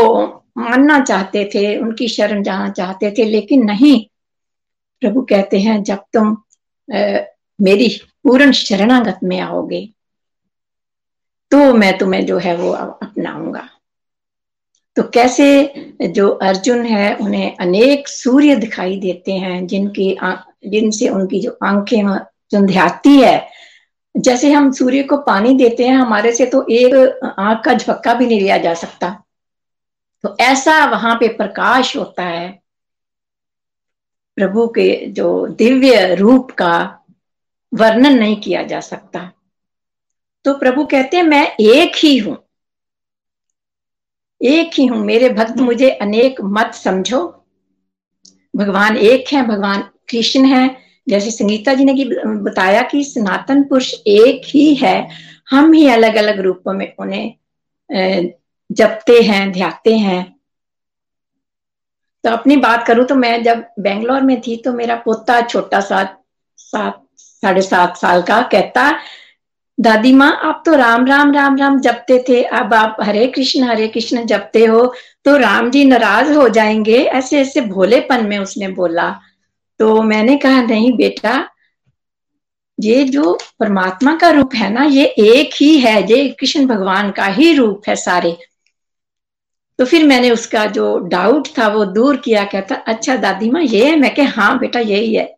मानना 0.58 0.98
चाहते 1.00 1.44
थे 1.54 1.76
उनकी 1.78 2.08
शरण 2.08 2.42
जाना 2.42 2.68
चाहते 2.70 3.10
थे 3.18 3.24
लेकिन 3.24 3.64
नहीं। 3.64 3.98
प्रभु 5.02 5.22
कहते 5.22 5.60
हैं 5.60 5.82
जब 5.82 6.04
तुम 6.12 6.36
आ, 6.88 7.18
मेरी 7.58 7.88
पूर्ण 8.22 8.52
शरणागत 8.52 9.20
में 9.24 9.38
आओगे 9.40 9.88
तो 11.52 11.72
मैं 11.74 11.96
तुम्हें 11.98 12.24
जो 12.26 12.38
है 12.38 12.56
वो 12.56 12.70
अपनाऊँगा। 12.72 13.68
तो 14.96 15.02
कैसे 15.02 15.46
जो 16.02 16.28
अर्जुन 16.28 16.84
है 16.86 17.14
उन्हें 17.16 17.56
अनेक 17.56 18.08
सूर्य 18.08 18.56
दिखाई 18.56 18.98
देते 19.00 19.32
हैं 19.32 19.66
जिनकी 19.66 20.12
जिनसे 20.66 21.08
उनकी 21.08 21.40
जो 21.40 21.58
आँखें 21.64 22.18
चुंध्याती 22.50 23.20
है, 23.20 23.48
जैसे 24.16 24.52
हम 24.52 24.72
सूर्य 24.72 25.02
को 25.02 25.16
पानी 25.16 25.54
देते 25.54 25.86
हैं, 25.86 25.96
हमारे 25.96 26.32
से 26.32 26.46
तो 26.46 26.66
एक 26.70 26.94
आँख 27.38 27.64
का 27.64 27.74
झपक्का 27.74 28.14
भी 28.14 28.26
नहीं 28.26 28.40
लिया 28.40 28.58
जा 28.58 28.74
सकता। 28.74 29.22
तो 30.22 30.36
ऐसा 30.40 30.84
वहाँ 30.84 31.14
पे 31.14 31.28
प्रकाश 31.28 31.96
होता 31.96 32.22
है, 32.22 32.62
प्रभु 34.36 34.68
के 34.68 35.06
जो 35.06 35.46
दिव्य 35.46 36.14
रूप 36.14 36.50
का 36.50 36.98
वर्णन 37.74 38.18
नहीं 38.18 38.40
किया 38.40 38.62
जा 38.62 38.80
सकता। 38.80 39.32
तो 40.44 40.58
प्रभु 40.58 40.84
कहते 40.84 41.16
हैं, 41.16 41.24
मैं 41.24 41.56
एक 41.60 41.92
ही 41.96 42.18
हूँ। 42.18 42.36
एक 44.42 44.70
ही 44.74 44.86
हूँ। 44.86 44.98
मेरे 44.98 45.28
भक्त 45.28 45.56
मुझे 45.56 45.90
अनेक 45.90 46.40
मत 46.40 46.74
समझो। 46.74 47.44
भगवान 48.56 48.96
एक 48.96 49.32
है, 49.32 49.42
भगवान 49.46 49.90
कृष्ण 50.08 50.44
है। 50.44 50.68
जैसे 51.06 51.30
संगीता 51.30 51.74
जी 51.74 51.84
ने 51.84 51.94
की 51.94 52.04
बताया 52.42 52.82
कि 52.82 53.02
सनातन 53.04 53.62
पुरुष 53.62 53.92
एक 54.06 54.42
ही 54.46 54.74
है। 54.74 54.96
हम 55.50 55.72
ही 55.72 55.86
अलग 55.88 56.16
अलग 56.16 56.40
रूपों 56.40 56.72
में 56.72 56.92
उन्हें 56.98 58.32
जपते 58.70 59.20
हैं, 59.22 59.50
ध्याते 59.52 59.96
हैं। 59.96 60.24
तो 62.24 62.30
अपनी 62.30 62.56
बात 62.56 62.86
करूँ 62.86 63.04
तो 63.06 63.14
मैं 63.14 63.42
जब 63.42 63.64
बेंगलोर 63.80 64.22
में 64.22 64.40
थी 64.40 64.56
तो 64.56 64.72
मेरा 64.72 64.94
पोता 64.96 65.40
छोटा 65.42 65.80
सा, 65.80 66.02
सात, 66.58 67.02
साढ़े 67.16 67.62
सात 67.62 67.96
साल 67.96 68.22
का 68.22 68.40
कहता, 68.42 68.90
दादी 69.78 70.12
माँ, 70.12 70.30
आप 70.42 70.62
तो 70.66 70.74
राम 70.74 71.06
राम 71.06 71.32
राम 71.34 71.56
राम 71.56 71.78
जपते 71.80 72.24
थे। 72.28 72.42
अब 72.42 72.74
आप 72.74 72.96
हरे 73.02 73.26
कृष्ण 73.26 73.62
हरे 73.62 73.88
कृष्ण 73.88 74.24
जपते 74.26 74.64
हो 74.64 74.84
तो 75.24 75.36
राम 75.36 75.70
जी 75.70 75.84
नाराज़ 75.84 76.32
हो 76.32 76.48
जाएँगे। 76.48 76.98
ऐसे 76.98 77.40
ऐसे 77.40 77.60
भोलेपन 77.62 78.26
में 78.26 78.38
उसने 78.38 78.68
बोला। 78.70 79.08
तो 79.80 80.02
मैंने 80.02 80.36
कहा, 80.36 80.62
नहीं 80.62 80.92
बेटा, 80.92 81.50
ये 82.80 83.04
जो 83.04 83.38
परमात्मा 83.60 84.16
का 84.16 84.30
रूप 84.30 84.54
है 84.54 84.70
ना, 84.72 84.84
ये 84.84 85.04
एक 85.04 85.50
ही 85.60 85.78
है, 85.78 86.12
ये 86.12 86.28
कृष्ण 86.28 86.66
भगवान 86.66 87.10
का 87.10 87.26
ही 87.26 87.52
रूप 87.54 87.82
है 87.88 87.96
सारे। 87.96 88.36
तो 89.78 89.84
फिर 89.84 90.04
मैंने 90.04 90.30
उसका 90.30 90.66
जो 90.66 90.98
डाउट 90.98 91.48
था, 91.58 91.68
वो 91.68 91.84
दूर 91.84 92.16
किया, 92.16 92.44
कहता 92.44 92.74
अच्छा 92.74 93.16
दादी 93.16 93.50
माँ, 93.50 93.62
ये 93.62 93.90
है। 93.90 93.96
मैं 93.96 94.14
कह 94.14 94.30
हाँ 94.30 94.58
बेटा, 94.58 94.80
यही 94.80 95.14
है। 95.14 95.36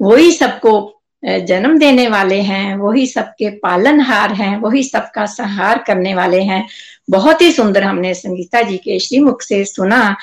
वही 0.00 0.32
सबको 0.32 0.94
जन्म 1.24 1.78
देने 1.78 2.08
वाले 2.08 2.40
हैं, 2.42 2.76
वही 2.76 3.06
सबके 3.06 3.50
पालनहार 3.50 4.32
हैं, 4.32 4.56
वही 4.56 4.82
सबका 4.82 5.26
संहार 5.26 5.84
करने 5.86 6.14
वाले 6.14 6.42
हैं। 6.42 6.66
बहुत 7.10 7.42
ही 7.42 7.52
सुंदर 7.52 7.82
हमने 7.82 8.14
संगीता 8.14 8.62
जी 8.62 8.76
के 8.78 8.98
श्रीमुख 8.98 9.42
से 9.42 9.64
सुना 9.64 10.16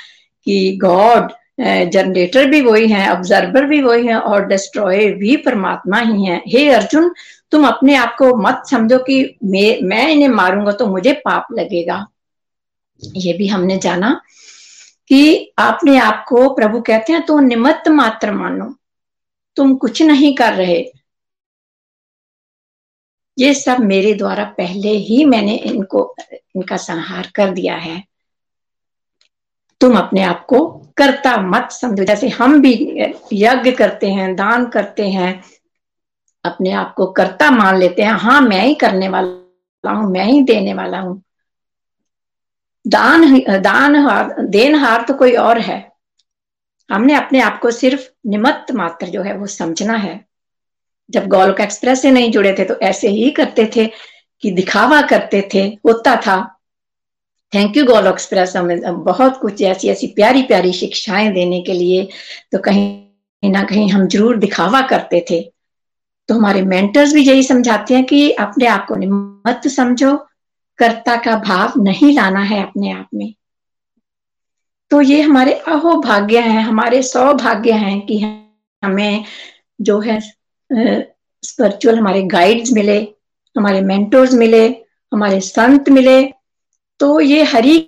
कि 0.44 0.78
गॉड 0.82 1.32
जनरेटर 1.58 2.46
भी 2.50 2.60
वही 2.60 2.88
है 2.88 3.08
ऑब्जर्वर 3.12 3.64
भी 3.64 3.80
वही 3.82 4.06
है 4.06 4.16
और 4.16 4.46
डिस्ट्रॉय 4.46 5.06
भी 5.12 5.36
परमात्मा 5.36 5.98
ही 5.98 6.24
है। 6.24 6.42
हे 6.46 6.68
अर्जुन, 6.70 7.14
तुम 7.50 7.66
अपने 7.66 7.94
आप 7.94 8.14
को 8.18 8.34
मत 8.36 8.62
समझो 8.70 8.98
कि 8.98 9.38
मैं 9.44 10.08
इन्हें 10.08 10.28
मारूँगा 10.28 10.72
तो 10.72 10.86
मुझे 10.86 11.12
पाप 11.24 11.46
लगेगा। 11.52 12.06
ये 13.02 13.32
भी 13.32 13.46
हमने 13.46 13.78
जाना 13.78 14.20
कि 15.08 15.52
आपने 15.58 15.96
आप 15.98 16.24
को 16.28 16.48
प्रभु 16.54 16.80
कहते 16.80 17.12
हैं 17.12 17.24
तो 17.26 17.38
निमित्त 17.40 17.88
मात्र 17.88 18.32
मानो। 18.32 18.74
तुम 19.56 19.74
कुछ 19.76 20.02
नहीं 20.02 20.34
कर 20.34 20.52
रहे। 20.52 20.84
ये 23.38 23.54
सब 23.54 23.80
मेरे 23.80 24.12
द्वारा 24.14 24.44
पहले 24.58 24.90
ही 24.98 25.24
मैंने 25.24 25.54
इनको, 25.56 26.14
इनका 26.32 26.76
संहार 26.76 27.30
कर 27.34 27.50
दिया 27.50 27.76
है। 27.76 28.02
तुम 29.80 29.96
अपने 29.98 30.22
आप 30.22 30.44
को 30.46 30.64
करता 30.96 31.36
मत 31.38 31.68
समझो। 31.72 32.04
जैसे 32.04 32.28
हम 32.28 32.60
भी 32.60 32.72
यज्ञ 33.32 33.70
करते 33.70 34.10
हैं, 34.10 34.34
दान 34.36 34.66
करते 34.66 35.08
हैं, 35.10 35.42
अपने 36.44 36.72
आप 36.72 36.94
को 36.96 37.06
करता 37.12 37.50
मान 37.50 37.78
लेते 37.78 38.02
हैं 38.02 38.12
हाँ 38.12 38.40
मैं 38.40 38.62
ही 38.62 38.74
करने 38.74 39.08
वाला 39.08 39.90
हूँ, 39.90 40.10
मैं 40.12 40.24
ही 40.24 40.40
देने 40.42 40.74
वाला 40.74 41.00
हूँ। 41.00 41.22
दान 42.84 43.40
दान 43.62 43.96
हार, 43.96 44.34
देन 44.40 44.74
हार 44.74 45.02
तो 45.02 45.14
कोई 45.14 45.32
और 45.32 45.58
है। 45.58 45.92
हमने 46.90 47.14
अपने 47.14 47.40
आप 47.40 47.58
को 47.60 47.70
सिर्फ़ 47.70 48.08
निमत्त 48.26 48.70
मात्र 48.72 49.06
जो 49.06 49.22
है 49.22 49.36
वो 49.38 49.46
समझना 49.46 49.96
है। 49.96 50.24
जब 51.10 51.26
गोलोक 51.28 51.60
एक्सप्रेस 51.60 52.02
से 52.02 52.10
नहीं 52.10 52.30
जुड़े 52.32 52.54
थे 52.58 52.64
तो 52.64 52.74
ऐसे 52.82 53.08
ही 53.08 53.30
करते 53.30 53.70
थे 53.76 53.86
कि 54.42 54.50
दिखावा 54.50 55.00
करते 55.02 55.48
थे, 55.54 55.66
होता 55.86 56.16
था। 56.16 56.55
थैंक 57.52 57.76
यू 57.76 57.84
गोलोक 57.84 58.14
एक्सप्रेस 58.14 58.56
हमें 58.56 59.04
बहुत 59.04 59.36
कुछ 59.40 59.62
ऐसी 59.62 59.88
ऐसी 59.88 60.06
प्यारी 60.06 60.42
प्यारी 60.42 60.72
शिक्षाएँ 60.72 61.32
देने 61.32 61.60
के 61.62 61.72
लिए 61.72 62.08
तो 62.52 62.58
कहीं 62.58 63.50
ना 63.50 63.62
कहीं 63.64 63.88
हम 63.90 64.06
ज़रूर 64.08 64.36
दिखावा 64.36 64.80
करते 64.82 65.24
थे। 65.30 65.40
तो 66.28 66.34
हमारे 66.34 66.62
मेंटर्स 66.62 67.12
भी 67.12 67.22
यही 67.22 67.42
समझाते 67.42 67.94
हैं 67.94 68.04
कि 68.04 68.30
अपने 68.32 68.66
आप 68.66 68.86
को 68.86 68.94
निमत्त 68.96 69.68
समझो, 69.68 70.16
कर्ता 70.78 71.16
का 71.16 71.36
भाव 71.38 71.72
नहीं 71.82 72.12
लाना 72.14 72.40
है 72.40 72.62
अपने 72.62 72.92
आप 72.92 73.08
में। 73.14 73.32
तो 74.90 75.00
ये 75.00 75.20
हमारे 75.22 75.52
अहोभाग्य 75.52 76.38
हैं, 76.38 76.62
हमारे 76.62 77.02
सौभाग्य 77.02 77.72
हैं 77.72 78.00
कि 78.06 78.18
हमें 78.82 79.24
जो 79.80 79.98
है 80.00 80.20
स्पिरिचुअल 80.20 81.98
हमारे 81.98 82.22
गाइड्स 82.24 82.72
मिले, 82.72 82.98
हमारे 83.56 83.80
मेंटोर्स 83.80 84.34
मिले, 84.34 84.66
हमारे 85.12 85.40
संत 85.40 85.88
मिले 85.88 86.22
तो 87.00 87.18
ये 87.20 87.42
हरि 87.44 87.78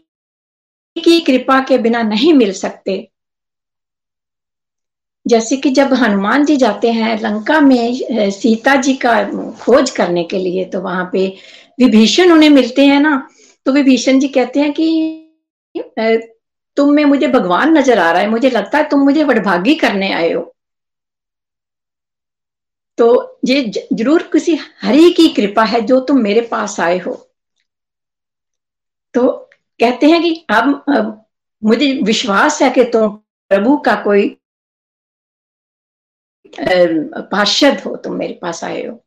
की 0.96 1.20
कृपा 1.20 1.60
के 1.60 1.78
बिना 1.78 2.02
नहीं 2.02 2.32
मिल 2.34 2.52
सकते। 2.54 2.96
जैसे 5.26 5.56
कि 5.56 5.70
जब 5.70 5.92
हनुमान 5.94 6.44
जी 6.44 6.56
जाते 6.56 6.90
हैं 6.92 7.18
लंका 7.20 7.60
में 7.60 8.30
सीता 8.32 8.74
जी 8.76 8.94
का 8.96 9.12
खोज 9.60 9.90
करने 9.90 10.24
के 10.24 10.38
लिए 10.38 10.64
तो 10.64 10.80
वहाँ 10.80 11.08
पे 11.12 11.26
विभीषण 11.78 12.32
उन्हें 12.32 12.50
मिलते 12.50 12.86
हैं 12.86 13.00
ना 13.00 13.16
तो 13.66 13.72
विभीषण 13.72 14.18
जी 14.18 14.28
कहते 14.28 14.60
हैं 14.60 14.72
कि 14.72 14.86
तुम 16.76 16.92
में 16.94 17.04
मुझे 17.04 17.28
भगवान 17.28 17.76
नज़र 17.78 17.98
आ 17.98 18.10
रहा 18.10 18.22
है, 18.22 18.28
मुझे 18.30 18.50
लगता 18.50 18.78
है 18.78 18.88
तुम 18.88 19.00
मुझे 19.00 19.24
वडभागी 19.24 19.74
करने 19.74 20.12
आए 20.12 20.32
हो। 20.32 20.42
तो 22.98 23.38
ये 23.46 23.62
ज़रूर 23.92 24.22
किसी 24.32 24.58
हरि 24.82 25.10
की 25.10 25.28
कृपा 25.34 25.64
है 25.64 25.80
जो 25.80 26.00
तुम 26.00 26.20
मेरे 26.22 26.40
पास 26.50 26.78
आए 26.80 26.98
हो। 26.98 27.14
तो 29.18 29.50
कहते 29.80 30.06
हैं 30.06 30.22
कि 30.22 30.46
अब, 30.50 31.24
मुझे 31.64 31.92
विश्वास 32.02 32.62
है 32.62 32.70
कि 32.70 32.84
तुम 32.84 33.16
प्रभु 33.50 33.76
का 33.76 33.94
कोई 33.94 34.28
पार्षद 36.60 37.80
हो 37.80 37.96
तुम 37.96 38.14
मेरे 38.14 38.38
पास 38.42 38.64
आए 38.64 38.86
हो। 38.86 39.04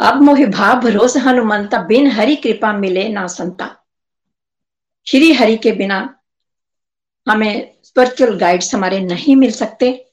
अब 0.00 0.20
मोहि 0.22 0.46
भाव 0.46 0.80
भरोसा 0.80 1.20
हनुमंता 1.20 1.82
बिन 1.82 2.06
हरि 2.06 2.36
कृपा 2.36 2.72
मिले 2.72 3.08
ना 3.08 3.26
संता। 3.26 3.84
श्री 5.06 5.32
हरि 5.32 5.56
के 5.56 5.72
बिना 5.72 6.20
हमें 7.28 7.74
स्पिरिचुअल 7.84 8.38
गाइड्स 8.38 8.74
हमारे 8.74 9.00
नहीं 9.00 9.36
मिल 9.36 9.52
सकते। 9.52 10.07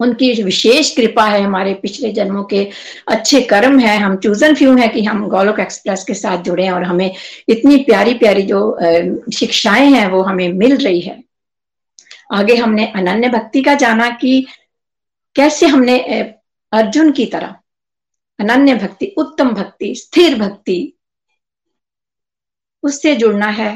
उनकी 0.00 0.32
विशेष 0.42 0.94
कृपा 0.96 1.24
है 1.24 1.40
हमारे 1.42 1.72
पिछले 1.74 2.10
जन्मों 2.12 2.42
के 2.44 2.68
अच्छे 3.08 3.40
कर्म 3.42 3.78
है, 3.78 3.96
हम 3.98 4.16
चूजन 4.16 4.54
फ्यू 4.54 4.76
है 4.76 4.88
कि 4.88 5.02
हम 5.04 5.26
गोलोक 5.28 5.60
एक्सप्रेस 5.60 6.04
के 6.04 6.14
साथ 6.14 6.42
जुड़े 6.42 6.64
हैं 6.64 6.72
और 6.72 6.82
हमें 6.82 7.14
इतनी 7.48 7.76
प्यारी 7.84 8.14
प्यारी 8.14 8.42
जो 8.42 8.60
शिक्षाएँ 9.34 9.90
हैं 9.90 10.06
वो 10.10 10.22
हमें 10.22 10.52
मिल 10.52 10.76
रही 10.76 11.00
है। 11.00 11.22
आगे 12.34 12.54
हमने 12.56 12.86
अनन्य 12.86 13.28
भक्ति 13.28 13.62
का 13.62 13.74
जाना 13.74 14.08
कि 14.10 14.46
कैसे 15.36 15.66
हमने 15.66 15.98
अर्जुन 16.72 17.12
की 17.12 17.26
तरह 17.26 17.54
अनन्य 18.38 18.74
भक्ति, 18.74 19.06
उत्तम 19.18 19.50
भक्ति, 19.50 19.94
स्थिर 19.94 20.38
भक्ति, 20.38 20.92
उससे 22.82 23.14
जुड़ना 23.16 23.46
है, 23.46 23.70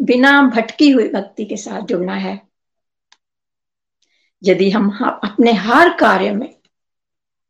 बिना 0.00 0.40
भटकी 0.54 0.90
हुई 0.90 1.08
भक्ति 1.08 1.44
के 1.44 1.56
साथ 1.56 1.80
जुड़ना 1.82 2.14
है। 2.14 2.40
यदि 4.44 4.70
हम 4.70 4.98
अपने 5.24 5.52
हर 5.52 5.88
कार्य 5.92 6.30
में 6.30 6.54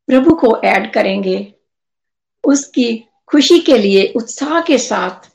प्रभु 0.07 0.35
को 0.35 0.61
ऐड 0.61 0.93
करेंगे 0.93 1.53
उसकी 2.43 3.05
खुशी 3.27 3.59
के 3.59 3.77
लिए 3.77 4.13
उत्साह 4.15 4.61
के 4.61 4.77
साथ 4.77 5.31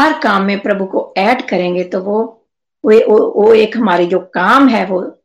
हर 0.00 0.20
काम 0.20 0.42
में 0.42 0.60
प्रभु 0.60 0.86
को 0.86 1.14
ऐड 1.16 1.48
करेंगे 1.48 1.84
तो 1.84 2.00
वो 2.00 2.36
वो, 2.84 3.42
वो 3.42 3.54
एक 3.54 3.76
हमारी 3.76 4.06
जो 4.06 4.20
काम 4.20 4.68
है 4.68 4.86
वो 4.86 5.18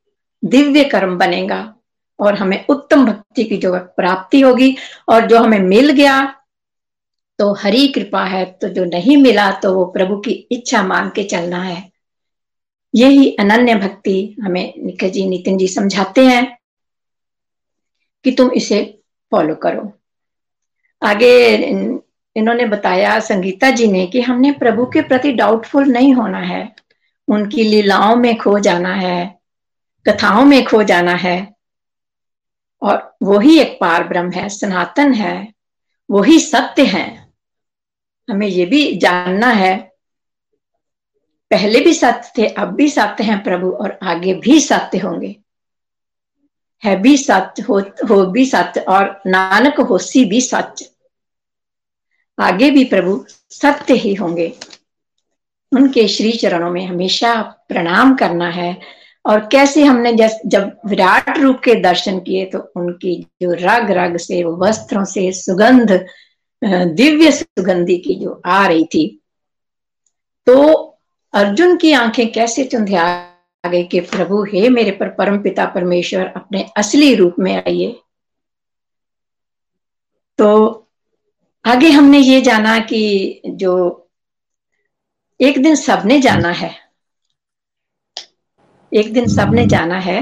दिव्य 0.46 0.84
कर्म 0.84 1.18
बनेगा 1.18 1.76
और 2.20 2.36
हमें 2.36 2.66
उत्तम 2.68 3.06
भक्ति 3.06 3.44
की 3.44 3.58
जो 3.58 3.80
प्राप्ति 3.80 4.42
होगी 4.42 4.78
और 5.10 5.26
जो 5.26 5.40
हमें 5.40 5.60
मिल 5.60 5.92
गया 5.92 6.36
तो 7.40 7.54
हरी 7.54 7.88
कृपा 7.88 8.26
है 8.26 8.46
तो 8.46 8.70
जो 8.70 8.86
नहीं 8.86 9.18
मिला 9.18 9.52
तो 9.52 9.74
वो 9.74 9.86
प्रभु 9.86 10.18
की 10.18 10.32
इच्छा 10.32 10.84
मान 10.84 11.10
के 11.10 11.24
चलना 11.24 11.64
है। 11.64 11.95
यही 12.96 13.30
अनन्य 13.36 13.76
भक्ति 13.76 14.36
हमें 14.42 14.74
निखिल 14.78 15.10
जी, 15.10 15.28
नितिन 15.30 15.58
जी 15.58 15.68
समझाते 15.68 16.26
हैं 16.26 16.58
कि 18.26 18.32
तुम 18.32 18.52
इसे 18.52 18.84
फॉलो 19.32 19.56
करो। 19.56 19.92
आगे 21.02 21.56
इन्होंने 22.36 22.66
बताया 22.66 23.20
संगीता 23.20 23.70
जी 23.70 23.88
ने 23.88 24.06
कि 24.08 24.22
हमने 24.22 24.52
प्रभु 24.52 24.86
के 24.86 25.02
प्रति 25.02 25.32
डाउटफुल 25.32 25.88
नहीं 25.88 26.14
होना 26.14 26.40
है। 26.40 26.76
उनकी 27.28 27.64
लीलाओं 27.64 28.16
में 28.16 28.38
खो 28.38 28.60
जाना 28.60 28.94
है, 28.94 29.40
कथाओं 30.06 30.46
में 30.46 30.64
खो 30.66 30.84
जाना 30.84 31.14
है। 31.16 31.56
और 32.82 33.16
वही 33.24 33.60
एक 33.60 33.78
पार 33.82 34.08
ब्रह्म 34.08 34.32
है, 34.32 34.50
सनातन 34.50 35.14
है, 35.14 35.54
वही 36.10 36.40
सत्य 36.40 36.84
है। 36.86 37.34
हमें 38.30 38.48
ये 38.48 38.66
भी 38.66 38.96
जानना 38.96 39.48
है 39.48 39.95
पहले 41.52 41.80
भी 41.80 41.94
सत्य 41.94 42.32
थे 42.38 42.48
अब 42.48 42.68
भी 42.68 42.90
सत्य 42.90 43.24
हैं 43.24 43.44
प्रभु 43.44 43.72
और 43.72 44.00
आगे 44.04 44.34
भी 44.34 44.60
सत्य 44.60 44.98
होंगे। 44.98 45.36
है 46.84 47.02
भी 47.02 47.18
सत्य 47.18 47.64
हो, 47.64 47.80
हो 47.80 48.26
भी 48.26 48.46
सत्य 48.46 48.80
और 48.80 49.22
नानक 49.28 49.80
होसी 49.80 50.26
भी 50.26 50.42
सत्य। 50.42 50.90
आगे 52.40 52.70
भी 52.72 52.84
प्रभु 52.84 53.26
सत्य 53.50 53.94
ही 53.94 54.14
होंगे। 54.14 54.54
उनके 55.72 56.08
श्री 56.08 56.32
चरणों 56.32 56.72
में 56.72 56.86
हमेशा 56.86 57.42
प्रणाम 57.42 58.16
करना 58.16 58.50
है 58.50 58.82
और 59.26 59.48
कैसे 59.52 59.84
हमने 59.84 60.14
जब 60.46 60.78
विराट 60.86 61.38
रूप 61.38 61.60
के 61.64 61.76
दर्शन 61.76 62.20
किए 62.20 62.46
तो 62.46 62.60
उनकी 62.76 63.28
जो 63.42 63.54
रग 63.54 63.92
रग 63.92 64.18
से 64.18 64.44
वस्त्रों 64.44 65.06
से 65.06 65.32
सुगंध 65.32 66.06
दिव्य 66.64 67.32
सुगंधी 67.32 67.98
की 67.98 68.16
जो 68.16 68.42
आ 68.46 68.68
रही 68.68 68.86
थी 68.86 69.22
तो 70.46 70.92
अर्जुन 71.36 71.76
की 71.78 71.92
आँखें 71.94 72.32
कैसे 72.32 72.64
चुंधिया 72.66 73.04
गई 73.64 73.84
कि 73.84 74.00
प्रभु, 74.02 74.44
हे 74.44 74.70
मेरे 74.70 74.92
पर 74.92 75.10
परम 75.10 75.42
पिता 75.44 75.66
परमेश्वर, 75.66 76.26
अपने 76.28 76.66
असली 76.78 77.14
रूप 77.16 77.36
में 77.40 77.56
आइए। 77.58 77.96
तो 80.40 80.48
आगे 81.66 81.90
हमने 81.90 82.20
ये 82.20 82.42
जाना 82.42 82.78
कि 82.80 83.42
जो 83.48 83.74
एक 85.40 85.62
दिन 85.64 85.76
सबने 85.76 86.20
जाना 86.22 86.52
है, 86.52 86.72
एक 88.92 89.14
दिन 89.14 89.28
सबने 89.28 89.66
जाना 89.68 90.00
है 90.00 90.22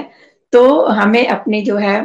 तो 0.54 0.86
हमें 0.86 1.28
अपनी 1.28 1.62
जो 1.62 1.78
है 1.78 1.96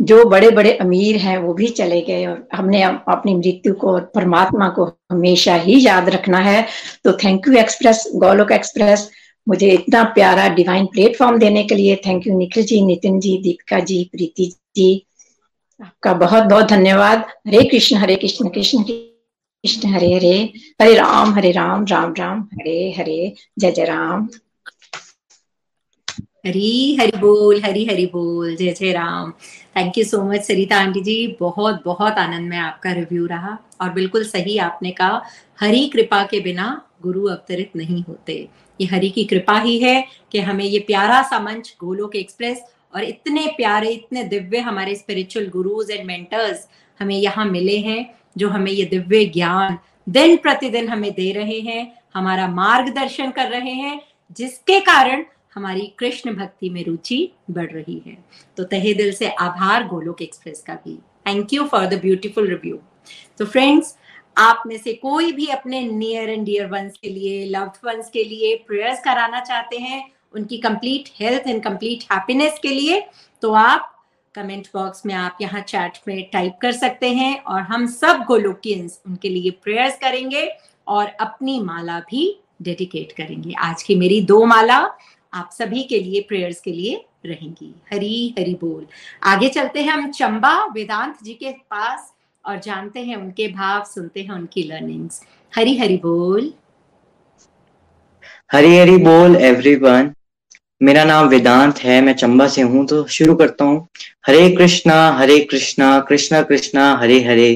जो 0.00 0.24
बड़े 0.24 0.50
बड़े 0.50 0.72
अमीर 0.76 1.16
हैं, 1.16 1.36
वो 1.38 1.54
भी 1.54 1.68
चले 1.68 2.00
गए 2.00 2.26
और 2.26 2.46
हमने 2.54 2.82
अपनी 2.82 3.34
मृत्यु 3.34 3.74
को 3.74 3.92
और 3.92 4.00
परमात्मा 4.14 4.68
को 4.68 4.84
हमेशा 5.10 5.54
ही 5.56 5.84
याद 5.86 6.08
रखना 6.08 6.38
है। 6.40 6.66
तो 7.04 7.12
thank 7.24 7.48
you 7.48 7.54
express 7.54 8.04
Golok 8.16 8.52
express 8.52 9.10
मुझे 9.46 9.70
इतना 9.70 10.02
प्यारा 10.14 10.48
डिवाइन 10.54 10.86
प्लेटफॉर्म 10.86 11.38
देने 11.38 11.62
के 11.64 11.74
लिए 11.74 11.96
थैंक 12.06 12.26
यू 12.26 12.38
निखिल 12.38 12.64
जी 12.64 12.80
नितिन 12.86 13.20
जी 13.20 13.36
दीपिका 13.42 13.78
जी 13.80 14.02
प्रीति 14.12 14.52
जी, 14.76 15.06
आपका 15.80 16.12
बहुत 16.14 16.44
बहुत 16.44 16.68
धन्यवाद। 16.68 17.24
हरे 17.46 17.62
कृष्ण 17.64 17.96
हरे 17.96 18.16
कृष्ण 18.16 18.48
कृष्ण 18.48 18.82
कृष्ण, 18.82 19.88
हरे 19.88 20.12
हरे 20.14 20.34
हरे 20.82 20.94
राम 20.94 21.32
हरे 21.34 21.50
राम 21.52 21.84
राम 21.86 22.14
राम, 22.18 22.40
हरे 22.54 22.94
हरे, 22.98 23.32
जय 23.58 23.70
जय 23.72 23.84
राम। 23.84 24.28
हरी 26.46 26.96
हरि 27.00 27.18
बोल, 27.18 27.60
हरी 27.62 27.84
हरि 27.84 28.04
बोल, 28.06 28.54
जय 28.56 28.72
जय 28.72 28.92
Ram. 28.92 29.32
Thank 29.76 29.98
you 29.98 30.04
so 30.04 30.22
much 30.22 30.42
Sarita 30.42 30.76
aunty 30.76 31.00
ji 31.00 31.36
बहुत 31.40 31.82
बहुत 31.84 32.18
आनंद 32.18 32.48
में 32.50 32.56
आपका 32.58 32.92
रिव्यू 32.92 33.26
रहा 33.26 33.56
और 33.80 33.90
बिल्कुल 33.92 34.24
सही 34.24 34.56
आपने 34.58 34.90
कहा, 34.90 35.22
हरी 35.60 35.86
कृपा 35.88 36.22
के 36.24 36.40
बिना 36.40 36.80
गुरु 37.02 37.26
अवतरित 37.26 37.76
नहीं 37.76 38.02
होते। 38.04 38.34
ये 38.80 38.86
हरि 38.86 39.10
की 39.10 39.24
कृपा 39.24 39.58
ही 39.60 39.78
है 39.78 40.04
कि 40.32 40.40
हमें 40.40 40.64
ये 40.64 40.78
प्यारा 40.86 41.22
सा 41.22 41.38
मंच 41.40 41.74
गोलोक 41.80 42.16
एक्सप्रेस 42.16 42.62
और 42.94 43.04
इतने 43.04 43.46
प्यारे, 43.56 43.88
इतने 43.88 44.24
दिव्य 44.24 44.58
हमारे 44.60 44.94
स्पिरिचुअल 44.94 45.48
गुरुज 45.48 45.90
एंड 45.90 46.06
मेंटर्स 46.06 46.66
हमें 47.00 47.16
यहाँ 47.16 47.44
मिले 47.46 47.78
हैं, 47.78 48.14
जो 48.38 48.48
हमें 48.48 48.72
ये 48.72 48.84
दिव्य 48.86 49.24
ज्ञान 49.26 49.78
दिन 50.08 50.36
प्रतिदिन 50.36 50.88
हमें 50.88 51.10
दे 51.12 51.32
रहे 51.32 51.60
हैं, 51.60 51.92
हमारा 52.14 52.48
मार्गदर्शन 52.48 53.30
कर 53.30 53.48
रहे 53.48 53.72
हैं, 53.72 54.00
जिसके 54.36 54.80
कारण 54.80 55.24
हमारी 55.58 55.86
कृष्ण 55.98 56.34
भक्ति 56.34 56.68
में 56.70 56.84
रुचि 56.84 57.20
बढ़ 57.50 57.70
रही 57.70 58.02
है। 58.06 58.16
तो 58.56 58.64
तहे 58.64 58.92
दिल 58.94 59.12
से 59.12 59.28
आभार 59.28 59.86
गोलोक 59.86 60.22
एक्सप्रेस 60.22 60.62
का 60.66 60.74
भी। 60.76 60.94
Thank 61.26 61.52
you 61.52 61.64
for 61.66 61.86
the 61.86 62.00
beautiful 62.00 62.46
review 62.48 62.78
तो 63.38 63.44
फ्रेंड्स 63.46 63.96
आप 64.36 64.62
में 64.66 64.76
से 64.78 64.92
कोई 64.94 65.32
भी 65.32 65.46
अपने 65.48 65.80
नियर 65.82 66.30
एंड 66.30 66.44
डियर 66.44 66.66
वंस 66.68 66.98
के 67.02 67.08
लिए 67.08 67.44
लव्ड 67.46 67.86
वंस 67.86 68.10
के 68.10 68.24
लिए 68.24 68.54
प्रेयर्स 68.68 69.00
कराना 69.04 69.40
चाहते 69.40 69.78
हैं, 69.78 70.02
उनकी 70.34 70.58
complete 70.58 71.08
health 71.20 71.46
and 71.46 71.62
complete 71.62 72.04
happiness 72.12 72.58
के 72.62 72.68
लिए 72.70 73.02
तो 73.42 73.52
आप 73.54 73.94
कमेंट 74.34 74.68
बॉक्स 74.74 75.06
में 75.06 75.14
आप 75.16 75.38
यहाँ 75.40 75.60
चैट 75.62 75.98
में 76.08 76.28
टाइप 76.32 76.58
कर 76.62 76.72
सकते 76.74 77.08
हैं 77.14 77.38
और 77.42 77.60
हम 77.62 77.86
सब 77.88 78.24
गोलोकियंस 78.28 79.00
उनके 79.06 79.28
लिए 79.28 79.50
प्रेयर्स 79.62 79.98
करेंगे 79.98 80.48
और 80.86 81.06
अपनी 81.20 81.60
माला 81.60 81.98
भी 82.10 82.24
डेडिकेट 82.62 83.12
करेंगे। 83.12 83.52
आज 83.60 83.82
की 83.82 83.94
मेरी 83.94 84.20
दो 84.22 84.44
माला 84.46 84.80
आप 85.32 85.50
सभी 85.52 85.82
के 85.82 85.98
लिए 86.00 86.20
प्रेयर्स 86.28 86.60
के 86.60 86.72
लिए 86.72 87.04
रहेंगी। 87.26 87.74
हरी 87.92 88.34
हरी 88.38 88.54
बोल। 88.54 88.86
आगे 89.22 89.48
चलते 89.48 89.82
हैं 89.82 89.92
हम 89.92 90.10
चंबा, 90.10 90.54
वेदांत 90.66 91.22
जी 91.24 91.34
के 91.34 91.50
पास 91.50 92.12
और 92.44 92.58
जानते 92.58 93.00
हैं 93.00 93.16
उनके 93.16 93.48
भाव, 93.48 93.84
सुनते 93.84 94.22
हैं 94.22 94.30
उनकी 94.30 94.62
लर्निंग्स 94.62 95.22
हरी 95.52 95.76
हरी 95.78 95.96
बोल। 95.96 96.52
हरी 98.52 98.76
हरी 98.76 98.96
बोल 98.96 99.36
एवरीवन 99.36 100.12
मेरा 100.80 101.04
नाम 101.04 101.28
वेदांत 101.28 101.78
है, 101.78 102.00
मैं 102.00 102.12
चंबा 102.12 102.46
से 102.48 102.62
हूँ 102.62 102.86
तो 102.86 103.04
शुरू 103.06 103.34
करता 103.34 103.64
हूँ। 103.64 103.86
हरे 104.26 104.50
कृष्णा 104.56 104.96
हरे 105.12 105.38
कृष्णा 105.40 105.98
कृष्णा 106.00 106.42
कृष्णा, 106.42 106.92
हरे 106.96 107.22
हरे। 107.24 107.50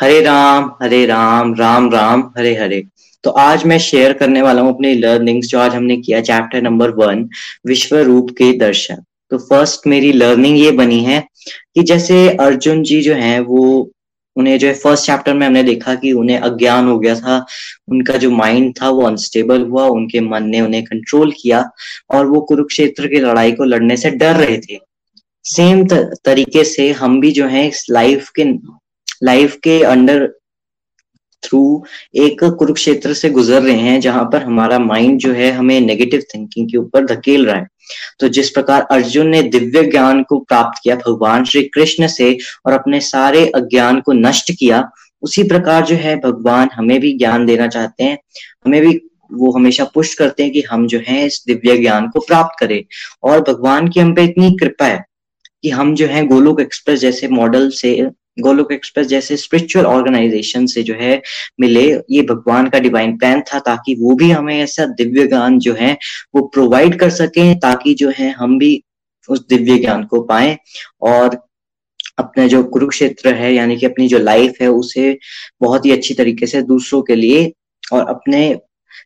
हरे 0.00 0.20
राम 0.20 0.70
हरे 0.82 1.04
राम 1.06 1.54
राम 1.54 1.90
राम, 1.90 2.22
हरे 2.38 2.54
हरे। 2.56 2.82
तो 3.24 3.30
आज 3.30 3.64
मैं 3.66 3.78
शेयर 3.78 4.12
करने 4.12 4.42
वाला 4.42 4.62
हूँ 4.62 4.74
अपनी 4.74 4.94
लर्निंग्स 4.94 5.48
जो 5.48 5.58
आज 5.58 5.74
हमने 5.74 5.96
किया 5.96 6.20
चैप्टर 6.20 6.62
नंबर 6.62 6.90
वन 6.90 7.28
विश्व 7.66 7.96
रूप 7.98 8.30
के 8.30 8.52
दर्शन। 8.58 9.02
तो 9.30 9.38
फ़र्स्ट 9.38 9.86
मेरी 9.86 10.12
लर्निंग 10.12 10.58
ये 10.58 10.70
बनी 10.72 11.02
है 11.04 11.20
कि 11.74 11.82
जैसे 11.82 12.28
अर्जुन 12.30 12.82
जी 12.82 13.00
जो 13.02 13.14
है, 13.14 13.38
वो 13.40 13.90
उन्हें 14.36 14.58
जो 14.58 14.66
है 14.66 14.74
फ़र्स्ट 14.74 15.06
चैप्टर 15.06 15.34
में 15.34 15.46
हमने 15.46 15.62
देखा 15.62 15.94
कि 15.94 16.12
उन्हें 16.12 16.38
अज्ञान 16.38 16.88
हो 16.88 16.98
गया 16.98 17.14
था, 17.14 17.44
उनका 17.88 18.16
जो 18.16 18.30
माइंड 18.30 18.74
था 18.80 18.88
वो 18.90 19.06
अनस्टेबल 19.06 19.62
हुआ, 19.62 19.86
उनके 19.86 20.20
मन 20.20 20.44
ने 20.44 20.60
उन्हें 20.60 20.82
कंट्रोल 20.84 21.32
किया 21.32 21.64
और 22.10 22.26
वो 22.26 22.40
कुरुक्षेत्र 22.40 23.08
की 23.08 23.20
लड़ाई 23.20 23.52
को 23.52 23.64
लड़ने 23.64 23.96
से 23.96 24.10
डर 24.12 24.36
रहे 24.36 24.58
थे। 24.58 24.78
सेम 25.44 25.86
तरीके 26.24 26.64
से 26.64 26.90
हम 26.92 27.20
भी 27.20 27.32
जो 27.32 27.46
है 27.46 27.70
लाइफ 27.90 28.28
के 28.38 28.44
लाइफ 29.24 29.56
के 29.64 29.82
अंडर 29.84 30.28
थ्रू 31.44 31.84
एक 32.14 32.44
कुरुक्षेत्र 32.44 33.14
से 33.14 33.30
गुजर 33.30 33.62
रहे 33.62 33.76
हैं, 33.76 34.00
जहाँ 34.00 34.24
पर 34.24 34.42
हमारा 34.42 34.78
माइंड 34.78 35.18
जो 35.18 35.32
है 35.32 35.50
हमें 35.52 35.80
नेगेटिव 35.80 36.22
थिंकिंग 36.34 36.70
के 36.70 36.78
ऊपर 36.78 37.06
धकेल 37.06 37.46
रहा 37.46 37.56
है। 37.56 37.68
तो 38.20 38.28
जिस 38.28 38.50
प्रकार 38.50 38.82
अर्जुन 38.82 39.26
ने 39.26 39.42
दिव्य 39.42 39.82
ज्ञान 39.82 40.22
को 40.22 40.38
प्राप्त 40.38 40.80
किया, 40.82 40.96
भगवान 40.96 41.44
श्री 41.44 41.62
कृष्ण 41.62 42.06
से 42.06 42.38
और 42.66 42.72
अपने 42.72 43.00
सारे 43.00 43.46
अज्ञान 43.46 44.00
को 44.00 44.12
नष्ट 44.12 44.52
किया, 44.58 44.90
उसी 45.22 45.42
प्रकार 45.42 45.84
जो 45.84 45.94
है 45.94 46.16
भगवान 46.16 46.68
हमें 46.74 47.00
भी 47.00 47.18
ज्ञान 47.18 47.46
देना 47.46 47.66
चाहते 47.66 48.04
हैं। 48.04 48.18
हमें 48.66 48.80
भी 48.80 49.00
वो 49.32 49.52
हमेशा 49.52 49.84
पुष्ट 49.84 50.18
करते 50.18 50.42
हैं 50.42 50.52
कि 50.52 50.62
हम 50.62 50.86
जो 50.86 51.00
है 51.08 51.26
इस 51.26 51.44
दिव्य 51.46 51.78
ज्ञान 51.78 52.08
को 52.08 52.20
प्राप्त 52.20 52.60
करें। 52.60 52.84
और 53.22 53.40
भगवान 53.40 53.88
की 53.88 54.00
हम 54.00 54.14
पे 54.14 54.24
इतनी 54.24 54.56
कृपा 54.60 54.84
है 54.84 55.04
कि 55.62 55.70
हम 55.70 55.94
जो 55.94 56.06
है 56.06 56.26
गोलोक 56.26 56.60
एक्सप्रेस 56.60 57.00
जैसे 57.00 57.28
मॉडल 57.28 57.70
से 57.70 58.08
गोलोक 58.36 58.72
एक्सप्रेस 58.72 59.06
जैसे 59.06 59.36
स्पिरिचुअल 59.36 59.86
ऑर्गेनाइजेशन 59.86 60.66
से 60.66 60.82
जो 60.82 60.94
है 60.94 61.20
मिले। 61.60 61.82
ये 62.10 62.22
भगवान 62.22 62.68
का 62.68 62.78
डिवाइन 62.78 63.16
प्लान 63.18 63.40
था 63.42 63.58
ताकि 63.60 63.94
वो 63.94 64.14
भी 64.14 64.30
हमें 64.30 64.58
ऐसा 64.58 64.86
दिव्य 64.98 65.26
ज्ञान 65.28 65.58
जो 65.58 65.74
है 65.74 65.96
वो 66.34 66.42
प्रोवाइड 66.48 66.98
कर 67.00 67.10
सके 67.10 67.54
ताकि 67.60 67.94
जो 67.94 68.12
है 68.18 68.30
हम 68.32 68.58
भी 68.58 68.82
उस 69.28 69.46
दिव्य 69.48 69.78
ज्ञान 69.78 70.04
को 70.04 70.20
पाए 70.22 70.56
और 71.02 71.36
अपना 72.18 72.46
जो 72.46 72.62
कुरुक्षेत्र 72.64 73.34
है, 73.34 73.52
यानी 73.54 73.76
कि 73.76 73.86
अपनी 73.86 74.06
जो 74.08 74.18
लाइफ 74.18 74.60
है, 74.62 74.68
उसे 74.68 75.18
बहुत 75.60 75.86
ही 75.86 75.90
अच्छी 75.92 76.14
तरीके 76.14 76.46
से 76.46 76.62
दूसरों 76.62 77.02
के 77.02 77.14
लिए 77.14 77.52
और 77.92 78.08
अपने 78.08 78.54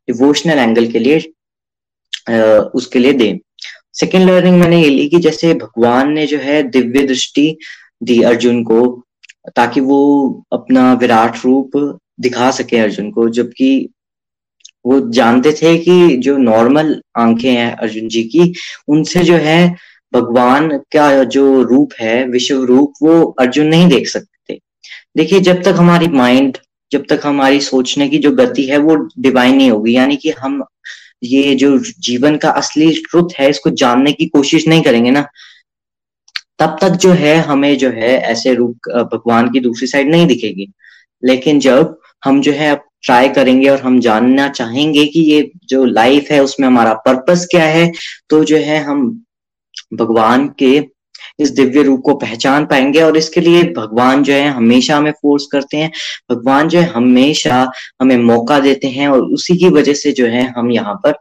डिवोशनल 0.09 0.59
एंगल 0.59 0.86
के 0.93 0.98
लिए 0.98 1.19
उसके 2.74 2.98
लिए 2.98 3.12
दें। 3.12 3.39
सेकेंड 3.93 4.24
लर्निंग 4.24 4.59
मैंने 4.61 4.82
ये 4.82 4.89
ली 4.89 5.09
कि 5.09 5.19
जैसे 5.19 5.53
भगवान 5.55 6.12
ने 6.12 6.27
जो 6.27 6.39
है 6.39 6.62
दिव्य 6.62 7.07
दृष्टि 7.07 7.57
दी 8.03 8.20
अर्जुन 8.23 8.62
को 8.65 9.06
ताकि 9.56 9.81
वो 9.81 10.44
अपना 10.52 10.93
विराट 10.93 11.36
रूप 11.44 11.98
दिखा 12.20 12.51
सके 12.51 12.78
अर्जुन 12.78 13.10
को, 13.10 13.28
जबकि 13.28 13.89
वो 14.86 15.10
जानते 15.10 15.52
थे 15.52 15.78
कि 15.78 16.16
जो 16.16 16.36
नॉर्मल 16.36 17.02
आँखें 17.16 17.52
हैं 17.52 17.77
अर्जुन 17.77 18.09
जी 18.09 18.23
की, 18.24 18.55
उनसे 18.89 19.20
जो 19.20 19.35
है 19.35 19.77
भगवान 20.12 20.78
का 20.78 21.24
जो 21.24 21.62
रूप 21.62 21.93
है, 22.01 22.24
विश्व 22.24 22.64
रूप, 22.64 22.93
वो 23.02 23.23
अर्जुन 23.23 23.66
नहीं 23.66 23.89
देख 23.89 24.09
सकते। 24.09 24.60
देखिए, 25.16 25.40
जब 25.40 25.62
तक 25.62 25.74
हमारी 25.78 26.09
माइंड 26.09 26.59
जब 26.93 27.05
तक 27.09 27.20
हमारी 27.24 27.60
सोचने 27.60 28.09
की 28.09 28.18
जो 28.18 28.31
गति 28.31 28.64
है, 28.64 28.77
वो 28.78 29.09
डिवाइन 29.18 29.56
नहीं 29.56 29.70
होगी। 29.70 29.97
यानी 29.97 30.16
कि 30.16 30.31
हम 30.31 30.64
ये 31.23 31.55
जो 31.55 31.78
जीवन 31.78 32.36
का 32.36 32.51
असली 32.51 32.93
ट्रुथ 32.94 33.28
है, 33.39 33.51
इसको 33.51 33.70
जानने 33.70 34.12
की 34.12 34.27
कोशिश 34.27 34.68
नहीं 34.68 34.82
करेंगे 34.82 35.10
ना। 35.10 35.27
तब 36.59 36.77
तक 36.81 36.91
जो 36.97 37.11
है, 37.12 37.37
हमें 37.39 37.77
जो 37.78 37.91
है 37.91 38.16
ऐसे 38.24 38.55
रूप 38.55 38.89
भगवान 39.12 39.51
की 39.51 39.61
दूसरी 39.61 39.87
साइड 39.87 40.11
नहीं 40.11 40.27
दिखेगी। 40.27 40.69
लेकिन 41.23 41.61
जब 41.61 41.97
हम 42.23 42.41
जो 42.41 42.53
है 42.53 42.74
ट्राई 43.05 43.28
करेंगे 43.28 43.69
और 43.69 43.81
हम 43.81 43.99
जानना 44.01 44.49
चाहेंगे 44.51 45.05
कि 45.07 45.20
ये 45.23 45.51
जो 45.69 45.85
लाइफ 45.85 46.31
है, 46.31 46.43
उसमें 46.45 46.66
हमारा 46.69 46.93
पर्पस 47.07 47.47
क्या 47.51 47.65
है 47.65 47.91
तो 48.31 48.43
जो 48.45 48.57
है 48.59 48.78
हम 48.85 49.09
भगवान 49.95 50.49
के 50.59 50.77
इस 51.41 51.51
दिव्य 51.51 51.83
रूप 51.83 52.01
को 52.05 52.15
पहचान 52.15 52.66
पाएँगे 52.66 53.01
और 53.03 53.16
इसके 53.16 53.41
लिए 53.41 53.62
भगवान 53.73 54.23
जो 54.23 54.33
है 54.33 54.49
हमेशा 54.51 54.97
हमें 54.97 55.12
फोर्स 55.12 55.47
करते 55.53 55.77
हैं। 55.77 55.91
भगवान 56.31 56.69
जो 56.69 56.81
है 56.81 56.87
हमेशा 56.91 57.70
हमें 58.01 58.16
मौका 58.19 58.59
देते 58.61 58.89
हैं 58.89 59.09
और 59.09 59.23
उसी 59.33 59.57
की 59.57 59.69
वजह 59.69 59.95
से 59.95 60.12
जो 60.12 60.27
है 60.27 60.47
हम 60.59 60.70
यहाँ 60.73 60.95
पर 61.05 61.15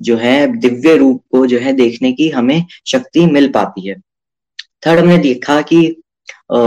जो 0.00 0.16
है 0.16 0.46
दिव्य 0.58 0.96
रूप 0.96 1.22
को 1.30 1.46
जो 1.46 1.58
है 1.58 1.72
देखने 1.72 2.12
की 2.12 2.28
हमें 2.30 2.64
शक्ति 2.86 3.26
मिल 3.26 3.48
पाती 3.48 3.88
है। 3.88 3.96
थर्ड 4.82 5.00
हमने 5.00 5.18
देखा 5.18 5.60
कि 5.62 5.86
आ, 6.52 6.58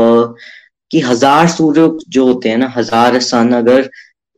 कि 0.92 1.00
हज़ार 1.02 1.48
सूर्य 1.48 1.90
जो 2.10 2.26
होते 2.26 2.50
हैं 2.50 2.58
ना 2.58 2.68
हज़ार 2.76 3.20
सन 3.22 3.52
अगर 3.54 3.90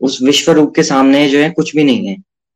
उस 0.01 0.21
विश्व 0.23 0.51
रूप 0.51 0.73
के 0.75 0.83
सामने 0.83 1.27
जो 1.29 1.39
है 1.39 1.49
कुछ 1.49 1.75
भी 1.75 1.83
नहीं 1.83 2.07
है। 2.07 2.15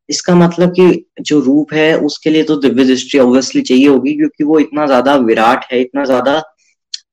इसका 0.10 0.36
मतलब 0.36 0.72
कि 0.72 1.06
जो 1.22 1.40
रूप 1.40 1.74
है 1.74 1.98
उसके 2.00 2.30
लिए 2.30 2.44
तो 2.44 2.56
दिव्य 2.58 2.84
दृष्टि 2.86 3.20
ऑब्वियसली 3.20 3.62
चाहिए 3.62 3.88
होगी 3.88 4.14
क्योंकि 4.16 4.44
वो 4.44 4.60
इतना 4.60 4.86
ज़्यादा 4.86 5.16
विराट 5.18 5.66
है 5.72 5.82
इतना 5.82 6.04
ज़्यादा 6.06 6.42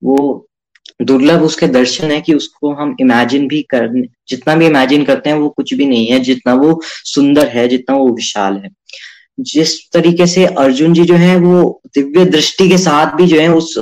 वो 0.04 0.48
दुर्लभ 1.02 1.42
उसके 1.42 1.66
दर्शन 1.68 2.10
है 2.10 2.20
कि 2.20 2.34
उसको 2.34 2.72
हम 2.74 2.94
इमेजिन 3.00 3.46
भी 3.48 3.62
कर 3.70 3.88
जितना 4.28 4.54
भी 4.54 4.66
इमेजिन 4.66 5.04
करते 5.04 5.30
हैं 5.30 5.36
वो 5.36 5.48
कुछ 5.48 5.74
भी 5.74 5.86
नहीं 5.86 6.06
है 6.06 6.18
जितना 6.20 6.54
वो 6.54 6.80
सुंदर 6.84 7.48
है 7.48 7.66
जितना 7.68 7.96
वो 7.96 8.08
विशाल 8.14 8.56
है। 8.56 8.70
जिस 9.40 9.90
तरीके 9.92 10.26
से 10.26 10.44
अर्जुन 10.46 10.92
जी 10.92 11.04
जो 11.04 11.14
है, 11.14 11.36
वो 11.36 11.82
दिव्य 11.94 12.24
दृष्टि 12.24 12.68
के 12.68 12.78
साथ 12.78 13.14
भी 13.16 13.26
जो 13.26 13.40
है, 13.40 13.48
उस 13.48 13.78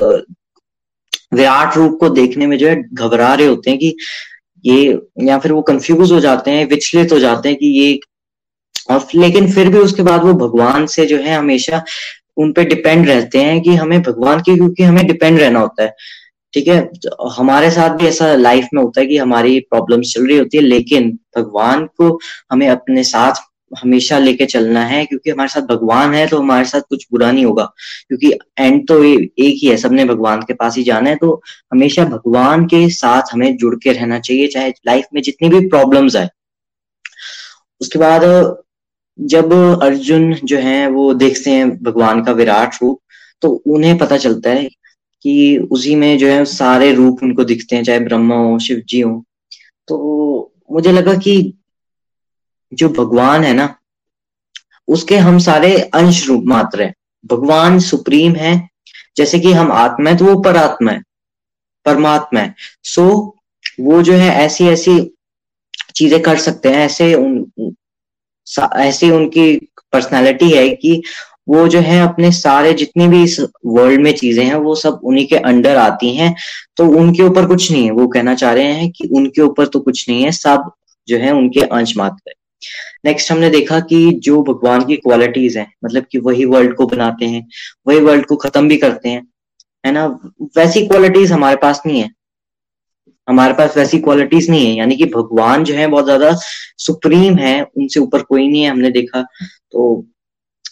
विराट 1.33 1.77
रूप 1.77 1.97
को 1.99 2.09
देखने 2.09 2.47
में 2.47 2.57
जो 2.57 2.67
है 2.67 2.83
घबरा 2.93 3.33
रहे 3.33 3.47
होते 3.47 3.69
हैं 3.69 3.79
कि 3.79 3.95
ये, 4.65 5.01
या 5.21 5.37
फिर 5.39 5.51
वो 5.51 5.61
कंफ्यूज 5.61 6.11
हो 6.11 6.19
जाते 6.19 6.51
हैं, 6.51 6.65
विचलित 6.67 7.11
हो 7.11 7.19
जाते 7.19 7.49
हैं 7.49 7.57
कि 7.57 7.67
ये 7.67 7.99
और 8.91 9.07
लेकिन 9.15 9.51
फिर 9.51 9.69
भी 9.69 9.77
उसके 9.77 10.03
बाद 10.03 10.23
वो 10.23 10.33
भगवान 10.33 10.85
से 10.85 11.05
जो 11.05 11.17
है, 11.17 11.35
हमेशा 11.35 11.83
उन 12.37 12.51
पे 12.53 12.63
डिपेंड 12.63 13.07
रहते 13.07 13.39
हैं 13.39 13.61
कि 13.61 13.75
हमें 13.75 14.01
भगवान 14.01 14.39
के, 14.39 14.55
क्योंकि 14.55 14.83
हमें 14.83 15.07
डिपेंड 15.07 15.39
रहना 15.39 15.59
होता 15.59 15.83
है। 15.83 15.95
ठीक 16.53 16.67
है? 16.67 16.89
हमारे 17.37 17.71
साथ 17.71 17.89
भी 17.89 18.07
ऐसा 18.07 18.35
लाइफ 18.35 18.67
में 18.73 18.81
होता 18.83 19.01
है 19.01 19.07
कि 19.07 19.17
हमारी 19.17 19.59
प्रॉब्लम्स 19.59 20.13
चल 20.13 20.27
रही 20.27 20.37
होती 20.37 20.57
है, 20.57 20.63
लेकिन 20.63 21.19
भगवान 21.37 21.85
को 21.85 22.19
हमें 22.51 22.67
अपने 22.69 23.03
साथ 23.03 23.50
हमेशा 23.73 24.17
लेके 24.19 24.45
चलना 24.45 24.83
है, 24.85 25.03
क्योंकि 25.05 25.29
हमारे 25.29 25.49
साथ 25.49 25.61
भगवान 25.67 26.13
है 26.13 26.25
तो 26.27 26.37
हमारे 26.37 26.65
साथ 26.65 26.81
कुछ 26.81 27.05
बुरा 27.11 27.31
नहीं 27.31 27.45
होगा। 27.45 27.63
क्योंकि 28.07 28.31
एंड 28.59 28.87
तो 28.87 29.03
एक 29.03 29.33
ही 29.37 29.67
है, 29.67 29.77
सबने 29.77 30.05
भगवान 30.05 30.41
के 30.41 30.53
पास 30.53 30.77
ही 30.77 30.83
जाना 30.83 31.09
है 31.09 31.15
तो 31.15 31.41
हमेशा 31.71 32.05
भगवान 32.05 32.65
के 32.65 32.89
साथ 32.91 33.33
हमें 33.33 33.55
जुड़ 33.57 33.75
के 33.75 33.91
रहना 33.91 34.19
चाहिए, 34.19 34.47
चाहे 34.47 34.69
लाइफ 34.87 35.05
में 35.13 35.21
जितनी 35.21 35.49
भी 35.49 35.67
प्रॉब्लम्स 35.69 36.15
आए। 36.15 36.29
उसके 37.81 37.99
बाद, 37.99 38.21
जब 39.19 39.53
अर्जुन 39.83 40.33
जो 40.33 40.57
है, 40.57 40.87
वो 40.87 41.13
देखते 41.13 41.51
हैं 41.51 41.69
भगवान 41.83 42.23
का 42.23 42.31
विराट 42.31 42.75
रूप 42.81 42.99
तो 43.41 43.49
उन्हें 43.67 43.97
पता 43.97 44.17
चलता 44.17 44.49
है 44.49 44.69
कि 45.25 45.57
उसी 45.71 45.95
में 45.95 46.17
जो 46.17 46.27
है, 46.27 46.43
सारे 46.45 46.91
रूप 46.93 47.23
उनको 47.23 47.43
दिखते 47.43 47.75
हैं, 47.75 47.83
चाहे 47.83 47.99
ब्रह्मा 47.99 48.35
हो 48.37 48.57
शिव 48.59 48.81
जी 48.89 48.99
हो। 49.01 49.23
तो 49.87 50.53
मुझे 50.71 50.91
लगा 50.91 51.13
कि 51.15 51.33
जो 52.71 52.89
भगवान 52.89 53.43
है 53.43 53.53
ना, 53.53 53.75
उसके 54.87 55.17
हम 55.17 55.37
सारे 55.39 55.75
अंश 55.95 56.27
रूप 56.27 56.43
मात्र 56.47 56.81
है। 56.81 56.93
भगवान 57.25 57.79
सुप्रीम 57.79 58.35
है, 58.35 58.69
जैसे 59.17 59.39
कि 59.39 59.51
हम 59.53 59.71
आत्मा 59.71 60.09
है 60.09 60.17
तो 60.17 60.25
वो 60.25 60.39
परात्मा 60.41 60.91
है, 60.91 61.01
परमात्मा 61.85 62.39
है। 62.39 62.55
सो 62.83 63.03
वो 63.79 64.01
जो 64.01 64.13
है, 64.13 64.29
ऐसी 64.35 64.67
ऐसी 64.67 64.99
चीज़ें 65.95 66.21
कर 66.21 66.37
सकते 66.37 66.69
हैं, 66.69 66.85
ऐसे 66.85 67.13
उन 67.15 67.75
ऐसी 68.77 69.09
उनकी 69.11 69.53
पर्सनालिटी 69.93 70.49
है 70.51 70.67
कि 70.69 71.01
वो 71.49 71.67
जो 71.67 71.79
है, 71.79 71.99
अपने 72.01 72.31
सारे 72.31 72.73
जितनी 72.73 73.07
भी 73.07 73.23
इस 73.23 73.39
वर्ल्ड 73.65 74.01
में 74.01 74.11
चीज़ें 74.15 74.43
हैं, 74.45 74.55
वो 74.55 74.75
सब 74.75 74.99
उन्हीं 75.03 75.25
के 75.27 75.37
अंडर 75.37 75.77
आती 75.77 76.15
हैं। 76.15 76.35
तो 76.77 76.87
उनके 76.99 77.23
ऊपर 77.23 77.47
कुछ 77.47 77.71
नहीं 77.71 77.85
है। 77.85 77.91
वो 77.91 78.07
कहना 78.07 78.35
चाह 78.35 78.53
रहे 78.53 78.73
हैं 78.73 78.89
कि 78.91 79.07
उनके 79.13 79.41
ऊपर 79.41 79.67
तो 79.67 79.79
कुछ 79.79 80.07
नहीं 80.09 80.23
है, 80.23 80.31
सब 80.31 80.71
जो 81.07 81.17
है 81.17 81.31
उनके 81.31 81.61
अंश 81.61 81.95
मात्र 81.97 82.29
है। 82.29 82.33
नेक्स्ट 83.05 83.31
हमने 83.31 83.49
देखा 83.49 83.79
कि 83.79 84.11
जो 84.23 84.41
भगवान 84.43 84.85
की 84.85 84.95
क्वालिटीज 84.97 85.57
हैं 85.57 85.71
मतलब 85.85 86.05
कि 86.11 86.19
वही 86.19 86.45
वर्ल्ड 86.45 86.75
को 86.75 86.85
बनाते 86.85 87.25
हैं, 87.25 87.47
वही 87.87 87.99
वर्ल्ड 87.99 88.25
को 88.25 88.35
खत्म 88.35 88.67
भी 88.67 88.77
करते 88.77 89.09
हैं, 89.09 89.27
है 89.83 89.91
ना? 89.91 90.05
वैसी 90.57 90.85
क्वालिटीज 90.87 91.31
हमारे 91.31 91.55
पास 91.55 91.81
नहीं 91.85 92.01
है। 92.01 92.09
हमारे 93.27 93.53
पास 93.53 93.77
वैसी 93.77 93.99
क्वालिटीज 93.99 94.49
नहीं 94.49 94.67
है। 94.67 94.75
यानी 94.75 94.95
कि 94.95 95.05
भगवान 95.05 95.63
जो 95.63 95.73
है, 95.73 95.87
बहुत 95.87 96.05
ज़्यादा 96.05 96.31
सुप्रीम 96.77 97.35
है, 97.37 97.61
उनसे 97.77 97.99
ऊपर 97.99 98.21
कोई 98.21 98.47
नहीं 98.47 98.61
है, 98.63 98.69
हमने 98.69 98.89
देखा। 98.91 99.21
तो 99.71 100.05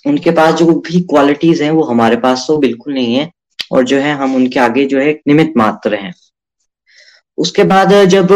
उनके 0.07 0.31
पास 0.31 0.53
जो 0.53 0.65
भी 0.65 0.99
क्वालिटीज 1.01 1.61
हैं, 1.61 1.71
वो 1.71 1.83
हमारे 1.83 2.15
पास 2.15 2.45
तो 2.47 2.57
बिल्कुल 2.57 2.93
नहीं 2.93 3.15
है, 3.15 3.29
और 3.71 3.83
जो 3.83 3.97
है, 3.97 4.13
हम 4.13 4.35
उनके 4.35 4.59
आगे 4.59 4.85
जो 4.85 4.99
है 4.99 5.11
निमित 5.27 5.53
मात्र 5.57 5.95
हैं। 5.95 6.13
उसके 7.39 7.63
बाद 7.65 7.93
जब 8.07 8.27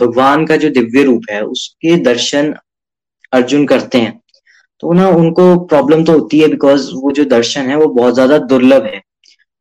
भगवान 0.00 0.46
का 0.46 0.56
जो 0.56 0.70
दिव्य 0.70 1.02
रूप 1.04 1.22
है, 1.30 1.42
उसके 1.42 1.96
दर्शन 2.02 2.54
अर्जुन 3.32 3.66
करते 3.66 3.98
हैं 3.98 4.18
तो 4.82 4.92
ना 4.92 5.08
उनको 5.10 5.44
प्रॉब्लम 5.66 6.04
तो 6.04 6.12
होती 6.12 6.38
है 6.40 6.48
बिकॉज़ 6.48 6.90
वो 6.94 7.10
जो 7.12 7.24
दर्शन 7.26 7.68
है 7.70 7.76
वो 7.76 7.86
बहुत 7.94 8.14
ज़्यादा 8.14 8.38
दुर्लभ 8.48 8.84
है 8.84 8.96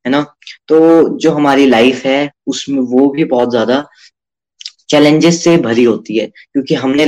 है 0.05 0.11
ना? 0.11 0.21
तो 0.67 1.17
जो 1.17 1.31
हमारी 1.31 1.65
लाइफ 1.67 2.05
है, 2.05 2.31
उसमें 2.47 2.79
वो 2.81 3.09
भी 3.11 3.23
बहुत 3.25 3.49
ज़्यादा 3.51 3.85
चैलेंजेस 4.89 5.43
से 5.43 5.55
भरी 5.57 5.83
होती 5.83 6.17
है, 6.17 6.25
क्योंकि 6.27 6.75
हमने 6.75 7.05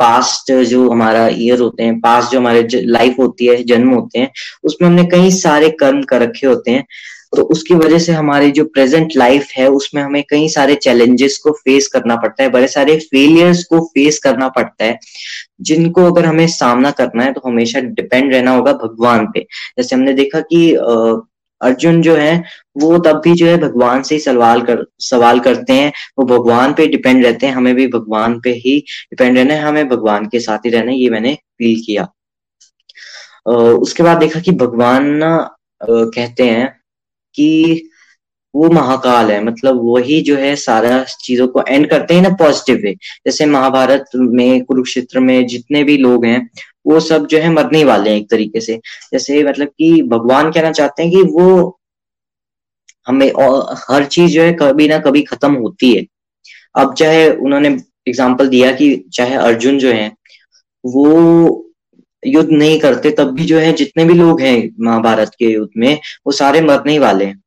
पास्ट 0.00 0.52
जो 0.64 0.88
हमारा 0.90 1.26
ईयर 1.28 1.60
होते 1.60 1.82
हैं 1.82 1.98
पास्ट 2.00 2.32
जो 2.32 2.38
हमारे 2.38 2.66
लाइफ 2.74 3.18
होती 3.18 3.46
है, 3.46 3.62
जन्म 3.64 3.90
होते 3.90 4.18
हैं, 4.18 4.30
उसमें 4.64 4.88
हमने 4.88 5.04
कई 5.10 5.30
सारे 5.32 5.70
कर्म 5.80 6.02
कर 6.04 6.22
रखे 6.22 6.46
होते 6.46 6.70
हैं 6.70 6.84
तो 7.32 7.42
उसकी 7.44 7.74
वजह 7.74 7.98
से 7.98 8.12
हमारी 8.12 8.50
जो 8.50 8.64
प्रेजेंट 8.66 9.16
लाइफ 9.16 9.48
है, 9.56 9.66
उसमें 9.70 10.02
हमें 10.02 10.22
कई 10.30 10.48
सारे 10.48 10.74
चैलेंजेस 10.76 11.36
को 11.38 11.52
फेस 11.54 11.86
करना 11.88 12.16
पड़ता 12.16 12.42
है, 12.42 12.48
बड़े 12.50 12.68
सारे 12.68 12.98
फेलियर्स 13.00 13.62
को 13.64 13.80
फेस 13.86 14.18
करना 14.18 14.48
पड़ता 14.50 14.84
है, 14.84 14.98
जिनको 15.62 16.04
अगर 16.04 16.26
हमें 16.26 16.46
सामना 16.48 16.90
करना 16.92 17.24
है 17.24 17.32
तो 17.32 17.40
हमेशा 17.44 17.80
डिपेंड 17.80 18.32
रहना 18.32 18.50
होगा 18.50 18.72
भगवान 18.74 19.26
पे। 19.34 19.40
जैसे 19.78 19.96
हमने 19.96 20.12
देखा 20.14 20.40
कि 20.42 20.72
अर्जुन 21.60 22.00
जो 22.02 22.14
है, 22.16 22.42
वो 22.78 22.98
तब 22.98 23.20
भी 23.24 23.34
जो 23.34 23.46
है 23.46 23.56
भगवान 23.58 24.02
से 24.02 24.14
ही 24.14 24.20
सवाल 24.20 24.62
कर, 24.62 24.84
सवाल 25.00 25.40
करते 25.40 25.72
हैं, 25.72 25.92
वो 26.18 26.24
भगवान 26.26 26.72
पे 26.74 26.86
डिपेंड 26.88 27.24
रहते 27.24 27.46
हैं, 27.46 27.54
हमें 27.54 27.74
भी 27.74 27.86
भगवान 27.88 28.38
पे 28.40 28.50
ही 28.56 28.78
डिपेंड 28.80 29.38
रहना 29.38 29.54
है, 29.54 29.60
हमें 29.60 29.88
भगवान 29.88 30.26
के 30.26 30.40
साथ 30.40 30.66
ही 30.66 30.70
रहना 30.70 30.90
है, 30.90 30.98
ये 30.98 31.10
मैंने 31.10 31.34
फील 31.58 31.82
किया। 31.86 32.08
उसके 33.46 34.02
बाद 34.02 34.18
देखा 34.18 34.40
कि 34.40 34.52
भगवान 34.52 35.06
ना 35.14 35.56
कहते 35.82 36.44
हैं 36.44 36.79
कि 37.34 37.88
वो 38.54 38.68
महाकाल 38.70 39.30
है। 39.30 39.42
मतलब 39.44 39.80
वही 39.84 40.20
जो 40.22 40.36
है 40.36 40.54
सारा 40.56 41.02
चीज़ों 41.20 41.46
को 41.48 41.62
एंड 41.68 41.88
करते 41.90 42.14
हैं 42.14 42.22
ना 42.22 42.28
पॉजिटिव 42.38 42.76
वे 42.84 42.92
जैसे 43.26 43.46
महाभारत 43.46 44.04
में, 44.14 44.64
कुरुक्षेत्र 44.64 45.20
में 45.20 45.46
जितने 45.46 45.82
भी 45.84 45.96
लोग 45.98 46.24
हैं, 46.24 46.48
वो 46.86 47.00
सब 47.00 47.26
जो 47.26 47.38
है 47.38 47.50
मरने 47.50 47.84
वाले 47.84 48.10
हैं 48.10 48.16
एक 48.16 48.30
तरीके 48.30 48.60
से। 48.60 48.76
जैसे 49.12 49.42
मतलब 49.44 49.68
कि 49.68 50.02
भगवान 50.02 50.50
कहना 50.52 50.72
चाहते 50.72 51.02
हैं 51.02 51.12
कि 51.12 51.22
वो 51.32 51.78
हमें 53.06 53.30
और 53.32 53.74
हर 53.90 54.04
चीज़ 54.06 54.32
जो 54.32 54.42
है 54.42 54.52
कभी 54.52 54.88
ना 54.88 54.98
कभी 54.98 55.22
खत्म 55.22 55.54
होती 55.54 55.92
है। 55.94 56.04
अब 56.74 56.94
चाहे 56.94 57.28
उन्होंने 57.30 57.68
एग्ज़ाम्पल 58.08 58.48
दिया 58.48 58.72
कि 58.72 58.94
चाहे 59.12 59.34
अर्जुन 59.36 59.78
जो 59.78 59.92
है, 59.92 60.12
वो 60.84 61.69
युद्ध 62.22 62.50
नहीं 62.50 62.78
करते, 62.80 63.10
तब 63.10 63.30
भी 63.34 63.44
जो 63.44 63.58
है 63.58 63.72
जितने 63.72 64.04
भी 64.04 64.14
लोग 64.14 64.40
हैं 64.40 64.70
महाभारत 64.80 65.30
के 65.38 65.44
युद्ध 65.46 65.70
में, 65.76 66.00
वो 66.26 66.32
सारे 66.32 66.60
मरने 66.62 66.92
ही 66.92 66.98
वाले 66.98 67.24
हैं। 67.24 67.42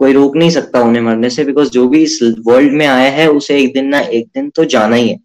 कोई 0.00 0.12
रोक 0.12 0.36
नहीं 0.36 0.50
सकता 0.50 0.80
उन्हें 0.80 1.02
मरने 1.02 1.30
से 1.30 1.44
बिकॉज़ 1.44 1.70
जो 1.70 1.88
भी 1.88 2.02
इस 2.02 2.18
वर्ल्ड 2.46 2.72
में 2.72 2.86
आया 2.86 3.10
है, 3.10 3.28
उसे 3.30 3.58
एक 3.60 3.72
दिन 3.74 3.88
ना 3.88 4.00
एक 4.00 4.26
दिन 4.26 4.50
तो 4.50 4.64
जाना 4.66 4.96
ही 4.96 5.08
है। 5.08 5.16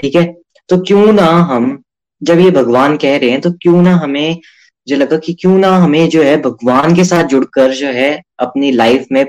ठीक 0.00 0.14
है? 0.16 0.24
तो 0.68 0.78
क्यों 0.80 1.12
ना 1.12 1.26
हम, 1.50 1.82
जब 2.22 2.38
ये 2.40 2.50
भगवान 2.50 2.96
कह 2.96 3.16
रहे 3.18 3.30
हैं 3.30 3.40
तो 3.40 3.50
क्यों 3.52 3.82
ना 3.82 3.94
हमें 3.96 4.38
जो 4.86 4.96
लगा 4.96 5.16
कि 5.18 5.32
क्यों 5.40 5.58
ना 5.58 5.70
हमें 5.76 6.08
जो 6.08 6.22
है 6.22 6.36
भगवान 6.42 6.94
के 6.96 7.04
साथ 7.04 7.24
जुड़कर 7.24 7.72
जो 7.74 7.86
है 7.88 8.10
अपनी 8.38 8.70
लाइफ 8.72 9.06
में 9.12 9.24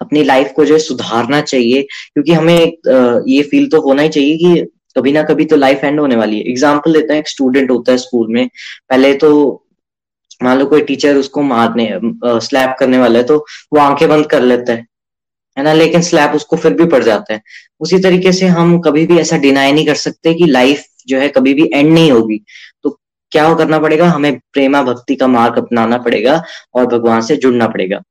अपनी 0.00 0.22
लाइफ 0.24 0.52
को 0.56 0.64
जो 0.64 0.74
है 0.74 0.80
सुधारना 0.80 1.40
चाहिए, 1.40 1.82
क्योंकि 1.82 2.32
हमें 2.32 3.24
ये 3.28 3.42
फील 3.42 3.68
तो 3.68 3.80
होना 3.80 4.02
ही 4.02 4.08
चाहिए 4.08 4.36
कि 4.36 4.66
कभी 4.96 5.12
ना 5.12 5.22
कभी 5.24 5.44
तो 5.44 5.56
लाइफ 5.56 5.84
एंड 5.84 6.00
होने 6.00 6.16
वाली 6.16 6.38
है। 6.38 6.50
एग्ज़ाम्पल 6.50 6.92
देता 6.92 7.12
है, 7.12 7.18
एक 7.20 7.28
स्टूडेंट 7.28 7.70
होता 7.70 7.92
है 7.92 7.98
स्कूल 7.98 8.32
में। 8.34 8.48
पहले 8.90 9.12
तो 9.14 9.62
मान 10.40 10.58
लो 10.58 10.66
कोई 10.66 10.80
टीचर 10.82 11.16
उसको 11.16 11.42
मारने 11.44 11.88
स्लैप 12.24 12.76
करने 12.78 12.98
वाला 12.98 13.18
है 13.18 13.24
तो 13.24 13.36
वो 13.72 13.80
आँखें 13.80 14.08
बंद 14.08 14.26
कर 14.26 14.42
लेता 14.42 14.72
है। 14.72 14.86
है 15.56 15.64
ना? 15.64 15.72
लेकिन 15.72 16.02
स्लैप 16.02 16.32
उसको 16.34 16.56
फिर 16.56 16.72
भी 16.74 16.86
पड़ 16.86 17.02
जाता 17.04 17.34
है। 17.34 17.40
उसी 17.80 17.98
तरीके 17.98 18.32
से 18.32 18.46
हम 18.48 18.78
कभी 18.80 19.06
भी 19.06 19.18
ऐसा 19.18 19.36
डिनाई 19.38 19.72
नहीं 19.72 19.86
कर 19.86 19.94
सकते 19.96 20.34
कि 20.34 20.46
लाइफ 20.46 20.84
जो 21.08 21.18
है 21.18 21.28
कभी 21.28 21.54
भी 21.54 21.70
एंड 21.74 21.92
नहीं 21.92 22.10
होगी। 22.12 22.40
तो 22.82 22.90
क्या 23.32 23.52
करना 23.54 23.78
पड़ेगा? 23.78 24.08
हमें 24.08 24.38
प्रेमा 24.52 24.82
भक्ति 24.82 25.14
का 25.16 25.26
मार्ग 25.28 25.58
अपनाना 25.58 25.98
पड़ेगा 25.98 26.42
और 26.74 26.86
भगवान 26.86 27.20
से 27.20 27.36
जुड़ना 27.36 27.66
पड़ेगा। 27.68 28.02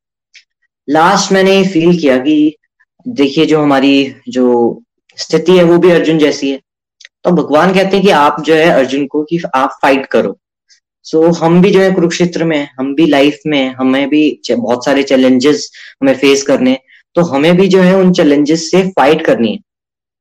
लास्ट 0.87 1.31
मैंने 1.31 1.63
फील 1.67 1.97
किया 1.99 2.17
कि 2.17 2.55
देखिए 3.05 3.45
जो 3.45 3.61
हमारी 3.61 4.15
जो 4.29 4.81
स्थिति 5.17 5.57
है, 5.57 5.63
वो 5.63 5.77
भी 5.77 5.91
अर्जुन 5.91 6.17
जैसी 6.17 6.51
है। 6.51 6.59
तो 7.25 7.31
भगवान 7.31 7.73
कहते 7.73 7.97
हैं 7.97 8.05
कि 8.05 8.11
आप 8.11 8.41
जो 8.41 8.55
है 8.55 8.69
अर्जुन 8.69 9.05
को 9.07 9.23
कि 9.23 9.39
आप 9.55 9.77
फाइट 9.81 10.05
करो। 10.05 10.37
सो 11.05 11.21
so, 11.21 11.37
हम 11.37 11.61
भी 11.61 11.69
जो 11.71 11.79
है 11.79 11.91
कुरुक्षेत्र 11.91 12.43
में 12.43 12.67
हम 12.79 12.93
भी 12.95 13.05
लाइफ 13.05 13.39
में 13.47 13.73
हमें 13.75 14.09
भी 14.09 14.41
बहुत 14.51 14.85
सारे 14.85 15.03
चैलेंजेस 15.03 15.69
हमें 16.01 16.13
फेस 16.15 16.43
करने 16.43 16.77
तो 17.15 17.21
हमें 17.23 17.55
भी 17.57 17.67
जो 17.67 17.81
है 17.81 17.95
उन 17.95 18.11
चैलेंजेस 18.13 18.69
से 18.71 18.81
फाइट 18.89 19.25
करनी 19.25 19.51
है। 19.51 19.59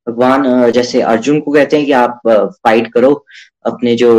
भगवान 0.07 0.71
जैसे 0.71 1.01
अर्जुन 1.03 1.39
को 1.39 1.51
कहते 1.51 1.77
हैं 1.77 1.85
कि 1.85 1.91
आप 1.91 2.21
फाइट 2.63 2.91
करो। 2.93 3.13
अपने 3.65 3.95
जो 3.95 4.11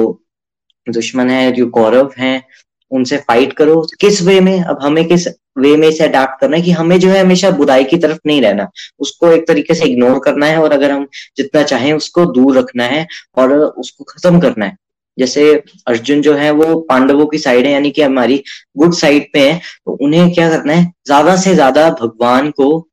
दुश्मन 0.86 1.30
है 1.30 1.50
जो 1.52 1.66
कौरव 1.70 2.10
हैं 2.18 2.42
उनसे 2.90 3.16
फाइट 3.18 3.52
करो। 3.52 3.80
किस 4.00 4.22
वे 4.22 4.38
में? 4.40 4.62
अब 4.62 4.78
हमें 4.82 5.04
किस 5.08 5.26
वे 5.58 5.76
में 5.76 5.86
इसे 5.88 6.04
अडेप्ट 6.04 6.40
करना 6.40 6.56
है 6.56 6.62
कि 6.62 6.70
हमें 6.72 6.98
जो 7.00 7.08
है 7.10 7.20
हमेशा 7.20 7.50
बुराई 7.52 7.84
की 7.84 7.96
तरफ़ 7.98 8.18
नहीं 8.26 8.40
रहना। 8.42 8.68
उसको 9.00 9.30
एक 9.32 9.46
तरीके 9.48 9.74
से 9.74 9.84
इग्नोर 9.84 10.18
करना 10.24 10.46
है 10.46 10.58
और 10.58 10.72
अगर 10.72 10.90
हम 10.90 11.06
जितना 11.36 11.62
चाहें 11.64 11.92
उसको 11.92 12.24
दूर 12.32 12.58
रखना 12.58 12.84
है 12.86 13.06
और 13.38 13.52
उसको 13.52 14.04
खत्म 14.06 14.40
करना 14.40 14.64
है। 14.64 14.76
जैसे 15.18 15.52
अर्जुन 15.88 16.20
जो 16.22 16.34
है 16.34 16.50
वो 16.52 16.74
पांडवों 16.82 17.26
की 17.26 17.38
साइड 17.38 17.66
है, 17.66 17.72
यानी 17.72 17.90
कि 17.90 18.02
हमारी 18.02 18.42
गुड 18.78 18.94
साइड 18.94 19.32
पे 19.32 19.40
है 19.40 19.58
तो 19.58 19.92
उन्हें 19.96 20.32
क्या 20.34 20.48
करना 20.50 20.72
है? 20.72 20.84
ज़्यादा 21.06 21.36
से 21.36 21.54
ज़्यादा 21.54 21.88
भगवान 22.00 22.50
को 22.52 22.88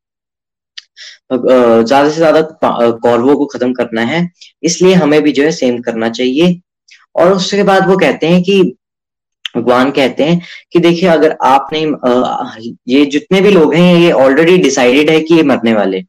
ज़्यादा 1.33 2.09
से 2.09 2.15
ज़्यादा 2.15 2.41
कौरवों 3.03 3.35
को 3.35 3.45
खत्म 3.47 3.73
करना 3.73 4.01
है। 4.03 4.27
इसलिए 4.63 4.93
हमें 4.95 5.21
भी 5.23 5.31
जो 5.31 5.43
है 5.43 5.51
सेम 5.53 5.79
करना 5.81 6.09
चाहिए। 6.11 6.59
और 7.15 7.31
उसके 7.33 7.63
बाद 7.63 7.87
वो 7.87 7.97
कहते 7.97 8.27
हैं 8.27 8.41
कि 8.43 8.61
भगवान 9.55 9.91
कहते 9.91 10.23
हैं 10.23 10.41
कि 10.71 10.79
देखिए, 10.79 11.09
अगर 11.09 11.35
आपने 11.43 11.81
ये 12.87 13.05
जितने 13.07 13.41
भी 13.41 13.51
लोग 13.51 13.73
हैं, 13.73 13.95
ये 13.95 14.11
ऑलरेडी 14.11 14.57
डिसाइडेड 14.59 15.09
है 15.09 15.19
कि 15.19 15.35
ये 15.35 15.43
मरने 15.43 15.73
वाले 15.73 16.01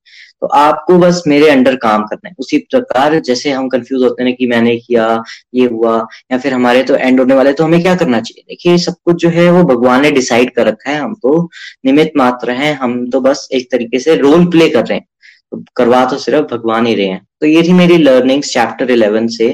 तो 0.42 0.46
आपको 0.48 0.94
बस 0.98 1.22
मेरे 1.26 1.48
अंडर 1.50 1.76
काम 1.76 2.02
करना 2.04 2.28
है। 2.28 2.34
उसी 2.38 2.58
प्रकार 2.60 3.18
जैसे 3.20 3.50
हम 3.50 3.68
कंफ्यूज 3.68 4.02
होते 4.02 4.24
हैं 4.24 4.34
कि 4.36 4.46
मैंने 4.46 4.76
किया, 4.78 5.22
ये 5.54 5.66
हुआ, 5.66 5.96
या 6.32 6.38
फिर 6.38 6.52
हमारे 6.52 6.82
तो 6.82 6.96
एंड 6.96 7.20
होने 7.20 7.34
वाले 7.34 7.52
तो 7.52 7.64
हमें 7.64 7.80
क्या 7.82 7.94
करना 7.94 8.20
चाहिए? 8.20 8.44
देखिए, 8.48 8.76
सब 8.78 8.94
कुछ 9.04 9.16
जो 9.16 9.28
है 9.28 9.50
वो 9.50 9.62
भगवान 9.64 10.02
ने 10.02 10.10
डिसाइड 10.10 10.54
कर 10.54 10.66
रखा 10.66 10.90
है। 10.90 10.98
हम 10.98 11.14
तो 11.14 11.48
निमित 11.86 12.12
मात्र 12.16 12.50
हैं। 12.52 12.74
हम 12.74 13.08
तो 13.10 13.20
बस 13.20 13.48
एक 13.52 13.70
तरीके 13.72 13.98
से 13.98 14.16
रोल 14.16 14.46
प्ले 14.46 14.68
कर 14.70 14.86
रहे 14.86 14.98
हैं। 14.98 15.06
तो 15.52 15.64
करवा 15.76 16.04
तो 16.04 16.18
सिर्फ़ 16.18 16.54
भगवान 16.54 16.86
ही 16.86 16.94
रहे 16.94 17.06
हैं। 17.06 17.26
तो 17.40 17.46
ये 17.46 17.62
थी 17.62 17.72
मेरी 17.72 17.96
लर्निंग्स 17.98 18.52
चैप्टर 18.52 18.90
इलेवन 18.90 19.26
से 19.28 19.46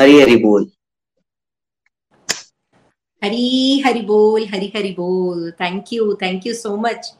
हरी 0.00 0.20
हरी 0.20 0.36
बोल। 0.36 0.70
हरी 3.22 3.80
हरी 3.86 4.00
बोल 4.00 4.44
हरी 4.46 4.72
हरी 4.76 4.90
बोल 4.92 5.50
thank 5.50 5.92
you 5.92 6.14
thank 6.14 6.46
you 6.46 6.54
so 6.54 6.76
much 6.76 7.12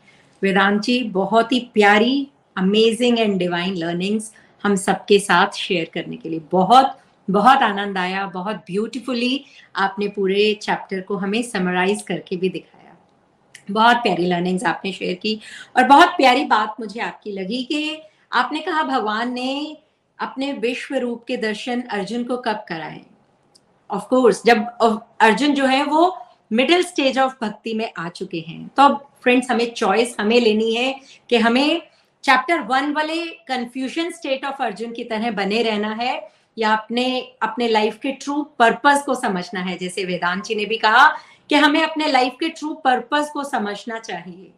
Vedant 0.43 0.83
ji 0.83 1.03
बहुत 1.13 1.53
ही 1.53 1.59
प्यारी 1.75 2.29
अमेजिंग 2.57 3.19
एंड 3.19 3.39
डिवाइन 3.39 3.77
लर्निंग्स 3.77 4.33
हम 4.65 4.75
सबके 4.77 5.19
साथ 5.19 5.57
शेयर 5.57 5.91
करने 5.95 6.17
के 6.17 6.29
लिए। 6.29 6.41
बहुत 6.53 6.99
बहुत 7.29 7.63
आनंद 7.63 7.99
आया, 7.99 8.27
बहुत 8.27 8.57
ब्यूटीफुली 8.57 9.45
आपने 9.77 10.09
पूरे 10.09 10.53
चैप्टर 10.63 11.01
को 11.01 11.17
हमें 11.17 11.43
समराइज 11.43 12.03
करके 12.03 12.37
भी 12.37 12.49
दिखाया। 12.49 12.97
बहुत 13.71 13.97
प्यारी 13.97 14.27
लर्निंग्स 14.27 14.65
आपने 14.65 14.93
शेयर 14.93 15.15
की 15.15 15.39
और 15.77 15.85
बहुत 15.85 16.15
प्यारी 16.17 16.45
बात 16.45 16.77
मुझे 16.81 17.01
आपकी 17.01 17.33
लगी 17.33 17.63
कि 17.65 18.01
आपने 18.33 18.61
कहा 18.61 18.83
भगवान 18.83 19.33
ने 19.33 19.77
अपने 20.19 20.53
विश्व 20.53 20.95
रूप 20.97 21.25
के 21.29 21.37
दर्शन 21.37 21.81
अर्जुन 21.81 22.25
को 22.25 22.37
कब 22.37 22.65
कराए। 22.69 23.01
ऑफ़ 23.91 24.05
कोर्स 24.05 24.43
जब 24.47 24.67
अर्जुन 25.21 25.55
जो 25.55 25.67
है 25.67 25.83
वो 25.85 26.17
मिडिल 26.53 26.83
स्टेज 26.83 27.19
ऑफ़ 27.19 27.35
भक्ति 27.43 27.75
में 27.75 27.91
आ 27.99 28.09
चुके 28.09 28.39
हैं। 28.39 28.67
तो 28.69 28.89
फ्रेंड्स 29.23 29.51
हमें 29.51 29.73
चॉइस 29.75 30.17
हमें 30.21 30.41
लेनी 30.41 30.75
है 30.75 30.95
कि 31.31 31.37
हमें 31.37 31.83
चैप्टर 32.25 32.61
वन 32.61 32.93
वाले 32.93 33.25
कंफ्यूजन 33.49 34.11
स्टेट 34.11 34.45
ऑफ़ 34.45 34.63
अर्जुन 34.63 34.93
की 34.93 35.05
तरह 35.05 35.31
बने 35.31 35.63
रहना 35.63 35.93
है 35.95 36.29
या 36.59 36.73
अपने 36.75 37.21
अपने 37.43 37.69
लाइफ 37.69 37.99
के 38.03 38.13
ट्रू 38.13 38.43
पर्पस 38.59 39.03
को 39.07 39.15
समझना 39.15 39.61
है। 39.61 39.77
जैसे 39.79 40.05
वेदांत 40.05 40.45
जी 40.45 40.55
ने 40.55 40.65
भी 40.65 40.77
कहा 40.77 41.09
कि 41.51 41.55
हमें 41.55 41.83
अपने 41.83 42.07
लाइफ 42.07 42.37
के 42.41 42.49
ट्रू 42.49 42.73
पर्पस 42.75 43.31
को 43.33 43.45
समझना 43.45 43.99
चाहिए। 43.99 44.53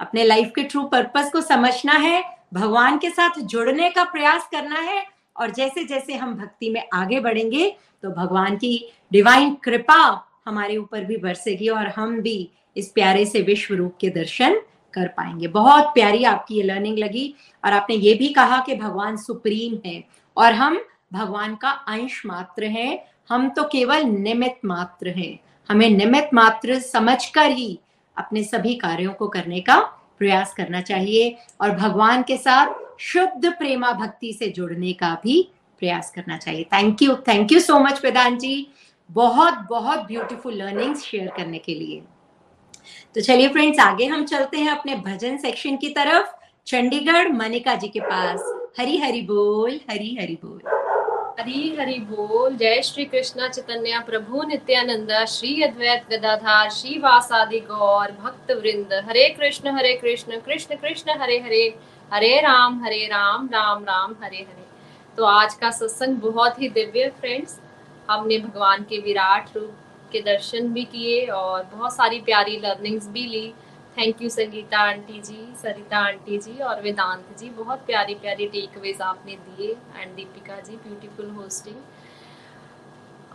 अपने 0.00 0.24
लाइफ 0.24 0.52
के 0.56 0.62
ट्रू 0.62 0.82
पर्पस 0.84 1.30
को 1.32 1.40
समझना 1.40 1.92
है, 1.92 2.22
भगवान 2.54 2.98
के 2.98 3.10
साथ 3.10 3.38
जुड़ने 3.40 3.88
का 3.90 4.04
प्रयास 4.04 4.48
करना 4.52 4.80
है 4.80 5.02
और 5.38 5.50
जैसे 5.50 5.84
जैसे 5.84 6.14
हम 6.14 6.34
भक्ति 6.34 6.70
में 6.70 6.82
आगे 6.92 7.20
बढ़ेंगे 7.20 7.70
तो 8.02 8.10
भगवान 8.10 8.56
की 8.56 8.92
डिवाइन 9.12 9.54
कृपा 9.54 10.24
हमारे 10.46 10.76
ऊपर 10.76 11.04
भी 11.04 11.16
बरसेगी 11.16 11.68
और 11.68 11.86
हम 11.86 12.20
भी 12.20 12.50
इस 12.76 12.88
प्यारे 12.88 13.24
से 13.26 13.42
विश्व 13.42 13.74
रूप 13.74 13.96
के 14.00 14.08
दर्शन 14.08 14.60
कर 14.94 15.08
पाएँगे। 15.08 15.48
बहुत 15.48 15.84
प्यारी 15.84 16.24
आपकी 16.24 16.56
ये 16.56 16.62
लर्निंग 16.62 16.98
लगी 16.98 17.34
और 17.64 17.72
आपने 17.72 17.96
ये 17.96 18.14
भी 18.14 18.28
कहा 18.28 18.60
कि 18.60 18.74
भगवान 18.74 19.16
सुप्रीम 19.16 19.78
है 19.86 20.04
और 20.36 20.52
हम 20.52 20.80
भगवान 21.12 21.54
का 21.54 21.70
अंश 21.70 22.22
मात्र 22.26 22.64
हैं। 22.64 22.98
हम 23.30 23.48
तो 23.48 23.64
केवल 23.64 24.02
निमित 24.02 24.58
मात्र 24.64 25.08
हैं। 25.08 25.38
हमें 25.68 25.90
निमित 25.90 26.30
मात्र 26.34 26.78
समझकर 26.78 27.50
ही 27.50 27.78
अपने 28.16 28.42
सभी 28.42 28.74
कार्यों 28.74 29.12
को 29.12 29.28
करने 29.28 29.60
का 29.60 29.80
प्रयास 30.18 30.54
करना 30.54 30.80
चाहिए 30.80 31.36
और 31.60 31.70
भगवान 31.70 32.22
के 32.22 32.36
साथ 32.36 32.66
शुद्ध 32.98 33.52
प्रेमा 33.52 33.92
भक्ति 33.92 34.32
से 34.32 34.48
जुड़ने 34.48 34.92
का 34.92 35.14
भी 35.24 35.50
प्रयास 35.78 36.10
करना 36.10 36.36
चाहिए। 36.36 36.64
Thank 36.64 37.02
you 37.02 37.14
thank 37.14 37.52
you 37.52 37.60
so 37.60 37.78
much 37.78 38.00
Vedant 38.04 38.40
ji. 38.40 38.66
बहुत 39.10 39.54
बहुत 39.70 39.98
ब्यूटीफुल 39.98 40.54
लर्निंग्स 40.54 41.02
शेयर 41.02 41.28
करने 41.28 41.58
के 41.58 41.74
लिए। 41.74 42.02
तो 43.14 43.20
चलिए 43.20 43.48
फ्रेंड्स 43.48 43.78
आगे 43.80 44.06
हम 44.06 44.24
चलते 44.24 44.58
हैं 44.58 44.70
अपने 44.70 44.94
भजन 44.96 45.36
सेक्शन 45.36 45.76
की 45.76 45.88
तरफ़। 45.88 46.26
चंडीगढ़ 46.66 47.28
मनिका 47.32 47.74
जी 47.74 47.88
के 47.88 48.00
पास। 48.00 48.40
हरी 48.80 48.96
हरी 48.96 49.22
बोल, 49.22 49.80
हरी 49.90 50.16
हरी 50.20 50.38
बोल। 50.44 50.60
हरी 51.40 51.76
हरि 51.80 51.98
बोल। 51.98 52.56
जय 52.56 52.82
श्री 52.82 53.04
कृष्ण 53.04 53.48
चैतन्य 53.48 54.02
प्रभु 54.06 54.42
नित्यानंद, 54.42 55.24
श्री 55.28 55.62
अद्वैत 55.62 56.06
गदाधार, 56.10 56.70
श्री 56.70 56.98
वासादि 56.98 57.60
गौर 57.60 58.12
भक्त 58.12 58.50
वृंद 58.50 59.04
हरे 59.08 59.28
कृष्ण 59.28 59.70
हरे 59.70 59.94
कृष्ण 59.94 60.40
कृष्ण 60.40 60.74
कृष्ण, 60.74 61.10
हरे 61.18 61.38
हरे। 61.38 61.78
हरे 62.12 62.40
राम 62.40 62.82
हरे 62.84 63.06
राम 63.06 63.48
राम 63.52 63.82
राम, 63.84 64.14
हरे 64.22 64.36
हरे। 64.38 64.66
तो 65.18 65.24
आज 65.24 65.54
का 65.54 65.70
सत्संग 65.70 66.16
बहुत 66.20 66.60
ही 66.62 66.68
दिव्य 66.70 67.08
फ्रेंड्स 67.20 67.58
हमने 68.10 68.38
भगवान 68.38 68.84
के 68.84 68.98
विराट 68.98 69.56
रूप 69.56 69.74
के 70.12 70.20
दर्शन 70.22 70.72
भी 70.72 70.84
किए 70.84 71.26
और 71.26 71.64
बहुत 71.72 71.94
सारी 71.94 72.20
प्यारी 72.20 72.56
लर्निंग्स 72.58 73.08
भी 73.08 73.26
ली। 73.26 73.52
Thank 73.96 74.22
you 74.22 74.28
Sangeeta 74.30 74.78
aunty 74.80 75.20
ji, 75.20 75.46
Sarita 75.62 75.98
aunty 75.98 76.38
ji 76.38 76.58
और 76.60 76.80
वेदांत 76.82 77.38
जी। 77.38 77.50
बहुत 77.52 77.78
प्यारी 77.86 78.14
प्यारी 78.16 78.46
टेकअवेज 78.48 79.00
आपने 79.02 79.36
दिए 79.36 79.70
and 79.96 80.14
Deepika 80.16 80.60
ji 80.60 80.76
beautiful 80.76 81.30
hosting 81.36 81.76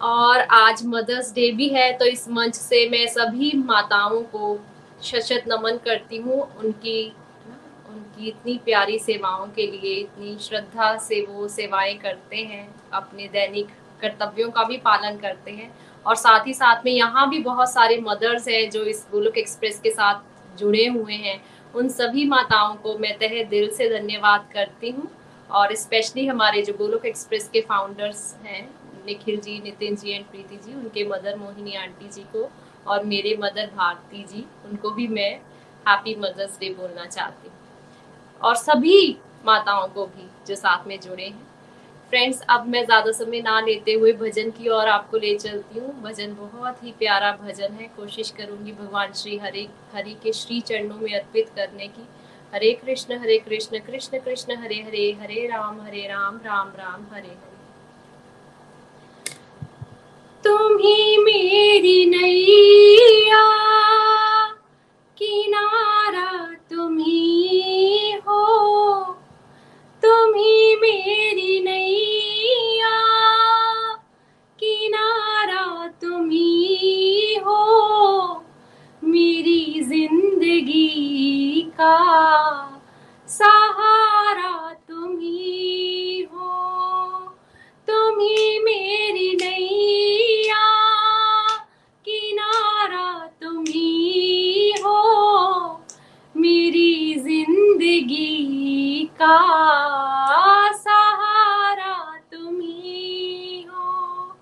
और 0.03 0.39
आज 0.39 0.85
मदर्स 0.87 1.33
डे 1.33 1.51
भी 1.51 1.67
है 1.69 1.91
तो 1.97 2.05
इस 2.07 2.27
मंच 2.31 2.55
से 2.55 2.87
मैं 2.89 3.07
सभी 3.09 3.51
माताओं 3.57 4.21
को 4.31 4.59
शशत 5.03 5.43
नमन 5.47 5.77
करती 5.85 6.17
हूँ। 6.17 6.41
उनकी 6.55 7.13
उनकी 7.93 8.27
इतनी 8.27 8.57
प्यारी 8.65 8.99
सेवाओं 8.99 9.47
के 9.47 9.67
लिए, 9.67 9.93
इतनी 9.95 10.37
श्रद्धा 10.39 10.97
से 10.97 11.25
वो 11.29 11.47
सेवाएँ 11.47 11.97
करते 11.97 12.37
हैं, 12.37 12.75
अपने 12.93 13.27
दैनिक 13.27 13.67
कर्तव्यों 14.01 14.51
का 14.51 14.63
भी 14.63 14.77
पालन 14.77 15.17
करते 15.17 15.51
हैं। 15.51 15.71
और 16.05 16.15
साथ 16.15 16.47
ही 16.47 16.53
साथ 16.53 16.85
में 16.85 16.91
यहाँ 16.91 17.29
भी 17.29 17.39
बहुत 17.39 17.73
सारे 17.73 17.97
मदर्स 17.97 18.47
हैं 18.47 18.69
जो 18.69 18.83
इस 18.83 19.07
गोलुक 19.11 19.37
एक्सप्रेस 19.37 19.79
के 19.79 19.89
साथ 19.89 20.21
जुड़े 20.59 20.87
हुए 20.87 21.13
हैं। 21.13 21.43
उन 21.75 21.89
सभी 21.89 22.25
माताओं 22.25 22.75
को 22.75 22.97
मैं 22.97 23.17
तहे 23.17 23.43
दिल 23.43 23.69
से 23.69 23.89
धन्यवाद 23.89 24.49
करती 24.53 24.89
हूँ। 24.89 25.11
और 25.51 25.75
स्पेशली 25.75 26.25
हमारे 26.27 26.61
जो 26.61 26.73
गोलुक 26.73 27.05
एक्सप्रेस 27.05 27.49
के 27.53 27.61
फाउंडर्स 27.61 28.35
हैं, 28.43 28.69
निखिल 29.05 29.39
जी, 29.39 29.59
नितिन 29.59 29.95
जी 29.95 30.11
एंड 30.11 30.25
प्रीति 30.25 30.55
जी, 30.55 30.73
उनके 30.73 31.05
मदर 31.05 31.35
मोहिनी 31.35 31.75
आंटी 31.75 32.09
जी 32.09 32.21
को 32.21 32.49
और 32.87 33.03
मेरे 33.03 33.37
मदर 33.39 33.71
भारती 33.75 34.23
जी, 34.23 34.45
उनको 34.65 34.89
भी 34.89 35.07
मैं 35.07 35.31
हैप्पी 35.87 36.15
मदर्स 36.15 36.59
डे 36.59 36.69
बोलना 36.69 37.05
चाहती 37.05 37.47
हूँ। 37.47 37.57
और 38.43 38.55
सभी 38.55 39.17
माताओं 39.45 39.87
को 39.87 40.05
भी 40.05 40.29
जो 40.47 40.55
साथ 40.55 40.87
में 40.87 40.99
जुड़े 40.99 41.23
हैं। 41.23 41.51
फ्रेंड्स 42.09 42.41
अब 42.49 42.65
मैं 42.67 42.83
ज़्यादा 42.85 43.11
समय 43.11 43.41
ना 43.41 43.59
लेते 43.59 43.93
हुए 43.93 44.11
भजन 44.13 44.49
की 44.51 44.69
ओर 44.69 44.87
आपको 44.87 45.17
ले 45.17 45.35
चलती 45.35 45.79
हूँ। 45.79 45.93
भजन 46.01 46.33
बहुत 46.35 46.83
ही 46.83 46.91
प्यारा 46.99 47.31
भजन 47.41 47.73
है। 47.73 47.87
कोशिश 47.97 48.29
करूँगी 48.31 48.71
भगवान 48.71 49.13
श्री 49.13 49.37
हरे, 49.37 49.67
हरि 49.93 50.15
के 50.23 50.33
श्री 50.33 50.59
चरणों 50.61 50.97
में 50.97 51.13
अर्पित 51.13 51.49
करने 51.55 51.87
की। 51.87 52.07
हरे 52.53 52.71
कृष्ण 52.73 53.17
हरे 53.19 53.37
कृष्ण 53.37 53.79
कृष्ण 53.79 54.19
कृष्ण, 54.19 54.55
हरे 54.55 54.75
हरे 54.81 55.11
हरे 55.21 55.47
राम 55.47 55.81
हरे 55.81 56.07
राम 56.07 56.39
राम 56.45 56.71
राम, 56.77 57.05
हरे 57.13 57.27
हरे। 57.27 57.51
तुम 60.43 60.77
ही 60.77 61.17
मेरी 61.17 62.05
नैया 62.05 63.43
तुम 66.73 66.97
ही 66.97 68.11
हो 68.27 68.43
तुम 70.03 70.33
ही 70.35 70.75
मेरी 70.75 71.59
नैया। 71.63 72.93
किनारा 74.59 75.65
तुम 76.01 76.29
ही 76.29 77.35
हो 77.45 77.59
मेरी 79.03 79.83
ज़िंदगी 79.83 81.61
का 81.77 81.97
सहारा 83.29 84.73
तुम 84.89 85.17
ही। 85.19 86.27
हो 86.33 86.51
तुम 87.87 88.19
ही 88.19 88.59
मेरी 88.59 89.31
नैया, 89.35 90.65
किनारा 92.07 93.07
तुम 93.41 93.63
ही 93.63 94.73
हो 94.85 95.12
मेरी 96.73 97.13
ज़िंदगी 97.21 99.05
का 99.21 99.37
सहारा 100.73 101.97
तुम 102.31 102.59
ही 102.61 103.61
हो। 103.63 104.37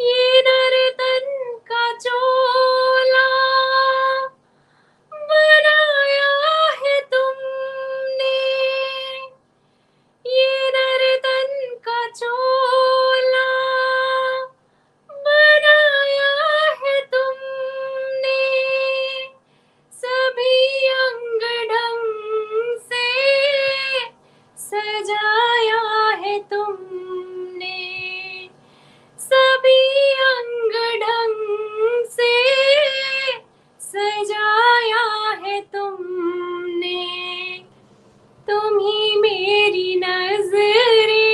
ये 0.00 0.40
नर्तन 0.48 1.24
का 1.70 1.84
जो 2.04 2.20
नजरे, 39.96 41.30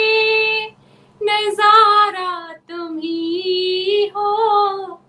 नज़ारा 1.21 2.53
तुम 2.71 2.99
ही 2.99 4.07
हो। 4.17 5.01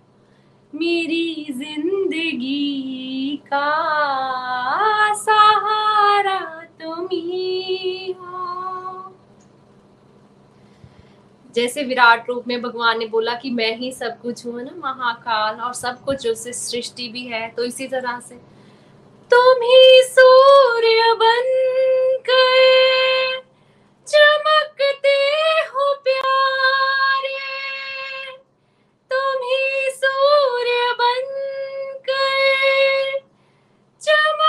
मेरी 0.74 1.48
ज़िंदगी 1.52 3.38
का 3.48 3.72
सहारा 5.16 6.40
तुम 6.82 7.08
ही 7.12 8.12
हो। 8.12 9.14
जैसे 11.56 11.84
विराट 11.84 12.30
रूप 12.30 12.48
में 12.48 12.62
भगवान 12.62 13.00
ने 13.00 13.06
बोला 13.08 13.34
कि 13.36 13.50
मैं 13.52 13.76
ही 13.78 13.92
सब 13.92 14.20
कुछ 14.22 14.46
हूँ 14.46 14.62
ना? 14.62 14.72
महाकाल 14.78 15.60
और 15.60 15.74
सब 15.74 16.04
कुछ 16.04 16.28
उससे 16.28 16.54
सृष्टि 16.54 17.08
भी 17.08 17.26
है 17.26 17.48
तो 17.50 17.64
इसी 17.64 17.88
तरह 17.88 18.20
से 18.20 18.36
तुम 19.32 19.62
ही 19.64 20.02
सूर्य 20.04 21.14
बन 21.22 21.48
गए 22.30 23.40
चमकते 24.08 25.16
हो 25.74 25.94
प्यारे। 26.04 27.38
तुम 29.12 29.44
ही 29.44 29.90
सूर्य 29.96 30.92
बन 31.02 31.26
गए 32.10 33.20
चमकते 34.02 34.43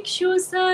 make 0.00 0.06
shoes. 0.06 0.46
sir, 0.46 0.69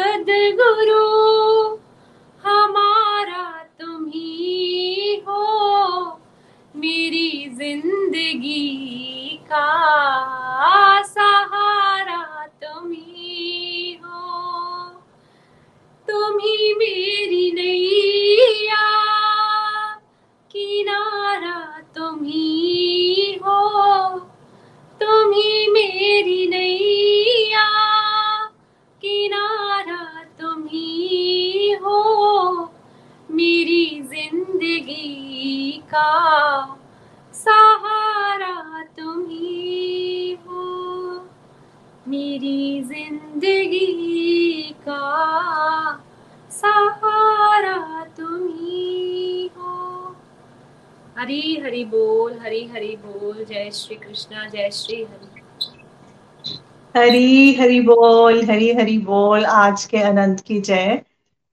हरी 56.97 57.55
हरी 57.55 57.81
बोल, 57.81 58.43
हरी 58.45 58.71
हरी 58.73 58.99
बोल, 58.99 59.45
आज 59.45 59.85
के 59.85 59.99
अनंत 59.99 60.41
की 60.41 60.61
जय। 60.61 61.01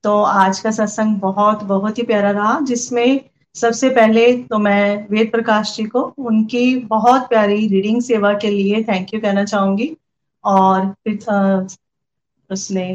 तो 0.04 0.22
आज 0.24 0.60
का 0.60 0.72
सत्संग 0.72 1.16
बहुत 1.18 1.64
बहुत 1.64 1.98
ही 1.98 2.04
प्यारा 2.04 2.32
रहा, 2.32 2.60
जिसमें 2.60 3.20
सबसे 3.56 3.90
पहले 3.90 4.26
तो 4.44 4.58
मैं 4.58 5.08
वेद 5.10 5.32
प्रकाश 5.32 5.76
जी 5.78 5.84
को, 5.86 6.02
उनकी 6.02 6.76
बहुत 6.88 7.28
प्यारी 7.30 7.68
रीडिंग 7.68 8.02
सेवा 8.02 8.34
के 8.34 8.50
लिए 8.50 8.84
थैंक 8.84 9.14
यू 9.14 9.20
कहना 9.22 9.44
चाहूँगी। 9.46 9.96
और 10.44 10.86
फिर 11.04 11.68
उसने 12.50 12.88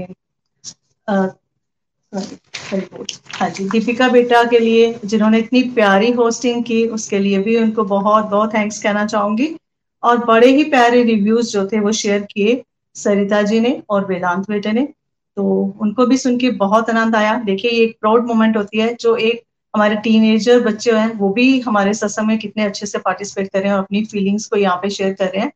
हाँ 3.33 3.49
जी, 3.51 3.69
दीपिका 3.69 4.09
बेटा 4.09 4.43
के 4.45 4.59
लिए, 4.59 4.93
जिन्होंने 5.05 5.39
इतनी 5.39 5.63
प्यारी 5.71 6.11
होस्टिंग 6.13 6.65
की, 6.65 6.87
उसके 6.89 7.19
लिए 7.19 7.39
भी 7.39 7.57
उनको 7.57 7.85
बहुत 7.85 8.25
बहुत 8.27 8.55
थैंक्स 8.55 8.83
कहना 8.83 9.07
चाहूँगी। 9.07 9.57
और 10.03 10.25
बड़े 10.25 10.47
ही 10.47 10.65
प्यारे 10.65 11.03
रिव्यूज़ 11.05 11.53
जो 11.53 11.67
थे 11.67 11.81
वो 11.81 11.93
शेयर 11.95 12.27
किए 12.31 12.63
सरिता 12.97 13.43
जी 13.43 13.61
ने 13.61 13.81
और 13.91 14.05
वेदांत 14.07 14.49
बेटे 14.51 14.73
ने। 14.73 14.89
तो 15.37 15.45
उनको 15.81 16.07
भी 16.07 16.17
सुन 16.17 16.39
के 16.39 16.51
बहुत 16.53 16.91
आनंद 16.91 17.17
आया। 17.17 17.35
देखिए, 17.41 17.71
ये 17.71 17.85
एक 17.85 17.97
प्राउड 18.01 18.27
मोमेंट 18.27 18.57
होती 18.57 18.79
है 18.79 18.95
जो 18.95 19.15
एक 19.17 19.43
हमारे 19.75 19.97
टीनेजर 19.97 20.61
बच्चे 20.61 20.93
हैं, 20.93 21.13
वो 21.15 21.29
भी 21.33 21.61
हमारे 21.61 21.93
सत्संग 21.95 22.27
में 22.27 22.39
कितने 22.39 22.65
अच्छे 22.65 22.87
से 22.87 22.99
पार्टिसिपेट 22.99 23.49
कर 23.53 23.59
रहे 23.59 23.69
हैं 23.69 23.75
और 23.75 23.83
अपनी 23.83 24.05
फीलिंग्स 24.05 24.47
को 24.47 24.57
यहाँ 24.57 24.77
पे 24.77 24.91
शेयर 24.91 25.13
कर 25.13 25.27
रहे 25.27 25.43
हैं। 25.43 25.53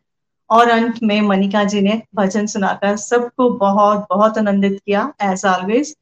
और 0.51 0.69
अंत 0.71 1.03
में 1.03 1.21
मनिका 1.23 1.63
जी 1.65 1.81
ने 1.81 2.01
भजन 2.15 2.47
सुनाकर 2.47 2.97
सबको 2.97 3.49
बहुत 3.51 4.07
बहुत 4.11 4.39
आनंदित 4.39 4.79
किया 4.87 5.13
एज 5.23 5.45
ऑलवेज 5.47 5.95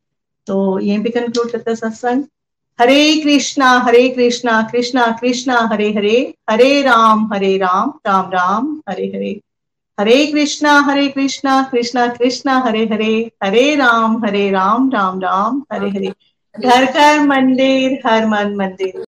तो 0.47 0.79
यहीं 0.81 1.03
पे 1.05 1.11
कंक्लूड 1.11 1.51
करते 1.53 1.75
सत्संग। 1.77 2.25
हरे 2.81 3.17
कृष्णा 3.17 3.71
हरे 3.79 4.09
कृष्णा 4.09 4.69
कृष्णा 4.73 5.07
कृष्णा, 5.21 5.57
हरे 5.73 5.89
हरे 5.93 6.35
हरे 6.51 6.83
राम 6.83 7.29
हरे 7.33 7.57
राम 7.59 7.93
राम 8.07 8.31
राम, 8.31 8.81
हरे 8.89 9.07
हरे। 9.07 9.41
हरे 10.01 10.27
कृष्णा 10.27 10.79
हरे 10.81 11.09
कृष्णा 11.09 11.63
कृष्णा 11.73 12.07
कृष्णा, 12.07 12.59
हरे 12.59 12.85
हरे 12.85 13.31
हरे 13.43 13.75
राम 13.75 14.25
हरे 14.25 14.51
राम 14.51 14.91
राम 14.91 15.21
राम, 15.21 15.63
हरे 15.73 15.91
हरे। 15.91 16.13
घर 16.55 16.85
घर 16.85 17.21
मंदिर, 17.21 18.01
हर 18.07 18.27
मन 18.27 18.55
मंदिर। 18.57 19.05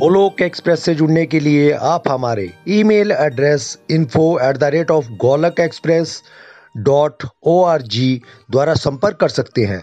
गोलोक 0.00 0.40
एक्सप्रेस 0.42 0.84
से 0.84 0.94
जुड़ने 0.94 1.26
के 1.26 1.40
लिए 1.40 1.70
आप 1.72 2.08
हमारे 2.08 2.50
email 2.68 3.12
address 3.12 3.78
info 3.90 4.38
at 4.38 4.56
the 4.56 4.64
rate 4.64 4.90
of 4.90 5.10
Golok 5.10 5.60
express 5.60 6.22
dot 6.76 7.26
O 7.42 7.62
R 7.64 7.82
G 7.82 8.22
द्वारा 8.50 8.74
संपर्क 8.74 9.16
कर 9.16 9.28
सकते 9.28 9.64
हैं। 9.64 9.82